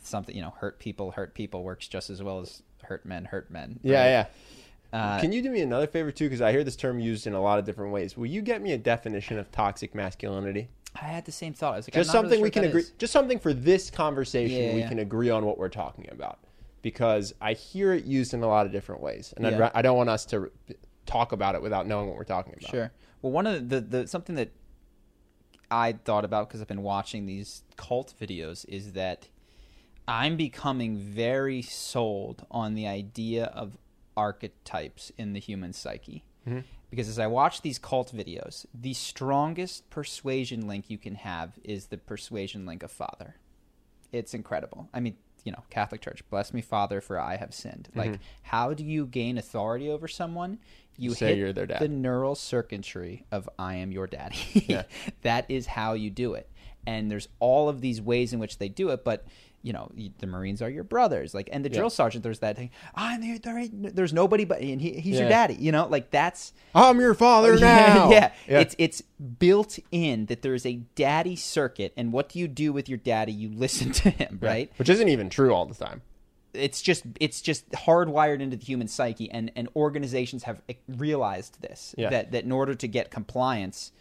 something 0.03 0.34
you 0.34 0.41
know, 0.41 0.55
hurt 0.61 0.78
people, 0.78 1.11
hurt 1.11 1.34
people 1.34 1.62
works 1.62 1.86
just 1.88 2.09
as 2.09 2.22
well 2.22 2.41
as 2.41 2.62
hurt 2.84 3.05
men, 3.05 3.26
hurt 3.26 3.51
men. 3.51 3.80
Yeah, 3.82 4.05
yeah. 4.05 4.26
Uh, 4.93 5.20
Can 5.20 5.32
you 5.32 5.41
do 5.43 5.51
me 5.51 5.61
another 5.61 5.86
favor 5.86 6.11
too? 6.11 6.24
Because 6.26 6.41
I 6.41 6.51
hear 6.53 6.64
this 6.64 6.76
term 6.76 6.99
used 6.99 7.26
in 7.26 7.32
a 7.34 7.41
lot 7.41 7.59
of 7.59 7.64
different 7.64 7.93
ways. 7.93 8.16
Will 8.16 8.26
you 8.26 8.43
get 8.43 8.61
me 8.61 8.72
a 8.72 8.78
definition 8.78 9.38
of 9.38 9.51
toxic 9.53 9.95
masculinity? 9.95 10.68
I 11.01 11.05
had 11.05 11.24
the 11.24 11.32
same 11.32 11.53
thought. 11.55 11.74
I 11.74 11.76
was 11.76 11.86
like, 11.86 11.95
Just 11.95 12.09
not 12.12 12.14
really 12.14 12.22
something 12.24 12.38
sure 12.38 12.43
we 12.45 12.51
can 12.51 12.64
agree. 12.64 12.80
is. 12.80 12.91
Just 12.99 13.12
something 13.12 13.38
for 13.38 13.53
this 13.53 13.91
conversation 13.91 14.61
Yeah, 14.64 14.74
we 14.74 14.80
yeah. 14.80 14.88
can 14.88 14.99
agree 14.99 15.30
on 15.30 15.45
what 15.47 15.59
we're 15.59 15.68
talking 15.68 16.09
about. 16.11 16.41
Because 16.82 17.34
I 17.41 17.53
hear 17.53 17.93
it 17.93 18.05
used 18.05 18.34
in 18.34 18.43
a 18.43 18.49
lot 18.49 18.66
of 18.66 18.72
different 18.72 19.01
ways, 19.03 19.32
and 19.36 19.47
I'd 19.47 19.59
Yeah. 19.59 19.70
I 19.74 19.82
don't 19.82 19.97
want 19.97 20.09
us 20.11 20.24
to 20.26 20.51
talk 21.07 21.32
about 21.32 21.55
it 21.55 21.62
without 21.62 21.86
knowing 21.86 22.09
what 22.09 22.16
we're 22.16 22.24
talking 22.24 22.55
about. 22.59 22.70
Sure. 22.70 22.91
Well, 23.22 23.32
one 23.32 23.47
of 23.47 23.68
the, 23.68 23.80
the 23.80 24.07
something 24.09 24.34
that 24.36 24.51
I 25.70 25.93
thought 25.93 26.24
about 26.24 26.49
because 26.49 26.61
I've 26.61 26.68
been 26.68 26.82
watching 26.82 27.26
these 27.26 27.62
cult 27.76 28.14
videos 28.20 28.64
is 28.68 28.93
that 28.93 29.28
I'm 30.09 30.36
becoming 30.36 30.97
very 30.97 31.62
sold 31.62 32.45
on 32.51 32.74
the 32.74 32.86
idea 32.88 33.45
of 33.45 33.76
archetypes 34.16 35.12
in 35.16 35.32
the 35.32 35.40
human 35.40 35.72
psyche. 35.72 36.24
Mm-hmm. 36.48 36.61
Because 36.90 37.08
as 37.08 37.18
I 37.18 37.28
watch 37.28 37.62
these 37.62 37.78
cult 37.78 38.14
videos, 38.14 38.66
the 38.74 38.94
strongest 38.94 39.88
persuasion 39.90 40.66
link 40.66 40.90
you 40.90 40.98
can 40.98 41.14
have 41.14 41.58
is 41.62 41.86
the 41.86 41.98
persuasion 41.98 42.66
link 42.66 42.82
of 42.82 42.90
father. 42.90 43.36
It's 44.12 44.34
incredible. 44.34 44.88
I 44.92 44.98
mean, 44.98 45.16
you 45.44 45.52
know, 45.52 45.62
Catholic 45.70 46.00
Church, 46.00 46.22
bless 46.30 46.52
me, 46.52 46.61
Father, 46.61 47.00
for 47.00 47.18
I 47.18 47.36
have 47.36 47.54
sinned. 47.54 47.88
Mm-hmm. 47.90 47.98
Like, 47.98 48.20
how 48.42 48.74
do 48.74 48.84
you 48.84 49.06
gain 49.06 49.38
authority 49.38 49.88
over 49.88 50.08
someone? 50.08 50.58
You 50.96 51.14
Say 51.14 51.28
hit 51.28 51.38
you're 51.38 51.52
their 51.52 51.66
dad. 51.66 51.80
the 51.80 51.88
neural 51.88 52.34
circuitry 52.34 53.24
of 53.30 53.48
I 53.58 53.76
am 53.76 53.92
your 53.92 54.06
daddy. 54.06 54.64
Yeah. 54.66 54.82
that 55.22 55.46
is 55.48 55.66
how 55.66 55.94
you 55.94 56.11
do 56.11 56.34
it. 56.34 56.50
And 56.86 57.11
there's 57.11 57.28
all 57.38 57.68
of 57.68 57.80
these 57.80 58.00
ways 58.00 58.32
in 58.32 58.38
which 58.38 58.58
they 58.58 58.68
do 58.68 58.90
it, 58.90 59.04
but 59.04 59.26
you 59.62 59.72
know, 59.72 59.90
the 60.18 60.26
Marines 60.26 60.62
are 60.62 60.70
your 60.70 60.84
brothers. 60.84 61.34
Like, 61.34 61.48
and 61.52 61.64
the 61.64 61.68
drill 61.68 61.84
Yeah. 61.84 61.88
sergeant, 61.88 62.22
there's 62.24 62.38
that 62.38 62.56
thing. 62.56 62.70
I'm 62.94 63.20
the, 63.20 63.38
there 63.38 63.66
there's 63.70 64.12
nobody 64.12 64.44
but, 64.44 64.61
and 64.61 64.80
he, 64.80 64.92
he's 65.00 65.18
your 65.18 65.28
daddy. 65.28 65.54
You 65.54 65.70
know, 65.72 65.86
like 65.86 66.11
that's 66.11 66.52
I'm 66.74 66.98
your 67.00 67.14
father 67.14 67.56
now. 67.61 68.11
yeah, 68.11 68.32
yeah. 68.48 68.61
It's 68.61 68.74
it's 68.78 69.02
built 69.38 69.78
in 69.92 70.26
that 70.26 70.42
there 70.42 70.54
is 70.54 70.64
a 70.64 70.74
daddy 70.94 71.36
circuit, 71.36 71.92
and 71.96 72.12
what 72.12 72.28
do 72.30 72.38
you 72.38 72.48
do 72.48 72.72
with 72.72 72.88
your 72.88 72.98
daddy? 72.98 73.32
You 73.32 73.50
listen 73.50 73.92
to 73.92 74.11
him, 74.11 74.38
Yeah. 74.42 74.48
right? 74.48 74.72
Which 74.76 74.88
isn't 74.88 75.08
even 75.08 75.28
true 75.30 75.52
all 75.54 75.66
the 75.66 75.74
time. 75.74 76.02
It's 76.52 76.82
just 76.82 77.04
it's 77.20 77.40
just 77.40 77.70
hardwired 77.70 78.40
into 78.40 78.56
the 78.56 78.64
human 78.64 78.88
psyche, 78.88 79.30
and 79.30 79.52
and 79.54 79.68
organizations 79.76 80.42
have 80.44 80.61
eh, 80.68 80.74
realized 80.88 81.61
this 81.62 81.94
Yeah. 81.98 82.11
that 82.11 82.32
that 82.32 82.44
in 82.44 82.50
order 82.50 82.74
to 82.74 82.88
get 82.88 83.11
compliance, 83.11 83.92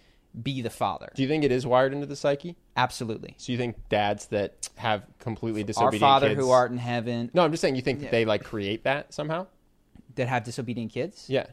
be 0.42 0.62
the 0.62 0.70
father. 0.70 1.12
Do 1.16 1.22
you 1.22 1.28
think 1.28 1.44
it 1.44 1.52
is 1.52 1.66
wired 1.66 1.94
into 1.94 2.06
the 2.06 2.16
psyche? 2.16 2.56
Absolutely. 2.78 3.34
So 3.38 3.52
you 3.52 3.58
think 3.58 3.76
dads 3.90 4.28
that 4.28 4.70
have 4.76 5.04
completely 5.20 5.62
Our 5.62 5.68
disobedient 5.68 6.00
Father 6.02 6.30
kids? 6.30 6.40
who 6.40 6.50
art 6.52 6.72
in 6.72 6.78
heaven 6.78 7.32
No, 7.34 7.44
I'm 7.44 7.52
just 7.52 7.62
saying. 7.62 7.76
You 7.76 7.82
think 7.82 8.02
that 8.02 8.12
they 8.12 8.26
like 8.26 8.44
create 8.44 8.84
that 8.84 9.14
somehow? 9.14 9.48
that 10.16 10.28
have 10.28 10.44
disobedient 10.44 10.92
kids. 10.92 11.26
Yeah. 11.30 11.48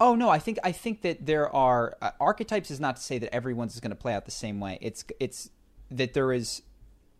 Oh 0.00 0.14
no, 0.14 0.28
I 0.28 0.38
think 0.38 0.58
I 0.62 0.72
think 0.72 1.02
that 1.02 1.26
there 1.26 1.54
are 1.54 1.96
uh, 2.00 2.10
archetypes 2.20 2.70
is 2.70 2.78
not 2.80 2.96
to 2.96 3.02
say 3.02 3.18
that 3.18 3.34
everyone's 3.34 3.74
is 3.74 3.80
going 3.80 3.90
to 3.90 3.96
play 3.96 4.14
out 4.14 4.24
the 4.24 4.30
same 4.30 4.60
way. 4.60 4.78
It's 4.80 5.04
it's 5.18 5.50
that 5.90 6.14
there 6.14 6.32
is 6.32 6.62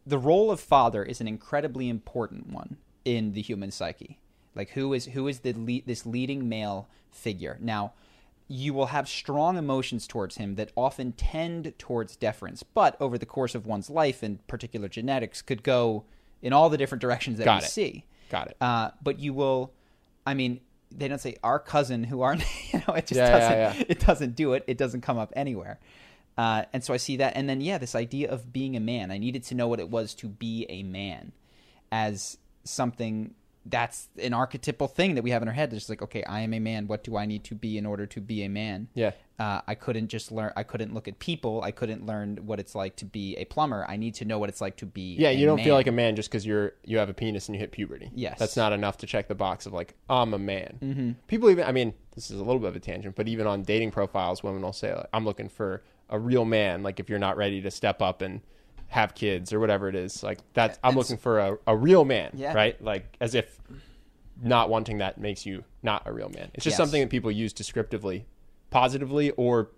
the 0.06 0.18
role 0.18 0.50
of 0.50 0.60
father 0.60 1.02
is 1.04 1.20
an 1.20 1.28
incredibly 1.28 1.88
important 1.88 2.50
one 2.50 2.76
in 3.04 3.32
the 3.32 3.42
human 3.42 3.70
psyche. 3.70 4.18
Like 4.54 4.70
who 4.70 4.92
is 4.92 5.06
who 5.06 5.26
is 5.28 5.40
the 5.40 5.52
lead, 5.52 5.86
this 5.86 6.06
leading 6.06 6.48
male 6.48 6.88
figure? 7.10 7.58
Now, 7.60 7.92
you 8.48 8.72
will 8.72 8.86
have 8.86 9.06
strong 9.08 9.56
emotions 9.58 10.06
towards 10.06 10.36
him 10.38 10.54
that 10.54 10.72
often 10.74 11.12
tend 11.12 11.72
towards 11.78 12.16
deference, 12.16 12.62
but 12.62 12.96
over 13.00 13.18
the 13.18 13.26
course 13.26 13.54
of 13.54 13.66
one's 13.66 13.90
life 13.90 14.22
and 14.22 14.44
particular 14.46 14.88
genetics 14.88 15.42
could 15.42 15.62
go 15.62 16.04
in 16.40 16.52
all 16.52 16.70
the 16.70 16.78
different 16.78 17.00
directions 17.02 17.36
that 17.38 17.44
Got 17.44 17.60
we 17.62 17.66
it. 17.66 17.70
see. 17.70 18.04
Got 18.30 18.48
it. 18.48 18.56
Uh, 18.60 18.90
but 19.02 19.18
you 19.18 19.34
will, 19.34 19.72
I 20.26 20.32
mean, 20.34 20.60
they 20.90 21.08
don't 21.08 21.20
say 21.20 21.36
our 21.44 21.58
cousin 21.58 22.04
who 22.04 22.22
aren't, 22.22 22.42
you 22.72 22.80
know, 22.88 22.94
it 22.94 23.06
just 23.06 23.18
Yeah, 23.18 23.28
yeah, 23.28 23.38
doesn't, 23.68 23.78
yeah. 23.80 23.84
it 23.88 24.00
doesn't 24.00 24.34
do 24.36 24.54
it. 24.54 24.64
It 24.66 24.78
doesn't 24.78 25.02
come 25.02 25.18
up 25.18 25.32
anywhere. 25.36 25.78
Uh, 26.38 26.62
and 26.72 26.82
so 26.82 26.94
I 26.94 26.98
see 26.98 27.16
that. 27.18 27.32
And 27.36 27.48
then, 27.50 27.60
yeah, 27.60 27.76
this 27.78 27.94
idea 27.94 28.30
of 28.30 28.52
being 28.52 28.76
a 28.76 28.80
man, 28.80 29.10
I 29.10 29.18
needed 29.18 29.42
to 29.44 29.54
know 29.54 29.68
what 29.68 29.80
it 29.80 29.90
was 29.90 30.14
to 30.14 30.28
be 30.28 30.64
a 30.70 30.84
man 30.84 31.32
as 31.92 32.38
something 32.64 33.34
that's 33.70 34.08
an 34.20 34.34
archetypal 34.34 34.88
thing 34.88 35.14
that 35.14 35.22
we 35.22 35.30
have 35.30 35.42
in 35.42 35.48
our 35.48 35.54
head. 35.54 35.72
It's 35.72 35.88
like, 35.88 36.02
okay, 36.02 36.22
I 36.24 36.40
am 36.40 36.54
a 36.54 36.58
man. 36.58 36.86
What 36.86 37.04
do 37.04 37.16
I 37.16 37.26
need 37.26 37.44
to 37.44 37.54
be 37.54 37.78
in 37.78 37.86
order 37.86 38.06
to 38.06 38.20
be 38.20 38.42
a 38.42 38.48
man? 38.48 38.88
Yeah. 38.94 39.12
Uh, 39.38 39.60
I 39.66 39.74
couldn't 39.74 40.08
just 40.08 40.32
learn. 40.32 40.52
I 40.56 40.64
couldn't 40.64 40.94
look 40.94 41.06
at 41.06 41.18
people. 41.18 41.62
I 41.62 41.70
couldn't 41.70 42.04
learn 42.04 42.38
what 42.44 42.58
it's 42.58 42.74
like 42.74 42.96
to 42.96 43.04
be 43.04 43.36
a 43.36 43.44
plumber. 43.44 43.84
I 43.88 43.96
need 43.96 44.14
to 44.14 44.24
know 44.24 44.38
what 44.38 44.48
it's 44.48 44.60
like 44.60 44.76
to 44.78 44.86
be. 44.86 45.14
Yeah, 45.14 45.30
you 45.30 45.46
don't 45.46 45.56
man. 45.56 45.64
feel 45.64 45.74
like 45.74 45.86
a 45.86 45.92
man 45.92 46.16
just 46.16 46.30
because 46.30 46.44
you're 46.44 46.72
you 46.84 46.98
have 46.98 47.08
a 47.08 47.14
penis 47.14 47.46
and 47.46 47.54
you 47.54 47.60
hit 47.60 47.70
puberty. 47.70 48.10
Yes. 48.14 48.38
that's 48.38 48.56
not 48.56 48.72
enough 48.72 48.98
to 48.98 49.06
check 49.06 49.28
the 49.28 49.36
box 49.36 49.66
of 49.66 49.72
like 49.72 49.94
I'm 50.10 50.34
a 50.34 50.38
man. 50.38 50.78
Mm-hmm. 50.82 51.10
People 51.28 51.50
even, 51.50 51.64
I 51.64 51.72
mean, 51.72 51.94
this 52.14 52.30
is 52.30 52.40
a 52.40 52.42
little 52.42 52.58
bit 52.58 52.68
of 52.68 52.76
a 52.76 52.80
tangent, 52.80 53.14
but 53.14 53.28
even 53.28 53.46
on 53.46 53.62
dating 53.62 53.92
profiles, 53.92 54.42
women 54.42 54.62
will 54.62 54.72
say 54.72 54.94
like, 54.94 55.06
I'm 55.12 55.24
looking 55.24 55.48
for 55.48 55.84
a 56.10 56.18
real 56.18 56.44
man. 56.44 56.82
Like 56.82 56.98
if 56.98 57.08
you're 57.08 57.18
not 57.18 57.36
ready 57.36 57.60
to 57.60 57.70
step 57.70 58.02
up 58.02 58.22
and 58.22 58.40
have 58.88 59.14
kids 59.14 59.52
or 59.52 59.60
whatever 59.60 59.88
it 59.88 59.94
is, 59.94 60.22
like 60.22 60.38
that's 60.54 60.78
I'm 60.82 60.94
looking 60.96 61.18
for 61.18 61.38
a, 61.38 61.58
a 61.66 61.76
real 61.76 62.04
man. 62.04 62.30
Yeah. 62.34 62.54
right? 62.54 62.82
Like 62.82 63.16
as 63.20 63.34
if 63.34 63.60
not 64.42 64.70
wanting 64.70 64.98
that 64.98 65.18
makes 65.18 65.44
you 65.44 65.64
not 65.82 66.02
a 66.06 66.12
real 66.12 66.28
man. 66.30 66.50
It's 66.54 66.64
just 66.64 66.74
Yes. 66.74 66.76
something 66.78 67.00
that 67.00 67.10
people 67.10 67.30
use 67.30 67.52
descriptively, 67.52 68.26
positively 68.70 69.30
or 69.32 69.70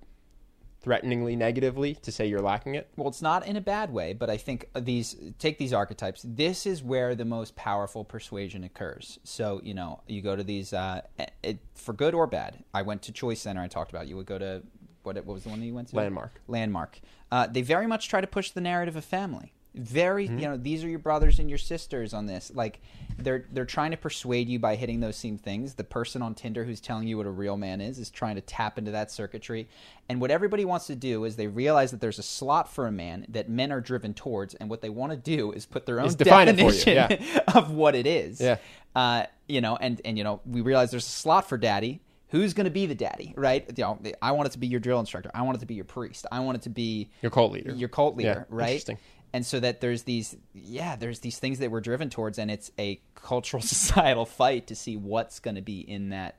threateningly 0.80 1.36
negatively 1.36 1.94
to 1.96 2.10
say 2.10 2.26
you're 2.26 2.40
lacking 2.40 2.74
it. 2.74 2.88
Well, 2.96 3.08
it's 3.08 3.20
not 3.20 3.46
in 3.46 3.56
a 3.56 3.60
bad 3.60 3.92
way, 3.92 4.14
but 4.14 4.30
I 4.30 4.36
think 4.38 4.66
these 4.74 5.14
take 5.38 5.58
these 5.58 5.72
archetypes. 5.74 6.24
This 6.26 6.64
is 6.64 6.82
where 6.82 7.14
the 7.14 7.24
most 7.26 7.54
powerful 7.56 8.02
persuasion 8.04 8.64
occurs. 8.64 9.18
So 9.24 9.60
you 9.62 9.74
know, 9.74 10.00
you 10.06 10.22
go 10.22 10.36
to 10.36 10.42
these 10.44 10.72
uh, 10.72 11.02
it, 11.42 11.58
for 11.74 11.92
good 11.92 12.14
or 12.14 12.26
bad. 12.26 12.64
I 12.72 12.82
went 12.82 13.02
to 13.02 13.12
Choice 13.12 13.40
Center. 13.40 13.60
I 13.60 13.68
talked 13.68 13.90
about. 13.90 14.08
You 14.08 14.16
would 14.16 14.26
go 14.26 14.38
to 14.38 14.62
what? 15.02 15.16
What 15.16 15.26
was 15.26 15.42
the 15.42 15.50
one 15.50 15.60
that 15.60 15.66
you 15.66 15.74
went 15.74 15.88
to? 15.88 15.96
Landmark. 15.96 16.40
Landmark. 16.48 17.00
Uh, 17.32 17.46
they 17.46 17.62
very 17.62 17.86
much 17.86 18.08
try 18.08 18.20
to 18.20 18.26
push 18.26 18.50
the 18.50 18.60
narrative 18.60 18.96
of 18.96 19.04
family. 19.04 19.52
Very, 19.72 20.26
Mm-hmm. 20.26 20.38
you 20.40 20.48
know, 20.48 20.56
these 20.56 20.82
are 20.82 20.88
your 20.88 20.98
brothers 20.98 21.38
and 21.38 21.48
your 21.48 21.58
sisters 21.58 22.12
on 22.12 22.26
this. 22.26 22.50
Like, 22.52 22.80
they're 23.18 23.46
they're 23.52 23.64
trying 23.64 23.92
to 23.92 23.96
persuade 23.96 24.48
you 24.48 24.58
by 24.58 24.74
hitting 24.74 24.98
those 24.98 25.14
same 25.14 25.38
things. 25.38 25.74
The 25.74 25.84
person 25.84 26.22
on 26.22 26.34
Tinder 26.34 26.64
who's 26.64 26.80
telling 26.80 27.06
you 27.06 27.16
what 27.16 27.26
a 27.26 27.30
real 27.30 27.56
man 27.56 27.80
is 27.80 28.00
is 28.00 28.10
trying 28.10 28.34
to 28.34 28.40
tap 28.40 28.78
into 28.78 28.90
that 28.90 29.12
circuitry. 29.12 29.68
And 30.08 30.20
what 30.20 30.32
everybody 30.32 30.64
wants 30.64 30.88
to 30.88 30.96
do 30.96 31.22
is 31.24 31.36
they 31.36 31.46
realize 31.46 31.92
that 31.92 32.00
there's 32.00 32.18
a 32.18 32.22
slot 32.24 32.72
for 32.72 32.88
a 32.88 32.92
man 32.92 33.26
that 33.28 33.48
men 33.48 33.70
are 33.70 33.80
driven 33.80 34.12
towards, 34.12 34.54
and 34.54 34.68
what 34.68 34.80
they 34.80 34.90
want 34.90 35.12
to 35.12 35.16
do 35.16 35.52
is 35.52 35.66
put 35.66 35.86
their 35.86 36.00
own 36.00 36.06
Is 36.06 36.16
define 36.16 36.48
it 36.48 36.56
for 36.56 36.62
you, 36.62 36.84
definition 36.84 37.20
yeah. 37.36 37.40
of 37.54 37.70
what 37.70 37.94
it 37.94 38.08
is. 38.08 38.40
Yeah. 38.40 38.56
Uh, 38.96 39.26
you 39.46 39.60
know, 39.60 39.76
and 39.76 40.00
and 40.04 40.18
you 40.18 40.24
know, 40.24 40.40
we 40.44 40.62
realize 40.62 40.90
there's 40.90 41.06
a 41.06 41.10
slot 41.10 41.48
for 41.48 41.56
daddy. 41.56 42.00
Who's 42.30 42.54
going 42.54 42.64
to 42.64 42.70
be 42.70 42.86
the 42.86 42.94
daddy, 42.94 43.34
right? 43.36 43.64
You 43.76 43.84
know, 43.84 43.98
I 44.22 44.32
want 44.32 44.46
it 44.48 44.52
to 44.52 44.58
be 44.58 44.66
your 44.66 44.80
drill 44.80 45.00
instructor. 45.00 45.30
I 45.34 45.42
want 45.42 45.56
it 45.56 45.60
to 45.60 45.66
be 45.66 45.74
your 45.74 45.84
priest. 45.84 46.26
I 46.30 46.40
want 46.40 46.56
it 46.56 46.62
to 46.62 46.70
be 46.70 47.10
Your 47.22 47.30
cult 47.30 47.52
leader. 47.52 47.72
Your 47.74 47.88
cult 47.88 48.14
Yeah, 48.20 48.28
leader, 48.28 48.46
right? 48.50 48.68
interesting. 48.68 48.98
And 49.32 49.46
so 49.46 49.60
that 49.60 49.80
there's 49.80 50.02
these, 50.04 50.36
yeah, 50.52 50.96
there's 50.96 51.20
these 51.20 51.38
things 51.38 51.60
that 51.60 51.70
we're 51.70 51.80
driven 51.80 52.10
towards, 52.10 52.38
and 52.38 52.50
it's 52.50 52.70
a 52.78 53.00
cultural 53.14 53.62
societal 53.76 54.26
fight 54.26 54.66
to 54.68 54.74
see 54.74 54.96
what's 54.96 55.38
going 55.40 55.54
to 55.56 55.62
be 55.62 55.80
in 55.80 56.10
that 56.10 56.36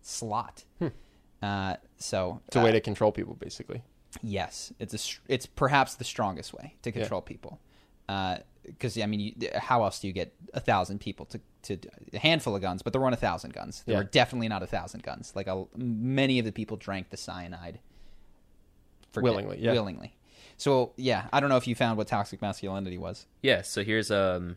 slot. 0.00 0.64
Uh, 1.42 1.76
so 1.98 2.40
It's 2.46 2.56
a 2.56 2.60
uh, 2.60 2.64
way 2.64 2.72
to 2.72 2.80
control 2.80 3.12
people, 3.12 3.34
basically. 3.34 3.82
Yes, 4.22 4.72
it's 4.78 4.94
a 4.94 5.32
it's 5.32 5.46
perhaps 5.46 5.94
the 5.94 6.04
strongest 6.04 6.52
way 6.52 6.74
to 6.82 6.92
control 6.92 7.20
people. 7.20 7.60
Because 8.64 8.96
I 8.98 9.06
mean, 9.06 9.20
you, 9.20 9.48
how 9.56 9.82
else 9.84 9.98
do 10.00 10.06
you 10.06 10.12
get 10.12 10.34
a 10.54 10.60
thousand 10.60 11.00
people 11.00 11.26
to 11.26 11.40
to 11.64 11.78
a 12.12 12.18
handful 12.18 12.54
of 12.56 12.62
guns? 12.62 12.82
But 12.82 12.92
there 12.92 13.02
weren't 13.02 13.14
a 13.14 13.18
thousand 13.18 13.52
guns. 13.54 13.82
There 13.86 13.94
Yeah. 13.94 13.98
were 14.00 14.04
definitely 14.04 14.48
not 14.48 14.62
a 14.62 14.66
thousand 14.66 15.02
guns. 15.02 15.32
Like 15.34 15.46
a, 15.48 15.64
many 15.76 16.38
of 16.38 16.44
the 16.44 16.52
people 16.52 16.76
drank 16.76 17.10
the 17.10 17.16
cyanide 17.16 17.80
Willingly, 19.14 19.58
yeah. 19.60 19.72
willingly. 19.72 20.16
So 20.56 20.92
yeah, 20.96 21.26
I 21.32 21.40
don't 21.40 21.48
know 21.50 21.56
if 21.56 21.66
you 21.66 21.74
found 21.74 21.98
what 21.98 22.06
toxic 22.06 22.40
masculinity 22.40 22.96
was. 22.98 23.26
Yeah, 23.42 23.62
so 23.62 23.84
here's 23.84 24.10
um, 24.10 24.56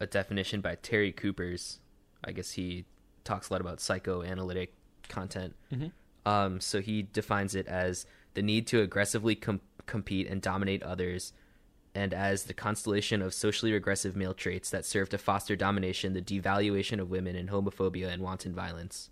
a 0.00 0.06
definition 0.06 0.60
by 0.60 0.74
Terry 0.76 1.12
Kupers. 1.12 1.78
I 2.24 2.32
guess 2.32 2.52
he 2.52 2.84
talks 3.24 3.48
a 3.48 3.52
lot 3.52 3.60
about 3.60 3.80
psychoanalytic 3.80 4.74
content. 5.08 5.54
Um, 6.26 6.60
so 6.60 6.80
he 6.80 7.02
defines 7.02 7.54
it 7.54 7.66
as 7.66 8.06
the 8.34 8.42
need 8.42 8.66
to 8.68 8.80
aggressively 8.82 9.34
com- 9.34 9.60
compete 9.86 10.28
and 10.28 10.40
dominate 10.42 10.82
others, 10.82 11.32
and 11.94 12.14
as 12.14 12.44
the 12.44 12.54
constellation 12.54 13.20
of 13.20 13.34
socially 13.34 13.72
regressive 13.72 14.16
male 14.16 14.34
traits 14.34 14.70
that 14.70 14.86
serve 14.86 15.08
to 15.10 15.18
foster 15.18 15.56
domination, 15.56 16.14
the 16.14 16.22
devaluation 16.22 17.00
of 17.00 17.10
women, 17.10 17.36
and 17.36 17.50
homophobia 17.50 18.08
and 18.08 18.22
wanton 18.22 18.54
violence. 18.54 19.10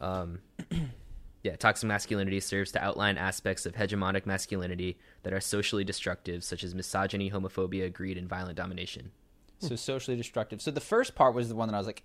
Um, 0.00 0.40
yeah, 1.42 1.56
toxic 1.56 1.86
masculinity 1.86 2.40
serves 2.40 2.72
to 2.72 2.84
outline 2.84 3.16
aspects 3.16 3.66
of 3.66 3.74
hegemonic 3.74 4.26
masculinity 4.26 4.98
that 5.22 5.32
are 5.32 5.40
socially 5.40 5.84
destructive, 5.84 6.42
such 6.42 6.64
as 6.64 6.74
misogyny, 6.74 7.30
homophobia, 7.30 7.92
greed, 7.92 8.18
and 8.18 8.28
violent 8.28 8.56
domination. 8.56 9.12
So 9.60 9.76
socially 9.76 10.16
destructive. 10.16 10.60
So 10.60 10.70
the 10.70 10.80
first 10.80 11.14
part 11.14 11.34
was 11.34 11.48
the 11.48 11.54
one 11.54 11.68
that 11.68 11.74
I 11.74 11.78
was 11.78 11.86
like, 11.86 12.02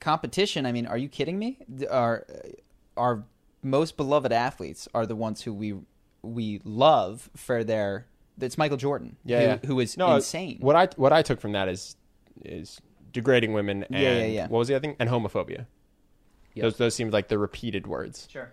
competition. 0.00 0.66
I 0.66 0.72
mean, 0.72 0.86
are 0.86 0.98
you 0.98 1.08
kidding 1.08 1.38
me? 1.38 1.58
Our 1.90 2.26
our 2.96 3.24
most 3.62 3.96
beloved 3.96 4.32
athletes 4.32 4.88
are 4.94 5.06
the 5.06 5.16
ones 5.16 5.42
who 5.42 5.52
we 5.52 5.74
we 6.22 6.60
love 6.64 7.30
for 7.36 7.64
their. 7.64 8.06
It's 8.40 8.56
Michael 8.58 8.76
Jordan, 8.76 9.16
Yeah, 9.24 9.38
who, 9.40 9.46
yeah. 9.46 9.58
who 9.66 9.80
is 9.80 9.96
No, 9.96 10.14
insane. 10.16 10.58
What 10.60 10.76
I 10.76 10.86
what 10.96 11.12
I 11.12 11.22
took 11.22 11.40
from 11.40 11.52
that 11.52 11.68
is 11.68 11.96
is 12.44 12.80
degrading 13.12 13.52
women 13.52 13.84
and 13.84 14.00
Yeah, 14.02 14.18
yeah, 14.18 14.24
yeah. 14.26 14.46
what 14.48 14.58
was 14.58 14.68
the 14.68 14.74
other 14.74 14.82
thing? 14.86 14.96
And 14.98 15.08
homophobia. 15.10 15.66
Yep. 16.54 16.62
Those 16.62 16.76
those 16.76 16.94
seemed 16.94 17.12
like 17.12 17.28
the 17.28 17.38
repeated 17.38 17.86
words. 17.86 18.28
Sure. 18.30 18.52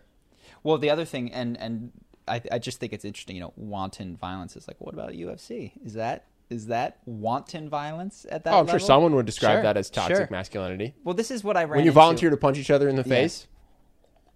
Well, 0.64 0.78
the 0.78 0.90
other 0.90 1.06
thing, 1.06 1.32
and 1.32 1.58
and 1.60 1.92
I, 2.28 2.42
I 2.52 2.60
just 2.60 2.80
think 2.80 2.94
it's 2.94 3.06
interesting. 3.06 3.36
You 3.36 3.44
know, 3.44 3.54
wanton 3.56 4.16
violence 4.18 4.56
is 4.56 4.68
like, 4.68 4.78
what 4.80 4.94
about 4.94 5.12
UFC? 5.12 5.72
Is 5.86 5.94
that 5.94 6.26
is 6.50 6.68
that 6.68 6.98
wanton 7.06 7.70
violence 7.70 8.26
at 8.30 8.44
that? 8.44 8.54
oh, 8.54 8.60
I'm 8.60 8.68
sure 8.68 8.80
someone 8.80 9.16
would 9.16 9.26
describe 9.26 9.56
Sure, 9.58 9.64
that 9.64 9.78
as 9.78 9.90
toxic 9.90 10.16
sure. 10.18 10.28
masculinity. 10.32 10.94
Well, 11.04 11.16
this 11.16 11.32
is 11.32 11.44
what 11.44 11.58
I 11.58 11.62
ran 11.62 11.70
When 11.78 11.80
you 11.80 11.90
into. 11.90 11.92
volunteer 11.94 12.30
to 12.30 12.38
punch 12.38 12.58
each 12.58 12.70
other 12.72 12.88
in 12.88 12.96
the 12.96 13.02
Yeah. 13.04 13.10
face, 13.16 13.48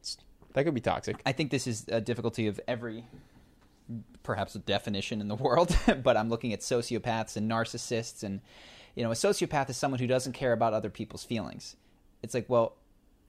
it's- 0.02 0.18
that 0.54 0.64
could 0.64 0.74
be 0.74 0.82
toxic. 0.82 1.22
I 1.26 1.32
think 1.34 1.52
this 1.52 1.68
is 1.68 1.86
a 1.88 2.02
difficulty 2.02 2.48
of 2.48 2.60
every, 2.68 3.06
perhaps 4.24 4.56
a 4.56 4.60
definition 4.60 5.22
in 5.22 5.28
the 5.28 5.36
world, 5.46 5.76
but 6.04 6.18
I'm 6.18 6.30
looking 6.30 6.54
at 6.54 6.60
sociopaths 6.62 7.36
and 7.38 7.50
narcissists, 7.50 8.24
and 8.24 8.42
you 8.96 9.04
know, 9.04 9.12
a 9.12 9.16
sociopath 9.16 9.70
is 9.70 9.78
someone 9.78 10.00
who 10.00 10.08
doesn't 10.08 10.34
care 10.34 10.54
about 10.54 10.74
other 10.74 10.90
people's 10.90 11.24
feelings. 11.24 11.76
It's 12.22 12.34
like, 12.34 12.50
well, 12.50 12.76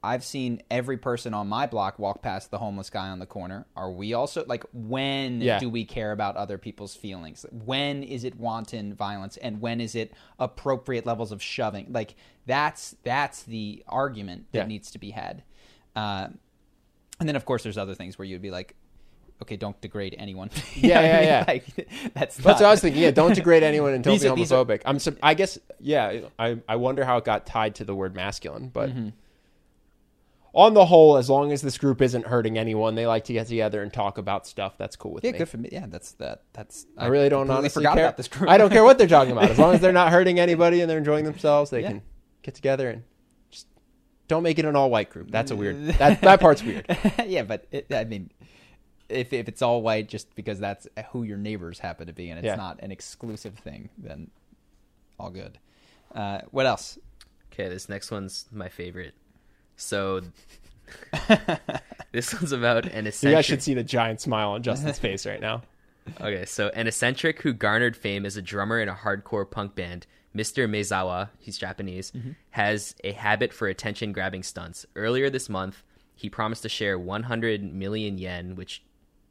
I've 0.03 0.25
seen 0.25 0.63
every 0.71 0.97
person 0.97 1.35
on 1.35 1.47
my 1.49 1.67
block 1.67 1.99
walk 1.99 2.23
past 2.23 2.51
the 2.51 2.57
homeless 2.59 2.89
guy 2.89 3.09
on 3.11 3.19
the 3.19 3.27
corner. 3.27 3.67
Are 3.77 3.91
we 3.91 4.15
also 4.15 4.45
like 4.47 4.65
when 4.73 5.43
Yeah. 5.43 5.59
do 5.59 5.69
we 5.69 5.85
care 5.85 6.13
about 6.13 6.37
other 6.37 6.57
people's 6.57 6.95
feelings? 6.97 7.45
When 7.53 8.03
is 8.03 8.25
it 8.25 8.35
wanton 8.41 8.95
violence 8.95 9.37
and 9.37 9.61
when 9.61 9.79
is 9.79 9.95
it 9.95 10.15
appropriate 10.39 11.05
levels 11.05 11.33
of 11.33 11.43
shoving? 11.43 11.89
Like 11.93 12.15
that's 12.47 12.97
that's 13.03 13.43
the 13.43 13.85
argument 13.87 14.47
that 14.53 14.61
Yeah. 14.61 14.67
needs 14.67 14.91
to 14.93 14.99
be 14.99 15.11
had. 15.11 15.43
Uh, 15.95 16.29
and 17.21 17.29
then 17.29 17.37
of 17.37 17.45
course 17.45 17.63
there's 17.63 17.77
other 17.79 17.95
things 17.95 18.19
where 18.19 18.25
you'd 18.25 18.41
be 18.41 18.51
like, 18.51 18.77
okay, 19.43 19.57
don't 19.57 19.81
degrade 19.81 20.15
anyone. 20.19 20.51
Yeah, 20.75 21.01
yeah, 21.01 21.21
yeah. 21.23 21.45
Like, 21.47 21.65
that's 22.15 22.37
That's 22.37 22.39
not- 22.45 22.55
what 22.57 22.65
I 22.65 22.71
was 22.71 22.81
thinking. 22.81 23.03
Yeah, 23.03 23.11
don't 23.11 23.35
degrade 23.35 23.63
anyone 23.63 23.93
and 23.95 24.03
don't 24.05 24.13
These 24.15 24.23
be 24.23 24.29
are- 24.29 24.33
are- 24.33 24.37
homophobic. 24.37 24.83
I'm. 24.85 24.99
I 25.23 25.35
guess. 25.35 25.59
Yeah. 25.81 26.21
I. 26.39 26.59
I 26.69 26.77
wonder 26.77 27.05
how 27.05 27.17
it 27.19 27.25
got 27.25 27.47
tied 27.47 27.75
to 27.77 27.85
the 27.85 27.95
word 27.95 28.15
masculine, 28.15 28.69
but. 28.69 28.91
Mm-hmm. 28.91 29.09
On 30.53 30.75
the 30.75 30.85
whole, 30.85 31.17
as 31.17 31.31
long 31.31 31.53
as 31.53 31.63
this 31.63 31.79
group 31.79 32.03
isn't 32.03 32.27
hurting 32.27 32.59
anyone, 32.59 32.97
they 32.97 33.07
like 33.07 33.23
to 33.27 33.33
get 33.33 33.47
together 33.47 33.85
and 33.85 33.93
talk 33.93 34.19
about 34.19 34.49
stuff. 34.49 34.77
That's 34.77 34.97
cool 34.97 35.13
with 35.13 35.23
Yeah, 35.23 35.31
me. 35.31 35.39
good 35.39 35.49
for 35.49 35.59
me. 35.59 35.69
Yeah, 35.71 35.87
that's 35.89 36.11
that. 36.15 36.43
That's 36.55 36.87
I 36.99 37.07
really 37.07 37.29
don't 37.29 37.49
honestly 37.49 37.69
forgot 37.85 37.95
care. 37.95 38.05
about 38.07 38.17
this 38.17 38.27
group. 38.27 38.51
I 38.51 38.59
don't 38.59 38.69
care 38.71 38.83
what 38.83 38.99
they're 38.99 39.07
talking 39.07 39.31
about. 39.31 39.49
As 39.49 39.61
long 39.61 39.75
as 39.75 39.81
they're 39.81 39.93
not 39.93 40.11
hurting 40.11 40.41
anybody 40.41 40.81
and 40.81 40.91
they're 40.91 40.99
enjoying 40.99 41.25
themselves, 41.25 41.71
they 41.71 41.83
Yeah. 41.83 41.89
can 41.91 42.03
get 42.43 42.57
together 42.57 42.91
and 42.91 43.05
just 43.53 43.69
don't 44.27 44.43
make 44.43 44.59
it 44.59 44.65
an 44.65 44.75
all 44.75 44.91
white 44.91 45.09
group. 45.11 45.31
That's 45.31 45.53
a 45.53 45.57
weird. 45.57 45.87
That 45.99 46.21
that 46.23 46.41
part's 46.41 46.65
weird. 46.65 46.85
yeah, 47.27 47.45
but 47.45 47.67
it, 47.71 47.87
I 47.95 48.03
mean, 48.03 48.33
if 49.11 49.33
if 49.33 49.49
it's 49.49 49.63
all 49.63 49.83
white 49.83 50.09
just 50.09 50.35
because 50.35 50.59
that's 50.59 50.87
who 51.13 51.23
your 51.23 51.39
neighbors 51.39 51.79
happen 51.79 52.07
to 52.07 52.13
be, 52.13 52.31
and 52.31 52.39
it's 52.39 52.47
Yeah. 52.47 52.55
not 52.57 52.81
an 52.83 52.91
exclusive 52.93 53.55
thing, 53.59 53.91
then 53.99 54.31
all 55.19 55.31
good. 55.31 55.59
Uh, 56.15 56.41
what 56.51 56.67
else? 56.67 56.99
Okay, 57.53 57.69
this 57.69 57.89
next 57.89 58.11
one's 58.11 58.47
my 58.53 58.69
favorite. 58.69 59.15
So, 59.77 60.23
this 62.13 62.35
one's 62.35 62.53
about 62.53 62.87
an 62.87 63.07
eccentric. 63.07 63.31
You 63.31 63.37
guys 63.37 63.47
should 63.47 63.63
see 63.63 63.75
the 63.75 63.85
giant 63.85 64.21
smile 64.21 64.51
on 64.51 64.63
Justin's 64.63 64.99
face 64.99 65.27
right 65.27 65.41
now. 65.41 65.63
Okay, 66.21 66.45
so 66.47 66.69
an 66.71 66.89
eccentric 66.89 67.43
who 67.43 67.53
garnered 67.53 67.95
fame 67.97 68.25
as 68.27 68.37
a 68.37 68.43
drummer 68.43 68.81
in 68.81 68.89
a 68.89 68.95
hardcore 68.95 69.49
punk 69.49 69.77
band, 69.77 70.07
Mr. 70.35 70.69
Maezawa, 70.69 71.29
he's 71.39 71.57
Japanese, 71.59 72.11
has 72.51 72.97
a 73.05 73.13
habit 73.13 73.53
for 73.53 73.69
attention 73.69 74.11
grabbing 74.11 74.43
stunts. 74.43 74.87
Earlier 74.97 75.31
this 75.31 75.49
month, 75.49 75.85
he 76.17 76.29
promised 76.29 76.63
to 76.63 76.69
share 76.69 76.99
100 76.99 77.63
million 77.75 78.19
yen, 78.19 78.57
which 78.57 78.83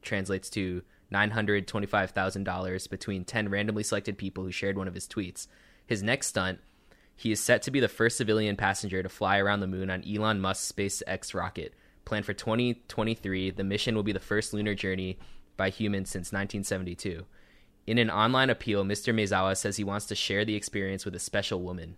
translates 0.02 0.50
to 0.52 0.84
$925,000, 1.14 2.90
between 2.90 3.26
10 3.26 3.50
randomly 3.50 3.84
selected 3.84 4.18
people 4.18 4.44
who 4.44 4.52
shared 4.52 4.78
one 4.78 4.88
of 4.88 4.94
his 4.94 5.08
tweets. 5.08 5.48
His 5.86 6.04
next 6.04 6.28
stunt, 6.28 6.60
he 7.16 7.32
is 7.32 7.40
set 7.40 7.62
to 7.64 7.72
be 7.72 7.80
the 7.80 7.88
first 7.88 8.18
civilian 8.18 8.56
passenger 8.56 9.04
to 9.04 9.10
fly 9.10 9.40
around 9.40 9.60
the 9.60 9.68
moon 9.68 9.90
on 9.90 10.04
Elon 10.08 10.40
Musk's 10.40 10.72
SpaceX 10.72 11.34
rocket. 11.34 11.74
Planned 12.06 12.26
for 12.26 12.34
2023, 12.34 13.52
the 13.52 13.64
mission 13.64 13.96
will 13.96 14.04
be 14.04 14.12
the 14.12 14.20
first 14.20 14.54
lunar 14.54 14.74
journey 14.74 15.20
by 15.58 15.70
humans 15.70 16.10
since 16.10 16.32
1972. 16.32 17.26
In 17.86 17.98
an 17.98 18.10
online 18.10 18.50
appeal, 18.50 18.86
Mr. 18.86 19.14
Maezawa 19.14 19.58
says 19.58 19.78
he 19.78 19.84
wants 19.84 20.06
to 20.06 20.16
share 20.16 20.46
the 20.46 20.56
experience 20.56 21.06
with 21.06 21.16
a 21.16 21.20
special 21.20 21.62
woman. 21.62 21.98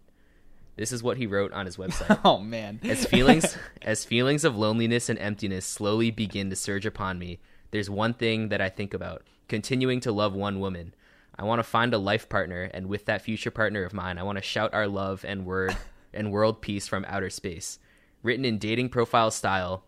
This 0.77 0.91
is 0.91 1.03
what 1.03 1.17
he 1.17 1.27
wrote 1.27 1.51
on 1.53 1.65
his 1.65 1.77
website. 1.77 2.19
Oh 2.25 2.39
man. 2.39 2.79
As 2.83 3.05
feelings 3.05 3.57
as 3.81 4.05
feelings 4.05 4.43
of 4.43 4.57
loneliness 4.57 5.09
and 5.09 5.19
emptiness 5.19 5.65
slowly 5.65 6.09
begin 6.09 6.49
to 6.49 6.55
surge 6.55 6.85
upon 6.85 7.19
me, 7.19 7.39
there's 7.71 7.89
one 7.89 8.13
thing 8.13 8.49
that 8.49 8.61
I 8.61 8.69
think 8.69 8.93
about: 8.93 9.23
continuing 9.47 9.99
to 10.01 10.11
love 10.11 10.33
one 10.33 10.59
woman. 10.59 10.93
I 11.37 11.43
want 11.43 11.59
to 11.59 11.63
find 11.63 11.93
a 11.93 11.97
life 11.97 12.29
partner, 12.29 12.69
and 12.73 12.87
with 12.87 13.05
that 13.05 13.21
future 13.21 13.51
partner 13.51 13.83
of 13.83 13.93
mine, 13.93 14.17
I 14.17 14.23
want 14.23 14.37
to 14.37 14.43
shout 14.43 14.73
our 14.73 14.87
love 14.87 15.25
and 15.27 15.45
word 15.45 15.75
and 16.13 16.31
world 16.31 16.61
peace 16.61 16.87
from 16.87 17.05
outer 17.07 17.29
space. 17.29 17.79
Written 18.21 18.45
in 18.45 18.59
dating 18.59 18.89
profile 18.89 19.31
style, 19.31 19.83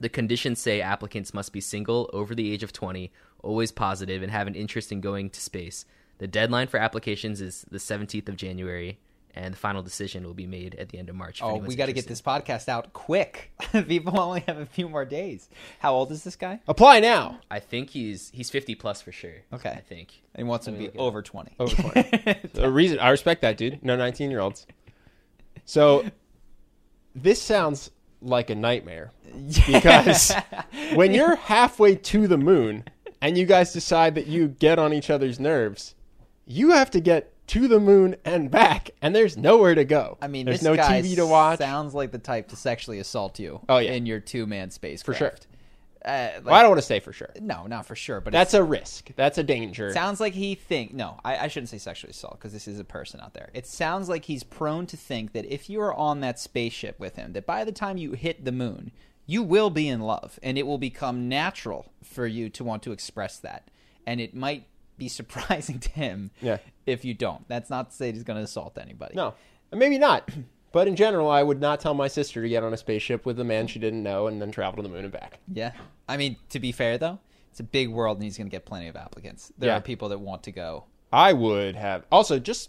the 0.00 0.08
conditions 0.08 0.58
say 0.58 0.80
applicants 0.80 1.34
must 1.34 1.52
be 1.52 1.60
single, 1.60 2.08
over 2.12 2.34
the 2.34 2.52
age 2.52 2.62
of 2.62 2.72
20, 2.72 3.12
always 3.42 3.72
positive, 3.72 4.22
and 4.22 4.30
have 4.30 4.46
an 4.46 4.54
interest 4.54 4.92
in 4.92 5.00
going 5.00 5.30
to 5.30 5.40
space. 5.40 5.84
The 6.18 6.26
deadline 6.26 6.68
for 6.68 6.78
applications 6.78 7.40
is 7.40 7.66
the 7.70 7.78
17th 7.78 8.28
of 8.28 8.36
January, 8.36 8.98
and 9.36 9.52
the 9.52 9.58
final 9.58 9.82
decision 9.82 10.24
will 10.24 10.34
be 10.34 10.46
made 10.46 10.74
at 10.76 10.88
the 10.88 10.98
end 10.98 11.10
of 11.10 11.14
March. 11.14 11.42
Oh, 11.42 11.58
we 11.58 11.76
got 11.76 11.86
to 11.86 11.92
get 11.92 12.06
this 12.06 12.22
podcast 12.22 12.68
out 12.68 12.92
quick. 12.94 13.52
People 13.86 14.18
only 14.18 14.40
have 14.40 14.56
a 14.56 14.66
few 14.66 14.88
more 14.88 15.04
days. 15.04 15.48
How 15.78 15.94
old 15.94 16.10
is 16.10 16.24
this 16.24 16.36
guy? 16.36 16.60
Apply 16.66 17.00
now. 17.00 17.38
I 17.50 17.60
think 17.60 17.90
he's 17.90 18.30
he's 18.30 18.48
50 18.48 18.74
plus 18.76 19.02
for 19.02 19.12
sure. 19.12 19.34
Okay. 19.52 19.70
I 19.70 19.80
think. 19.80 20.22
He 20.36 20.42
wants 20.42 20.66
him 20.66 20.74
to 20.74 20.78
be 20.78 20.86
look 20.86 20.94
it 20.94 20.98
over 20.98 21.22
20. 21.22 21.54
Over 21.58 21.76
20. 21.76 22.50
a 22.58 22.70
reason 22.70 22.98
I 22.98 23.10
respect 23.10 23.42
that, 23.42 23.58
dude. 23.58 23.84
No 23.84 23.94
19 23.94 24.30
year 24.30 24.40
olds. 24.40 24.66
So 25.66 26.04
this 27.14 27.40
sounds 27.40 27.90
like 28.22 28.48
a 28.48 28.54
nightmare 28.54 29.12
because 29.66 30.32
when 30.94 31.12
you're 31.12 31.36
halfway 31.36 31.94
to 31.94 32.26
the 32.26 32.38
moon 32.38 32.84
and 33.20 33.36
you 33.36 33.44
guys 33.44 33.72
decide 33.72 34.14
that 34.14 34.26
you 34.26 34.48
get 34.48 34.78
on 34.78 34.94
each 34.94 35.10
other's 35.10 35.38
nerves, 35.38 35.94
you 36.46 36.70
have 36.70 36.90
to 36.92 37.00
get 37.00 37.32
to 37.48 37.68
the 37.68 37.80
moon 37.80 38.16
and 38.24 38.50
back, 38.50 38.90
and 39.00 39.14
there's 39.14 39.36
nowhere 39.36 39.74
to 39.74 39.84
go. 39.84 40.18
I 40.20 40.28
mean, 40.28 40.46
there's 40.46 40.60
this 40.60 40.64
no 40.64 40.76
guy 40.76 41.00
TV 41.00 41.16
to 41.16 41.26
watch. 41.26 41.58
Sounds 41.58 41.94
like 41.94 42.12
the 42.12 42.18
type 42.18 42.48
to 42.48 42.56
sexually 42.56 42.98
assault 42.98 43.38
you. 43.38 43.60
Oh, 43.68 43.78
yeah. 43.78 43.92
in 43.92 44.06
your 44.06 44.20
two 44.20 44.46
man 44.46 44.70
space 44.70 45.02
For 45.02 45.14
sure. 45.14 45.34
Uh, 46.04 46.30
like, 46.36 46.44
well, 46.44 46.54
I 46.54 46.62
don't 46.62 46.70
want 46.70 46.80
to 46.80 46.86
say 46.86 47.00
for 47.00 47.12
sure. 47.12 47.30
no, 47.40 47.66
not 47.66 47.84
for 47.84 47.96
sure. 47.96 48.20
But 48.20 48.32
That's 48.32 48.54
a 48.54 48.62
risk. 48.62 49.10
That's 49.16 49.38
a 49.38 49.42
danger. 49.42 49.92
sounds 49.92 50.20
like 50.20 50.34
he 50.34 50.54
think. 50.54 50.94
No, 50.94 51.18
I, 51.24 51.36
I 51.38 51.48
shouldn't 51.48 51.68
say 51.68 51.78
sexually 51.78 52.12
assault 52.12 52.38
because 52.38 52.52
this 52.52 52.68
is 52.68 52.78
a 52.78 52.84
person 52.84 53.20
out 53.20 53.34
there. 53.34 53.50
It 53.54 53.66
sounds 53.66 54.08
like 54.08 54.24
he's 54.24 54.44
prone 54.44 54.86
to 54.86 54.96
think 54.96 55.32
that 55.32 55.44
if 55.46 55.68
you 55.68 55.80
are 55.80 55.92
on 55.92 56.20
that 56.20 56.38
spaceship 56.38 57.00
with 57.00 57.16
him, 57.16 57.32
that 57.32 57.44
by 57.44 57.64
the 57.64 57.72
time 57.72 57.96
you 57.96 58.12
hit 58.12 58.44
the 58.44 58.52
moon, 58.52 58.92
you 59.26 59.42
will 59.42 59.70
be 59.70 59.88
in 59.88 60.00
love, 60.00 60.38
and 60.44 60.56
it 60.56 60.64
will 60.64 60.78
become 60.78 61.28
natural 61.28 61.92
for 62.04 62.26
you 62.26 62.48
to 62.50 62.62
want 62.62 62.84
to 62.84 62.92
express 62.92 63.38
that, 63.38 63.68
and 64.06 64.20
it 64.20 64.32
might 64.32 64.68
be 64.98 65.08
surprising 65.08 65.78
to 65.80 65.90
him 65.90 66.30
Yeah. 66.40 66.58
if 66.86 67.04
you 67.04 67.14
don't. 67.14 67.46
That's 67.48 67.70
not 67.70 67.90
to 67.90 67.96
say 67.96 68.12
he's 68.12 68.22
going 68.24 68.38
to 68.38 68.44
assault 68.44 68.78
anybody. 68.78 69.14
No, 69.14 69.34
maybe 69.72 69.98
not. 69.98 70.30
But 70.72 70.88
in 70.88 70.96
general, 70.96 71.30
I 71.30 71.42
would 71.42 71.58
not 71.58 71.80
tell 71.80 71.94
my 71.94 72.06
sister 72.06 72.42
to 72.42 72.48
get 72.50 72.62
on 72.62 72.74
a 72.74 72.76
spaceship 72.76 73.24
with 73.24 73.40
a 73.40 73.44
man 73.44 73.66
she 73.66 73.78
didn't 73.78 74.02
know 74.02 74.26
and 74.26 74.42
then 74.42 74.50
travel 74.50 74.76
to 74.76 74.82
the 74.82 74.90
moon 74.94 75.04
and 75.04 75.12
back. 75.12 75.38
Yeah. 75.50 75.72
I 76.06 76.18
mean, 76.18 76.36
to 76.50 76.60
be 76.60 76.70
fair 76.70 76.98
though, 76.98 77.18
it's 77.50 77.60
a 77.60 77.62
big 77.62 77.88
world 77.88 78.18
and 78.18 78.24
he's 78.24 78.36
going 78.36 78.48
to 78.48 78.50
get 78.50 78.66
plenty 78.66 78.86
of 78.88 78.94
applicants. 78.96 79.50
There 79.56 79.70
Yeah. 79.70 79.78
are 79.78 79.80
people 79.80 80.10
that 80.10 80.18
want 80.20 80.42
to 80.42 80.50
go. 80.52 80.84
I 81.10 81.32
would 81.32 81.76
have 81.76 82.04
also 82.12 82.38
just 82.38 82.68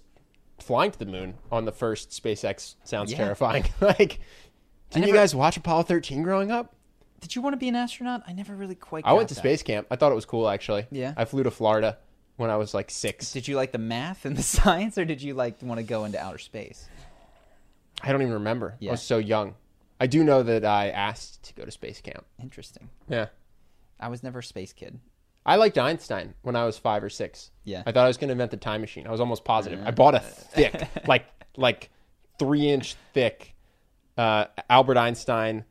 flying 0.59 0.91
to 0.91 0.99
the 0.99 1.05
moon 1.07 1.33
on 1.51 1.65
the 1.65 1.71
first 1.73 2.11
SpaceX 2.11 2.75
sounds 2.85 3.11
Yeah. 3.11 3.17
terrifying. 3.17 3.65
like, 3.81 4.19
didn't 4.91 5.07
you 5.09 5.13
guys 5.13 5.35
watch 5.35 5.57
Apollo 5.57 5.83
13 5.83 6.23
growing 6.23 6.49
up? 6.49 6.75
Did 7.19 7.35
you 7.35 7.41
want 7.41 7.53
to 7.53 7.57
be 7.57 7.67
an 7.67 7.75
astronaut? 7.75 8.23
I 8.25 8.31
never 8.31 8.55
really 8.55 8.75
quite 8.75 9.05
I 9.05 9.11
went 9.13 9.27
to 9.29 9.35
that. 9.35 9.41
space 9.41 9.63
camp. 9.63 9.87
I 9.91 9.97
thought 9.97 10.13
it 10.13 10.15
was 10.15 10.25
cool 10.25 10.47
actually. 10.47 10.85
Yeah. 10.91 11.13
I 11.17 11.25
flew 11.25 11.43
to 11.43 11.51
Florida 11.51 11.97
when 12.37 12.49
I 12.49 12.55
was 12.55 12.73
like 12.73 12.89
six. 12.89 13.31
Did 13.31 13.47
you 13.47 13.55
like 13.55 13.71
the 13.71 13.77
math 13.77 14.25
and 14.25 14.37
the 14.37 14.43
science 14.57 14.97
or 14.97 15.05
did 15.05 15.21
you 15.21 15.33
like 15.33 15.61
want 15.61 15.79
to 15.79 15.83
go 15.83 16.05
into 16.05 16.19
outer 16.19 16.37
space? 16.37 16.87
I 18.01 18.11
don't 18.11 18.21
even 18.21 18.35
remember. 18.35 18.75
Yeah. 18.79 18.91
I 18.91 18.93
was 18.93 19.01
so 19.01 19.17
young. 19.17 19.55
I 19.99 20.07
do 20.07 20.23
know 20.23 20.43
that 20.43 20.63
I 20.63 20.89
asked 20.89 21.43
to 21.43 21.53
go 21.55 21.65
to 21.65 21.71
space 21.71 21.99
camp. 22.01 22.25
Interesting. 22.41 22.89
Yeah. 23.09 23.27
I 23.99 24.09
was 24.09 24.23
never 24.23 24.39
a 24.39 24.43
space 24.43 24.73
kid. 24.73 24.99
I 25.45 25.55
liked 25.55 25.77
Einstein 25.77 26.33
when 26.41 26.55
I 26.55 26.65
was 26.65 26.77
five 26.77 27.03
or 27.03 27.09
six. 27.09 27.51
Yeah. 27.63 27.81
I 27.85 27.91
thought 27.91 28.03
I 28.03 28.07
was 28.07 28.17
going 28.17 28.27
to 28.27 28.33
invent 28.33 28.51
the 28.51 28.57
time 28.57 28.81
machine. 28.81 29.07
I 29.07 29.11
was 29.11 29.19
almost 29.19 29.43
positive. 29.43 29.79
I 29.85 29.91
bought 29.91 30.13
a 30.13 30.19
thick, 30.19 30.87
like 31.07 31.25
like 31.55 31.89
three 32.37 32.69
inch 32.69 32.95
thick 33.13 33.55
uh, 34.17 34.45
Albert 34.69 34.97
Einstein 34.97 35.63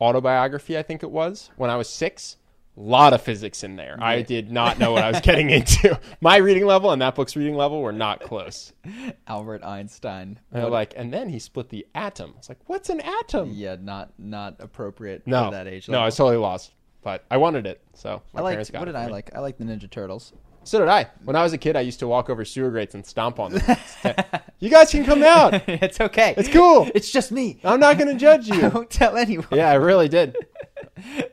autobiography. 0.00 0.78
I 0.78 0.82
think 0.82 1.02
it 1.02 1.10
was 1.10 1.50
when 1.56 1.70
I 1.70 1.76
was 1.76 1.88
six. 1.88 2.36
Lot 2.78 3.14
of 3.14 3.22
physics 3.22 3.64
in 3.64 3.76
there. 3.76 3.96
I 4.00 4.20
did 4.20 4.52
not 4.52 4.78
know 4.78 4.92
what 4.92 5.02
I 5.02 5.10
was 5.10 5.20
getting 5.20 5.48
into. 5.48 5.98
My 6.20 6.36
reading 6.36 6.66
level 6.66 6.92
and 6.92 7.00
that 7.00 7.14
book's 7.14 7.34
reading 7.34 7.54
level 7.54 7.80
were 7.80 7.92
not 7.92 8.20
close. 8.20 8.74
Albert 9.26 9.64
Einstein. 9.64 10.38
And 10.52 10.70
like, 10.70 10.92
and 10.94 11.10
then 11.12 11.30
he 11.30 11.38
split 11.38 11.70
the 11.70 11.86
atom. 11.94 12.32
I 12.34 12.38
was 12.38 12.48
like, 12.50 12.58
what's 12.66 12.90
an 12.90 13.00
atom? 13.00 13.52
Yeah, 13.54 13.76
not 13.80 14.12
not 14.18 14.56
appropriate 14.58 15.26
no, 15.26 15.46
for 15.46 15.52
that 15.52 15.66
age. 15.66 15.88
no, 15.88 16.00
I 16.00 16.04
was 16.04 16.16
totally 16.16 16.36
lost. 16.36 16.72
But 17.02 17.24
I 17.30 17.36
wanted 17.36 17.66
it, 17.66 17.80
so 17.94 18.20
my 18.32 18.40
I 18.40 18.42
liked, 18.42 18.54
parents 18.54 18.70
got 18.70 18.78
what 18.80 18.84
did 18.86 18.96
I 18.96 19.06
me. 19.06 19.12
like? 19.12 19.34
I 19.34 19.38
like 19.38 19.58
the 19.58 19.64
Ninja 19.64 19.88
Turtles. 19.88 20.32
So 20.66 20.80
did 20.80 20.88
I. 20.88 21.06
When 21.24 21.36
I 21.36 21.44
was 21.44 21.52
a 21.52 21.58
kid, 21.58 21.76
I 21.76 21.80
used 21.80 22.00
to 22.00 22.08
walk 22.08 22.28
over 22.28 22.44
sewer 22.44 22.70
grates 22.70 22.94
and 22.96 23.06
stomp 23.06 23.38
on 23.38 23.52
them. 23.52 23.76
you 24.58 24.68
guys 24.68 24.90
can 24.90 25.04
come 25.04 25.22
out. 25.22 25.54
it's 25.68 26.00
okay. 26.00 26.34
It's 26.36 26.48
cool. 26.48 26.90
It's 26.92 27.10
just 27.12 27.30
me. 27.30 27.60
I'm 27.62 27.78
not 27.78 27.98
going 27.98 28.08
to 28.08 28.16
judge 28.16 28.50
I 28.52 28.56
you. 28.56 28.68
won't 28.70 28.90
tell 28.90 29.16
anyone. 29.16 29.46
Yeah, 29.52 29.70
I 29.70 29.74
really 29.74 30.08
did. 30.08 30.36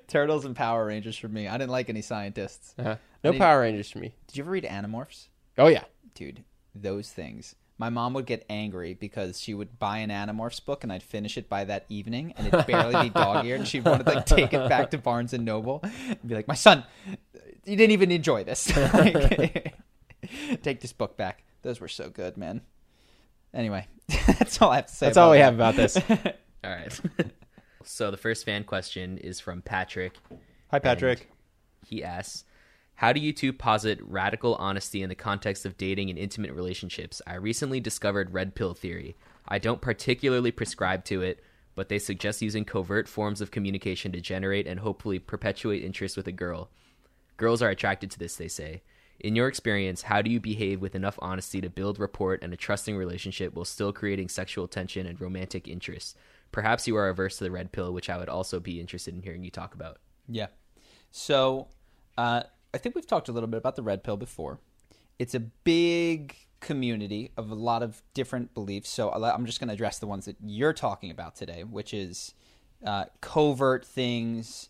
Turtles 0.08 0.46
and 0.46 0.56
Power 0.56 0.86
Rangers 0.86 1.18
for 1.18 1.28
me. 1.28 1.48
I 1.48 1.58
didn't 1.58 1.72
like 1.72 1.90
any 1.90 2.04
scientists. 2.04 2.76
Uh-huh. 2.78 2.98
No 3.24 3.32
I 3.32 3.38
Power 3.40 3.62
Rangers 3.62 3.90
for 3.90 3.98
me. 3.98 4.14
Did 4.28 4.38
you 4.38 4.44
ever 4.44 4.52
read 4.52 4.66
Animorphs? 4.66 5.30
Oh 5.58 5.68
yeah. 5.68 5.86
Dude, 6.14 6.44
those 6.76 7.10
things. 7.10 7.56
My 7.78 7.90
mom 7.90 8.14
would 8.14 8.26
get 8.26 8.46
angry 8.50 8.94
because 8.94 9.42
she 9.42 9.54
would 9.54 9.80
buy 9.80 9.98
an 10.00 10.10
Animorphs 10.10 10.64
book 10.64 10.84
and 10.84 10.94
I'd 10.94 11.04
finish 11.04 11.38
it 11.38 11.50
by 11.50 11.64
that 11.66 11.86
evening 11.90 12.34
and 12.38 12.48
it'd 12.48 12.68
barely 12.68 13.04
be 13.04 13.10
dog 13.10 13.46
eared 13.46 13.62
and 13.62 13.68
she'd 13.68 13.84
want 13.84 14.06
to 14.06 14.14
like 14.14 14.26
take 14.26 14.54
it 14.54 14.70
back 14.70 14.92
to 14.92 14.98
Barnes 14.98 15.34
and 15.34 15.44
Noble 15.44 15.80
and 15.84 16.20
be 16.26 16.36
like, 16.36 16.48
My 16.48 16.54
son, 16.54 16.84
you 17.66 17.76
didn't 17.76 17.92
even 17.92 18.12
enjoy 18.12 18.44
this. 18.44 18.72
Like, 18.94 19.74
take 20.64 20.82
this 20.82 20.94
book 20.94 21.18
back. 21.18 21.44
Those 21.64 21.80
were 21.80 21.88
so 21.88 22.10
good, 22.10 22.38
man. 22.38 22.62
Anyway, 23.54 23.88
that's 24.28 24.62
all 24.62 24.72
I 24.72 24.78
have 24.78 24.88
to 24.88 24.94
say. 24.94 25.06
That's 25.08 25.18
all 25.18 25.32
about 25.32 25.32
we 25.32 25.38
that. 25.38 25.44
have 25.44 25.54
about 25.56 25.76
this. 25.76 25.98
All 26.64 26.72
right. 26.72 27.02
so 27.84 28.12
the 28.12 28.18
first 28.18 28.46
fan 28.46 28.64
question 28.64 29.18
is 29.18 29.40
from 29.40 29.62
Patrick. 29.62 30.14
Hi, 30.72 30.80
Patrick. 30.80 31.30
He 31.86 32.04
asks, 32.04 32.46
"How 32.96 33.12
do 33.12 33.20
you 33.20 33.34
two 33.34 33.54
posit 33.54 34.00
radical 34.02 34.56
honesty 34.56 35.02
in 35.02 35.10
the 35.10 35.16
context 35.16 35.66
of 35.66 35.78
dating 35.78 36.10
and 36.10 36.18
intimate 36.18 36.54
relationships? 36.54 37.22
I 37.28 37.36
recently 37.36 37.80
discovered 37.80 38.34
red 38.34 38.56
pill 38.56 38.74
theory. 38.74 39.16
I 39.48 39.60
don't 39.60 39.82
particularly 39.82 40.52
prescribe 40.52 41.04
to 41.06 41.22
it, 41.22 41.44
but 41.76 41.89
they 41.89 42.00
suggest 42.00 42.41
using 42.41 42.66
covert 42.66 43.08
forms 43.08 43.41
of 43.41 43.52
communication 43.52 44.12
to 44.12 44.22
generate 44.22 44.68
and 44.68 44.80
hopefully 44.80 45.20
perpetuate 45.20 45.84
interest 45.84 46.16
with 46.16 46.28
a 46.28 46.32
girl. 46.32 46.70
Girls 47.38 47.62
are 47.62 47.70
attracted 47.70 48.12
to 48.12 48.20
this, 48.20 48.36
they 48.36 48.48
say. 48.48 48.84
In 49.20 49.36
your 49.36 49.48
experience, 49.48 50.04
how 50.04 50.22
do 50.22 50.30
you 50.30 50.39
behave 50.39 50.82
with 50.82 50.96
enough 50.96 51.18
honesty 51.22 51.62
to 51.62 51.70
build 51.70 52.00
rapport 52.00 52.38
and 52.41 52.54
a 52.54 52.58
trusting 52.58 52.96
relationship 52.96 53.54
while 53.54 53.66
still 53.66 53.94
creating 53.94 54.30
sexual 54.30 54.68
tension 54.68 55.08
and 55.08 55.20
romantic 55.20 55.68
interest? 55.68 56.18
Perhaps 56.52 56.88
you 56.88 56.96
are 56.96 57.10
averse 57.10 57.38
to 57.38 57.44
the 57.44 57.52
red 57.52 57.72
pill, 57.72 57.94
which 57.94 58.10
I 58.10 58.18
would 58.18 58.30
also 58.30 58.60
be 58.60 58.80
interested 58.80 59.14
in 59.14 59.22
hearing 59.22 59.44
you 59.44 59.52
talk 59.52 59.74
about." 59.74 60.00
Yeah. 60.28 60.48
So, 61.10 61.70
uh, 62.18 62.44
I 62.74 62.78
think 62.78 62.95
we've 62.95 63.08
talked 63.08 63.30
a 63.30 63.32
little 63.32 63.48
bit 63.48 63.58
about 63.58 63.76
the 63.76 63.84
red 63.84 64.04
pill 64.04 64.18
before. 64.18 64.60
It's 65.20 65.36
a 65.36 65.40
big 65.40 66.36
community 66.60 67.32
of 67.38 67.52
a 67.52 67.56
lot 67.56 67.84
of 67.84 68.02
different 68.14 68.54
beliefs. 68.54 68.90
So 68.90 69.12
I'm 69.12 69.45
just 69.45 69.60
going 69.60 69.68
to 69.68 69.74
address 69.74 70.00
the 70.00 70.08
ones 70.08 70.26
that 70.26 70.38
you're 70.44 70.74
talking 70.74 71.12
about 71.12 71.36
today, 71.36 71.64
which 71.64 71.94
is 71.94 72.34
uh, 72.86 73.06
covert 73.22 73.86
things, 73.86 74.70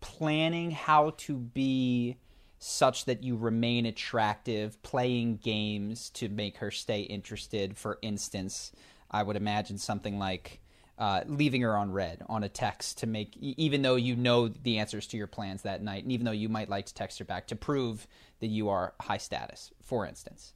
planning 0.00 0.70
how 0.70 1.10
to 1.18 1.36
be 1.36 2.16
such 2.58 3.04
that 3.04 3.22
you 3.22 3.36
remain 3.36 3.86
attractive, 3.86 4.82
playing 4.82 5.36
games 5.36 6.10
to 6.10 6.28
make 6.28 6.58
her 6.58 6.70
stay 6.70 7.02
interested. 7.02 7.76
For 7.76 7.98
instance, 8.02 8.72
I 9.10 9.22
would 9.22 9.36
imagine 9.36 9.78
something 9.78 10.18
like 10.18 10.60
uh, 10.98 11.22
leaving 11.26 11.62
her 11.62 11.76
on 11.76 11.92
read 11.92 12.22
on 12.28 12.42
a 12.42 12.48
text 12.48 12.98
to 12.98 13.06
make, 13.06 13.36
even 13.36 13.82
though 13.82 13.94
you 13.94 14.16
know 14.16 14.48
the 14.48 14.78
answers 14.78 15.06
to 15.08 15.16
your 15.16 15.28
plans 15.28 15.62
that 15.62 15.82
night, 15.82 16.02
and 16.02 16.12
even 16.12 16.24
though 16.24 16.32
you 16.32 16.48
might 16.48 16.68
like 16.68 16.86
to 16.86 16.94
text 16.94 17.18
her 17.20 17.24
back 17.24 17.46
to 17.46 17.56
prove 17.56 18.06
that 18.40 18.48
you 18.48 18.68
are 18.68 18.94
high 19.00 19.18
status, 19.18 19.70
for 19.82 20.04
instance. 20.04 20.54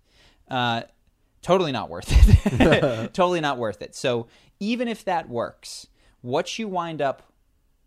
Uh, 0.48 0.82
totally 1.43 1.70
not 1.70 1.89
worth 1.89 2.09
it. 2.09 3.14
totally 3.14 3.40
not 3.40 3.56
worth 3.56 3.82
it. 3.82 3.94
So 3.94 4.27
even 4.59 4.89
if 4.89 5.05
that 5.05 5.28
works, 5.28 5.86
what 6.23 6.59
you 6.59 6.66
wind 6.69 7.01
up 7.01 7.23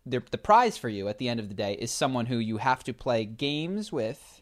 the 0.06 0.22
the 0.30 0.38
prize 0.38 0.78
for 0.78 0.88
you 0.88 1.08
at 1.08 1.18
the 1.18 1.28
end 1.28 1.40
of 1.40 1.48
the 1.48 1.54
day 1.54 1.74
is 1.74 1.90
someone 1.90 2.26
who 2.26 2.38
you 2.38 2.58
have 2.58 2.84
to 2.84 2.94
play 2.94 3.24
games 3.24 3.92
with, 3.92 4.40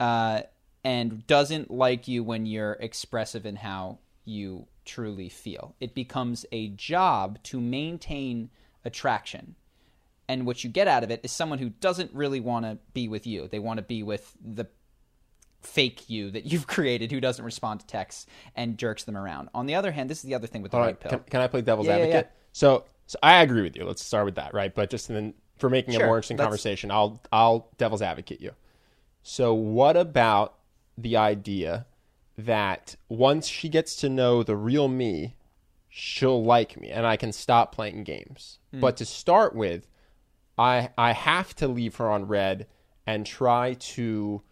uh, 0.00 0.42
and 0.82 1.26
doesn't 1.26 1.70
like 1.70 2.08
you 2.08 2.22
when 2.22 2.46
you're 2.46 2.74
expressive 2.74 3.44
in 3.44 3.56
how 3.56 3.98
you 4.24 4.66
truly 4.84 5.28
feel. 5.28 5.74
It 5.80 5.94
becomes 5.94 6.46
a 6.52 6.68
job 6.68 7.42
to 7.44 7.60
maintain 7.60 8.50
attraction. 8.84 9.54
And 10.28 10.46
what 10.46 10.64
you 10.64 10.70
get 10.70 10.88
out 10.88 11.04
of 11.04 11.10
it 11.10 11.20
is 11.22 11.32
someone 11.32 11.58
who 11.58 11.68
doesn't 11.68 12.12
really 12.14 12.40
want 12.40 12.64
to 12.64 12.78
be 12.94 13.08
with 13.08 13.26
you. 13.26 13.46
They 13.48 13.58
want 13.58 13.76
to 13.78 13.82
be 13.82 14.02
with 14.02 14.32
the 14.42 14.66
fake 15.60 16.08
you 16.08 16.30
that 16.30 16.44
you've 16.46 16.66
created 16.76 17.10
who 17.12 17.20
doesn't 17.20 17.44
respond 17.44 17.80
to 17.80 17.86
texts 17.86 18.26
and 18.54 18.78
jerks 18.78 19.04
them 19.04 19.16
around. 19.16 19.48
On 19.54 19.66
the 19.66 19.74
other 19.74 19.92
hand, 19.92 20.08
this 20.10 20.18
is 20.18 20.24
the 20.24 20.34
other 20.34 20.46
thing 20.46 20.62
with 20.62 20.70
the 20.72 20.78
All 20.78 20.82
red 20.84 20.88
right, 20.92 21.00
pill. 21.00 21.10
can, 21.10 21.20
can 21.30 21.40
I 21.40 21.46
play 21.46 21.60
devil's 21.62 21.86
Yeah, 21.86 21.96
yeah, 21.96 22.02
advocate? 22.04 22.26
yeah. 22.32 22.40
So, 22.52 22.84
so 23.06 23.18
I 23.22 23.42
agree 23.42 23.62
with 23.62 23.76
you. 23.76 23.84
Let's 23.84 24.02
start 24.04 24.24
with 24.24 24.36
that, 24.36 24.54
right? 24.54 24.74
But 24.74 24.88
just 24.90 25.08
then 25.08 25.34
for 25.58 25.68
making 25.70 25.94
a 25.94 25.98
more 25.98 26.16
interesting 26.16 26.36
let's- 26.36 26.46
conversation, 26.46 26.90
I'll 26.90 27.20
I'll 27.32 27.68
devil's 27.76 28.02
advocate 28.02 28.40
you. 28.40 28.52
So, 29.22 29.54
what 29.54 29.96
about 29.96 30.54
the 30.98 31.16
idea 31.16 31.86
that 32.36 32.96
once 33.08 33.46
she 33.46 33.68
gets 33.68 33.96
to 33.96 34.08
know 34.08 34.42
the 34.42 34.56
real 34.56 34.88
me, 34.88 35.34
she'll 35.88 36.42
like 36.42 36.80
me 36.80 36.90
and 36.90 37.06
I 37.06 37.16
can 37.16 37.32
stop 37.32 37.74
playing 37.74 38.04
games. 38.04 38.58
Hmm. 38.72 38.80
But 38.80 38.96
to 38.98 39.04
start 39.04 39.54
with, 39.54 39.88
I 40.58 40.90
I 40.98 41.12
have 41.12 41.54
to 41.56 41.68
leave 41.68 41.96
her 41.96 42.10
on 42.10 42.26
read 42.26 42.66
and 43.06 43.26
try 43.26 43.74
to 43.74 44.42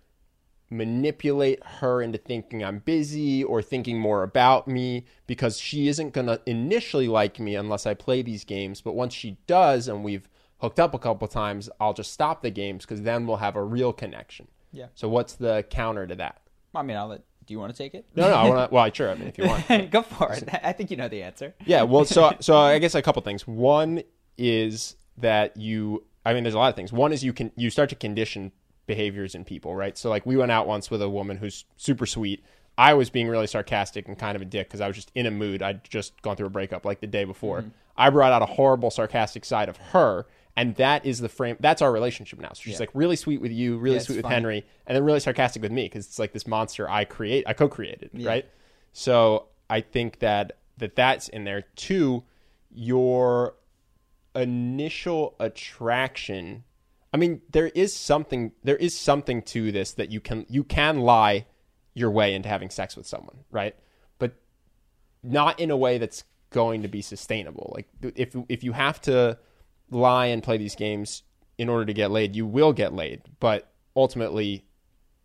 manipulate 0.72 1.62
her 1.64 2.00
into 2.00 2.18
thinking 2.18 2.64
I'm 2.64 2.78
busy 2.78 3.44
or 3.44 3.60
thinking 3.62 3.98
more 3.98 4.22
about 4.22 4.66
me 4.66 5.04
because 5.26 5.58
she 5.58 5.86
isn't 5.88 6.14
going 6.14 6.26
to 6.26 6.40
initially 6.46 7.08
like 7.08 7.38
me 7.38 7.54
unless 7.56 7.86
I 7.86 7.94
play 7.94 8.22
these 8.22 8.44
games. 8.44 8.80
But 8.80 8.94
once 8.94 9.12
she 9.12 9.36
does 9.46 9.86
and 9.86 10.02
we've 10.02 10.28
hooked 10.58 10.80
up 10.80 10.94
a 10.94 10.98
couple 10.98 11.28
times, 11.28 11.68
I'll 11.78 11.92
just 11.92 12.12
stop 12.12 12.42
the 12.42 12.50
games 12.50 12.84
because 12.84 13.02
then 13.02 13.26
we'll 13.26 13.36
have 13.36 13.56
a 13.56 13.62
real 13.62 13.92
connection. 13.92 14.48
Yeah. 14.72 14.86
So 14.94 15.08
what's 15.08 15.34
the 15.34 15.64
counter 15.68 16.06
to 16.06 16.14
that? 16.16 16.40
I 16.74 16.82
mean, 16.82 16.96
I'll 16.96 17.08
let. 17.08 17.22
Do 17.46 17.54
you 17.54 17.58
want 17.58 17.74
to 17.74 17.78
take 17.78 17.94
it? 17.94 18.06
No, 18.14 18.28
no, 18.28 18.34
I 18.34 18.48
want 18.48 18.70
to. 18.70 18.74
Well, 18.74 18.90
sure. 18.92 19.10
I 19.10 19.14
mean, 19.14 19.28
if 19.28 19.38
you 19.38 19.46
want. 19.46 19.90
Go 19.90 20.02
for 20.02 20.32
it. 20.32 20.48
I 20.62 20.72
think 20.72 20.90
you 20.90 20.96
know 20.96 21.08
the 21.08 21.22
answer. 21.22 21.54
Yeah, 21.66 21.82
well, 21.82 22.04
so 22.04 22.36
so 22.40 22.56
I 22.56 22.78
guess 22.78 22.94
a 22.94 23.02
couple 23.02 23.22
things. 23.22 23.46
One 23.46 24.02
is 24.38 24.96
that 25.18 25.56
you. 25.56 26.04
I 26.24 26.34
mean, 26.34 26.44
there's 26.44 26.54
a 26.54 26.58
lot 26.58 26.68
of 26.68 26.76
things. 26.76 26.92
One 26.92 27.12
is 27.12 27.24
you 27.24 27.32
can 27.32 27.50
you 27.56 27.70
start 27.70 27.88
to 27.90 27.96
condition 27.96 28.52
behaviors 28.86 29.34
in 29.34 29.44
people, 29.44 29.74
right? 29.74 29.96
So 29.96 30.08
like 30.08 30.26
we 30.26 30.36
went 30.36 30.52
out 30.52 30.66
once 30.66 30.90
with 30.90 31.02
a 31.02 31.08
woman 31.08 31.36
who's 31.36 31.64
super 31.76 32.06
sweet. 32.06 32.44
I 32.78 32.94
was 32.94 33.10
being 33.10 33.28
really 33.28 33.46
sarcastic 33.46 34.08
and 34.08 34.18
kind 34.18 34.34
of 34.34 34.42
a 34.42 34.44
dick 34.44 34.68
because 34.68 34.80
I 34.80 34.86
was 34.86 34.96
just 34.96 35.12
in 35.14 35.26
a 35.26 35.30
mood. 35.30 35.62
I'd 35.62 35.84
just 35.84 36.20
gone 36.22 36.36
through 36.36 36.46
a 36.46 36.50
breakup 36.50 36.84
like 36.84 37.00
the 37.00 37.06
day 37.06 37.24
before. 37.24 37.60
Mm-hmm. 37.60 37.68
I 37.96 38.10
brought 38.10 38.32
out 38.32 38.42
a 38.42 38.46
horrible 38.46 38.90
sarcastic 38.90 39.44
side 39.44 39.68
of 39.68 39.76
her, 39.76 40.26
and 40.56 40.74
that 40.76 41.06
is 41.06 41.20
the 41.20 41.28
frame. 41.28 41.56
That's 41.60 41.82
our 41.82 41.92
relationship 41.92 42.38
now. 42.38 42.50
So 42.50 42.62
she's 42.62 42.80
like 42.80 42.90
really 42.94 43.16
sweet 43.16 43.40
with 43.40 43.52
you, 43.52 43.78
really 43.78 43.96
Yeah, 43.96 44.02
sweet 44.02 44.16
with 44.16 44.24
funny. 44.24 44.34
Henry, 44.34 44.66
and 44.86 44.96
then 44.96 45.04
really 45.04 45.20
sarcastic 45.20 45.62
with 45.62 45.72
me 45.72 45.84
because 45.84 46.06
it's 46.06 46.18
like 46.18 46.32
this 46.32 46.46
monster 46.46 46.88
I 46.88 47.04
create, 47.04 47.44
I 47.46 47.52
co-created, 47.52 48.10
right? 48.14 48.46
So 48.92 49.46
I 49.70 49.80
think 49.80 50.18
that 50.18 50.58
that 50.78 50.96
that's 50.96 51.28
in 51.28 51.44
there. 51.44 51.62
too 51.76 52.24
your 52.74 53.54
initial 54.34 55.36
attraction. 55.38 56.64
I 57.12 57.18
mean, 57.18 57.42
there 57.50 57.68
is 57.68 57.94
something 57.94 58.52
there 58.64 58.76
is 58.76 58.98
something 58.98 59.42
to 59.42 59.70
this 59.72 59.92
that 59.92 60.10
you 60.10 60.20
can 60.20 60.46
you 60.48 60.64
can 60.64 61.00
lie 61.00 61.46
your 61.94 62.10
way 62.10 62.34
into 62.34 62.48
having 62.48 62.70
sex 62.70 62.96
with 62.96 63.06
someone, 63.06 63.44
right? 63.50 63.76
But 64.18 64.34
not 65.22 65.60
in 65.60 65.70
a 65.70 65.76
way 65.76 65.98
that's 65.98 66.24
going 66.50 66.82
to 66.82 66.88
be 66.88 67.02
sustainable. 67.02 67.72
Like 67.74 67.88
if 68.16 68.34
if 68.48 68.64
you 68.64 68.72
have 68.72 69.00
to 69.02 69.38
lie 69.92 70.26
and 70.26 70.42
play 70.42 70.56
these 70.56 70.74
games 70.74 71.22
in 71.58 71.68
order 71.68 71.84
to 71.86 71.92
get 71.92 72.10
laid, 72.10 72.34
you 72.34 72.46
will 72.46 72.72
get 72.72 72.92
laid. 72.92 73.22
But 73.40 73.70
ultimately, 73.94 74.64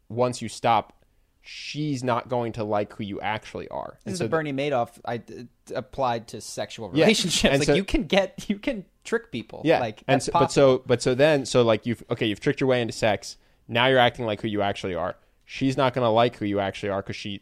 once 0.10 0.42
you 0.42 0.50
stop, 0.50 0.94
she's 1.42 2.04
not 2.04 2.28
going 2.30 2.52
to 2.54 2.64
like 2.64 2.94
who 2.94 3.04
you 3.04 3.22
actually 3.22 3.68
are. 3.70 3.98
This 4.04 4.14
is 4.14 4.20
so 4.20 4.26
a 4.26 4.30
Bernie 4.30 4.52
Madoff 4.54 5.00
I, 5.06 5.22
applied 5.74 6.28
to 6.30 6.42
sexual 6.42 6.90
relationships. 6.90 7.52
and 7.52 7.60
Like 7.60 7.68
so- 7.68 7.74
you 7.74 7.84
can 7.84 8.04
get, 8.04 8.46
you 8.50 8.60
can 8.60 8.86
trick 9.04 9.32
people. 9.32 9.62
Yeah, 9.64 9.80
like 9.80 10.04
and 10.08 10.22
so, 10.22 10.32
but 10.34 10.52
so 10.52 10.84
but 10.86 11.02
so 11.02 11.16
then 11.16 11.46
so 11.46 11.62
like 11.64 11.86
you've 11.86 12.04
okay 12.12 12.26
you've 12.26 12.42
tricked 12.42 12.60
your 12.60 12.68
way 12.70 12.82
into 12.82 12.94
sex. 12.94 13.38
Now 13.70 13.88
you're 13.88 14.00
acting 14.00 14.26
like 14.26 14.42
who 14.42 14.48
you 14.50 14.62
actually 14.62 14.96
are. 14.96 15.16
She's 15.46 15.78
not 15.78 15.94
going 15.94 16.04
to 16.04 16.10
like 16.10 16.36
who 16.38 16.46
you 16.46 16.60
actually 16.60 16.90
are 16.90 17.02
because 17.02 17.16
she 17.16 17.42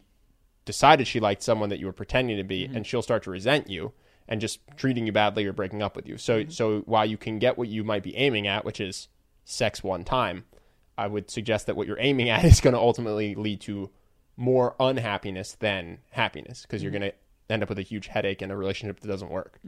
decided 0.65 1.07
she 1.07 1.19
liked 1.19 1.41
someone 1.43 1.69
that 1.69 1.79
you 1.79 1.85
were 1.87 1.93
pretending 1.93 2.37
to 2.37 2.43
be, 2.43 2.65
Mm-hmm. 2.67 2.77
and 2.77 2.85
she'll 2.87 3.01
start 3.01 3.23
to 3.23 3.31
resent 3.31 3.69
you 3.69 3.91
and 4.27 4.41
just 4.41 4.59
treating 4.77 5.05
you 5.05 5.11
badly 5.11 5.45
or 5.45 5.53
breaking 5.53 5.81
up 5.83 5.95
with 5.95 6.07
you. 6.07 6.17
So 6.17 6.41
Mm-hmm. 6.41 6.49
so 6.51 6.79
while 6.85 7.05
you 7.05 7.17
can 7.17 7.39
get 7.39 7.57
what 7.57 7.67
you 7.67 7.83
might 7.83 8.03
be 8.03 8.15
aiming 8.15 8.47
at, 8.47 8.65
which 8.65 8.79
is 8.79 9.07
sex 9.43 9.83
one 9.83 10.03
time, 10.03 10.45
I 10.97 11.07
would 11.07 11.29
suggest 11.29 11.65
that 11.67 11.75
what 11.75 11.87
you're 11.87 11.99
aiming 11.99 12.29
at 12.29 12.43
is 12.51 12.61
going 12.61 12.73
to 12.73 12.79
ultimately 12.79 13.35
lead 13.35 13.61
to 13.61 13.89
more 14.37 14.75
unhappiness 14.79 15.53
than 15.59 15.99
happiness 16.11 16.63
because 16.63 16.81
you're 16.83 16.91
Mm-hmm. 16.91 16.99
going 17.01 17.11
to 17.11 17.53
end 17.53 17.63
up 17.63 17.69
with 17.69 17.77
a 17.79 17.83
huge 17.83 18.07
headache 18.07 18.41
and 18.41 18.51
a 18.51 18.57
relationship 18.57 18.99
that 18.99 19.07
doesn't 19.07 19.29
work. 19.29 19.59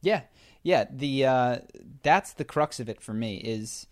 Yeah, 0.00 0.22
yeah. 0.62 0.84
The 0.90 1.26
uh, 1.26 1.58
that's 2.02 2.32
the 2.32 2.44
crux 2.44 2.80
of 2.80 2.88
it 2.88 3.00
for 3.00 3.14
me 3.14 3.36
is, 3.36 3.86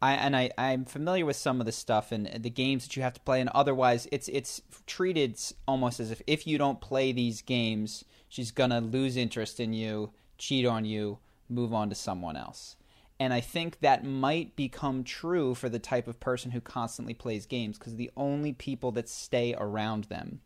I 0.00 0.12
and 0.12 0.36
I 0.36 0.50
I'm 0.56 0.84
familiar 0.84 1.26
with 1.26 1.36
some 1.36 1.58
of 1.60 1.66
the 1.66 1.72
stuff 1.72 2.12
and 2.12 2.26
the 2.40 2.50
games 2.50 2.84
that 2.86 2.96
you 2.96 3.02
have 3.02 3.14
to 3.14 3.20
play, 3.20 3.40
and 3.40 3.50
otherwise 3.50 4.06
it's 4.12 4.28
it's 4.28 4.62
treated 4.86 5.38
almost 5.66 5.98
as 5.98 6.10
if 6.12 6.22
if 6.28 6.46
you 6.46 6.56
don't 6.56 6.80
play 6.80 7.10
these 7.12 7.42
games, 7.42 8.04
she's 8.36 8.50
gonna 8.50 8.82
lose 8.82 9.16
interest 9.16 9.58
in 9.58 9.72
you, 9.72 10.10
cheat 10.36 10.66
on 10.66 10.84
you, 10.84 11.16
move 11.48 11.72
on 11.72 11.88
to 11.88 11.94
someone 11.94 12.36
else. 12.36 12.76
And 13.18 13.32
I 13.32 13.40
think 13.40 13.80
that 13.80 14.04
might 14.04 14.54
become 14.56 15.04
true 15.04 15.54
for 15.54 15.70
the 15.70 15.78
type 15.78 16.06
of 16.06 16.20
person 16.20 16.50
who 16.50 16.60
constantly 16.60 17.14
plays 17.14 17.46
games 17.46 17.78
because 17.78 17.96
the 17.96 18.10
only 18.14 18.52
people 18.52 18.92
that 18.92 19.08
stay 19.08 19.54
around 19.56 20.04
them 20.04 20.42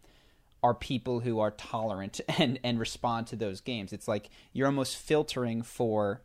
are 0.62 0.72
people 0.72 1.18
who 1.18 1.40
are 1.40 1.50
tolerant 1.50 2.20
and 2.38 2.60
and 2.62 2.78
respond 2.78 3.26
to 3.26 3.36
those 3.36 3.60
games. 3.60 3.92
It's 3.92 4.06
like 4.06 4.30
you're 4.52 4.68
almost 4.68 4.96
filtering 4.96 5.62
for 5.62 6.22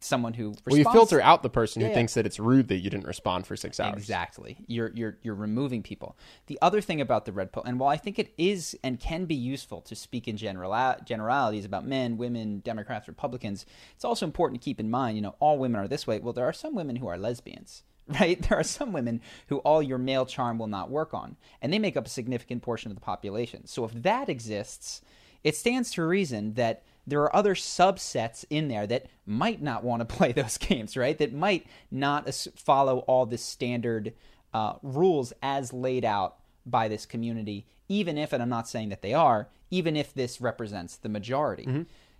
someone 0.00 0.34
who 0.34 0.50
responds. 0.50 0.66
Well, 0.66 0.76
you 0.76 0.84
filter 0.84 1.20
out 1.20 1.42
the 1.42 1.50
person 1.50 1.80
who 1.80 1.86
Yeah, 1.86 1.90
yeah. 1.90 1.96
thinks 1.96 2.14
that 2.14 2.26
it's 2.26 2.38
rude 2.38 2.68
that 2.68 2.76
you 2.78 2.90
didn't 2.90 3.06
respond 3.06 3.46
for 3.46 3.56
six 3.56 3.80
hours. 3.80 3.96
Exactly. 3.98 4.56
You're 4.66 4.90
you're 4.94 5.18
you're 5.22 5.34
removing 5.34 5.82
people. 5.82 6.16
The 6.46 6.58
other 6.62 6.80
thing 6.80 7.00
about 7.00 7.24
the 7.24 7.32
red 7.32 7.52
pill, 7.52 7.62
and 7.64 7.78
while 7.80 7.90
I 7.90 7.96
think 7.96 8.18
it 8.18 8.32
is 8.38 8.76
and 8.84 9.00
can 9.00 9.24
be 9.24 9.34
useful 9.34 9.80
to 9.82 9.94
speak 9.96 10.28
in 10.28 10.36
general 10.36 10.72
uh, 10.72 10.96
generalities 11.04 11.64
about 11.64 11.86
men, 11.86 12.16
women, 12.16 12.60
Democrats, 12.60 13.08
Republicans, 13.08 13.66
it's 13.94 14.04
also 14.04 14.24
important 14.26 14.60
to 14.60 14.64
keep 14.64 14.80
in 14.80 14.90
mind. 14.90 15.16
You 15.16 15.22
know, 15.22 15.34
all 15.40 15.58
women 15.58 15.80
are 15.80 15.88
this 15.88 16.06
way. 16.06 16.18
Well, 16.20 16.32
there 16.32 16.46
are 16.46 16.52
some 16.52 16.74
women 16.74 16.96
who 16.96 17.06
are 17.08 17.18
lesbians. 17.18 17.82
Right? 18.20 18.40
There 18.40 18.58
are 18.58 18.64
some 18.64 18.94
women 18.94 19.20
who 19.48 19.58
all 19.58 19.82
your 19.82 19.98
male 19.98 20.24
charm 20.24 20.58
will 20.58 20.66
not 20.66 20.88
work 20.90 21.12
on, 21.12 21.36
and 21.60 21.70
they 21.70 21.78
make 21.78 21.94
up 21.94 22.06
a 22.06 22.08
significant 22.08 22.62
portion 22.62 22.90
of 22.90 22.96
the 22.96 23.02
population. 23.02 23.66
So 23.66 23.84
if 23.84 23.92
that 23.92 24.30
exists, 24.30 25.02
it 25.44 25.54
stands 25.56 25.90
to 25.92 26.04
reason 26.06 26.54
that 26.54 26.84
there 27.08 27.22
are 27.22 27.34
other 27.34 27.54
subsets 27.54 28.44
in 28.50 28.68
there 28.68 28.86
that 28.86 29.06
might 29.26 29.62
not 29.62 29.84
want 29.84 30.00
to 30.00 30.04
play 30.16 30.32
those 30.32 30.58
games, 30.58 30.96
right? 30.96 31.16
That 31.18 31.32
might 31.32 31.66
not 31.90 32.32
follow 32.56 32.98
all 33.00 33.26
the 33.26 33.38
standard 33.38 34.14
uh, 34.52 34.74
rules 34.82 35.32
as 35.42 35.72
laid 35.72 36.04
out 36.04 36.36
by 36.64 36.88
this 36.88 37.06
community, 37.06 37.66
even 37.88 38.18
if, 38.18 38.32
and 38.32 38.42
I'm 38.42 38.48
not 38.48 38.68
saying 38.68 38.90
that 38.90 39.02
they 39.02 39.14
are, 39.14 39.48
even 39.70 39.96
if 39.96 40.12
this 40.14 40.40
represents 40.40 40.96
the 40.96 41.08
majority. 41.08 41.64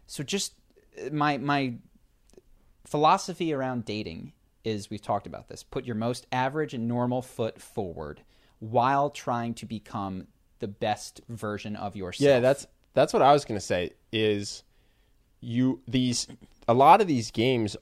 So 0.06 0.22
just 0.22 0.54
my 1.12 1.36
my 1.36 1.74
philosophy 2.86 3.52
around 3.52 3.84
dating 3.84 4.32
is 4.64 4.90
we've 4.90 5.02
talked 5.02 5.26
about 5.26 5.48
this 5.48 5.62
put 5.62 5.84
your 5.84 5.94
most 5.94 6.26
average 6.32 6.74
and 6.74 6.88
normal 6.88 7.22
foot 7.22 7.60
forward 7.60 8.22
while 8.58 9.10
trying 9.10 9.54
to 9.54 9.66
become 9.66 10.26
the 10.58 10.68
best 10.68 11.20
version 11.28 11.76
of 11.76 11.94
yourself. 11.94 12.26
Yeah, 12.26 12.40
that's 12.40 12.66
that's 12.94 13.12
what 13.12 13.22
I 13.22 13.32
was 13.32 13.44
going 13.44 13.58
to 13.58 13.64
say. 13.64 13.92
Is 14.12 14.62
you 15.40 15.80
these 15.88 16.26
a 16.66 16.74
lot 16.74 17.00
of 17.00 17.06
these 17.06 17.30
games 17.30 17.76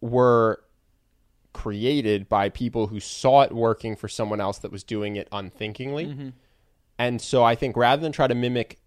were 0.00 0.62
created 1.52 2.28
by 2.28 2.48
people 2.48 2.86
who 2.86 2.98
saw 3.00 3.42
it 3.42 3.52
working 3.52 3.94
for 3.94 4.08
someone 4.08 4.40
else 4.40 4.58
that 4.58 4.72
was 4.72 4.82
doing 4.82 5.16
it 5.16 5.28
unthinkingly, 5.32 6.06
Mm-hmm. 6.06 6.28
and 6.98 7.20
so 7.20 7.44
I 7.44 7.54
think 7.54 7.76
rather 7.76 8.00
than 8.00 8.12
try 8.12 8.26
to 8.26 8.34
mimic 8.34 8.78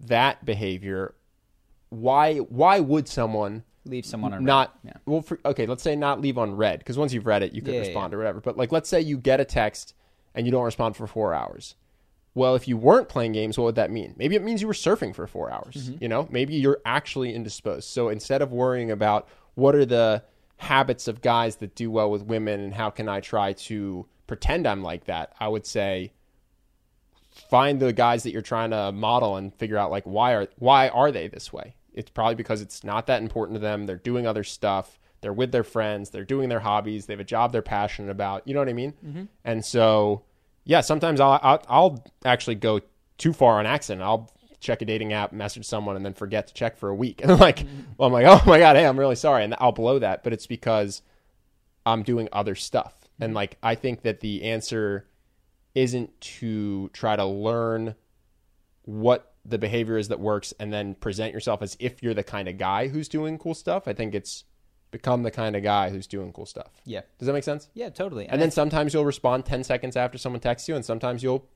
that 0.00 0.44
behavior, 0.44 1.14
why 1.90 2.36
why 2.38 2.80
would 2.80 3.08
someone 3.08 3.62
leave 3.84 4.04
someone 4.04 4.34
on 4.34 4.44
not. 4.44 4.78
Yeah. 4.84 4.92
well 5.06 5.22
for, 5.22 5.38
okay 5.46 5.64
let's 5.64 5.82
say 5.82 5.96
not 5.96 6.20
leave 6.20 6.36
on 6.36 6.54
read 6.56 6.80
because 6.80 6.98
once 6.98 7.14
you've 7.14 7.24
read 7.26 7.42
it 7.42 7.54
you 7.54 7.62
could 7.62 7.72
Yeah, 7.72 7.80
yeah, 7.80 7.86
respond 7.86 8.12
or 8.12 8.18
whatever 8.18 8.40
but 8.42 8.58
like 8.58 8.70
let's 8.70 8.86
say 8.88 9.00
you 9.00 9.16
get 9.16 9.40
a 9.40 9.46
text 9.46 9.94
and 10.34 10.44
you 10.44 10.52
don't 10.52 10.64
respond 10.64 10.94
for 10.94 11.06
four 11.06 11.32
hours 11.32 11.74
well 12.38 12.54
if 12.54 12.66
you 12.66 12.76
weren't 12.78 13.08
playing 13.10 13.32
games 13.32 13.58
what 13.58 13.64
would 13.64 13.74
that 13.74 13.90
mean? 13.90 14.14
Maybe 14.16 14.34
it 14.36 14.42
means 14.42 14.62
you 14.62 14.66
were 14.66 14.72
surfing 14.72 15.14
for 15.14 15.26
four 15.26 15.50
hours 15.52 15.74
Mm-hmm. 15.90 16.02
you 16.02 16.08
know? 16.08 16.26
Maybe 16.30 16.54
you're 16.54 16.80
actually 16.86 17.34
indisposed. 17.34 17.88
So 17.88 18.08
instead 18.08 18.40
of 18.40 18.52
worrying 18.52 18.90
about 18.90 19.28
what 19.54 19.74
are 19.74 19.84
the 19.86 20.22
habits 20.56 21.06
of 21.08 21.20
guys 21.20 21.56
that 21.56 21.74
do 21.74 21.90
well 21.90 22.10
with 22.10 22.22
women 22.22 22.60
and 22.60 22.72
how 22.74 22.90
can 22.90 23.08
i 23.08 23.20
try 23.20 23.52
to 23.52 24.06
pretend 24.26 24.66
i'm 24.66 24.82
like 24.82 25.04
that 25.04 25.32
i 25.38 25.46
would 25.46 25.64
say 25.64 26.12
find 27.48 27.80
the 27.80 27.92
guys 27.92 28.22
that 28.24 28.32
you're 28.32 28.42
trying 28.42 28.70
to 28.70 28.92
model 28.92 29.36
and 29.36 29.54
figure 29.54 29.76
out 29.76 29.90
like 29.90 30.04
why 30.04 30.32
are 30.32 30.48
why 30.58 30.88
are 30.88 31.12
they 31.12 31.28
this 31.28 31.52
way? 31.52 31.74
It's 31.92 32.10
probably 32.10 32.34
because 32.34 32.60
it's 32.60 32.84
not 32.84 33.06
that 33.06 33.22
important 33.22 33.56
to 33.56 33.60
them. 33.60 33.86
They're 33.86 33.96
doing 33.96 34.26
other 34.26 34.44
stuff. 34.44 34.98
They're 35.20 35.32
with 35.32 35.50
their 35.52 35.64
friends. 35.64 36.10
They're 36.10 36.24
doing 36.24 36.48
their 36.48 36.60
hobbies. 36.60 37.06
They 37.06 37.12
have 37.12 37.20
a 37.20 37.24
job 37.24 37.52
they're 37.52 37.62
passionate 37.62 38.10
about. 38.10 38.46
You 38.46 38.54
know 38.54 38.60
what 38.60 38.68
i 38.68 38.72
mean? 38.72 38.94
Mm-hmm. 39.04 39.22
and 39.44 39.64
so 39.64 40.22
yeah 40.68 40.80
sometimes 40.80 41.18
I'll, 41.18 41.40
I'll 41.42 41.62
i'll 41.68 42.04
actually 42.24 42.54
go 42.54 42.80
too 43.16 43.32
far 43.32 43.58
on 43.58 43.66
accident. 43.66 44.02
I'll 44.02 44.30
check 44.60 44.82
a 44.82 44.84
dating 44.84 45.12
app 45.12 45.32
message 45.32 45.64
someone 45.64 45.96
and 45.96 46.04
then 46.04 46.14
forget 46.14 46.46
to 46.46 46.54
check 46.54 46.76
for 46.76 46.88
a 46.88 46.94
week. 46.94 47.20
And 47.24 47.40
like 47.40 47.64
well, 47.96 48.06
i'm 48.06 48.12
like 48.12 48.26
oh 48.26 48.40
my 48.46 48.60
god 48.60 48.76
hey 48.76 48.86
i'm 48.86 48.98
really 48.98 49.16
sorry. 49.16 49.42
And 49.42 49.56
i'll 49.58 49.72
blow 49.72 49.98
that 49.98 50.22
but 50.22 50.32
it's 50.32 50.46
because 50.46 51.02
i'm 51.84 52.04
doing 52.04 52.28
other 52.32 52.54
stuff. 52.54 52.94
And 53.20 53.34
like 53.34 53.58
i 53.64 53.74
think 53.74 54.02
that 54.02 54.20
the 54.20 54.44
answer 54.44 55.08
isn't 55.74 56.20
to 56.20 56.88
try 56.90 57.16
to 57.16 57.24
learn 57.24 57.94
what 58.82 59.34
the 59.44 59.58
behavior 59.58 59.96
is 59.96 60.08
that 60.08 60.20
works 60.20 60.52
and 60.60 60.72
then 60.72 60.94
present 60.94 61.32
yourself 61.32 61.62
as 61.62 61.76
if 61.80 62.02
you're 62.02 62.14
the 62.14 62.22
kind 62.22 62.48
of 62.48 62.58
guy 62.58 62.88
who's 62.88 63.08
doing 63.08 63.38
cool 63.38 63.54
stuff. 63.54 63.88
I 63.88 63.94
think 63.94 64.14
it's 64.14 64.44
become 64.90 65.22
the 65.22 65.30
kind 65.30 65.54
of 65.56 65.62
guy 65.62 65.90
who's 65.90 66.06
doing 66.06 66.32
cool 66.32 66.46
stuff. 66.46 66.70
Yeah. 66.84 67.02
Does 67.18 67.26
that 67.26 67.32
make 67.32 67.44
sense? 67.44 67.68
Yeah, 67.74 67.90
totally. 67.90 68.26
And 68.26 68.40
then 68.40 68.50
sometimes 68.50 68.94
you'll 68.94 69.04
respond 69.04 69.44
10 69.44 69.64
seconds 69.64 69.96
after 69.96 70.18
someone 70.18 70.40
texts 70.40 70.68
you, 70.68 70.74
and 70.74 70.84
sometimes 70.84 71.22
you'll 71.22 71.46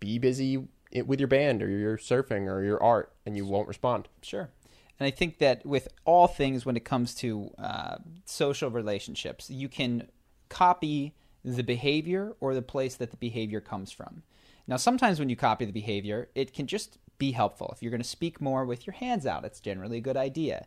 be 0.00 0.18
busy 0.18 0.68
with 1.04 1.20
your 1.20 1.28
band 1.28 1.62
or 1.62 1.68
your 1.68 1.98
surfing 1.98 2.46
or 2.46 2.62
your 2.62 2.82
art 2.82 3.12
and 3.26 3.36
you 3.36 3.44
won't 3.44 3.68
respond. 3.68 4.08
Sure. 4.22 4.50
And 4.98 5.06
I 5.06 5.10
think 5.10 5.38
that 5.38 5.64
with 5.64 5.88
all 6.04 6.26
things 6.26 6.66
when 6.66 6.76
it 6.76 6.84
comes 6.84 7.14
to 7.16 7.50
uh, 7.58 7.96
social 8.24 8.70
relationships, 8.70 9.50
you 9.50 9.68
can 9.68 10.08
copy 10.48 11.14
the 11.44 11.62
behavior 11.62 12.34
or 12.40 12.54
the 12.54 12.62
place 12.62 12.96
that 12.96 13.10
the 13.10 13.16
behavior 13.16 13.60
comes 13.60 13.92
from. 13.92 14.22
Now, 14.66 14.76
sometimes 14.76 15.18
when 15.18 15.28
you 15.28 15.36
copy 15.36 15.64
the 15.64 15.72
behavior, 15.72 16.28
it 16.34 16.52
can 16.52 16.66
just 16.66 16.98
be 17.16 17.32
helpful. 17.32 17.70
If 17.74 17.82
you're 17.82 17.90
going 17.90 18.02
to 18.02 18.08
speak 18.08 18.40
more 18.40 18.64
with 18.64 18.86
your 18.86 18.94
hands 18.94 19.24
out, 19.24 19.44
it's 19.44 19.60
generally 19.60 19.98
a 19.98 20.02
good 20.02 20.16
idea. 20.16 20.66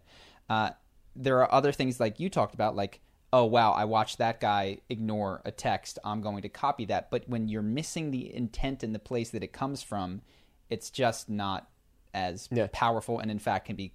Uh, 0.50 0.72
there 1.16 1.40
are 1.42 1.52
other 1.54 1.72
things 1.72 2.00
like 2.00 2.20
you 2.20 2.30
talked 2.30 2.54
about, 2.54 2.76
like, 2.76 3.00
oh, 3.34 3.46
wow, 3.46 3.72
I 3.72 3.86
watched 3.86 4.18
that 4.18 4.40
guy 4.42 4.80
ignore 4.90 5.42
a 5.46 5.52
text. 5.52 5.98
I'm 6.04 6.22
going 6.22 6.42
to 6.42 6.50
copy 6.50 6.86
that. 6.86 7.10
But 7.10 7.28
when 7.30 7.48
you're 7.48 7.62
missing 7.62 8.12
the 8.12 8.34
intent 8.34 8.84
and 8.84 8.94
the 8.94 9.00
place 9.00 9.30
that 9.30 9.44
it 9.44 9.54
comes 9.54 9.82
from, 9.82 10.22
it's 10.70 10.90
just 10.90 11.30
not 11.30 11.70
as 12.14 12.50
Yeah. 12.52 12.68
powerful 12.74 13.20
and 13.20 13.32
in 13.32 13.40
fact 13.40 13.68
can 13.68 13.78
be 13.78 13.94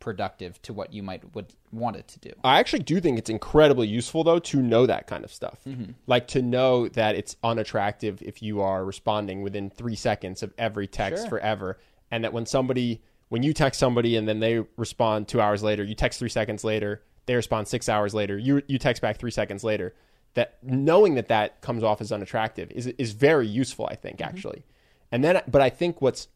counterproductive 0.00 0.60
to 0.62 0.72
what 0.72 0.92
you 0.92 1.02
might 1.02 1.34
would 1.34 1.52
want 1.72 1.96
it 1.96 2.06
to 2.08 2.20
do. 2.20 2.30
I 2.44 2.60
actually 2.60 2.84
do 2.84 3.00
think 3.00 3.18
it's 3.18 3.30
incredibly 3.30 3.88
useful 3.88 4.22
though 4.24 4.38
to 4.38 4.62
know 4.62 4.86
that 4.86 5.06
kind 5.08 5.24
of 5.24 5.32
stuff. 5.32 5.58
Mm-hmm. 5.66 5.92
Like 6.06 6.28
to 6.28 6.42
know 6.42 6.88
that 6.88 7.16
it's 7.16 7.36
unattractive 7.42 8.22
if 8.22 8.40
you 8.42 8.60
are 8.60 8.84
responding 8.84 9.42
within 9.42 9.68
3 9.70 9.96
seconds 9.96 10.42
of 10.44 10.52
every 10.58 10.86
text 10.86 11.24
Sure. 11.24 11.30
forever 11.30 11.78
and 12.10 12.22
that 12.24 12.32
when 12.32 12.46
somebody 12.46 13.02
when 13.28 13.42
you 13.42 13.52
text 13.52 13.78
somebody 13.78 14.16
and 14.16 14.28
then 14.28 14.40
they 14.40 14.64
respond 14.76 15.28
2 15.28 15.40
hours 15.40 15.62
later, 15.62 15.84
you 15.84 15.94
text 15.94 16.18
3 16.18 16.28
seconds 16.28 16.64
later, 16.64 17.02
they 17.26 17.34
respond 17.34 17.68
6 17.68 17.88
hours 17.88 18.14
later, 18.14 18.38
you 18.38 18.62
you 18.68 18.78
text 18.78 19.02
back 19.02 19.18
3 19.18 19.30
seconds 19.30 19.64
later, 19.64 19.94
that 20.34 20.58
knowing 20.62 21.14
that 21.14 21.28
that 21.28 21.60
comes 21.60 21.82
off 21.82 22.00
as 22.00 22.12
unattractive 22.12 22.70
is 22.72 22.86
is 22.86 23.12
very 23.12 23.46
useful 23.46 23.86
I 23.90 23.94
think 23.94 24.18
mm-hmm. 24.18 24.28
actually. 24.28 24.64
And 25.10 25.24
then 25.24 25.42
but 25.48 25.62
I 25.62 25.70
think 25.70 26.00
what's 26.02 26.28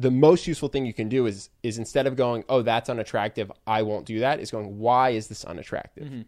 the 0.00 0.10
most 0.10 0.46
useful 0.46 0.68
thing 0.68 0.86
you 0.86 0.94
can 0.94 1.08
do 1.08 1.26
is 1.26 1.50
is 1.62 1.78
instead 1.78 2.06
of 2.06 2.16
going, 2.16 2.44
"Oh, 2.48 2.62
that's 2.62 2.88
unattractive. 2.88 3.52
I 3.66 3.82
won't 3.82 4.06
do 4.06 4.20
that." 4.20 4.40
Is 4.40 4.50
going, 4.50 4.78
"Why 4.78 5.10
is 5.10 5.28
this 5.28 5.44
unattractive?" 5.44 6.06
Mm-hmm. 6.06 6.22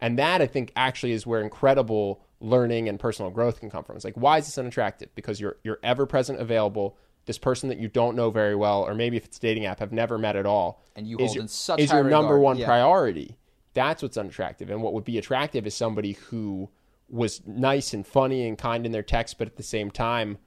And 0.00 0.18
that 0.18 0.42
I 0.42 0.46
think 0.46 0.72
actually 0.76 1.12
is 1.12 1.26
where 1.26 1.40
incredible 1.40 2.22
learning 2.40 2.88
and 2.88 3.00
personal 3.00 3.30
growth 3.30 3.60
can 3.60 3.70
come 3.70 3.84
from. 3.84 3.96
It's 3.96 4.04
like, 4.04 4.16
"Why 4.16 4.38
is 4.38 4.44
this 4.44 4.58
unattractive?" 4.58 5.14
Because 5.14 5.40
you're 5.40 5.56
you're 5.64 5.78
ever 5.82 6.04
present, 6.04 6.40
available. 6.40 6.98
This 7.26 7.38
person 7.38 7.68
that 7.68 7.78
you 7.78 7.88
don't 7.88 8.16
know 8.16 8.30
very 8.30 8.54
well, 8.54 8.82
or 8.86 8.94
maybe 8.94 9.16
if 9.16 9.24
it's 9.24 9.36
a 9.36 9.40
dating 9.40 9.66
app, 9.66 9.80
have 9.80 9.92
never 9.92 10.16
met 10.16 10.36
at 10.36 10.46
all, 10.46 10.82
And 10.94 11.06
you 11.06 11.16
is 11.18 11.26
hold 11.26 11.34
your, 11.34 11.42
in 11.42 11.48
such 11.48 11.80
is 11.80 11.90
high 11.90 11.98
your 11.98 12.08
number 12.08 12.34
regard. 12.34 12.42
one 12.42 12.58
Yeah. 12.58 12.66
priority. 12.66 13.36
That's 13.74 14.02
what's 14.02 14.16
unattractive. 14.16 14.70
And 14.70 14.82
what 14.82 14.94
would 14.94 15.04
be 15.04 15.18
attractive 15.18 15.66
is 15.66 15.74
somebody 15.74 16.12
who 16.12 16.70
was 17.08 17.42
nice 17.46 17.92
and 17.92 18.06
funny 18.06 18.46
and 18.48 18.56
kind 18.56 18.86
in 18.86 18.92
their 18.92 19.02
text, 19.02 19.38
but 19.38 19.46
at 19.46 19.56
the 19.56 19.62
same 19.62 19.90
time 19.90 20.38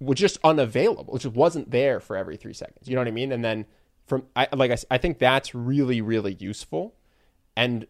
was 0.00 0.18
just 0.18 0.38
unavailable. 0.42 1.14
It 1.16 1.20
just 1.20 1.34
wasn't 1.36 1.70
there 1.70 2.00
for 2.00 2.16
every 2.16 2.36
three 2.36 2.54
seconds. 2.54 2.88
You 2.88 2.94
know 2.94 3.00
what 3.00 3.08
I 3.08 3.12
mean? 3.12 3.30
And 3.32 3.44
then 3.44 3.66
from 4.06 4.24
I 4.34 4.48
like 4.52 4.70
I, 4.72 4.76
I 4.90 4.98
think 4.98 5.18
that's 5.18 5.54
really 5.54 6.00
really 6.00 6.34
useful, 6.34 6.94
and 7.56 7.86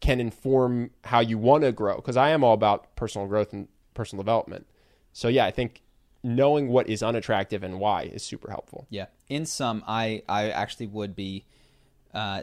can 0.00 0.20
inform 0.20 0.90
how 1.04 1.20
you 1.20 1.38
want 1.38 1.64
to 1.64 1.72
grow. 1.72 1.96
Because 1.96 2.16
I 2.16 2.30
am 2.30 2.44
all 2.44 2.54
about 2.54 2.94
personal 2.96 3.26
growth 3.26 3.52
and 3.52 3.66
personal 3.94 4.22
development. 4.22 4.66
So 5.12 5.28
yeah, 5.28 5.46
I 5.46 5.50
think 5.50 5.82
knowing 6.26 6.68
what 6.68 6.88
is 6.88 7.02
unattractive 7.02 7.62
and 7.62 7.78
why 7.78 8.02
is 8.02 8.22
super 8.22 8.50
helpful. 8.50 8.86
Yeah. 8.90 9.06
In 9.28 9.46
some, 9.46 9.84
I 9.86 10.22
I 10.28 10.50
actually 10.50 10.88
would 10.88 11.14
be. 11.14 11.44
Uh, 12.12 12.42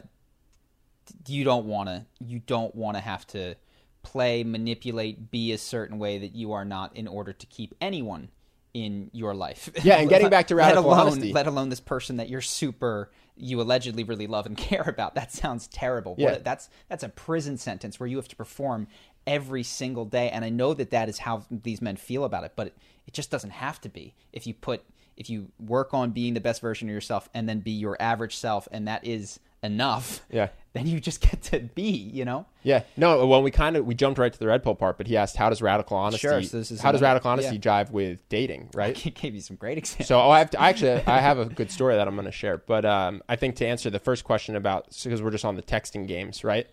you 1.28 1.44
don't 1.44 1.66
want 1.66 1.90
to. 1.90 2.06
You 2.20 2.40
don't 2.40 2.74
want 2.74 2.96
to 2.96 3.02
have 3.02 3.28
to 3.28 3.56
play, 4.02 4.44
manipulate, 4.44 5.32
be 5.32 5.52
a 5.52 5.58
certain 5.58 6.00
way 6.00 6.18
that 6.20 6.34
you 6.34 6.54
are 6.54 6.66
not 6.66 6.96
in 6.96 7.08
order 7.08 7.34
to 7.34 7.46
keep 7.46 7.76
anyone 7.82 8.30
in 8.74 9.10
your 9.14 9.34
life. 9.34 9.70
Yeah, 9.84 10.00
and 10.00 10.10
getting 10.10 10.30
back 10.30 10.48
to 10.48 10.56
let 10.56 10.78
alone, 10.78 11.00
honesty. 11.00 11.34
Let 11.34 11.48
alone 11.48 11.70
this 11.70 11.80
person 11.80 12.18
that 12.18 12.30
you're 12.30 12.42
super, 12.42 13.12
you 13.36 13.62
allegedly 13.62 14.04
really 14.04 14.28
love 14.28 14.46
and 14.46 14.58
care 14.70 14.84
about. 14.88 15.16
That 15.16 15.32
sounds 15.32 15.68
terrible. 15.68 16.16
Yeah. 16.18 16.32
What, 16.32 16.44
that's 16.44 16.70
that's 16.88 17.04
a 17.04 17.10
prison 17.10 17.58
sentence 17.58 18.00
where 18.00 18.08
you 18.08 18.16
have 18.16 18.30
to 18.30 18.36
perform 18.36 18.88
every 19.26 19.64
single 19.64 20.06
day. 20.06 20.30
And 20.30 20.44
I 20.44 20.50
know 20.50 20.74
that 20.74 20.92
that 20.92 21.10
is 21.10 21.20
how 21.20 21.46
these 21.50 21.82
men 21.82 21.96
feel 21.96 22.24
about 22.24 22.44
it, 22.44 22.54
but 22.56 22.68
it, 22.68 22.78
it 23.08 23.14
just 23.14 23.32
doesn't 23.32 23.52
have 23.52 23.80
to 23.82 23.90
be. 23.90 24.14
If 24.32 24.48
you 24.48 24.54
put, 24.54 24.84
if 25.18 25.30
you 25.30 25.52
work 25.60 25.94
on 25.94 26.12
being 26.12 26.34
the 26.34 26.42
best 26.42 26.62
version 26.62 26.90
of 26.90 26.94
yourself 26.94 27.30
and 27.34 27.48
then 27.48 27.60
be 27.60 27.72
your 27.72 27.98
average 28.00 28.36
self, 28.36 28.68
and 28.72 28.88
that 28.88 29.06
is 29.06 29.40
enough. 29.64 30.22
Yeah. 30.30 30.50
Then 30.74 30.88
you 30.88 31.00
just 31.00 31.22
get 31.30 31.42
to 31.44 31.60
be. 31.60 31.92
You 31.92 32.26
know. 32.26 32.46
Yeah, 32.64 32.84
no. 32.98 33.26
Well, 33.26 33.42
we 33.42 33.52
kind 33.52 33.78
of 33.78 33.86
we 33.86 33.96
jumped 33.96 34.20
right 34.20 34.32
to 34.32 34.40
the 34.40 34.48
red 34.48 34.64
pill 34.64 34.76
part, 34.76 34.98
but 34.98 35.08
he 35.08 35.18
asked, 35.18 35.36
"How 35.36 35.50
does 35.50 35.62
radical 35.62 35.98
honesty? 35.98 36.28
Sure, 36.28 36.44
so 36.44 36.76
how 36.78 36.92
does 36.92 37.02
radical 37.02 37.32
honesty 37.32 37.56
yeah. 37.56 37.84
jive 37.84 37.92
with 37.92 38.28
dating? 38.30 38.70
Right? 38.74 39.00
I 39.06 39.10
gave 39.10 39.34
you 39.34 39.42
some 39.42 39.56
great 39.56 39.78
examples. 39.78 40.08
So 40.08 40.20
oh, 40.20 40.30
I 40.30 40.40
have 40.40 40.50
to, 40.52 40.62
actually 40.62 41.04
I 41.08 41.20
have 41.20 41.40
a 41.40 41.46
good 41.46 41.72
story 41.72 41.96
that 41.96 42.08
I'm 42.08 42.16
going 42.16 42.26
to 42.26 42.32
share, 42.32 42.58
but 42.58 42.86
um, 42.86 43.24
I 43.30 43.36
think 43.36 43.56
to 43.58 43.66
answer 43.66 43.90
the 43.90 44.00
first 44.00 44.24
question 44.24 44.56
about 44.56 44.88
because 45.04 45.22
we're 45.22 45.32
just 45.32 45.46
on 45.46 45.56
the 45.56 45.64
texting 45.64 46.08
games, 46.08 46.44
right? 46.44 46.68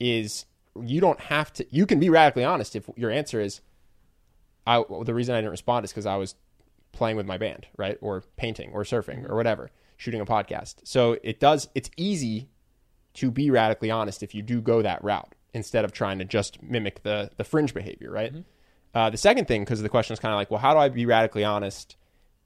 Is 0.00 0.44
you 0.82 1.00
don't 1.00 1.20
have 1.20 1.52
to. 1.54 1.66
You 1.70 1.86
can 1.86 2.00
be 2.00 2.10
radically 2.10 2.44
honest 2.44 2.76
if 2.76 2.88
your 2.96 3.10
answer 3.10 3.40
is, 3.40 3.60
I. 4.66 4.78
well, 4.78 5.04
the 5.04 5.14
reason 5.14 5.34
I 5.34 5.38
didn't 5.38 5.52
respond 5.52 5.84
is 5.84 5.90
because 5.90 6.06
I 6.06 6.16
was 6.16 6.34
playing 6.92 7.16
with 7.16 7.26
my 7.26 7.38
band, 7.38 7.66
right, 7.76 7.98
or 8.00 8.22
painting, 8.36 8.70
or 8.72 8.84
surfing, 8.84 9.28
or 9.28 9.36
whatever, 9.36 9.70
shooting 9.96 10.20
a 10.20 10.26
podcast. 10.26 10.76
So 10.84 11.18
it 11.22 11.40
does. 11.40 11.68
It's 11.74 11.90
easy 11.96 12.48
to 13.14 13.30
be 13.30 13.50
radically 13.50 13.90
honest 13.90 14.22
if 14.22 14.34
you 14.34 14.42
do 14.42 14.60
go 14.60 14.82
that 14.82 15.02
route 15.04 15.34
instead 15.52 15.84
of 15.84 15.92
trying 15.92 16.18
to 16.18 16.24
just 16.24 16.62
mimic 16.62 17.02
the 17.02 17.30
the 17.36 17.44
fringe 17.44 17.74
behavior, 17.74 18.10
right? 18.10 18.32
Uh, 18.94 19.10
the 19.10 19.16
second 19.16 19.48
thing, 19.48 19.62
because 19.62 19.82
the 19.82 19.88
question 19.88 20.12
is 20.12 20.20
kind 20.20 20.32
of 20.32 20.36
like, 20.36 20.50
well, 20.50 20.60
how 20.60 20.72
do 20.72 20.78
I 20.78 20.88
be 20.88 21.04
radically 21.06 21.44
honest 21.44 21.96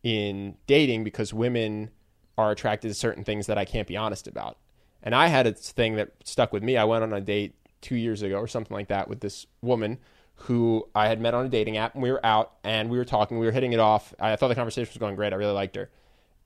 in 0.03 0.57
dating 0.67 1.05
because 1.05 1.35
women 1.35 1.91
are 2.39 2.51
attracted 2.51 2.89
to 2.89 2.95
certain 2.95 3.23
things 3.25 3.47
that 3.47 3.59
I 3.59 3.65
can't 3.67 3.87
be 3.87 3.97
honest 3.97 4.27
about? 4.27 4.57
And 5.03 5.15
I 5.15 5.29
had 5.29 5.47
a 5.47 5.53
thing 5.53 5.97
that 5.97 6.13
stuck 6.25 6.53
with 6.53 6.63
me. 6.63 6.77
I 6.77 6.85
went 6.85 7.05
on 7.05 7.13
a 7.13 7.21
date 7.21 7.55
two 7.81 7.97
years 7.97 8.23
ago 8.23 8.37
or 8.37 8.47
something 8.47 8.75
like 8.75 8.89
that 8.89 9.09
with 9.09 9.21
this 9.21 9.47
woman 9.63 9.99
who 10.43 10.89
I 10.95 11.09
had 11.09 11.21
met 11.21 11.35
on 11.35 11.47
a 11.47 11.49
dating 11.49 11.77
app, 11.77 11.95
and 11.95 12.03
we 12.03 12.13
were 12.13 12.25
out 12.25 12.53
and 12.63 12.91
we 12.91 12.99
were 12.99 13.05
talking, 13.05 13.39
we 13.39 13.47
were 13.47 13.53
hitting 13.53 13.73
it 13.73 13.81
off. 13.81 14.15
I 14.21 14.37
thought 14.37 14.49
the 14.49 14.55
conversation 14.55 14.91
was 14.91 14.99
going 14.99 15.17
great. 15.17 15.33
I 15.33 15.37
really 15.37 15.53
liked 15.53 15.77
her, 15.77 15.91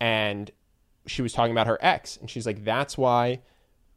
and 0.00 0.50
she 1.06 1.22
was 1.22 1.32
talking 1.32 1.52
about 1.52 1.66
her 1.66 1.78
ex, 1.80 2.16
and 2.16 2.30
she's 2.30 2.46
like, 2.46 2.64
"That's 2.64 2.96
why." 2.96 3.40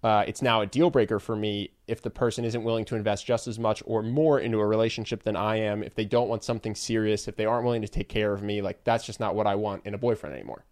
uh, 0.05 0.23
it's 0.27 0.43
now 0.43 0.61
a 0.61 0.67
deal 0.67 0.91
breaker 0.91 1.19
for 1.19 1.35
me 1.35 1.71
if 1.87 1.99
the 1.99 2.11
person 2.11 2.45
isn't 2.45 2.63
willing 2.63 2.85
to 2.85 2.95
invest 2.95 3.25
just 3.25 3.47
as 3.47 3.57
much 3.57 3.81
or 3.87 4.03
more 4.03 4.39
into 4.39 4.59
a 4.59 4.65
relationship 4.65 5.23
than 5.23 5.35
I 5.35 5.55
am. 5.55 5.81
If 5.81 5.95
they 5.95 6.05
don't 6.05 6.27
want 6.27 6.43
something 6.43 6.75
serious, 6.75 7.27
if 7.27 7.35
they 7.35 7.45
aren't 7.45 7.65
willing 7.65 7.81
to 7.81 7.87
take 7.87 8.07
care 8.07 8.31
of 8.31 8.43
me, 8.43 8.61
like 8.61 8.83
that's 8.83 9.03
just 9.03 9.19
not 9.19 9.33
what 9.33 9.47
I 9.47 9.55
want 9.55 9.83
in 9.83 9.95
a 9.95 9.97
boyfriend 9.97 10.35
anymore. 10.35 10.63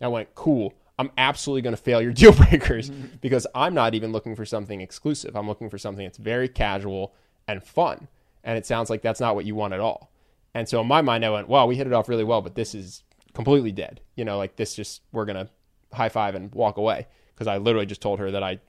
And 0.00 0.06
I 0.06 0.08
went, 0.08 0.34
cool. 0.34 0.74
I'm 0.98 1.10
absolutely 1.16 1.62
going 1.62 1.76
to 1.76 1.82
fail 1.82 2.02
your 2.02 2.12
deal 2.22 2.32
breakers 2.32 2.90
because 2.90 3.46
I'm 3.54 3.74
not 3.74 3.94
even 3.94 4.12
looking 4.12 4.36
for 4.36 4.44
something 4.44 4.80
exclusive. 4.80 5.36
I'm 5.36 5.48
looking 5.48 5.70
for 5.70 5.78
something 5.78 6.04
that's 6.04 6.18
very 6.18 6.48
casual 6.48 7.14
and 7.48 7.62
fun. 7.62 8.08
And 8.44 8.58
it 8.58 8.66
sounds 8.66 8.90
like 8.90 9.02
that's 9.02 9.20
not 9.20 9.34
what 9.34 9.44
you 9.44 9.54
want 9.54 9.74
at 9.74 9.80
all. 9.80 10.10
And 10.54 10.68
so 10.68 10.80
in 10.80 10.86
my 10.86 11.00
mind, 11.00 11.24
I 11.24 11.30
went, 11.30 11.48
wow, 11.48 11.66
we 11.66 11.76
hit 11.76 11.86
it 11.86 11.92
off 11.92 12.08
really 12.08 12.24
well, 12.24 12.42
but 12.42 12.54
this 12.54 12.74
is 12.74 13.04
completely 13.34 13.72
dead. 13.72 14.00
You 14.16 14.24
know, 14.24 14.36
like 14.36 14.56
this 14.56 14.74
just, 14.74 15.02
we're 15.12 15.24
going 15.24 15.46
to 15.46 15.50
high 15.92 16.08
five 16.08 16.34
and 16.34 16.54
walk 16.54 16.76
away 16.76 17.06
because 17.34 17.46
I 17.46 17.56
literally 17.58 17.86
just 17.86 18.02
told 18.02 18.18
her 18.18 18.30
that 18.30 18.42
I 18.42 18.60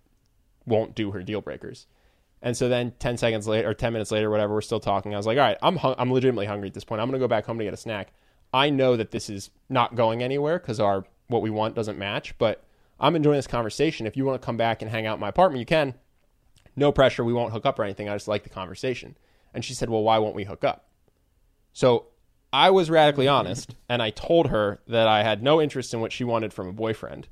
won't 0.66 0.95
do 0.95 1.12
her 1.12 1.24
deal 1.24 1.41
breakers. 1.41 1.88
And 2.41 2.56
so 2.56 2.68
then 2.70 2.94
10 3.00 3.18
seconds 3.18 3.48
later 3.48 3.70
or 3.70 3.74
10 3.74 3.94
minutes 3.94 4.12
later, 4.12 4.30
whatever, 4.30 4.54
we're 4.54 4.62
still 4.62 4.80
talking. 4.80 5.14
I 5.14 5.18
was 5.18 5.26
like, 5.26 5.38
all 5.38 5.44
right, 5.44 5.58
I'm, 5.62 5.78
hung- 5.78 5.95
I'm 5.98 6.12
legitimately 6.12 6.45
hungry 6.45 6.68
at 6.68 6.74
this 6.74 6.84
point. 6.84 7.02
I'm 7.02 7.10
going 7.10 7.20
to 7.20 7.24
go 7.24 7.28
back 7.30 7.45
home 7.45 7.58
to 7.58 7.64
get 7.64 7.74
a 7.74 7.78
snack. 7.78 8.14
I 8.54 8.70
know 8.70 8.95
that 8.98 9.12
this 9.12 9.30
is 9.30 9.50
not 9.70 9.95
going 9.95 10.22
anywhere 10.22 10.60
because 10.60 10.80
our, 10.80 11.06
what 11.28 11.41
we 11.41 11.50
want 11.50 11.76
doesn't 11.76 11.98
match, 11.98 12.38
but 12.38 12.64
I'm 13.00 13.16
enjoying 13.16 13.38
this 13.38 13.48
conversation. 13.48 14.06
If 14.06 14.16
you 14.16 14.26
want 14.26 14.41
to 14.41 14.45
come 14.45 14.58
back 14.58 14.82
and 14.82 14.90
hang 14.90 15.06
out 15.06 15.16
in 15.16 15.20
my 15.20 15.30
apartment, 15.30 15.60
you 15.60 15.66
can. 15.66 15.95
No 16.76 16.91
pressure. 16.91 17.24
We 17.24 17.34
won't 17.34 17.54
hook 17.54 17.66
up 17.66 17.78
or 17.80 17.84
anything. 17.84 18.10
I 18.10 18.16
just 18.16 18.28
like 18.28 18.44
the 18.44 18.50
conversation. 18.50 19.18
And 19.54 19.64
she 19.64 19.74
said, 19.74 19.90
well, 19.90 20.04
why 20.04 20.18
won't 20.18 20.36
we 20.36 20.45
hook 20.45 20.64
up? 20.64 20.88
So 21.74 22.08
I 22.52 22.70
was 22.70 22.90
radically 22.90 23.28
honest 23.28 23.76
and 23.90 24.02
I 24.02 24.10
told 24.12 24.48
her 24.48 24.80
that 24.88 25.08
I 25.08 25.24
had 25.24 25.44
no 25.44 25.62
interest 25.62 25.94
in 25.94 26.02
what 26.02 26.12
she 26.12 26.24
wanted 26.24 26.54
from 26.54 26.68
a 26.68 26.74
boyfriend. 26.74 27.28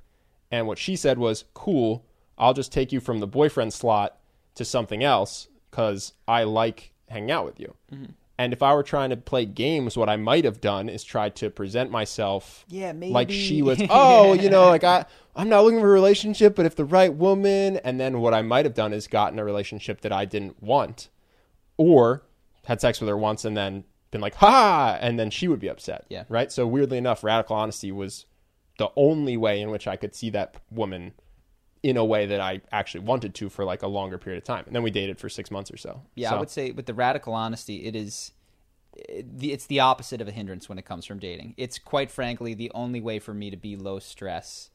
And 0.52 0.68
what 0.68 0.78
she 0.78 0.96
said 0.96 1.18
was, 1.18 1.46
cool, 1.54 2.06
I'll 2.38 2.54
just 2.54 2.72
take 2.72 2.92
you 2.92 3.00
from 3.00 3.20
the 3.20 3.28
boyfriend 3.28 3.74
slot 3.74 4.18
to 4.56 4.66
something 4.66 5.04
else 5.04 5.48
because 5.70 6.14
I 6.28 6.44
like 6.44 6.92
hanging 7.08 7.32
out 7.32 7.46
with 7.46 7.60
you. 7.60 7.76
Mm-hmm. 7.94 8.12
And 8.38 8.54
if 8.54 8.64
I 8.64 8.74
were 8.74 8.84
trying 8.84 9.12
to 9.12 9.18
play 9.18 9.46
games, 9.46 9.96
what 9.96 10.10
I 10.10 10.16
might 10.16 10.46
have 10.46 10.62
done 10.62 10.90
is 10.90 11.04
try 11.04 11.30
to 11.30 11.50
present 11.50 11.92
myself 11.92 12.66
Yeah, 12.70 12.94
like 12.96 13.30
she 13.30 13.62
was, 13.62 13.80
oh, 13.90 14.34
you 14.34 14.50
know, 14.50 14.68
like 14.68 14.84
I, 14.84 15.06
I'm 15.36 15.50
not 15.50 15.64
looking 15.64 15.80
for 15.80 15.90
a 15.90 15.94
relationship, 15.94 16.56
but 16.56 16.66
if 16.66 16.76
the 16.76 16.86
right 16.86 17.14
woman, 17.14 17.78
and 17.78 18.00
then 18.00 18.20
what 18.20 18.34
I 18.34 18.42
might 18.42 18.66
have 18.66 18.74
done 18.74 18.94
is 18.94 19.08
gotten 19.08 19.38
a 19.38 19.46
relationship 19.46 20.02
that 20.02 20.12
I 20.12 20.26
didn't 20.26 20.62
want 20.62 21.10
or 21.78 22.24
had 22.66 22.82
sex 22.82 23.00
with 23.00 23.10
her 23.10 23.18
once 23.18 23.46
and 23.46 23.56
then 23.56 23.84
been 24.12 24.22
like, 24.22 24.36
ha, 24.36 24.98
and 25.00 25.20
then 25.20 25.30
she 25.30 25.48
would 25.48 25.60
be 25.60 25.70
upset. 25.70 26.06
Yeah. 26.10 26.26
Right. 26.28 26.52
So 26.52 26.68
weirdly 26.68 26.98
enough, 26.98 27.24
radical 27.24 27.56
honesty 27.56 27.92
was 27.92 28.26
the 28.78 28.90
only 28.96 29.38
way 29.38 29.62
in 29.62 29.70
which 29.70 29.88
I 29.88 29.96
could 29.96 30.16
see 30.16 30.30
that 30.32 30.56
woman 30.70 31.14
in 31.84 31.98
a 31.98 32.06
way 32.06 32.28
that 32.28 32.40
I 32.40 32.62
actually 32.72 33.02
wanted 33.06 33.34
to 33.36 33.50
for 33.50 33.66
like 33.66 33.82
a 33.82 33.88
longer 33.88 34.18
period 34.18 34.38
of 34.38 34.44
time. 34.44 34.64
And 34.68 34.76
then 34.76 34.84
we 34.84 34.92
dated 34.92 35.18
for 35.20 35.30
six 35.30 35.50
months 35.50 35.72
or 35.72 35.78
so. 35.78 36.02
Yeah, 36.16 36.30
So- 36.30 36.36
I 36.36 36.40
would 36.40 36.50
say 36.50 36.72
with 36.72 36.86
the 36.86 36.94
radical 36.94 37.34
honesty, 37.34 37.86
it 37.86 37.96
is 37.96 38.32
it's 38.94 39.68
the 39.68 39.80
opposite 39.80 40.20
of 40.20 40.28
a 40.28 40.32
hindrance 40.32 40.68
when 40.68 40.78
it 40.78 40.84
comes 40.86 41.06
from 41.06 41.18
dating. 41.18 41.54
It's 41.58 41.80
quite 41.80 42.12
frankly 42.12 42.54
the 42.54 42.72
only 42.76 43.00
way 43.00 43.20
for 43.20 43.34
me 43.34 43.50
to 43.50 43.56
be 43.58 43.78
low 43.78 44.00
stress, 44.00 44.70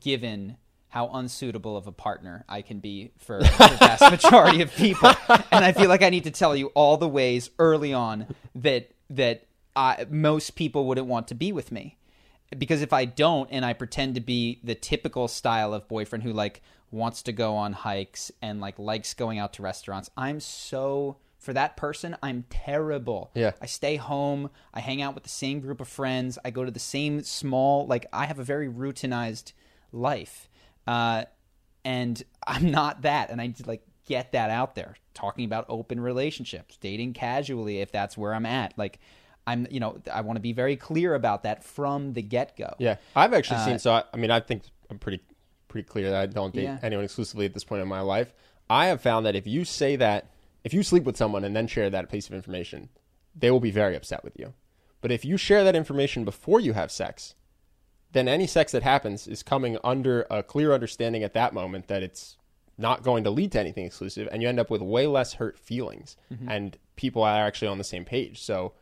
given 0.00 0.56
how 0.88 1.08
unsuitable 1.12 1.76
of 1.76 1.86
a 1.86 1.92
partner 1.92 2.46
I 2.48 2.62
can 2.62 2.80
be 2.80 3.10
for 3.18 3.40
the 3.40 3.76
vast 3.78 4.10
majority 4.10 4.62
of 4.62 4.74
people. 4.74 5.10
And 5.52 5.62
I 5.64 5.72
feel 5.72 5.88
like 5.90 6.02
I 6.02 6.08
need 6.08 6.24
to 6.24 6.30
tell 6.30 6.56
you 6.56 6.68
all 6.68 6.96
the 6.96 7.08
ways 7.08 7.50
early 7.58 7.92
on 7.92 8.34
that 8.54 8.90
that 9.10 9.46
I, 9.76 10.06
most 10.08 10.54
people 10.56 10.86
wouldn't 10.86 11.06
want 11.06 11.28
to 11.28 11.34
be 11.34 11.52
with 11.52 11.70
me 11.70 11.97
because 12.56 12.82
if 12.82 12.92
I 12.92 13.04
don't 13.04 13.48
and 13.50 13.64
I 13.64 13.72
pretend 13.72 14.14
to 14.14 14.20
be 14.20 14.60
the 14.62 14.74
typical 14.74 15.28
style 15.28 15.74
of 15.74 15.88
boyfriend 15.88 16.24
who 16.24 16.32
like 16.32 16.62
wants 16.90 17.22
to 17.24 17.32
go 17.32 17.54
on 17.56 17.72
hikes 17.72 18.32
and 18.40 18.60
like 18.60 18.78
likes 18.78 19.14
going 19.14 19.38
out 19.38 19.52
to 19.54 19.62
restaurants, 19.62 20.10
I'm 20.16 20.40
so 20.40 21.16
for 21.38 21.52
that 21.52 21.76
person, 21.76 22.16
I'm 22.22 22.44
terrible. 22.50 23.30
Yeah. 23.34 23.52
I 23.60 23.66
stay 23.66 23.96
home, 23.96 24.50
I 24.74 24.80
hang 24.80 25.02
out 25.02 25.14
with 25.14 25.22
the 25.22 25.28
same 25.28 25.60
group 25.60 25.80
of 25.80 25.88
friends, 25.88 26.38
I 26.44 26.50
go 26.50 26.64
to 26.64 26.70
the 26.70 26.78
same 26.78 27.22
small 27.22 27.86
like 27.86 28.06
I 28.12 28.26
have 28.26 28.38
a 28.38 28.44
very 28.44 28.68
routinized 28.68 29.52
life. 29.92 30.48
Uh 30.86 31.24
and 31.84 32.22
I'm 32.46 32.70
not 32.70 33.02
that 33.02 33.30
and 33.30 33.40
I 33.40 33.48
need 33.48 33.56
to 33.56 33.66
like 33.66 33.82
get 34.06 34.32
that 34.32 34.50
out 34.50 34.74
there. 34.74 34.96
Talking 35.12 35.44
about 35.44 35.66
open 35.68 36.00
relationships, 36.00 36.78
dating 36.78 37.12
casually 37.12 37.80
if 37.80 37.92
that's 37.92 38.16
where 38.16 38.32
I'm 38.32 38.46
at. 38.46 38.72
Like 38.78 38.98
I'm 39.50 39.66
you 39.70 39.80
know, 39.80 40.00
I 40.12 40.20
want 40.20 40.36
to 40.36 40.40
be 40.40 40.52
very 40.52 40.76
clear 40.76 41.14
about 41.14 41.42
that 41.44 41.64
from 41.64 42.12
the 42.12 42.22
get-go. 42.22 42.74
Yeah, 42.78 42.96
I've 43.16 43.32
actually 43.34 43.58
Uh, 43.60 43.64
seen. 43.66 43.78
So 43.78 43.92
I, 43.92 44.04
I 44.12 44.16
mean, 44.16 44.30
I 44.30 44.40
think 44.40 44.62
I'm 44.90 44.98
pretty 44.98 45.20
pretty 45.68 45.86
clear 45.88 46.10
that 46.10 46.20
I 46.20 46.26
don't 46.26 46.54
date 46.54 46.62
Yeah. 46.64 46.78
anyone 46.82 47.04
exclusively 47.04 47.44
at 47.46 47.54
this 47.54 47.64
point 47.64 47.82
in 47.82 47.88
my 47.88 48.00
life. 48.00 48.32
I 48.70 48.86
have 48.86 49.00
found 49.00 49.26
that 49.26 49.34
if 49.36 49.46
you 49.46 49.64
say 49.64 49.96
that, 49.96 50.30
if 50.64 50.72
you 50.74 50.82
sleep 50.82 51.04
with 51.04 51.16
someone 51.16 51.44
and 51.44 51.54
then 51.56 51.66
share 51.66 51.90
that 51.90 52.10
piece 52.10 52.26
of 52.28 52.34
information, 52.34 52.88
they 53.34 53.50
will 53.50 53.60
be 53.60 53.70
very 53.70 53.94
upset 53.96 54.24
with 54.24 54.38
you. 54.38 54.54
But 55.00 55.12
if 55.12 55.24
you 55.24 55.36
share 55.36 55.64
that 55.64 55.76
information 55.76 56.24
before 56.24 56.58
you 56.60 56.72
have 56.72 56.90
sex, 56.90 57.34
then 58.12 58.28
any 58.28 58.46
sex 58.46 58.72
that 58.72 58.82
happens 58.82 59.28
is 59.28 59.42
coming 59.42 59.76
under 59.84 60.26
a 60.30 60.42
clear 60.42 60.72
understanding 60.72 61.22
at 61.22 61.34
that 61.34 61.52
moment 61.52 61.88
that 61.88 62.02
it's 62.02 62.36
not 62.78 63.02
going 63.02 63.24
to 63.24 63.30
lead 63.30 63.52
to 63.52 63.60
anything 63.60 63.84
exclusive, 63.84 64.28
and 64.32 64.40
you 64.42 64.48
end 64.48 64.58
up 64.60 64.70
with 64.70 64.80
way 64.80 65.06
less 65.06 65.34
hurt 65.34 65.58
feelings, 65.58 66.16
Mm-hmm. 66.32 66.48
and 66.48 66.78
people 66.96 67.22
are 67.22 67.46
actually 67.46 67.68
on 67.68 67.78
the 67.78 67.84
same 67.84 68.04
page. 68.04 68.40
So 68.40 68.72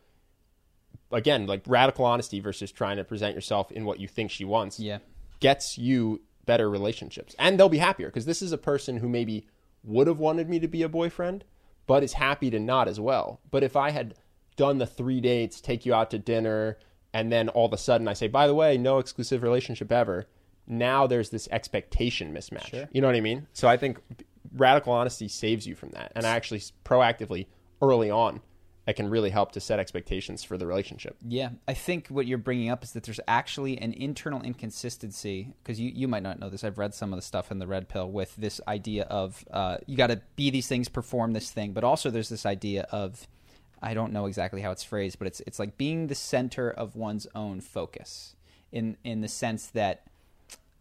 again, 1.11 1.45
like 1.47 1.61
radical 1.67 2.05
honesty 2.05 2.39
versus 2.39 2.71
trying 2.71 2.97
to 2.97 3.03
present 3.03 3.35
yourself 3.35 3.71
in 3.71 3.85
what 3.85 3.99
you 3.99 4.07
think 4.07 4.31
she 4.31 4.45
wants 4.45 4.79
Yeah. 4.79 4.99
gets 5.39 5.77
you 5.77 6.21
better 6.45 6.69
relationships. 6.69 7.35
And 7.37 7.59
they'll 7.59 7.69
be 7.69 7.77
happier 7.77 8.07
because 8.07 8.25
this 8.25 8.41
is 8.41 8.51
a 8.51 8.57
person 8.57 8.97
who 8.97 9.09
maybe 9.09 9.47
would 9.83 10.07
have 10.07 10.19
wanted 10.19 10.49
me 10.49 10.59
to 10.59 10.67
be 10.67 10.81
a 10.83 10.89
boyfriend, 10.89 11.43
but 11.85 12.03
is 12.03 12.13
happy 12.13 12.49
to 12.49 12.59
not 12.59 12.87
as 12.87 12.99
well. 12.99 13.39
But 13.51 13.63
if 13.63 13.75
I 13.75 13.91
had 13.91 14.15
done 14.55 14.77
the 14.77 14.85
three 14.87 15.21
dates, 15.21 15.61
take 15.61 15.85
you 15.85 15.93
out 15.93 16.09
to 16.11 16.19
dinner, 16.19 16.77
and 17.13 17.31
then 17.31 17.47
all 17.49 17.65
of 17.67 17.73
a 17.73 17.77
sudden 17.77 18.07
I 18.07 18.13
say, 18.13 18.27
by 18.27 18.47
the 18.47 18.55
way, 18.55 18.77
no 18.77 18.97
exclusive 18.97 19.43
relationship 19.43 19.91
ever, 19.91 20.25
now 20.65 21.07
there's 21.07 21.29
this 21.29 21.47
expectation 21.51 22.33
mismatch. 22.33 22.87
You 22.91 23.01
know 23.01 23.07
what 23.07 23.15
I 23.15 23.21
mean? 23.21 23.47
So 23.53 23.67
I 23.67 23.77
think 23.77 23.99
radical 24.53 24.91
honesty 24.93 25.27
saves 25.27 25.65
you 25.67 25.75
from 25.75 25.91
that. 25.91 26.11
And 26.15 26.25
I 26.25 26.31
actually 26.35 26.61
proactively, 26.83 27.45
early 27.81 28.09
on, 28.09 28.41
it 28.87 28.95
can 28.95 29.09
really 29.09 29.29
help 29.29 29.51
to 29.51 29.59
set 29.59 29.79
expectations 29.79 30.45
for 30.45 30.57
the 30.57 30.65
relationship. 30.65 31.17
Yeah, 31.27 31.49
I 31.67 31.73
think 31.73 32.07
what 32.07 32.25
you're 32.25 32.37
bringing 32.37 32.69
up 32.69 32.85
is 32.85 32.93
that 32.93 33.03
there's 33.03 33.19
actually 33.27 33.77
an 33.79 33.91
internal 33.93 34.41
inconsistency 34.41 35.53
because 35.61 35.77
you, 35.77 35.91
you 35.93 36.07
might 36.07 36.23
not 36.23 36.39
know 36.39 36.49
this. 36.49 36.63
I've 36.63 36.77
read 36.77 36.93
some 36.93 37.11
of 37.11 37.17
the 37.17 37.21
stuff 37.21 37.51
in 37.51 37.59
the 37.59 37.67
Red 37.67 37.89
Pill 37.89 38.09
with 38.09 38.33
this 38.37 38.61
idea 38.65 39.03
of 39.03 39.43
uh, 39.51 39.77
you 39.85 39.97
got 39.97 40.07
to 40.07 40.21
be 40.37 40.49
these 40.49 40.67
things, 40.67 40.87
perform 40.87 41.33
this 41.33 41.51
thing, 41.51 41.73
but 41.73 41.83
also 41.83 42.09
there's 42.09 42.29
this 42.29 42.45
idea 42.45 42.83
of 42.83 43.27
I 43.81 43.93
don't 43.93 44.13
know 44.13 44.25
exactly 44.25 44.61
how 44.61 44.71
it's 44.71 44.83
phrased, 44.83 45.19
but 45.19 45.27
it's 45.27 45.41
it's 45.45 45.59
like 45.59 45.77
being 45.77 46.07
the 46.07 46.15
center 46.15 46.71
of 46.71 46.95
one's 46.95 47.27
own 47.35 47.59
focus 47.59 48.35
in 48.71 48.95
in 49.03 49.19
the 49.19 49.27
sense 49.27 49.67
that 49.67 50.03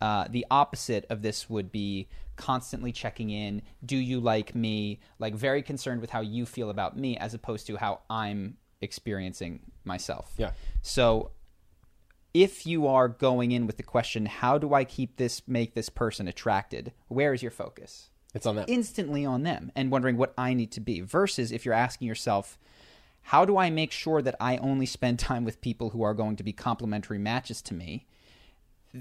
uh, 0.01 0.27
the 0.29 0.47
opposite 0.51 1.07
of 1.11 1.23
this 1.23 1.49
would 1.49 1.73
be 1.73 2.09
constantly 2.37 2.93
checking 2.93 3.31
in. 3.31 3.63
Do 3.85 3.97
you 3.97 4.21
like 4.21 4.55
me? 4.55 5.01
Like 5.19 5.35
very 5.35 5.63
concerned 5.63 6.01
with 6.01 6.11
how 6.11 6.21
you 6.21 6.47
feel 6.47 6.71
about 6.71 6.97
me, 6.97 7.17
as 7.17 7.35
opposed 7.35 7.67
to 7.69 7.77
how 7.77 8.01
I'm 8.11 8.59
experiencing 8.81 9.61
myself. 9.85 10.33
Yeah. 10.37 10.51
So 10.83 11.31
if 12.35 12.67
you 12.67 12.87
are 12.87 13.09
going 13.09 13.53
in 13.53 13.67
with 13.67 13.79
the 13.79 13.83
question, 13.83 14.27
how 14.27 14.59
do 14.59 14.75
I 14.75 14.85
keep 14.85 15.17
this, 15.17 15.43
make 15.49 15.75
this 15.75 15.89
person 15.89 16.29
attracted? 16.29 16.93
Where 17.09 17.33
is 17.33 17.43
your 17.43 17.51
focus? 17.51 18.11
It's 18.35 18.45
on 18.45 18.57
them. 18.57 18.67
instantly 18.69 19.25
on 19.25 19.45
them 19.45 19.73
and 19.75 19.91
wondering 19.91 20.19
what 20.19 20.35
I 20.37 20.53
need 20.53 20.71
to 20.73 20.81
be. 20.81 21.01
Versus 21.01 21.51
if 21.51 21.65
you're 21.65 21.73
asking 21.73 22.07
yourself, 22.07 22.59
how 23.23 23.47
do 23.47 23.57
I 23.57 23.71
make 23.71 23.91
sure 23.91 24.21
that 24.21 24.37
I 24.39 24.59
only 24.59 24.85
spend 24.85 25.19
time 25.31 25.45
with 25.45 25.63
people 25.63 25.91
who 25.91 26.03
are 26.03 26.13
going 26.13 26.37
to 26.37 26.43
be 26.43 26.53
complementary 26.53 27.19
matches 27.19 27.63
to 27.63 27.75
me? 27.75 28.07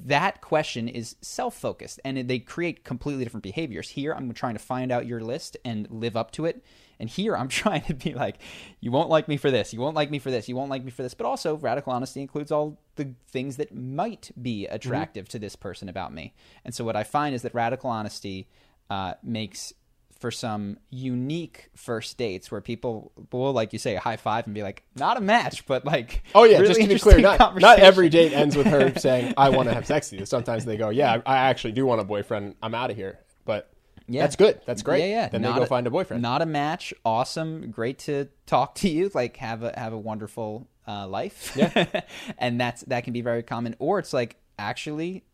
That 0.05 0.41
question 0.41 0.88
is 0.88 1.15
self 1.22 1.55
focused 1.55 1.99
and 2.03 2.27
they 2.27 2.39
create 2.39 2.84
completely 2.84 3.23
different 3.23 3.43
behaviors. 3.43 3.89
Here, 3.89 4.13
I'm 4.13 4.34
trying 4.34 4.55
to 4.55 4.59
find 4.59 4.91
out 4.91 5.05
your 5.05 5.22
list 5.22 5.57
and 5.63 5.88
live 5.89 6.17
up 6.17 6.31
to 6.31 6.45
it. 6.45 6.63
And 6.99 7.09
here, 7.09 7.35
I'm 7.35 7.47
trying 7.63 7.84
to 7.84 7.93
be 7.93 8.13
like, 8.13 8.38
you 8.80 8.91
won't 8.91 9.09
like 9.09 9.27
me 9.27 9.38
for 9.38 9.51
this, 9.51 9.73
you 9.73 9.80
won't 9.80 9.95
like 9.95 10.11
me 10.11 10.19
for 10.19 10.31
this, 10.31 10.49
you 10.49 10.55
won't 10.55 10.69
like 10.69 10.84
me 10.84 10.91
for 10.91 11.03
this. 11.03 11.13
But 11.13 11.26
also, 11.26 11.55
radical 11.57 11.93
honesty 11.93 12.22
includes 12.22 12.51
all 12.51 12.77
the 12.95 13.13
things 13.27 13.57
that 13.57 13.73
might 13.73 14.31
be 14.41 14.65
attractive 14.67 15.27
to 15.30 15.39
this 15.39 15.55
person 15.55 15.89
about 15.89 16.13
me. 16.13 16.34
And 16.63 16.73
so, 16.73 16.84
what 16.84 16.95
I 16.95 17.03
find 17.03 17.35
is 17.35 17.41
that 17.43 17.53
radical 17.53 17.89
honesty 17.89 18.47
uh, 18.89 19.13
makes 19.23 19.73
for 20.20 20.32
some 20.32 20.78
unique 20.90 21.70
first 21.76 22.18
dates 22.18 22.50
where 22.50 22.62
people 22.62 23.12
will, 23.32 23.52
like 23.52 23.74
you 23.74 23.80
say, 23.80 23.96
high 23.96 24.16
five 24.18 24.46
and 24.46 24.56
be 24.56 24.64
like, 24.64 24.84
not 24.96 25.18
a 25.18 25.22
match, 25.22 25.66
but 25.66 25.86
like, 25.86 26.24
Oh 26.34 26.44
yeah, 26.46 26.60
really 26.60 26.68
just 26.74 26.82
to 26.82 26.88
be 26.88 27.00
clear, 27.00 27.20
not, 27.20 27.60
not 27.60 27.80
every 27.80 28.10
date 28.10 28.32
ends 28.34 28.56
with 28.56 28.68
her 28.68 28.94
saying, 28.98 29.34
"I 29.38 29.50
want 29.50 29.68
to 29.70 29.76
have 29.76 29.86
sex 29.86 30.12
with 30.12 30.22
you." 30.22 30.26
Sometimes 30.26 30.66
they 30.66 30.78
go, 30.78 30.90
"Yeah, 30.90 31.22
I 31.26 31.38
actually 31.38 31.74
do 31.74 31.86
want 31.86 32.02
a 32.02 32.06
boyfriend. 32.06 32.56
I'm 32.64 32.74
out 32.74 32.92
of 32.92 32.96
here." 32.98 33.20
But 33.44 33.70
Yeah. 34.08 34.22
that's 34.22 34.36
good. 34.38 34.62
That's 34.66 34.82
great. 34.82 35.02
Yeah, 35.02 35.06
yeah. 35.24 35.28
Then 35.30 35.42
they 35.42 35.50
Not 35.50 35.60
go 35.60 35.66
find 35.66 35.86
a 35.86 35.92
boyfriend. 35.92 36.22
Not 36.24 36.42
a 36.42 36.46
match. 36.46 36.94
Awesome. 37.04 37.70
Great 37.72 38.00
to 38.00 38.30
talk 38.46 38.76
to 38.76 38.90
you. 38.90 39.12
Like 39.14 39.38
have 39.38 39.64
a 39.64 39.78
have 39.78 39.94
a 39.94 39.98
wonderful 40.00 40.68
uh, 40.88 41.08
life. 41.08 41.52
Yeah. 41.56 42.02
and 42.38 42.60
that's 42.60 42.82
that 42.84 43.04
can 43.04 43.14
be 43.14 43.22
very 43.22 43.44
common. 43.44 43.76
Or 43.80 44.00
it's 44.00 44.14
like 44.14 44.38
actually, 44.58 45.26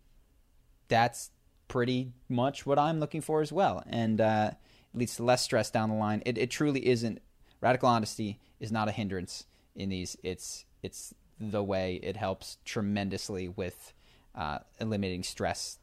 that's 0.88 1.30
pretty 1.68 2.12
much 2.28 2.66
what 2.66 2.78
I'm 2.80 3.00
looking 3.00 3.22
for 3.22 3.42
as 3.42 3.52
well, 3.54 3.84
and 3.88 4.20
uh, 4.20 4.52
leads 4.94 5.16
to 5.16 5.24
less 5.24 5.42
stress 5.42 5.70
down 5.70 5.90
the 5.90 5.96
line. 5.96 6.22
It, 6.26 6.38
it 6.38 6.50
truly 6.50 6.88
isn't. 6.88 7.22
Radical 7.62 7.90
honesty 7.90 8.40
is 8.60 8.72
not 8.72 8.88
a 8.88 8.92
hindrance 8.92 9.46
in 9.76 9.90
these. 9.90 10.18
It's 10.24 10.66
it's 10.82 11.14
the 11.40 11.64
way 11.64 12.00
it 12.04 12.18
helps 12.18 12.58
tremendously 12.66 13.48
with 13.48 13.94
uh, 14.36 14.60
eliminating 14.80 15.24
stress 15.24 15.78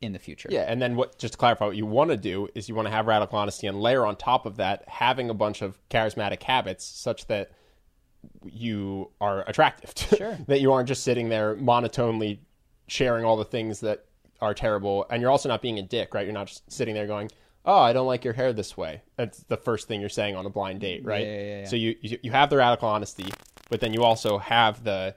in 0.00 0.12
the 0.12 0.18
future. 0.18 0.48
Yeah, 0.52 0.62
and 0.62 0.80
then 0.80 0.96
what? 0.96 1.18
Just 1.18 1.34
to 1.34 1.38
clarify, 1.38 1.66
what 1.66 1.76
you 1.76 1.86
want 1.86 2.10
to 2.10 2.16
do 2.16 2.48
is 2.54 2.68
you 2.68 2.74
want 2.74 2.86
to 2.86 2.92
have 2.92 3.06
radical 3.06 3.38
honesty 3.38 3.66
and 3.66 3.80
layer 3.80 4.04
on 4.06 4.16
top 4.16 4.46
of 4.46 4.56
that 4.56 4.84
having 4.88 5.30
a 5.30 5.34
bunch 5.34 5.62
of 5.62 5.78
charismatic 5.88 6.42
habits, 6.42 6.84
such 6.84 7.26
that 7.26 7.50
you 8.44 9.10
are 9.20 9.42
attractive. 9.48 9.94
To, 9.94 10.16
Sure. 10.16 10.38
that 10.46 10.60
you 10.60 10.72
aren't 10.72 10.88
just 10.88 11.02
sitting 11.04 11.28
there 11.28 11.56
monotonely 11.56 12.40
sharing 12.86 13.24
all 13.24 13.36
the 13.36 13.44
things 13.44 13.80
that 13.80 14.04
are 14.40 14.54
terrible, 14.54 15.06
and 15.10 15.22
you're 15.22 15.30
also 15.30 15.48
not 15.48 15.62
being 15.62 15.78
a 15.78 15.82
dick, 15.82 16.14
right? 16.14 16.26
You're 16.26 16.34
not 16.34 16.48
just 16.48 16.70
sitting 16.70 16.94
there 16.94 17.06
going, 17.06 17.30
"Oh, 17.64 17.78
I 17.78 17.92
don't 17.92 18.06
like 18.06 18.24
your 18.24 18.34
hair 18.34 18.52
this 18.52 18.76
way." 18.76 19.02
That's 19.16 19.42
the 19.44 19.56
first 19.56 19.88
thing 19.88 20.00
you're 20.00 20.08
saying 20.08 20.36
on 20.36 20.46
a 20.46 20.50
blind 20.50 20.80
date, 20.80 21.04
right? 21.04 21.26
yeah, 21.26 21.34
yeah, 21.34 21.60
yeah. 21.60 21.66
So 21.66 21.76
you 21.76 21.96
you 22.00 22.18
you 22.22 22.32
have 22.32 22.50
the 22.50 22.56
radical 22.56 22.88
honesty, 22.88 23.26
but 23.70 23.80
then 23.80 23.92
you 23.92 24.02
also 24.02 24.38
have 24.38 24.84
the 24.84 25.14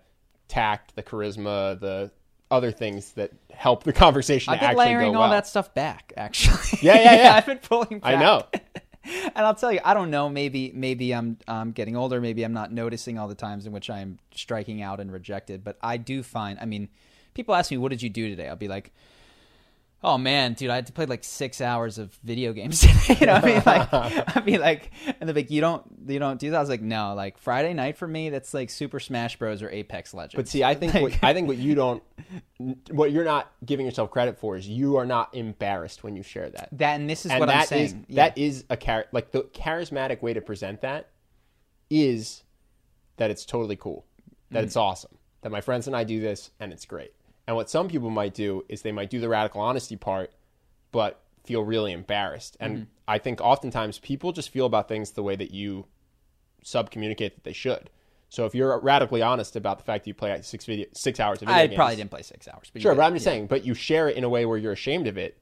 tact, 0.48 0.96
the 0.96 1.04
charisma, 1.04 1.80
the 1.80 2.12
other 2.50 2.72
things 2.72 3.12
that 3.14 3.32
help 3.52 3.84
the 3.84 3.94
conversation 4.06 4.54
I've 4.54 4.60
been 4.60 4.70
actually 4.70 4.86
layering 4.86 5.16
all 5.16 5.24
well. 5.24 5.32
that 5.32 5.48
stuff 5.48 5.74
back, 5.74 6.14
actually. 6.16 6.80
Yeah, 6.82 7.02
yeah, 7.02 7.16
yeah. 7.16 7.34
I've 7.36 7.46
been 7.46 7.60
pulling. 7.60 8.02
I 8.04 8.16
know. 8.16 8.46
and 9.04 9.32
I'll 9.36 9.56
tell 9.56 9.72
you, 9.72 9.80
I 9.84 9.94
don't 9.94 10.12
know. 10.12 10.30
Maybe, 10.30 10.72
maybe 10.74 11.14
I'm 11.14 11.38
um, 11.48 11.72
getting 11.72 11.96
older. 11.96 12.22
Maybe 12.22 12.44
I'm 12.44 12.54
not 12.54 12.72
noticing 12.72 13.18
all 13.18 13.28
the 13.28 13.36
times 13.36 13.66
in 13.66 13.72
which 13.72 13.90
I'm 13.90 14.20
striking 14.34 14.82
out 14.82 15.00
and 15.00 15.12
rejected. 15.12 15.64
But 15.64 15.78
I 15.82 15.98
do 15.98 16.24
find. 16.24 16.60
I 16.60 16.66
mean, 16.66 16.90
people 17.34 17.56
ask 17.56 17.72
me, 17.72 17.78
"What 17.78 17.90
did 17.90 18.02
you 18.02 18.10
do 18.10 18.30
today?" 18.30 18.48
I'll 18.48 18.56
be 18.56 18.68
like. 18.68 18.94
Oh 20.04 20.18
man, 20.20 20.54
dude, 20.54 20.70
I 20.70 20.76
had 20.76 20.86
to 20.88 20.94
play 20.94 21.08
like 21.08 21.24
six 21.24 21.60
hours 21.60 21.98
of 21.98 22.14
video 22.24 22.54
games 22.54 22.82
today. 23.08 23.18
you 23.20 23.26
know, 23.26 23.34
I 23.34 23.42
mean, 23.46 23.64
like, 23.66 23.90
I 24.38 24.42
mean, 24.46 24.60
like, 24.62 24.92
and 25.20 25.28
they're 25.28 25.34
like, 25.36 25.50
you 25.50 25.60
don't, 25.60 25.84
you 26.08 26.20
don't 26.20 26.40
do 26.40 26.52
that. 26.52 26.58
I 26.58 26.60
was 26.60 26.70
like, 26.70 26.84
no, 26.84 27.16
like 27.16 27.40
Friday 27.40 27.74
night 27.74 27.98
for 27.98 28.08
me, 28.08 28.30
that's 28.30 28.54
like 28.54 28.70
Super 28.70 29.00
Smash 29.00 29.38
Bros. 29.40 29.64
or 29.64 29.72
Apex 29.72 30.14
Legends. 30.14 30.36
But 30.36 30.48
see, 30.48 30.64
I 30.64 30.76
think 30.76 30.94
Like- 30.94 31.02
what, 31.04 31.24
I 31.24 31.34
think 31.34 31.48
what 31.48 31.58
you 31.58 31.74
don't, 31.74 32.04
what 32.92 33.12
you're 33.12 33.26
not 33.26 33.52
giving 33.66 33.88
yourself 33.88 34.12
credit 34.12 34.38
for 34.38 34.56
is 34.56 34.68
you 34.68 34.98
are 34.98 35.06
not 35.06 35.34
embarrassed 35.34 36.04
when 36.04 36.16
you 36.16 36.22
share 36.22 36.50
that. 36.52 36.70
that, 36.74 36.94
and 37.00 37.10
this 37.10 37.26
is 37.26 37.32
and 37.32 37.40
what 37.40 37.50
I'm 37.50 37.66
saying. 37.66 37.86
is- 37.86 37.96
Yeah. 38.08 38.28
that 38.28 38.38
is 38.38 38.66
a 38.70 38.78
char- 38.78 39.08
like 39.12 39.32
the 39.32 39.42
charismatic 39.44 40.22
way 40.22 40.34
to 40.34 40.42
present 40.42 40.82
that 40.82 41.10
is 41.90 42.44
that 43.18 43.32
it's 43.32 43.46
totally 43.46 43.76
cool, 43.76 44.06
that 44.52 44.60
mm-hmm. 44.60 44.66
it's 44.68 44.76
awesome, 44.76 45.18
that 45.42 45.52
my 45.52 45.62
friends 45.62 45.88
and 45.88 45.96
I 45.96 46.04
do 46.04 46.22
this 46.22 46.52
and 46.60 46.72
it's 46.72 46.86
great. 46.86 47.14
And 47.48 47.56
what 47.56 47.70
some 47.70 47.88
people 47.88 48.10
might 48.10 48.34
do 48.34 48.66
is 48.68 48.82
they 48.82 48.92
might 48.92 49.10
do 49.10 49.20
the 49.20 49.30
radical 49.30 49.62
honesty 49.62 49.96
part, 49.96 50.32
but 50.92 51.22
feel 51.46 51.64
really 51.64 51.94
embarrassed. 51.94 52.58
And 52.60 52.88
I 53.08 53.18
think 53.20 53.40
oftentimes 53.40 54.00
people 54.00 54.34
just 54.34 54.50
feel 54.50 54.66
about 54.66 54.90
things 54.90 55.12
the 55.12 55.24
way 55.24 55.36
that 55.38 55.52
you 55.52 55.86
sub 56.62 56.92
communicate 56.92 57.36
that 57.36 57.44
they 57.46 57.54
should. 57.54 57.90
So 58.30 58.46
if 58.46 58.54
you're 58.54 58.78
radically 58.80 59.22
honest 59.22 59.56
about 59.56 59.78
the 59.78 59.86
fact 59.86 60.04
that 60.04 60.10
you 60.10 60.14
play 60.14 60.38
six 60.42 60.66
video, 60.66 60.88
six 60.94 61.22
hours 61.22 61.42
of 61.42 61.48
video 61.48 61.62
I 61.64 61.68
games, 61.68 61.78
probably 61.78 61.96
didn't 61.96 62.12
play 62.12 62.24
six 62.24 62.50
hours. 62.50 62.70
But 62.74 62.82
Sure, 62.82 62.94
but 62.94 63.04
I'm 63.04 63.14
just 63.14 63.26
Yeah. 63.26 63.32
saying, 63.32 63.48
but 63.48 63.64
you 63.66 63.74
share 63.74 64.10
it 64.10 64.18
in 64.18 64.26
a 64.26 64.30
way 64.30 64.46
where 64.46 64.58
you're 64.58 64.74
ashamed 64.74 65.08
of 65.08 65.18
it. 65.18 65.38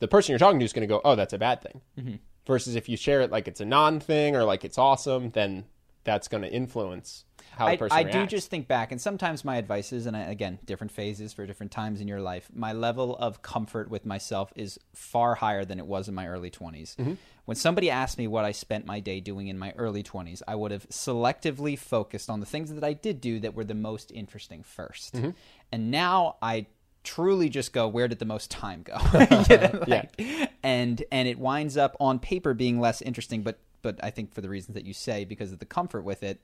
The 0.00 0.08
person 0.08 0.32
you're 0.32 0.38
talking 0.38 0.58
to 0.58 0.64
is 0.66 0.74
going 0.74 0.86
to 0.86 0.94
go, 0.94 1.00
"Oh, 1.02 1.14
that's 1.14 1.32
a 1.32 1.38
bad 1.38 1.62
thing." 1.62 1.80
Mm-hmm. 1.98 2.16
Versus 2.46 2.74
if 2.76 2.86
you 2.90 2.98
share 2.98 3.22
it 3.22 3.30
like 3.30 3.48
it's 3.48 3.62
a 3.62 3.64
non 3.64 3.98
thing 3.98 4.36
or 4.36 4.44
like 4.44 4.62
it's 4.62 4.76
awesome, 4.76 5.30
then 5.30 5.64
that's 6.04 6.28
going 6.28 6.42
to 6.42 6.52
influence 6.52 7.24
how 7.56 7.70
the 7.70 7.76
person 7.78 7.96
I 7.96 8.02
reacts. 8.02 8.16
do 8.16 8.26
just 8.26 8.50
think 8.50 8.68
back, 8.68 8.92
and 8.92 9.00
sometimes 9.00 9.44
my 9.44 9.56
advice 9.56 9.92
is, 9.92 10.04
and 10.06 10.16
I, 10.16 10.20
again, 10.20 10.58
different 10.64 10.92
phases 10.92 11.32
for 11.32 11.46
different 11.46 11.72
times 11.72 12.00
in 12.02 12.08
your 12.08 12.20
life. 12.20 12.48
My 12.54 12.72
level 12.72 13.16
of 13.16 13.40
comfort 13.40 13.90
with 13.90 14.04
myself 14.04 14.52
is 14.54 14.78
far 14.92 15.36
higher 15.36 15.64
than 15.64 15.78
it 15.78 15.86
was 15.86 16.06
in 16.06 16.14
my 16.14 16.28
early 16.28 16.50
20s. 16.50 16.96
Mm-hmm. 16.96 17.14
When 17.46 17.56
somebody 17.56 17.88
asked 17.88 18.18
me 18.18 18.26
what 18.26 18.44
I 18.44 18.52
spent 18.52 18.86
my 18.86 19.00
day 19.00 19.20
doing 19.20 19.48
in 19.48 19.58
my 19.58 19.72
early 19.76 20.02
20s, 20.02 20.42
I 20.46 20.54
would 20.54 20.70
have 20.70 20.86
selectively 20.90 21.78
focused 21.78 22.28
on 22.28 22.40
the 22.40 22.46
things 22.46 22.74
that 22.74 22.84
I 22.84 22.92
did 22.92 23.20
do 23.20 23.40
that 23.40 23.54
were 23.54 23.64
the 23.64 23.74
most 23.74 24.12
interesting 24.12 24.62
1st 24.62 25.12
Mm-hmm. 25.12 25.30
And 25.72 25.90
now 25.90 26.36
I 26.42 26.66
truly 27.04 27.48
just 27.48 27.72
go, 27.72 27.88
where 27.88 28.08
did 28.08 28.18
the 28.18 28.24
most 28.24 28.50
time 28.50 28.82
go? 28.82 28.98
You 29.48 29.58
know, 29.58 29.84
like, 29.86 30.20
And 30.62 31.02
and 31.10 31.28
it 31.28 31.38
winds 31.38 31.76
up 31.76 31.96
on 32.00 32.18
paper 32.18 32.52
being 32.52 32.80
less 32.80 33.00
interesting, 33.00 33.42
but 33.42 33.58
but 33.82 34.02
I 34.02 34.10
think 34.10 34.34
for 34.34 34.40
the 34.40 34.48
reasons 34.48 34.74
that 34.74 34.84
you 34.84 34.92
say, 34.92 35.24
because 35.24 35.52
of 35.52 35.60
the 35.60 35.64
comfort 35.64 36.02
with 36.02 36.22
it, 36.22 36.40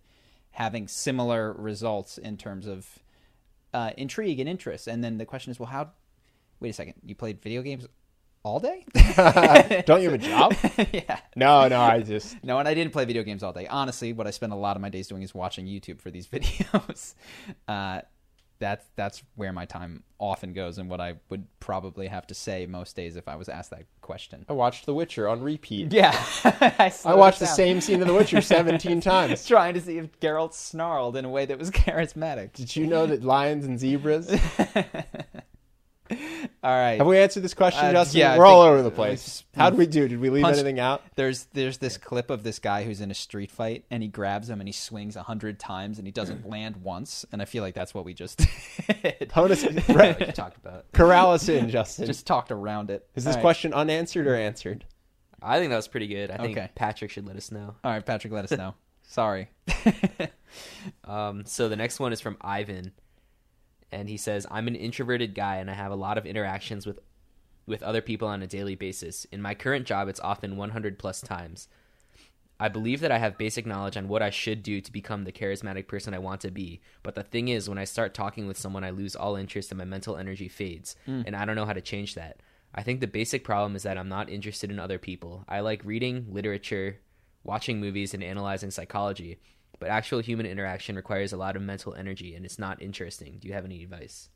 having 0.52 0.88
similar 0.88 1.52
results 1.52 2.18
in 2.18 2.36
terms 2.36 2.66
of 2.66 2.98
uh, 3.74 3.90
intrigue 3.96 4.38
and 4.40 4.48
interest. 4.48 4.86
And 4.86 5.02
then 5.02 5.18
the 5.18 5.26
question 5.26 5.50
is, 5.50 5.58
well, 5.58 5.68
how? 5.68 5.90
Wait 6.60 6.70
a 6.70 6.72
second, 6.72 6.94
you 7.04 7.14
played 7.14 7.42
video 7.42 7.62
games 7.62 7.86
all 8.44 8.60
day? 8.60 8.84
Don't 9.86 10.02
you 10.02 10.10
have 10.10 10.14
a 10.14 10.18
job? 10.18 10.54
yeah. 10.92 11.20
no, 11.36 11.68
no, 11.68 11.80
I 11.80 12.02
just 12.02 12.36
No, 12.44 12.58
and 12.58 12.68
I 12.68 12.74
didn't 12.74 12.92
play 12.92 13.04
video 13.04 13.22
games 13.22 13.42
all 13.42 13.52
day. 13.52 13.66
Honestly, 13.66 14.12
what 14.12 14.26
I 14.26 14.30
spend 14.30 14.52
a 14.52 14.56
lot 14.56 14.76
of 14.76 14.82
my 14.82 14.88
days 14.88 15.08
doing 15.08 15.22
is 15.22 15.34
watching 15.34 15.66
YouTube 15.66 16.00
for 16.00 16.10
these 16.10 16.26
videos. 16.28 17.14
Uh, 17.66 18.02
that's 18.62 18.86
that's 18.94 19.22
where 19.34 19.52
my 19.52 19.64
time 19.66 20.04
often 20.18 20.52
goes, 20.52 20.78
and 20.78 20.88
what 20.88 21.00
I 21.00 21.14
would 21.28 21.46
probably 21.58 22.06
have 22.06 22.26
to 22.28 22.34
say 22.34 22.64
most 22.64 22.94
days 22.94 23.16
if 23.16 23.26
I 23.26 23.34
was 23.34 23.48
asked 23.48 23.70
that 23.70 23.84
question. 24.00 24.46
I 24.48 24.52
watched 24.52 24.86
The 24.86 24.94
Witcher 24.94 25.28
on 25.28 25.42
repeat. 25.42 25.92
Yeah, 25.92 26.12
I, 26.44 26.92
I 27.04 27.14
watched 27.14 27.40
the 27.40 27.46
same 27.46 27.80
scene 27.80 28.00
of 28.00 28.06
The 28.06 28.14
Witcher 28.14 28.40
17 28.40 29.00
times. 29.02 29.46
trying 29.46 29.74
to 29.74 29.80
see 29.80 29.98
if 29.98 30.18
Geralt 30.20 30.54
snarled 30.54 31.16
in 31.16 31.24
a 31.24 31.28
way 31.28 31.44
that 31.44 31.58
was 31.58 31.70
charismatic. 31.82 32.52
Did 32.52 32.74
you 32.76 32.86
know 32.86 33.04
that 33.06 33.24
lions 33.24 33.64
and 33.64 33.78
zebras? 33.78 34.30
All 36.64 36.70
right, 36.70 36.98
Have 36.98 37.06
we 37.06 37.18
answered 37.18 37.42
this 37.42 37.54
question, 37.54 37.84
Uh, 37.84 37.92
Justin? 37.92 38.20
yeah, 38.20 38.38
We're 38.38 38.46
all 38.46 38.62
over 38.62 38.82
the 38.82 38.90
place. 38.90 39.44
How 39.56 39.70
did 39.70 39.78
we 39.78 39.86
do? 39.86 40.06
Did 40.08 40.20
we 40.20 40.30
leave 40.30 40.42
Punch- 40.42 40.56
anything 40.56 40.78
out? 40.80 41.02
There's 41.16 41.44
there's 41.52 41.78
this 41.78 41.96
clip 41.96 42.30
of 42.30 42.42
this 42.42 42.58
guy 42.58 42.84
who's 42.84 43.00
in 43.00 43.10
a 43.10 43.14
street 43.14 43.50
fight 43.50 43.84
and 43.90 44.02
he 44.02 44.08
grabs 44.08 44.48
him 44.48 44.60
and 44.60 44.68
he 44.68 44.72
swings 44.72 45.16
a 45.16 45.22
hundred 45.22 45.58
times 45.58 45.98
and 45.98 46.06
he 46.06 46.12
doesn't 46.12 46.46
land 46.48 46.76
once 46.78 47.24
and 47.32 47.40
I 47.42 47.44
feel 47.44 47.62
like 47.62 47.74
that's 47.74 47.94
what 47.94 48.04
we 48.04 48.14
just 48.14 48.38
did. 49.02 49.30
Hone 49.32 49.50
us, 49.52 49.64
Like 49.88 49.88
right, 49.88 50.20
you 50.20 50.32
talked 50.32 50.56
about. 50.56 50.90
corral 50.92 51.32
us 51.32 51.48
in, 51.48 51.68
Justin. 51.70 52.06
just 52.06 52.26
talked 52.26 52.50
around 52.52 52.90
it. 52.90 53.06
Is 53.14 53.24
this 53.24 53.32
All 53.34 53.38
right. 53.38 53.42
question 53.42 53.72
unanswered 53.74 54.26
or 54.26 54.34
answered? 54.34 54.84
I 55.42 55.58
think 55.58 55.70
that 55.70 55.76
was 55.76 55.88
pretty 55.88 56.06
good. 56.06 56.30
I 56.30 56.36
think 56.38 56.58
Patrick 56.76 57.10
should 57.10 57.26
let 57.26 57.36
us 57.36 57.50
know. 57.50 57.74
All 57.82 57.90
right, 57.90 58.04
Patrick, 58.06 58.32
let 58.32 58.44
us 58.44 58.50
know. 58.56 58.74
Sorry. 59.08 59.48
Um, 61.04 61.44
so 61.46 61.68
the 61.68 61.76
next 61.76 61.98
one 62.00 62.12
is 62.12 62.20
from 62.20 62.36
Ivan, 62.40 62.92
and 63.92 64.08
he 64.08 64.16
says, 64.16 64.46
"I'm 64.50 64.68
an 64.68 64.74
introverted 64.74 65.34
guy, 65.34 65.56
and 65.56 65.70
I 65.70 65.74
have 65.74 65.92
a 65.92 65.96
lot 65.96 66.18
of 66.18 66.26
interactions 66.26 66.86
with 66.86 66.98
with 67.66 67.82
other 67.82 68.02
people 68.02 68.28
on 68.28 68.42
a 68.42 68.46
daily 68.46 68.74
basis. 68.74 69.24
In 69.26 69.40
my 69.40 69.54
current 69.54 69.86
job, 69.86 70.08
it's 70.08 70.20
often 70.20 70.56
100 70.56 70.98
plus 70.98 71.20
times. 71.20 71.68
I 72.58 72.68
believe 72.68 73.00
that 73.00 73.10
I 73.10 73.18
have 73.18 73.38
basic 73.38 73.66
knowledge 73.66 73.96
on 73.96 74.08
what 74.08 74.22
I 74.22 74.30
should 74.30 74.62
do 74.62 74.80
to 74.80 74.92
become 74.92 75.24
the 75.24 75.32
charismatic 75.32 75.88
person 75.88 76.14
I 76.14 76.18
want 76.18 76.40
to 76.42 76.50
be. 76.50 76.80
But 77.02 77.16
the 77.16 77.24
thing 77.24 77.48
is, 77.48 77.68
when 77.68 77.78
I 77.78 77.84
start 77.84 78.14
talking 78.14 78.46
with 78.46 78.58
someone, 78.58 78.84
I 78.84 78.90
lose 78.90 79.16
all 79.16 79.34
interest 79.36 79.72
and 79.72 79.78
my 79.78 79.84
mental 79.84 80.16
energy 80.16 80.48
fades, 80.48 80.94
hmm. 81.04 81.22
and 81.26 81.34
I 81.34 81.44
don't 81.44 81.56
know 81.56 81.66
how 81.66 81.72
to 81.72 81.80
change 81.80 82.14
that. 82.14 82.38
I 82.74 82.82
think 82.82 83.00
the 83.00 83.06
basic 83.06 83.42
problem 83.42 83.74
is 83.74 83.82
that 83.82 83.98
I'm 83.98 84.08
not 84.08 84.30
interested 84.30 84.70
in 84.70 84.78
other 84.78 84.98
people. 84.98 85.44
I 85.48 85.60
like 85.60 85.84
reading 85.84 86.26
literature, 86.30 87.00
watching 87.42 87.80
movies, 87.80 88.14
and 88.14 88.22
analyzing 88.22 88.70
psychology." 88.70 89.40
But 89.82 89.90
actual 89.90 90.20
human 90.20 90.46
interaction 90.46 90.94
requires 90.94 91.32
a 91.32 91.36
lot 91.36 91.56
of 91.56 91.62
mental 91.62 91.92
energy 91.92 92.36
and 92.36 92.44
it's 92.44 92.56
not 92.56 92.80
interesting. 92.80 93.38
Do 93.40 93.48
you 93.48 93.54
have 93.54 93.64
any 93.64 93.82
advice? 93.82 94.28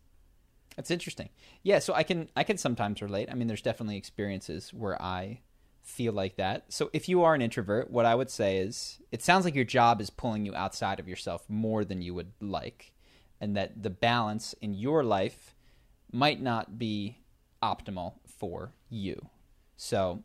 That's 0.74 0.90
interesting. 0.90 1.28
Yeah, 1.62 1.78
so 1.78 1.94
I 1.94 2.02
can 2.02 2.28
I 2.35 2.43
can 2.43 2.59
sometimes 2.59 3.01
relate. 3.01 3.28
I 3.31 3.35
mean, 3.35 3.47
there's 3.47 3.62
definitely 3.62 3.97
experiences 3.97 4.74
where 4.74 5.01
I 5.01 5.43
feel 5.85 6.12
like 6.12 6.35
that. 6.35 6.64
So 6.68 6.90
if 6.93 7.09
you 7.09 7.23
are 7.23 7.32
an 7.32 7.43
introvert, 7.43 7.93
what 7.93 8.06
I 8.06 8.16
would 8.16 8.28
say 8.28 8.59
is 8.59 8.98
it 9.12 9.23
sounds 9.23 9.44
like 9.44 9.55
your 9.55 9.64
job 9.64 10.01
is 10.01 10.10
pulling 10.10 10.44
you 10.44 10.52
outside 10.52 10.98
of 10.98 11.06
yourself 11.06 11.44
more 11.48 11.85
than 11.85 12.02
you 12.02 12.12
would 12.12 12.32
like 12.40 12.93
and 13.40 13.56
that 13.56 13.85
the 13.85 13.90
balance 13.90 14.52
in 14.60 14.74
your 14.74 15.05
life 15.05 15.55
might 16.10 16.43
not 16.43 16.77
be 16.77 17.18
optimal 17.62 18.14
for 18.27 18.73
you. 18.89 19.28
So 19.77 20.24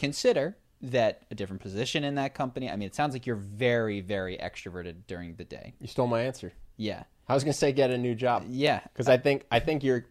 consider 0.00 0.56
that 0.82 1.22
a 1.30 1.34
different 1.34 1.62
position 1.62 2.04
in 2.04 2.16
that 2.16 2.34
company. 2.34 2.68
I 2.70 2.76
mean, 2.76 2.86
it 2.86 2.94
sounds 2.94 3.12
like 3.14 3.26
you're 3.26 3.36
very 3.36 4.00
very 4.00 4.36
extroverted 4.36 4.96
during 5.06 5.34
the 5.36 5.44
day. 5.44 5.74
You 5.80 5.86
stole 5.86 6.06
my 6.06 6.22
answer. 6.22 6.52
Yeah. 6.76 7.04
I 7.28 7.34
was 7.34 7.44
going 7.44 7.52
to 7.52 7.58
say 7.58 7.72
get 7.72 7.90
a 7.90 7.98
new 7.98 8.14
job. 8.14 8.44
Yeah. 8.48 8.80
Because 8.92 9.08
I 9.08 9.16
think 9.16 9.46
I 9.50 9.60
think 9.60 9.84
you're 9.84 10.06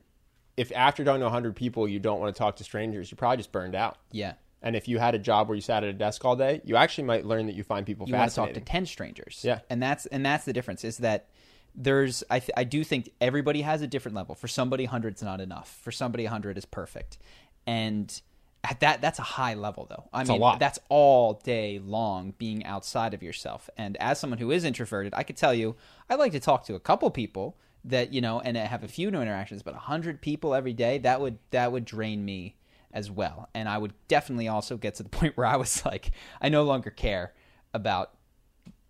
if 0.58 0.72
after 0.76 1.04
talking 1.04 1.20
to 1.20 1.26
100 1.26 1.56
people 1.56 1.88
you 1.88 2.00
don't 2.00 2.20
want 2.20 2.34
to 2.36 2.38
talk 2.40 2.58
to 2.58 2.64
strangers, 2.64 3.12
you're 3.12 3.18
probably 3.18 3.38
just 3.38 3.52
burned 3.52 3.76
out. 3.76 3.98
Yeah. 4.12 4.34
And 4.62 4.76
if 4.76 4.88
you 4.88 5.00
had 5.00 5.16
a 5.16 5.20
job 5.20 5.48
where 5.50 5.56
you 5.56 5.62
sat 5.62 5.84
at 5.84 5.90
a 5.90 5.94
desk 5.94 6.24
all 6.24 6.36
day, 6.36 6.62
you 6.64 6.76
actually 6.76 7.06
might 7.06 7.26
learn 7.26 7.48
that 7.48 7.56
you 7.56 7.64
find 7.64 7.86
people 7.86 8.08
you 8.08 8.14
want 8.16 8.30
to 8.30 8.36
talk 8.36 8.54
to 8.54 8.60
10 8.62 8.86
strangers 8.86 9.42
Yeah. 9.44 9.60
and 9.70 9.82
that's 9.82 10.06
and 10.08 10.26
that's 10.26 10.46
the 10.46 10.54
difference 10.54 10.84
is 10.84 10.98
that 10.98 11.28
there's 11.74 12.24
I, 12.30 12.40
th- 12.40 12.52
I 12.56 12.64
do 12.64 12.84
think 12.84 13.10
everybody 13.20 13.62
has 13.62 13.82
a 13.82 13.88
different 13.88 14.16
level 14.16 14.36
for 14.36 14.48
somebody 14.48 14.88
100's 14.88 15.24
not 15.24 15.42
enough 15.42 15.80
for 15.82 15.92
somebody 15.92 16.26
100 16.26 16.58
is 16.58 16.66
perfect 16.66 17.18
and 17.66 18.22
at 18.64 18.80
that 18.80 19.02
that's 19.02 19.20
a 19.20 19.24
high 19.24 19.54
level 19.54 19.88
though 19.90 20.04
i 20.14 20.22
a 20.22 20.26
mean 20.26 20.40
lot. 20.40 20.60
that's 20.60 20.80
all 20.90 21.34
day 21.44 21.80
long 21.80 22.34
being 22.38 22.64
outside 22.66 23.14
of 23.14 23.24
yourself 23.24 23.70
and 23.78 23.98
as 23.98 24.20
someone 24.20 24.40
who 24.40 24.52
is 24.52 24.64
introverted 24.64 25.14
i 25.16 25.24
could 25.24 25.38
tell 25.38 25.54
you 25.54 25.76
i 26.10 26.16
like 26.16 26.32
to 26.32 26.40
talk 26.40 26.64
to 26.66 26.76
a 26.76 26.80
couple 26.80 27.10
people 27.10 27.58
that 27.84 28.14
you 28.14 28.22
know 28.22 28.40
and 28.42 28.56
have 28.58 28.84
a 28.84 28.88
few 28.88 29.10
new 29.10 29.22
interactions 29.22 29.64
but 29.64 29.74
100 29.74 30.22
people 30.22 30.54
every 30.54 30.74
day 30.74 30.98
that 31.00 31.20
would 31.20 31.40
that 31.50 31.72
would 31.72 31.86
drain 31.86 32.24
me 32.24 32.56
as 32.94 33.10
well 33.10 33.50
and 33.56 33.68
i 33.68 33.78
would 33.78 33.94
definitely 34.08 34.48
also 34.48 34.78
get 34.78 34.96
to 34.96 35.04
the 35.04 35.10
point 35.18 35.36
where 35.36 35.48
i 35.48 35.56
was 35.56 35.84
like 35.86 36.12
i 36.42 36.50
no 36.50 36.64
longer 36.64 36.92
care 36.92 37.34
about 37.74 38.14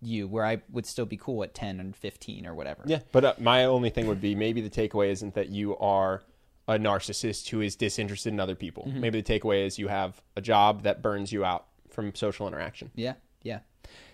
you 0.02 0.26
where 0.26 0.44
I 0.44 0.62
would 0.70 0.84
still 0.84 1.06
be 1.06 1.16
cool 1.16 1.42
at 1.44 1.54
10 1.54 1.80
and 1.80 1.94
15 1.94 2.46
or 2.46 2.54
whatever. 2.54 2.82
Yeah, 2.86 3.00
but 3.12 3.24
uh, 3.24 3.34
my 3.38 3.64
only 3.64 3.90
thing 3.90 4.06
would 4.08 4.20
be 4.20 4.34
maybe 4.34 4.60
the 4.60 4.70
takeaway 4.70 5.10
isn't 5.10 5.34
that 5.34 5.48
you 5.48 5.76
are 5.78 6.22
a 6.68 6.78
narcissist 6.78 7.48
who 7.48 7.60
is 7.60 7.76
disinterested 7.76 8.32
in 8.32 8.40
other 8.40 8.54
people. 8.54 8.84
Mm-hmm. 8.84 9.00
Maybe 9.00 9.20
the 9.20 9.40
takeaway 9.40 9.66
is 9.66 9.78
you 9.78 9.88
have 9.88 10.20
a 10.36 10.40
job 10.40 10.82
that 10.82 11.02
burns 11.02 11.32
you 11.32 11.44
out 11.44 11.66
from 11.90 12.14
social 12.14 12.46
interaction. 12.46 12.90
Yeah. 12.94 13.14
Yeah. 13.42 13.60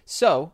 So, 0.05 0.53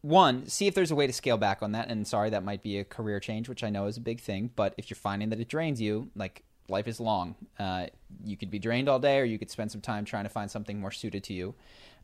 one, 0.00 0.46
see 0.46 0.66
if 0.66 0.74
there's 0.74 0.90
a 0.90 0.94
way 0.94 1.06
to 1.06 1.12
scale 1.12 1.36
back 1.36 1.62
on 1.62 1.72
that. 1.72 1.88
And 1.88 2.06
sorry, 2.06 2.30
that 2.30 2.44
might 2.44 2.62
be 2.62 2.78
a 2.78 2.84
career 2.84 3.20
change, 3.20 3.48
which 3.48 3.62
I 3.62 3.70
know 3.70 3.86
is 3.86 3.96
a 3.96 4.00
big 4.00 4.20
thing. 4.20 4.50
But 4.56 4.74
if 4.78 4.88
you're 4.88 4.96
finding 4.96 5.28
that 5.28 5.40
it 5.40 5.48
drains 5.48 5.80
you, 5.80 6.10
like 6.16 6.42
life 6.68 6.88
is 6.88 7.00
long, 7.00 7.34
uh, 7.58 7.86
you 8.24 8.36
could 8.36 8.50
be 8.50 8.58
drained 8.58 8.88
all 8.88 8.98
day 8.98 9.18
or 9.18 9.24
you 9.24 9.38
could 9.38 9.50
spend 9.50 9.70
some 9.70 9.80
time 9.80 10.04
trying 10.04 10.24
to 10.24 10.30
find 10.30 10.50
something 10.50 10.80
more 10.80 10.90
suited 10.90 11.24
to 11.24 11.34
you. 11.34 11.54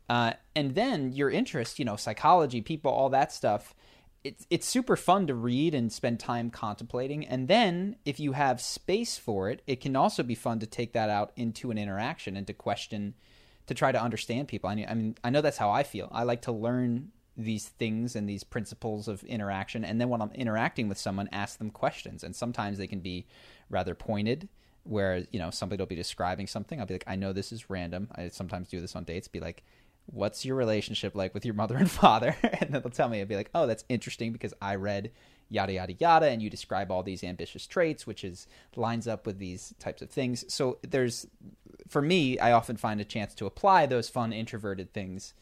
Uh, 0.07 0.33
and 0.55 0.75
then 0.75 1.11
your 1.11 1.31
interest, 1.31 1.79
you 1.79 1.85
know, 1.85 1.95
psychology, 1.95 2.61
people, 2.61 2.91
all 2.91 3.09
that 3.09 3.31
stuff. 3.31 3.73
It's 4.25 4.47
it's 4.49 4.67
super 4.67 4.95
fun 4.95 5.27
to 5.27 5.35
read 5.35 5.75
and 5.75 5.91
spend 5.91 6.19
time 6.19 6.49
contemplating. 6.49 7.25
And 7.25 7.47
then 7.47 7.97
if 8.05 8.19
you 8.19 8.31
have 8.31 8.59
space 8.59 9.17
for 9.17 9.49
it, 9.49 9.61
it 9.67 9.79
can 9.79 9.95
also 9.95 10.23
be 10.23 10.33
fun 10.33 10.59
to 10.59 10.65
take 10.65 10.93
that 10.93 11.09
out 11.09 11.31
into 11.35 11.69
an 11.69 11.77
interaction 11.77 12.35
and 12.35 12.47
to 12.47 12.53
question, 12.53 13.13
to 13.67 13.75
try 13.75 13.91
to 13.91 14.01
understand 14.01 14.47
people. 14.47 14.69
I 14.69 14.75
mean, 14.75 14.87
I 14.89 14.93
mean, 14.95 15.15
I 15.23 15.29
know 15.29 15.41
that's 15.41 15.59
how 15.59 15.69
I 15.69 15.83
feel. 15.83 16.09
I 16.11 16.23
like 16.23 16.41
to 16.43 16.51
learn 16.51 17.11
these 17.37 17.67
things 17.67 18.15
and 18.15 18.27
these 18.27 18.43
principles 18.43 19.07
of 19.07 19.23
interaction, 19.25 19.85
and 19.85 20.01
then 20.01 20.09
when 20.09 20.21
I'm 20.21 20.31
interacting 20.31 20.89
with 20.89 20.97
someone, 20.97 21.29
ask 21.31 21.59
them 21.59 21.69
questions. 21.69 22.23
And 22.23 22.35
sometimes 22.35 22.77
they 22.79 22.87
can 22.87 23.01
be 23.01 23.27
rather 23.69 23.93
pointed 23.93 24.49
where 24.85 25.23
you 25.31 25.39
know 25.39 25.49
somebody 25.49 25.81
will 25.81 25.87
be 25.87 25.95
describing 25.95 26.45
something 26.45 26.79
i'll 26.79 26.85
be 26.85 26.93
like 26.93 27.03
i 27.07 27.15
know 27.15 27.33
this 27.33 27.51
is 27.51 27.69
random 27.71 28.07
i 28.15 28.27
sometimes 28.27 28.69
do 28.69 28.79
this 28.79 28.95
on 28.95 29.03
dates 29.03 29.27
be 29.27 29.39
like 29.39 29.63
what's 30.07 30.45
your 30.45 30.55
relationship 30.55 31.15
like 31.15 31.33
with 31.33 31.45
your 31.45 31.53
mother 31.53 31.75
and 31.75 31.89
father 32.03 32.35
and 32.43 32.71
then 32.71 32.81
they'll 32.81 32.91
tell 32.91 33.09
me 33.09 33.19
i'll 33.19 33.25
be 33.25 33.35
like 33.35 33.49
oh 33.55 33.65
that's 33.65 33.85
interesting 33.89 34.31
because 34.31 34.53
i 34.61 34.75
read 34.75 35.11
yada 35.49 35.73
yada 35.73 35.93
yada 35.93 36.27
and 36.27 36.41
you 36.41 36.49
describe 36.49 36.91
all 36.91 37.03
these 37.03 37.23
ambitious 37.23 37.67
traits 37.67 38.05
which 38.07 38.23
is 38.23 38.47
lines 38.75 39.07
up 39.07 39.25
with 39.25 39.39
these 39.39 39.73
types 39.79 40.01
of 40.01 40.09
things 40.09 40.45
so 40.53 40.77
there's 40.87 41.27
for 41.87 42.01
me 42.01 42.37
i 42.39 42.51
often 42.51 42.77
find 42.77 42.99
a 42.99 43.05
chance 43.05 43.35
to 43.35 43.45
apply 43.45 43.85
those 43.85 44.09
fun 44.09 44.33
introverted 44.33 44.91
things 44.93 45.33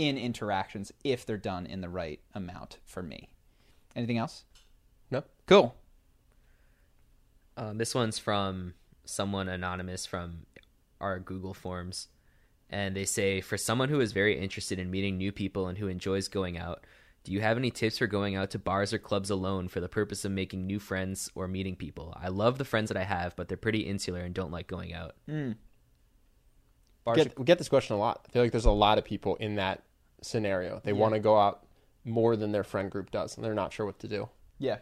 in 0.00 0.16
interactions 0.16 0.92
if 1.04 1.26
they're 1.26 1.36
done 1.36 1.66
in 1.66 1.82
the 1.82 1.88
right 1.90 2.20
amount 2.34 2.78
for 2.86 3.02
me. 3.02 3.28
Anything 3.94 4.16
else? 4.16 4.44
No. 5.10 5.24
Cool. 5.46 5.74
Um, 7.58 7.76
this 7.76 7.94
one's 7.94 8.18
from 8.18 8.72
someone 9.04 9.46
anonymous 9.46 10.06
from 10.06 10.46
our 11.02 11.18
Google 11.18 11.52
Forms. 11.52 12.08
And 12.70 12.96
they 12.96 13.04
say, 13.04 13.40
for 13.40 13.58
someone 13.58 13.88
who 13.88 14.00
is 14.00 14.12
very 14.12 14.38
interested 14.38 14.78
in 14.78 14.90
meeting 14.90 15.18
new 15.18 15.32
people 15.32 15.66
and 15.66 15.76
who 15.76 15.88
enjoys 15.88 16.28
going 16.28 16.56
out, 16.56 16.84
do 17.24 17.32
you 17.32 17.40
have 17.40 17.58
any 17.58 17.70
tips 17.70 17.98
for 17.98 18.06
going 18.06 18.36
out 18.36 18.50
to 18.52 18.58
bars 18.58 18.94
or 18.94 18.98
clubs 18.98 19.28
alone 19.28 19.68
for 19.68 19.80
the 19.80 19.88
purpose 19.88 20.24
of 20.24 20.32
making 20.32 20.66
new 20.66 20.78
friends 20.78 21.30
or 21.34 21.48
meeting 21.48 21.76
people? 21.76 22.16
I 22.18 22.28
love 22.28 22.58
the 22.58 22.64
friends 22.64 22.88
that 22.88 22.96
I 22.96 23.02
have, 23.04 23.36
but 23.36 23.48
they're 23.48 23.56
pretty 23.56 23.80
insular 23.80 24.20
and 24.20 24.34
don't 24.34 24.52
like 24.52 24.68
going 24.68 24.94
out. 24.94 25.16
Hmm. 25.28 25.52
Bars 27.04 27.16
Get, 27.16 27.38
we 27.38 27.44
get 27.44 27.58
this 27.58 27.68
question 27.68 27.96
a 27.96 27.98
lot. 27.98 28.24
I 28.28 28.32
feel 28.32 28.42
like 28.42 28.52
there's 28.52 28.64
a 28.64 28.70
lot 28.70 28.98
of 28.98 29.04
people 29.04 29.34
in 29.36 29.56
that 29.56 29.82
scenario. 30.22 30.80
They 30.84 30.92
want 30.92 31.14
to 31.14 31.20
go 31.20 31.38
out 31.38 31.66
more 32.04 32.36
than 32.36 32.52
their 32.52 32.64
friend 32.64 32.90
group 32.90 33.10
does, 33.10 33.36
and 33.36 33.44
they're 33.44 33.54
not 33.54 33.72
sure 33.72 33.84
what 33.86 33.98
to 34.00 34.08
do. 34.08 34.28
yeah. 34.58 34.78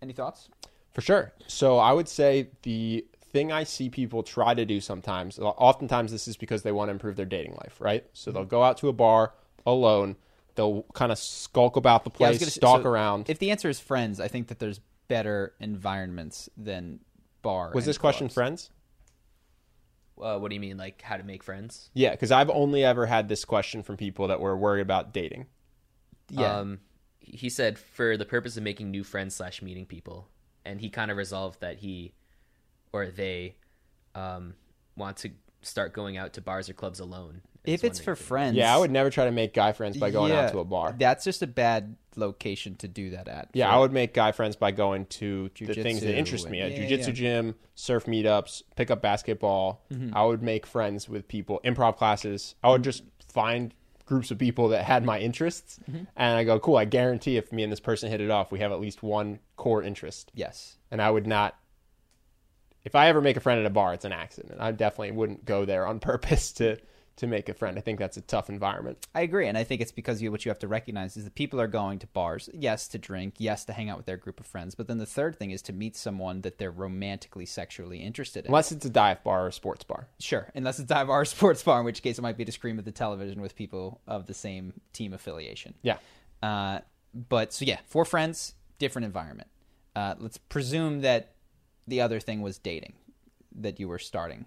Any 0.00 0.12
thoughts? 0.12 0.48
For 0.90 1.00
sure. 1.00 1.32
So 1.46 1.78
I 1.78 1.92
would 1.92 2.08
say 2.08 2.48
the 2.62 3.06
thing 3.32 3.50
I 3.50 3.64
see 3.64 3.88
people 3.88 4.22
try 4.22 4.54
to 4.54 4.64
do 4.64 4.80
sometimes, 4.80 5.38
oftentimes 5.38 6.12
this 6.12 6.28
is 6.28 6.36
because 6.36 6.62
they 6.62 6.72
want 6.72 6.88
to 6.88 6.92
improve 6.92 7.16
their 7.16 7.26
dating 7.26 7.54
life, 7.54 7.80
right? 7.80 8.04
So 8.12 8.30
they'll 8.30 8.44
go 8.44 8.62
out 8.62 8.76
to 8.78 8.88
a 8.88 8.92
bar 8.92 9.32
alone. 9.66 10.16
They'll 10.54 10.82
kind 10.92 11.10
of 11.10 11.18
skulk 11.18 11.76
about 11.76 12.04
the 12.04 12.10
Yeah, 12.10 12.28
place, 12.28 12.38
gonna 12.40 12.50
stalk 12.50 12.82
so 12.82 12.88
around. 12.90 13.30
If 13.30 13.38
the 13.38 13.50
answer 13.50 13.68
is 13.68 13.80
friends, 13.80 14.20
I 14.20 14.28
think 14.28 14.48
that 14.48 14.58
there's 14.58 14.80
better 15.08 15.54
environments 15.60 16.50
than 16.56 17.00
bar. 17.40 17.72
Was 17.74 17.84
and 17.84 17.88
this 17.88 17.98
question 17.98 18.28
friends? 18.28 18.70
Uh, 20.20 20.38
what 20.38 20.50
do 20.50 20.54
you 20.54 20.60
mean, 20.60 20.76
like 20.76 21.00
how 21.02 21.16
to 21.16 21.24
make 21.24 21.42
friends? 21.42 21.90
Yeah, 21.94 22.10
because 22.10 22.30
I've 22.30 22.50
only 22.50 22.84
ever 22.84 23.06
had 23.06 23.28
this 23.28 23.44
question 23.44 23.82
from 23.82 23.96
people 23.96 24.28
that 24.28 24.40
were 24.40 24.56
worried 24.56 24.82
about 24.82 25.12
dating. 25.12 25.46
Yeah. 26.28 26.58
Um, 26.58 26.80
he 27.18 27.48
said 27.48 27.78
for 27.78 28.16
the 28.16 28.24
purpose 28.26 28.56
of 28.56 28.62
making 28.62 28.90
new 28.90 29.04
friends 29.04 29.34
slash 29.34 29.62
meeting 29.62 29.86
people, 29.86 30.28
and 30.64 30.80
he 30.80 30.90
kind 30.90 31.10
of 31.10 31.16
resolved 31.16 31.60
that 31.60 31.78
he 31.78 32.12
or 32.92 33.06
they 33.06 33.56
um, 34.14 34.54
want 34.96 35.16
to 35.18 35.30
start 35.62 35.92
going 35.92 36.16
out 36.16 36.34
to 36.34 36.40
bars 36.40 36.68
or 36.68 36.74
clubs 36.74 37.00
alone. 37.00 37.42
If 37.64 37.84
it's 37.84 38.00
for 38.00 38.12
wondering 38.12 38.26
friends, 38.26 38.56
Yeah, 38.56 38.74
I 38.74 38.78
would 38.78 38.90
never 38.90 39.08
try 39.08 39.26
to 39.26 39.30
make 39.30 39.54
guy 39.54 39.72
friends 39.72 39.96
by 39.96 40.10
going 40.10 40.32
yeah, 40.32 40.46
out 40.46 40.52
to 40.52 40.58
a 40.58 40.64
bar. 40.64 40.96
That's 40.98 41.24
just 41.24 41.42
a 41.42 41.46
bad 41.46 41.94
location 42.16 42.74
to 42.76 42.88
do 42.88 43.10
that 43.10 43.28
at. 43.28 43.50
Yeah, 43.54 43.68
I 43.72 43.78
would 43.78 43.92
make 43.92 44.12
guy 44.14 44.32
friends 44.32 44.56
by 44.56 44.72
going 44.72 45.06
to 45.06 45.48
the 45.60 45.72
things 45.74 46.00
that 46.00 46.08
Jujitsu 46.08 46.18
interest 46.18 46.50
me. 46.50 46.60
A 46.60 46.66
and- 46.66 46.74
yeah, 46.74 46.80
jujitsu 46.98 47.06
yeah. 47.08 47.12
gym, 47.12 47.54
surf 47.76 48.06
meetups, 48.06 48.62
pick 48.74 48.90
up 48.90 49.00
basketball. 49.00 49.84
Mm-hmm. 49.92 50.14
I 50.16 50.24
would 50.24 50.42
make 50.42 50.66
friends 50.66 51.08
with 51.08 51.28
people, 51.28 51.60
improv 51.64 51.96
classes. 51.96 52.56
I 52.64 52.70
would 52.70 52.82
just 52.82 53.04
find 53.32 53.72
groups 54.06 54.32
of 54.32 54.38
people 54.38 54.68
that 54.70 54.84
had 54.84 55.04
my 55.04 55.20
interests, 55.20 55.78
Mm-hmm. 55.88 56.04
and 56.16 56.36
I 56.36 56.42
go, 56.42 56.58
cool. 56.58 56.76
I 56.76 56.84
guarantee 56.84 57.36
if 57.36 57.52
me 57.52 57.62
and 57.62 57.70
this 57.70 57.80
person 57.80 58.10
hit 58.10 58.20
it 58.20 58.30
off, 58.30 58.50
we 58.50 58.58
have 58.58 58.72
at 58.72 58.80
least 58.80 59.04
one 59.04 59.38
core 59.56 59.84
interest. 59.84 60.32
Yes. 60.34 60.78
And 60.90 61.00
I 61.00 61.12
would 61.12 61.28
not. 61.28 61.56
If 62.84 62.94
I 62.94 63.08
ever 63.08 63.20
make 63.20 63.36
a 63.36 63.40
friend 63.40 63.60
at 63.60 63.66
a 63.66 63.70
bar, 63.70 63.94
it's 63.94 64.04
an 64.04 64.12
accident. 64.12 64.60
I 64.60 64.72
definitely 64.72 65.12
wouldn't 65.12 65.44
go 65.44 65.64
there 65.64 65.86
on 65.86 66.00
purpose 66.12 66.52
to 66.52 66.78
to 67.16 67.26
make 67.26 67.48
a 67.48 67.54
friend. 67.54 67.76
I 67.76 67.82
think 67.82 67.98
that's 67.98 68.16
a 68.16 68.22
tough 68.22 68.48
environment. 68.48 69.06
I 69.14 69.20
agree, 69.20 69.46
and 69.46 69.58
I 69.58 69.64
think 69.64 69.80
it's 69.80 69.92
because 69.92 70.22
you 70.22 70.30
what 70.30 70.44
you 70.44 70.50
have 70.50 70.58
to 70.60 70.68
recognize 70.68 71.16
is 71.16 71.24
that 71.24 71.34
people 71.34 71.60
are 71.60 71.66
going 71.66 71.98
to 72.00 72.06
bars, 72.08 72.48
yes, 72.54 72.88
to 72.88 72.98
drink, 72.98 73.34
yes, 73.38 73.64
to 73.66 73.72
hang 73.72 73.90
out 73.90 73.96
with 73.98 74.06
their 74.06 74.16
group 74.16 74.40
of 74.40 74.46
friends, 74.46 74.74
but 74.74 74.88
then 74.88 74.98
the 74.98 75.06
third 75.06 75.36
thing 75.36 75.50
is 75.50 75.62
to 75.62 75.72
meet 75.72 75.94
someone 75.94 76.40
that 76.40 76.58
they're 76.58 76.70
romantically, 76.70 77.46
sexually 77.46 77.98
interested 77.98 78.46
in. 78.46 78.50
Unless 78.50 78.72
it's 78.72 78.86
a 78.86 78.90
dive 78.90 79.22
bar 79.24 79.44
or 79.44 79.48
a 79.48 79.52
sports 79.52 79.84
bar. 79.84 80.08
Sure, 80.18 80.50
unless 80.54 80.78
it's 80.78 80.88
dive 80.88 81.08
bar 81.08 81.18
or 81.18 81.22
a 81.22 81.26
sports 81.26 81.62
bar, 81.62 81.80
in 81.80 81.84
which 81.84 82.02
case 82.02 82.18
it 82.18 82.22
might 82.22 82.38
be 82.38 82.44
to 82.44 82.52
scream 82.52 82.78
at 82.78 82.84
the 82.84 82.92
television 82.92 83.40
with 83.40 83.54
people 83.54 84.00
of 84.06 84.26
the 84.26 84.34
same 84.34 84.72
team 84.92 85.12
affiliation. 85.12 85.74
Yeah. 85.82 85.98
Uh, 86.42 86.80
but 87.14 87.52
so 87.52 87.64
yeah, 87.64 87.78
for 87.86 88.04
friends, 88.04 88.54
different 88.78 89.04
environment. 89.04 89.48
Uh, 89.94 90.14
let's 90.18 90.38
presume 90.38 91.02
that 91.02 91.31
the 91.86 92.00
other 92.00 92.20
thing 92.20 92.42
was 92.42 92.58
dating 92.58 92.94
that 93.56 93.78
you 93.80 93.88
were 93.88 93.98
starting. 93.98 94.46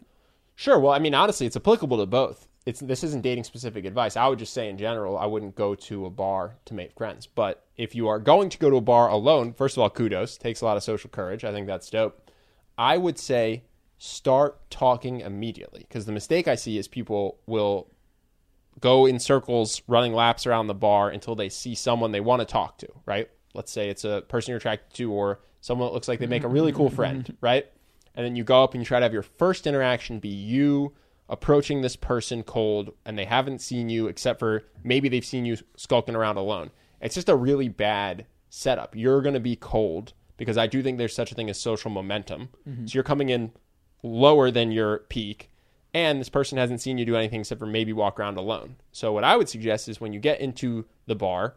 Sure. 0.55 0.79
Well, 0.79 0.93
I 0.93 0.99
mean, 0.99 1.13
honestly, 1.13 1.45
it's 1.45 1.57
applicable 1.57 1.97
to 1.97 2.05
both. 2.05 2.47
It's 2.65 2.79
this 2.79 3.03
isn't 3.03 3.21
dating 3.21 3.43
specific 3.43 3.85
advice. 3.85 4.17
I 4.17 4.27
would 4.27 4.39
just 4.39 4.53
say 4.53 4.69
in 4.69 4.77
general, 4.77 5.17
I 5.17 5.25
wouldn't 5.25 5.55
go 5.55 5.75
to 5.75 6.05
a 6.05 6.09
bar 6.09 6.55
to 6.65 6.73
make 6.73 6.97
friends. 6.97 7.27
But 7.27 7.63
if 7.77 7.93
you 7.93 8.07
are 8.07 8.19
going 8.19 8.49
to 8.49 8.57
go 8.57 8.69
to 8.69 8.77
a 8.77 8.81
bar 8.81 9.09
alone, 9.09 9.53
first 9.53 9.77
of 9.77 9.83
all, 9.83 9.89
kudos. 9.89 10.37
Takes 10.37 10.61
a 10.61 10.65
lot 10.65 10.77
of 10.77 10.83
social 10.83 11.09
courage. 11.09 11.43
I 11.43 11.51
think 11.51 11.67
that's 11.67 11.89
dope. 11.89 12.31
I 12.77 12.97
would 12.97 13.19
say 13.19 13.63
start 13.97 14.69
talking 14.69 15.21
immediately 15.21 15.81
because 15.81 16.05
the 16.05 16.11
mistake 16.11 16.47
I 16.47 16.55
see 16.55 16.77
is 16.77 16.87
people 16.87 17.39
will 17.45 17.89
go 18.79 19.05
in 19.05 19.19
circles 19.19 19.81
running 19.87 20.13
laps 20.13 20.45
around 20.45 20.67
the 20.67 20.73
bar 20.73 21.09
until 21.09 21.35
they 21.35 21.49
see 21.49 21.75
someone 21.75 22.11
they 22.11 22.19
want 22.19 22.41
to 22.41 22.45
talk 22.45 22.77
to, 22.79 22.87
right? 23.05 23.29
Let's 23.53 23.71
say 23.71 23.89
it's 23.89 24.03
a 24.03 24.23
person 24.27 24.51
you're 24.51 24.57
attracted 24.57 24.93
to 24.97 25.11
or 25.11 25.39
someone 25.65 25.87
that 25.87 25.93
looks 25.95 26.07
like 26.07 26.19
they 26.19 26.27
make 26.27 26.43
a 26.43 26.47
really 26.47 26.71
cool 26.71 26.91
friend, 26.91 27.35
right? 27.41 27.65
And 28.13 28.23
then 28.23 28.35
you 28.35 28.43
go 28.43 28.63
up 28.63 28.75
and 28.75 28.81
you 28.83 28.85
try 28.85 28.99
to 28.99 29.03
have 29.03 29.13
your 29.13 29.23
first 29.23 29.65
interaction 29.65 30.19
be 30.19 30.29
you 30.29 30.93
approaching 31.27 31.81
this 31.81 31.95
person 31.95 32.43
cold 32.43 32.91
and 33.03 33.17
they 33.17 33.25
haven't 33.25 33.61
seen 33.61 33.89
you 33.89 34.05
except 34.05 34.37
for 34.37 34.63
maybe 34.83 35.09
they've 35.09 35.25
seen 35.25 35.43
you 35.43 35.57
skulking 35.75 36.15
around 36.15 36.37
alone. 36.37 36.69
It's 37.01 37.15
just 37.15 37.29
a 37.29 37.35
really 37.35 37.67
bad 37.67 38.27
setup. 38.47 38.95
You're 38.95 39.23
going 39.23 39.33
to 39.33 39.39
be 39.39 39.55
cold 39.55 40.13
because 40.37 40.55
I 40.55 40.67
do 40.67 40.83
think 40.83 40.99
there's 40.99 41.15
such 41.15 41.31
a 41.31 41.35
thing 41.35 41.49
as 41.49 41.59
social 41.59 41.89
momentum. 41.89 42.49
Mm-hmm. 42.69 42.85
So 42.85 42.93
you're 42.93 43.03
coming 43.03 43.29
in 43.29 43.51
lower 44.03 44.51
than 44.51 44.71
your 44.71 44.99
peak 45.09 45.49
and 45.95 46.21
this 46.21 46.29
person 46.29 46.59
hasn't 46.59 46.81
seen 46.81 46.99
you 46.99 47.05
do 47.05 47.15
anything 47.15 47.39
except 47.39 47.57
for 47.57 47.65
maybe 47.65 47.91
walk 47.91 48.19
around 48.19 48.37
alone. 48.37 48.75
So 48.91 49.13
what 49.13 49.23
I 49.23 49.35
would 49.35 49.49
suggest 49.49 49.89
is 49.89 49.99
when 49.99 50.13
you 50.13 50.19
get 50.19 50.39
into 50.41 50.85
the 51.07 51.15
bar, 51.15 51.55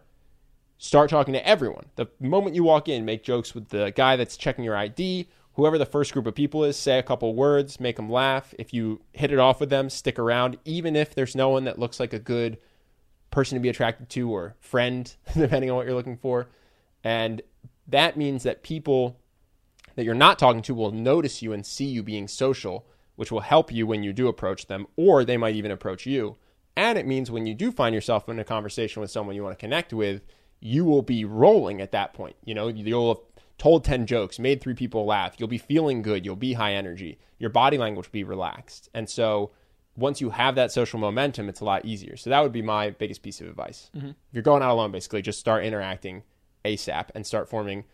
start 0.79 1.11
talking 1.11 1.35
to 1.35 1.47
everyone. 1.47 1.87
The 1.97 2.09
moment 2.21 2.55
you 2.55 2.65
walk 2.65 2.89
in, 2.89 3.05
make 3.05 3.25
jokes 3.25 3.55
with 3.55 3.69
the 3.69 3.93
guy 3.95 4.17
that's 4.17 4.37
checking 4.37 4.65
your 4.65 4.77
ID, 4.77 5.29
whoever 5.55 5.77
the 5.77 5.85
first 5.85 6.13
group 6.13 6.27
of 6.27 6.35
people 6.35 6.65
is, 6.65 6.77
say 6.77 6.99
a 6.99 7.03
couple 7.03 7.35
words, 7.35 7.81
make 7.81 7.97
them 7.97 8.11
laugh. 8.11 8.55
If 8.59 8.73
you 8.73 9.01
hit 9.13 9.33
it 9.33 9.41
off 9.41 9.59
with 9.61 9.71
them, 9.71 9.91
stick 9.91 10.19
around 10.19 10.57
even 10.65 10.95
if 10.95 11.15
there's 11.15 11.35
no 11.35 11.49
one 11.49 11.65
that 11.65 11.79
looks 11.79 11.99
like 11.99 12.13
a 12.13 12.19
good 12.19 12.59
person 13.31 13.57
to 13.57 13.61
be 13.61 13.69
attracted 13.69 14.09
to 14.09 14.31
or 14.31 14.55
friend 14.61 15.15
depending 15.37 15.69
on 15.71 15.77
what 15.77 15.85
you're 15.85 15.97
looking 15.97 16.17
for. 16.17 16.49
And 17.05 17.43
that 17.89 18.17
means 18.17 18.45
that 18.45 18.63
people 18.63 19.19
that 19.97 20.05
you're 20.05 20.15
not 20.15 20.39
talking 20.39 20.63
to 20.63 20.75
will 20.75 20.93
notice 20.93 21.43
you 21.43 21.53
and 21.53 21.67
see 21.67 21.87
you 21.87 22.05
being 22.05 22.29
social, 22.29 22.87
which 23.17 23.33
will 23.33 23.41
help 23.41 23.73
you 23.73 23.85
when 23.85 24.05
you 24.05 24.13
do 24.13 24.29
approach 24.29 24.67
them, 24.67 24.87
or 24.97 25.25
they 25.25 25.37
might 25.37 25.57
even 25.57 25.73
approach 25.73 26.07
you. 26.07 26.37
And 26.77 26.97
it 26.97 27.07
means 27.07 27.33
when 27.33 27.47
you 27.47 27.55
do 27.55 27.73
find 27.73 27.93
yourself 27.93 28.29
in 28.29 28.39
a 28.39 28.45
conversation 28.45 29.01
with 29.01 29.11
someone 29.11 29.35
you 29.35 29.43
want 29.43 29.59
to 29.59 29.61
connect 29.61 29.93
with, 29.93 30.23
you 30.61 30.85
will 30.85 31.03
be 31.03 31.25
rolling 31.25 31.81
at 31.81 31.93
that 31.93 32.15
point. 32.15 32.37
You 32.45 32.55
know, 32.55 32.69
you'll 32.69 33.15
have 33.15 33.25
told 33.59 33.85
10 33.85 34.07
jokes, 34.07 34.39
made 34.39 34.61
three 34.61 34.75
people 34.75 35.05
laugh. 35.05 35.35
You'll 35.39 35.49
be 35.49 35.59
feeling 35.59 36.03
good. 36.03 36.25
You'll 36.25 36.37
be 36.37 36.55
high 36.55 36.75
energy. 36.75 37.19
Your 37.39 37.51
body 37.51 37.79
language 37.79 38.07
will 38.07 38.13
be 38.13 38.25
relaxed. 38.25 38.89
And 38.95 39.09
so 39.09 39.51
once 39.97 40.21
you 40.21 40.31
have 40.31 40.55
that 40.55 40.73
social 40.73 40.99
momentum, 40.99 41.49
it's 41.49 41.61
a 41.61 41.65
lot 41.65 41.85
easier. 41.85 42.17
So 42.17 42.31
that 42.31 42.41
would 42.41 42.53
be 42.53 42.63
my 42.63 42.91
biggest 42.91 43.23
piece 43.23 43.41
of 43.41 43.49
advice. 43.49 43.91
Mm-hmm. 43.97 44.09
If 44.09 44.15
you're 44.33 44.43
going 44.43 44.63
out 44.63 44.73
alone, 44.73 44.93
basically, 44.93 45.23
just 45.23 45.41
start 45.41 45.65
interacting 45.65 46.23
ASAP 46.65 47.07
and 47.15 47.27
start 47.27 47.49
forming 47.49 47.85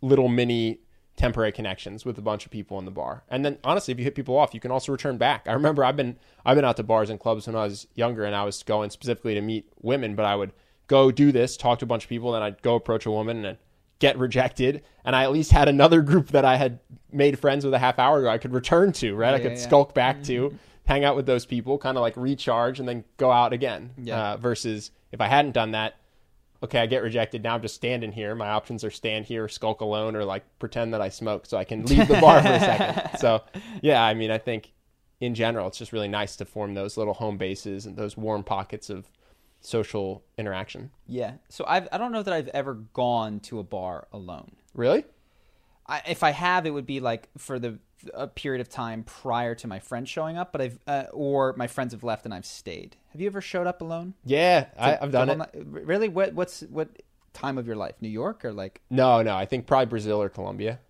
little 0.00 0.28
mini 0.28 0.80
temporary 1.16 1.52
connections 1.52 2.04
with 2.04 2.18
a 2.18 2.22
bunch 2.22 2.46
of 2.46 2.50
people 2.50 2.78
in 2.78 2.84
the 2.84 2.90
bar. 2.90 3.22
And 3.28 3.44
then 3.44 3.58
honestly, 3.64 3.92
if 3.92 3.98
you 3.98 4.04
hit 4.04 4.14
people 4.14 4.36
off, 4.36 4.54
you 4.54 4.60
can 4.60 4.70
also 4.70 4.92
return 4.92 5.18
back. 5.18 5.46
I 5.46 5.52
remember 5.52 5.84
I've 5.84 5.96
been 5.96 6.18
I've 6.44 6.56
been 6.56 6.64
out 6.64 6.76
to 6.78 6.82
bars 6.82 7.10
and 7.10 7.20
clubs 7.20 7.46
when 7.46 7.54
I 7.54 7.64
was 7.64 7.86
younger 7.94 8.24
and 8.24 8.34
I 8.34 8.44
was 8.44 8.62
going 8.62 8.90
specifically 8.90 9.34
to 9.34 9.40
meet 9.40 9.70
women, 9.80 10.14
but 10.14 10.24
I 10.24 10.34
would 10.34 10.52
go 10.92 11.10
do 11.10 11.32
this, 11.32 11.56
talk 11.56 11.78
to 11.78 11.86
a 11.86 11.88
bunch 11.88 12.04
of 12.04 12.10
people, 12.10 12.34
and 12.34 12.44
I'd 12.44 12.60
go 12.60 12.74
approach 12.74 13.06
a 13.06 13.10
woman 13.10 13.46
and 13.46 13.56
get 13.98 14.18
rejected. 14.18 14.82
And 15.06 15.16
I 15.16 15.22
at 15.22 15.32
least 15.32 15.50
had 15.50 15.66
another 15.66 16.02
group 16.02 16.28
that 16.28 16.44
I 16.44 16.56
had 16.56 16.80
made 17.10 17.38
friends 17.38 17.64
with 17.64 17.72
a 17.72 17.78
half 17.78 17.98
hour 17.98 18.18
ago 18.18 18.28
I 18.28 18.36
could 18.36 18.52
return 18.52 18.92
to, 18.92 19.14
right? 19.14 19.32
I 19.32 19.40
could 19.40 19.52
yeah. 19.52 19.58
skulk 19.58 19.94
back 19.94 20.22
to, 20.24 20.54
hang 20.84 21.02
out 21.02 21.16
with 21.16 21.24
those 21.24 21.46
people, 21.46 21.78
kind 21.78 21.96
of 21.96 22.02
like 22.02 22.14
recharge 22.18 22.78
and 22.78 22.86
then 22.86 23.04
go 23.16 23.32
out 23.32 23.54
again. 23.54 23.92
Yeah. 23.96 24.32
Uh, 24.32 24.36
versus 24.36 24.90
if 25.12 25.22
I 25.22 25.28
hadn't 25.28 25.52
done 25.52 25.70
that, 25.70 25.94
okay, 26.62 26.80
I 26.80 26.84
get 26.84 27.02
rejected. 27.02 27.42
Now 27.42 27.54
I'm 27.54 27.62
just 27.62 27.74
standing 27.74 28.12
here. 28.12 28.34
My 28.34 28.50
options 28.50 28.84
are 28.84 28.90
stand 28.90 29.24
here, 29.24 29.48
skulk 29.48 29.80
alone, 29.80 30.14
or 30.14 30.26
like 30.26 30.44
pretend 30.58 30.92
that 30.92 31.00
I 31.00 31.08
smoke 31.08 31.46
so 31.46 31.56
I 31.56 31.64
can 31.64 31.86
leave 31.86 32.06
the 32.06 32.20
bar 32.20 32.42
for 32.42 32.48
a 32.48 32.60
second. 32.60 33.10
So, 33.18 33.40
yeah, 33.80 34.04
I 34.04 34.12
mean, 34.12 34.30
I 34.30 34.36
think 34.36 34.72
in 35.20 35.34
general, 35.34 35.68
it's 35.68 35.78
just 35.78 35.92
really 35.92 36.08
nice 36.08 36.36
to 36.36 36.44
form 36.44 36.74
those 36.74 36.98
little 36.98 37.14
home 37.14 37.38
bases 37.38 37.86
and 37.86 37.96
those 37.96 38.14
warm 38.14 38.44
pockets 38.44 38.90
of 38.90 39.08
social 39.62 40.24
interaction. 40.36 40.90
Yeah. 41.06 41.34
So 41.48 41.64
I've, 41.66 41.88
I 41.90 41.98
don't 41.98 42.12
know 42.12 42.22
that 42.22 42.34
I've 42.34 42.48
ever 42.48 42.74
gone 42.74 43.40
to 43.40 43.58
a 43.58 43.62
bar 43.62 44.08
alone. 44.12 44.52
Really? 44.74 45.04
I, 45.86 46.02
if 46.08 46.22
I 46.22 46.30
have, 46.30 46.66
it 46.66 46.70
would 46.70 46.86
be 46.86 47.00
like 47.00 47.28
for 47.38 47.58
the 47.58 47.78
a 48.14 48.26
period 48.26 48.60
of 48.60 48.68
time 48.68 49.04
prior 49.04 49.54
to 49.54 49.66
my 49.68 49.78
friends 49.78 50.08
showing 50.08 50.36
up, 50.36 50.52
but 50.52 50.60
I've 50.60 50.78
uh, 50.86 51.04
or 51.12 51.54
my 51.56 51.66
friends 51.66 51.92
have 51.92 52.02
left 52.02 52.24
and 52.24 52.34
I've 52.34 52.46
stayed. 52.46 52.96
Have 53.12 53.20
you 53.20 53.26
ever 53.26 53.40
showed 53.40 53.66
up 53.66 53.80
alone? 53.80 54.14
Yeah, 54.24 54.66
I, 54.78 54.98
I've 55.00 55.12
done 55.12 55.30
it. 55.30 55.48
Really? 55.64 56.08
What 56.08 56.34
what's 56.34 56.62
what 56.62 56.88
time 57.32 57.58
of 57.58 57.66
your 57.66 57.76
life? 57.76 57.94
New 58.00 58.08
York 58.08 58.44
or 58.44 58.52
like 58.52 58.80
No, 58.90 59.22
no, 59.22 59.36
I 59.36 59.46
think 59.46 59.66
probably 59.66 59.86
Brazil 59.86 60.20
or 60.22 60.28
Colombia. 60.28 60.80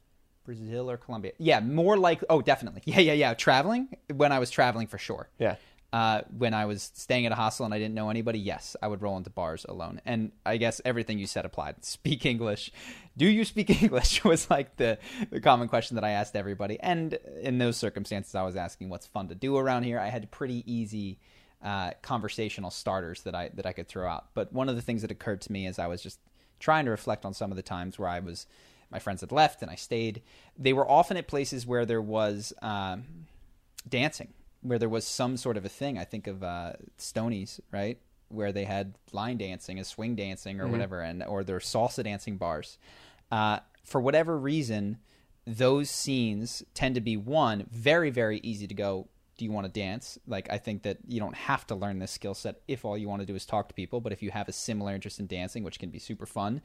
Brazil 0.45 0.91
or 0.91 0.97
Colombia? 0.97 1.33
Yeah, 1.39 1.61
more 1.61 1.97
like 1.97 2.25
oh, 2.29 2.41
definitely. 2.41 2.83
Yeah, 2.87 3.01
yeah, 3.01 3.13
yeah. 3.13 3.35
Traveling 3.35 3.97
when 4.13 4.33
I 4.33 4.39
was 4.39 4.51
traveling 4.51 4.87
for 4.87 4.99
sure. 4.99 5.29
Yeah. 5.39 5.57
Uh, 5.93 6.23
when 6.37 6.55
I 6.55 6.65
was 6.65 6.91
staying 6.95 7.27
at 7.27 7.33
a 7.33 7.35
hostel 7.35 7.67
and 7.67 7.75
I 7.75 7.79
didn't 7.79 7.95
know 7.95 8.09
anybody, 8.09 8.39
yes, 8.39 8.77
I 8.83 8.89
would 8.89 9.03
roll 9.03 9.19
into 9.19 9.29
bars 9.29 9.67
alone. 9.69 10.01
And 10.07 10.33
I 10.47 10.57
guess 10.57 10.81
everything 10.85 11.19
you 11.19 11.27
said 11.27 11.45
applied. 11.45 11.77
Speak 11.85 12.25
English. 12.25 12.73
Do 13.17 13.29
you 13.29 13.45
speak 13.45 13.69
English? 13.83 14.25
was 14.25 14.49
like 14.49 14.77
the, 14.77 14.99
the 15.31 15.41
common 15.41 15.69
question 15.69 15.97
that 15.97 16.05
I 16.05 16.11
asked 16.11 16.35
everybody. 16.35 16.81
And 16.81 17.19
in 17.43 17.59
those 17.59 17.77
circumstances, 17.77 18.35
I 18.35 18.43
was 18.43 18.57
asking 18.57 18.89
what's 18.89 19.07
fun 19.07 19.29
to 19.29 19.35
do 19.35 19.59
around 19.59 19.83
here. 19.83 19.99
I 19.99 20.09
had 20.09 20.31
pretty 20.31 20.65
easy 20.73 21.19
uh, 21.63 21.91
conversational 22.01 22.71
starters 22.71 23.23
that 23.23 23.35
I 23.35 23.51
that 23.55 23.67
I 23.67 23.73
could 23.73 23.87
throw 23.87 24.09
out. 24.09 24.27
But 24.35 24.53
one 24.53 24.69
of 24.69 24.75
the 24.77 24.83
things 24.83 25.03
that 25.03 25.11
occurred 25.11 25.43
to 25.43 25.53
me 25.53 25.67
as 25.67 25.79
I 25.79 25.87
was 25.87 26.03
just 26.03 26.19
trying 26.59 26.87
to 26.87 26.91
reflect 26.91 27.25
on 27.25 27.35
some 27.35 27.53
of 27.53 27.57
the 27.57 27.63
times 27.63 27.99
where 27.99 28.09
I 28.09 28.19
was 28.19 28.47
my 28.91 28.99
friends 28.99 29.21
had 29.21 29.31
left 29.31 29.63
and 29.63 29.71
I 29.71 29.75
stayed. 29.75 30.23
They 30.59 30.73
were 30.73 30.89
often 30.91 31.17
at 31.17 31.29
places 31.29 31.67
where 31.67 31.87
there 31.87 32.03
was 32.03 32.53
um, 32.63 33.05
dancing 33.89 34.33
where 34.63 34.79
there 34.79 34.89
was 34.89 35.07
some 35.07 35.37
sort 35.37 35.57
of 35.57 35.65
a 35.65 35.69
thing. 35.69 35.99
I 35.99 36.05
think 36.05 36.27
of 36.27 36.43
uh, 36.43 36.75
Stonies, 36.99 37.61
right, 37.71 37.99
where 38.29 38.53
they 38.53 38.65
had 38.65 38.95
line 39.13 39.37
dancing, 39.37 39.79
a 39.79 39.85
swing 39.85 40.15
dancing, 40.15 40.61
or 40.61 40.65
mm-hmm. 40.65 40.73
whatever, 40.73 41.01
and 41.01 41.23
or 41.23 41.45
their 41.45 41.59
salsa 41.59 42.03
dancing 42.03 42.37
bars. 42.37 42.79
Uh, 43.31 43.59
for 43.85 44.01
whatever 44.01 44.39
reason, 44.39 44.99
those 45.47 45.91
scenes 45.91 46.63
tend 46.75 46.95
to 46.95 47.01
be 47.01 47.17
one 47.17 47.67
very 47.71 48.11
very 48.11 48.39
easy 48.39 48.67
to 48.67 48.75
go. 48.75 49.09
Do 49.39 49.45
you 49.45 49.53
want 49.53 49.67
to 49.67 49.73
dance? 49.73 50.19
Like 50.27 50.53
I 50.53 50.59
think 50.59 50.83
that 50.83 50.99
you 51.09 51.19
don't 51.19 51.35
have 51.35 51.67
to 51.69 51.75
learn 51.75 51.99
this 51.99 52.13
skill 52.13 52.35
set 52.35 52.61
if 52.69 52.85
all 52.85 52.97
you 52.97 53.09
want 53.09 53.23
to 53.23 53.27
do 53.27 53.35
is 53.35 53.45
talk 53.45 53.69
to 53.69 53.75
people. 53.75 54.01
But 54.01 54.13
if 54.13 54.23
you 54.23 54.31
have 54.31 54.49
a 54.49 54.53
similar 54.53 54.95
interest 54.95 55.19
in 55.19 55.27
dancing, 55.27 55.65
which 55.65 55.81
can 55.81 55.91
be 55.91 55.99
super 55.99 56.27
fun, 56.27 56.61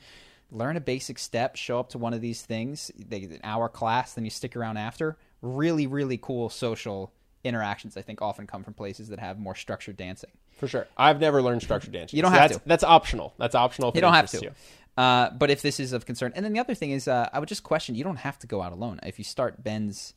learn 0.51 0.77
a 0.77 0.81
basic 0.81 1.17
step. 1.17 1.55
Show 1.55 1.79
up 1.79 1.89
to 1.89 1.97
one 1.97 2.13
of 2.13 2.21
these 2.21 2.43
things. 2.43 2.91
They 2.95 3.23
an 3.23 3.39
hour 3.43 3.67
class, 3.69 4.13
then 4.13 4.25
you 4.25 4.29
stick 4.29 4.55
around 4.55 4.77
after. 4.77 5.17
Really 5.41 5.87
really 5.87 6.17
cool 6.17 6.49
social 6.49 7.13
interactions 7.43 7.97
I 7.97 8.01
think 8.01 8.21
often 8.21 8.47
come 8.47 8.63
from 8.63 8.73
places 8.73 9.09
that 9.09 9.19
have 9.19 9.39
more 9.39 9.55
structured 9.55 9.97
dancing. 9.97 10.31
For 10.57 10.67
sure. 10.67 10.87
I've 10.97 11.19
never 11.19 11.41
learned 11.41 11.61
structured 11.61 11.93
dancing. 11.93 12.17
You 12.17 12.23
don't 12.23 12.31
so 12.31 12.39
have 12.39 12.49
that's, 12.49 12.61
to. 12.61 12.67
That's 12.67 12.83
optional. 12.83 13.33
That's 13.37 13.55
optional. 13.55 13.91
For 13.91 13.97
you 13.97 14.01
don't 14.01 14.13
have 14.13 14.29
to. 14.31 14.51
Uh, 14.97 15.29
but 15.29 15.51
if 15.51 15.61
this 15.61 15.79
is 15.79 15.93
of 15.93 16.05
concern, 16.05 16.33
and 16.35 16.43
then 16.43 16.53
the 16.53 16.59
other 16.59 16.73
thing 16.73 16.91
is, 16.91 17.07
uh, 17.07 17.29
I 17.31 17.39
would 17.39 17.49
just 17.49 17.63
question: 17.63 17.93
you 17.95 18.03
don't 18.03 18.17
have 18.17 18.39
to 18.39 18.47
go 18.47 18.61
out 18.61 18.71
alone. 18.71 18.99
If 19.03 19.19
you 19.19 19.23
start 19.23 19.63
Ben's 19.63 20.13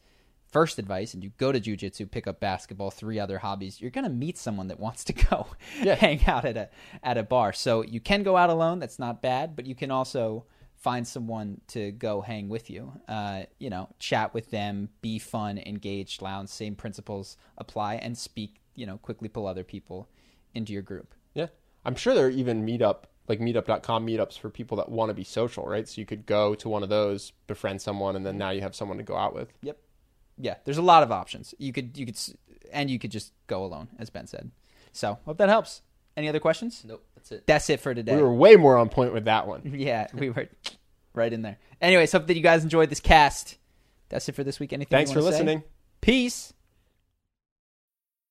first 0.50 0.78
advice 0.78 1.14
and 1.14 1.22
you 1.22 1.30
go 1.38 1.52
to 1.52 1.60
jujitsu, 1.60 2.10
pick 2.10 2.26
up 2.26 2.40
basketball, 2.40 2.90
three 2.90 3.18
other 3.18 3.38
hobbies, 3.38 3.80
you're 3.80 3.90
going 3.90 4.04
to 4.04 4.10
meet 4.10 4.36
someone 4.36 4.68
that 4.68 4.80
wants 4.80 5.04
to 5.04 5.12
go 5.30 5.46
yeah. 5.82 5.94
hang 5.94 6.24
out 6.26 6.44
at 6.44 6.56
a 6.56 6.68
at 7.02 7.18
a 7.18 7.22
bar. 7.22 7.52
So 7.52 7.82
you 7.82 8.00
can 8.00 8.22
go 8.22 8.36
out 8.36 8.50
alone. 8.50 8.78
That's 8.78 8.98
not 8.98 9.22
bad, 9.22 9.54
but 9.54 9.66
you 9.66 9.74
can 9.74 9.90
also 9.90 10.46
find 10.80 11.06
someone 11.06 11.60
to 11.68 11.92
go 11.92 12.20
hang 12.22 12.48
with 12.48 12.70
you. 12.70 12.92
Uh, 13.06 13.44
you 13.58 13.70
know, 13.70 13.88
chat 13.98 14.34
with 14.34 14.50
them, 14.50 14.88
be 15.02 15.18
fun, 15.18 15.58
engaged, 15.58 16.22
lounge. 16.22 16.48
Same 16.48 16.74
principles 16.74 17.36
apply, 17.58 17.96
and 17.96 18.16
speak. 18.16 18.56
You 18.74 18.86
know, 18.86 18.96
quickly 18.98 19.28
pull 19.28 19.46
other 19.46 19.64
people 19.64 20.08
into 20.54 20.72
your 20.72 20.82
group. 20.82 21.14
Yeah, 21.34 21.46
I'm 21.84 21.94
sure 21.94 22.14
there 22.14 22.26
are 22.26 22.30
even 22.30 22.64
meetup 22.66 23.04
like 23.28 23.38
meetup.com 23.38 24.04
meetups 24.04 24.36
for 24.36 24.50
people 24.50 24.76
that 24.78 24.88
want 24.88 25.08
to 25.10 25.14
be 25.14 25.22
social, 25.22 25.64
right? 25.64 25.88
So 25.88 26.00
you 26.00 26.06
could 26.06 26.26
go 26.26 26.56
to 26.56 26.68
one 26.68 26.82
of 26.82 26.88
those, 26.88 27.30
befriend 27.46 27.80
someone, 27.80 28.16
and 28.16 28.26
then 28.26 28.36
now 28.36 28.50
you 28.50 28.60
have 28.60 28.74
someone 28.74 28.98
to 28.98 29.04
go 29.04 29.16
out 29.16 29.34
with. 29.34 29.52
Yep. 29.62 29.78
Yeah, 30.36 30.54
there's 30.64 30.78
a 30.78 30.82
lot 30.82 31.04
of 31.04 31.12
options. 31.12 31.54
You 31.58 31.72
could 31.72 31.96
you 31.96 32.06
could 32.06 32.18
and 32.72 32.90
you 32.90 32.98
could 32.98 33.10
just 33.10 33.32
go 33.46 33.64
alone, 33.64 33.88
as 33.98 34.10
Ben 34.10 34.26
said. 34.26 34.50
So 34.92 35.18
hope 35.24 35.38
that 35.38 35.48
helps. 35.48 35.82
Any 36.16 36.28
other 36.28 36.40
questions? 36.40 36.82
Nope, 36.84 37.04
that's 37.20 37.32
it. 37.32 37.46
That's 37.46 37.70
it 37.70 37.80
for 37.80 37.94
today. 37.94 38.16
We 38.16 38.22
were 38.22 38.34
way 38.34 38.56
more 38.56 38.76
on 38.76 38.88
point 38.88 39.12
with 39.12 39.26
that 39.26 39.46
one. 39.46 39.62
yeah, 39.76 40.06
we 40.14 40.30
were 40.30 40.48
right 41.14 41.32
in 41.32 41.42
there. 41.42 41.58
Anyways, 41.80 42.12
hope 42.12 42.26
that 42.26 42.36
you 42.36 42.42
guys 42.42 42.62
enjoyed 42.62 42.90
this 42.90 43.00
cast. 43.00 43.58
That's 44.08 44.28
it 44.28 44.34
for 44.34 44.44
this 44.44 44.58
week. 44.58 44.72
Anything? 44.72 44.90
Thanks 44.90 45.12
for 45.12 45.20
listening. 45.22 45.60
Say? 45.60 45.66
Peace. 46.00 46.52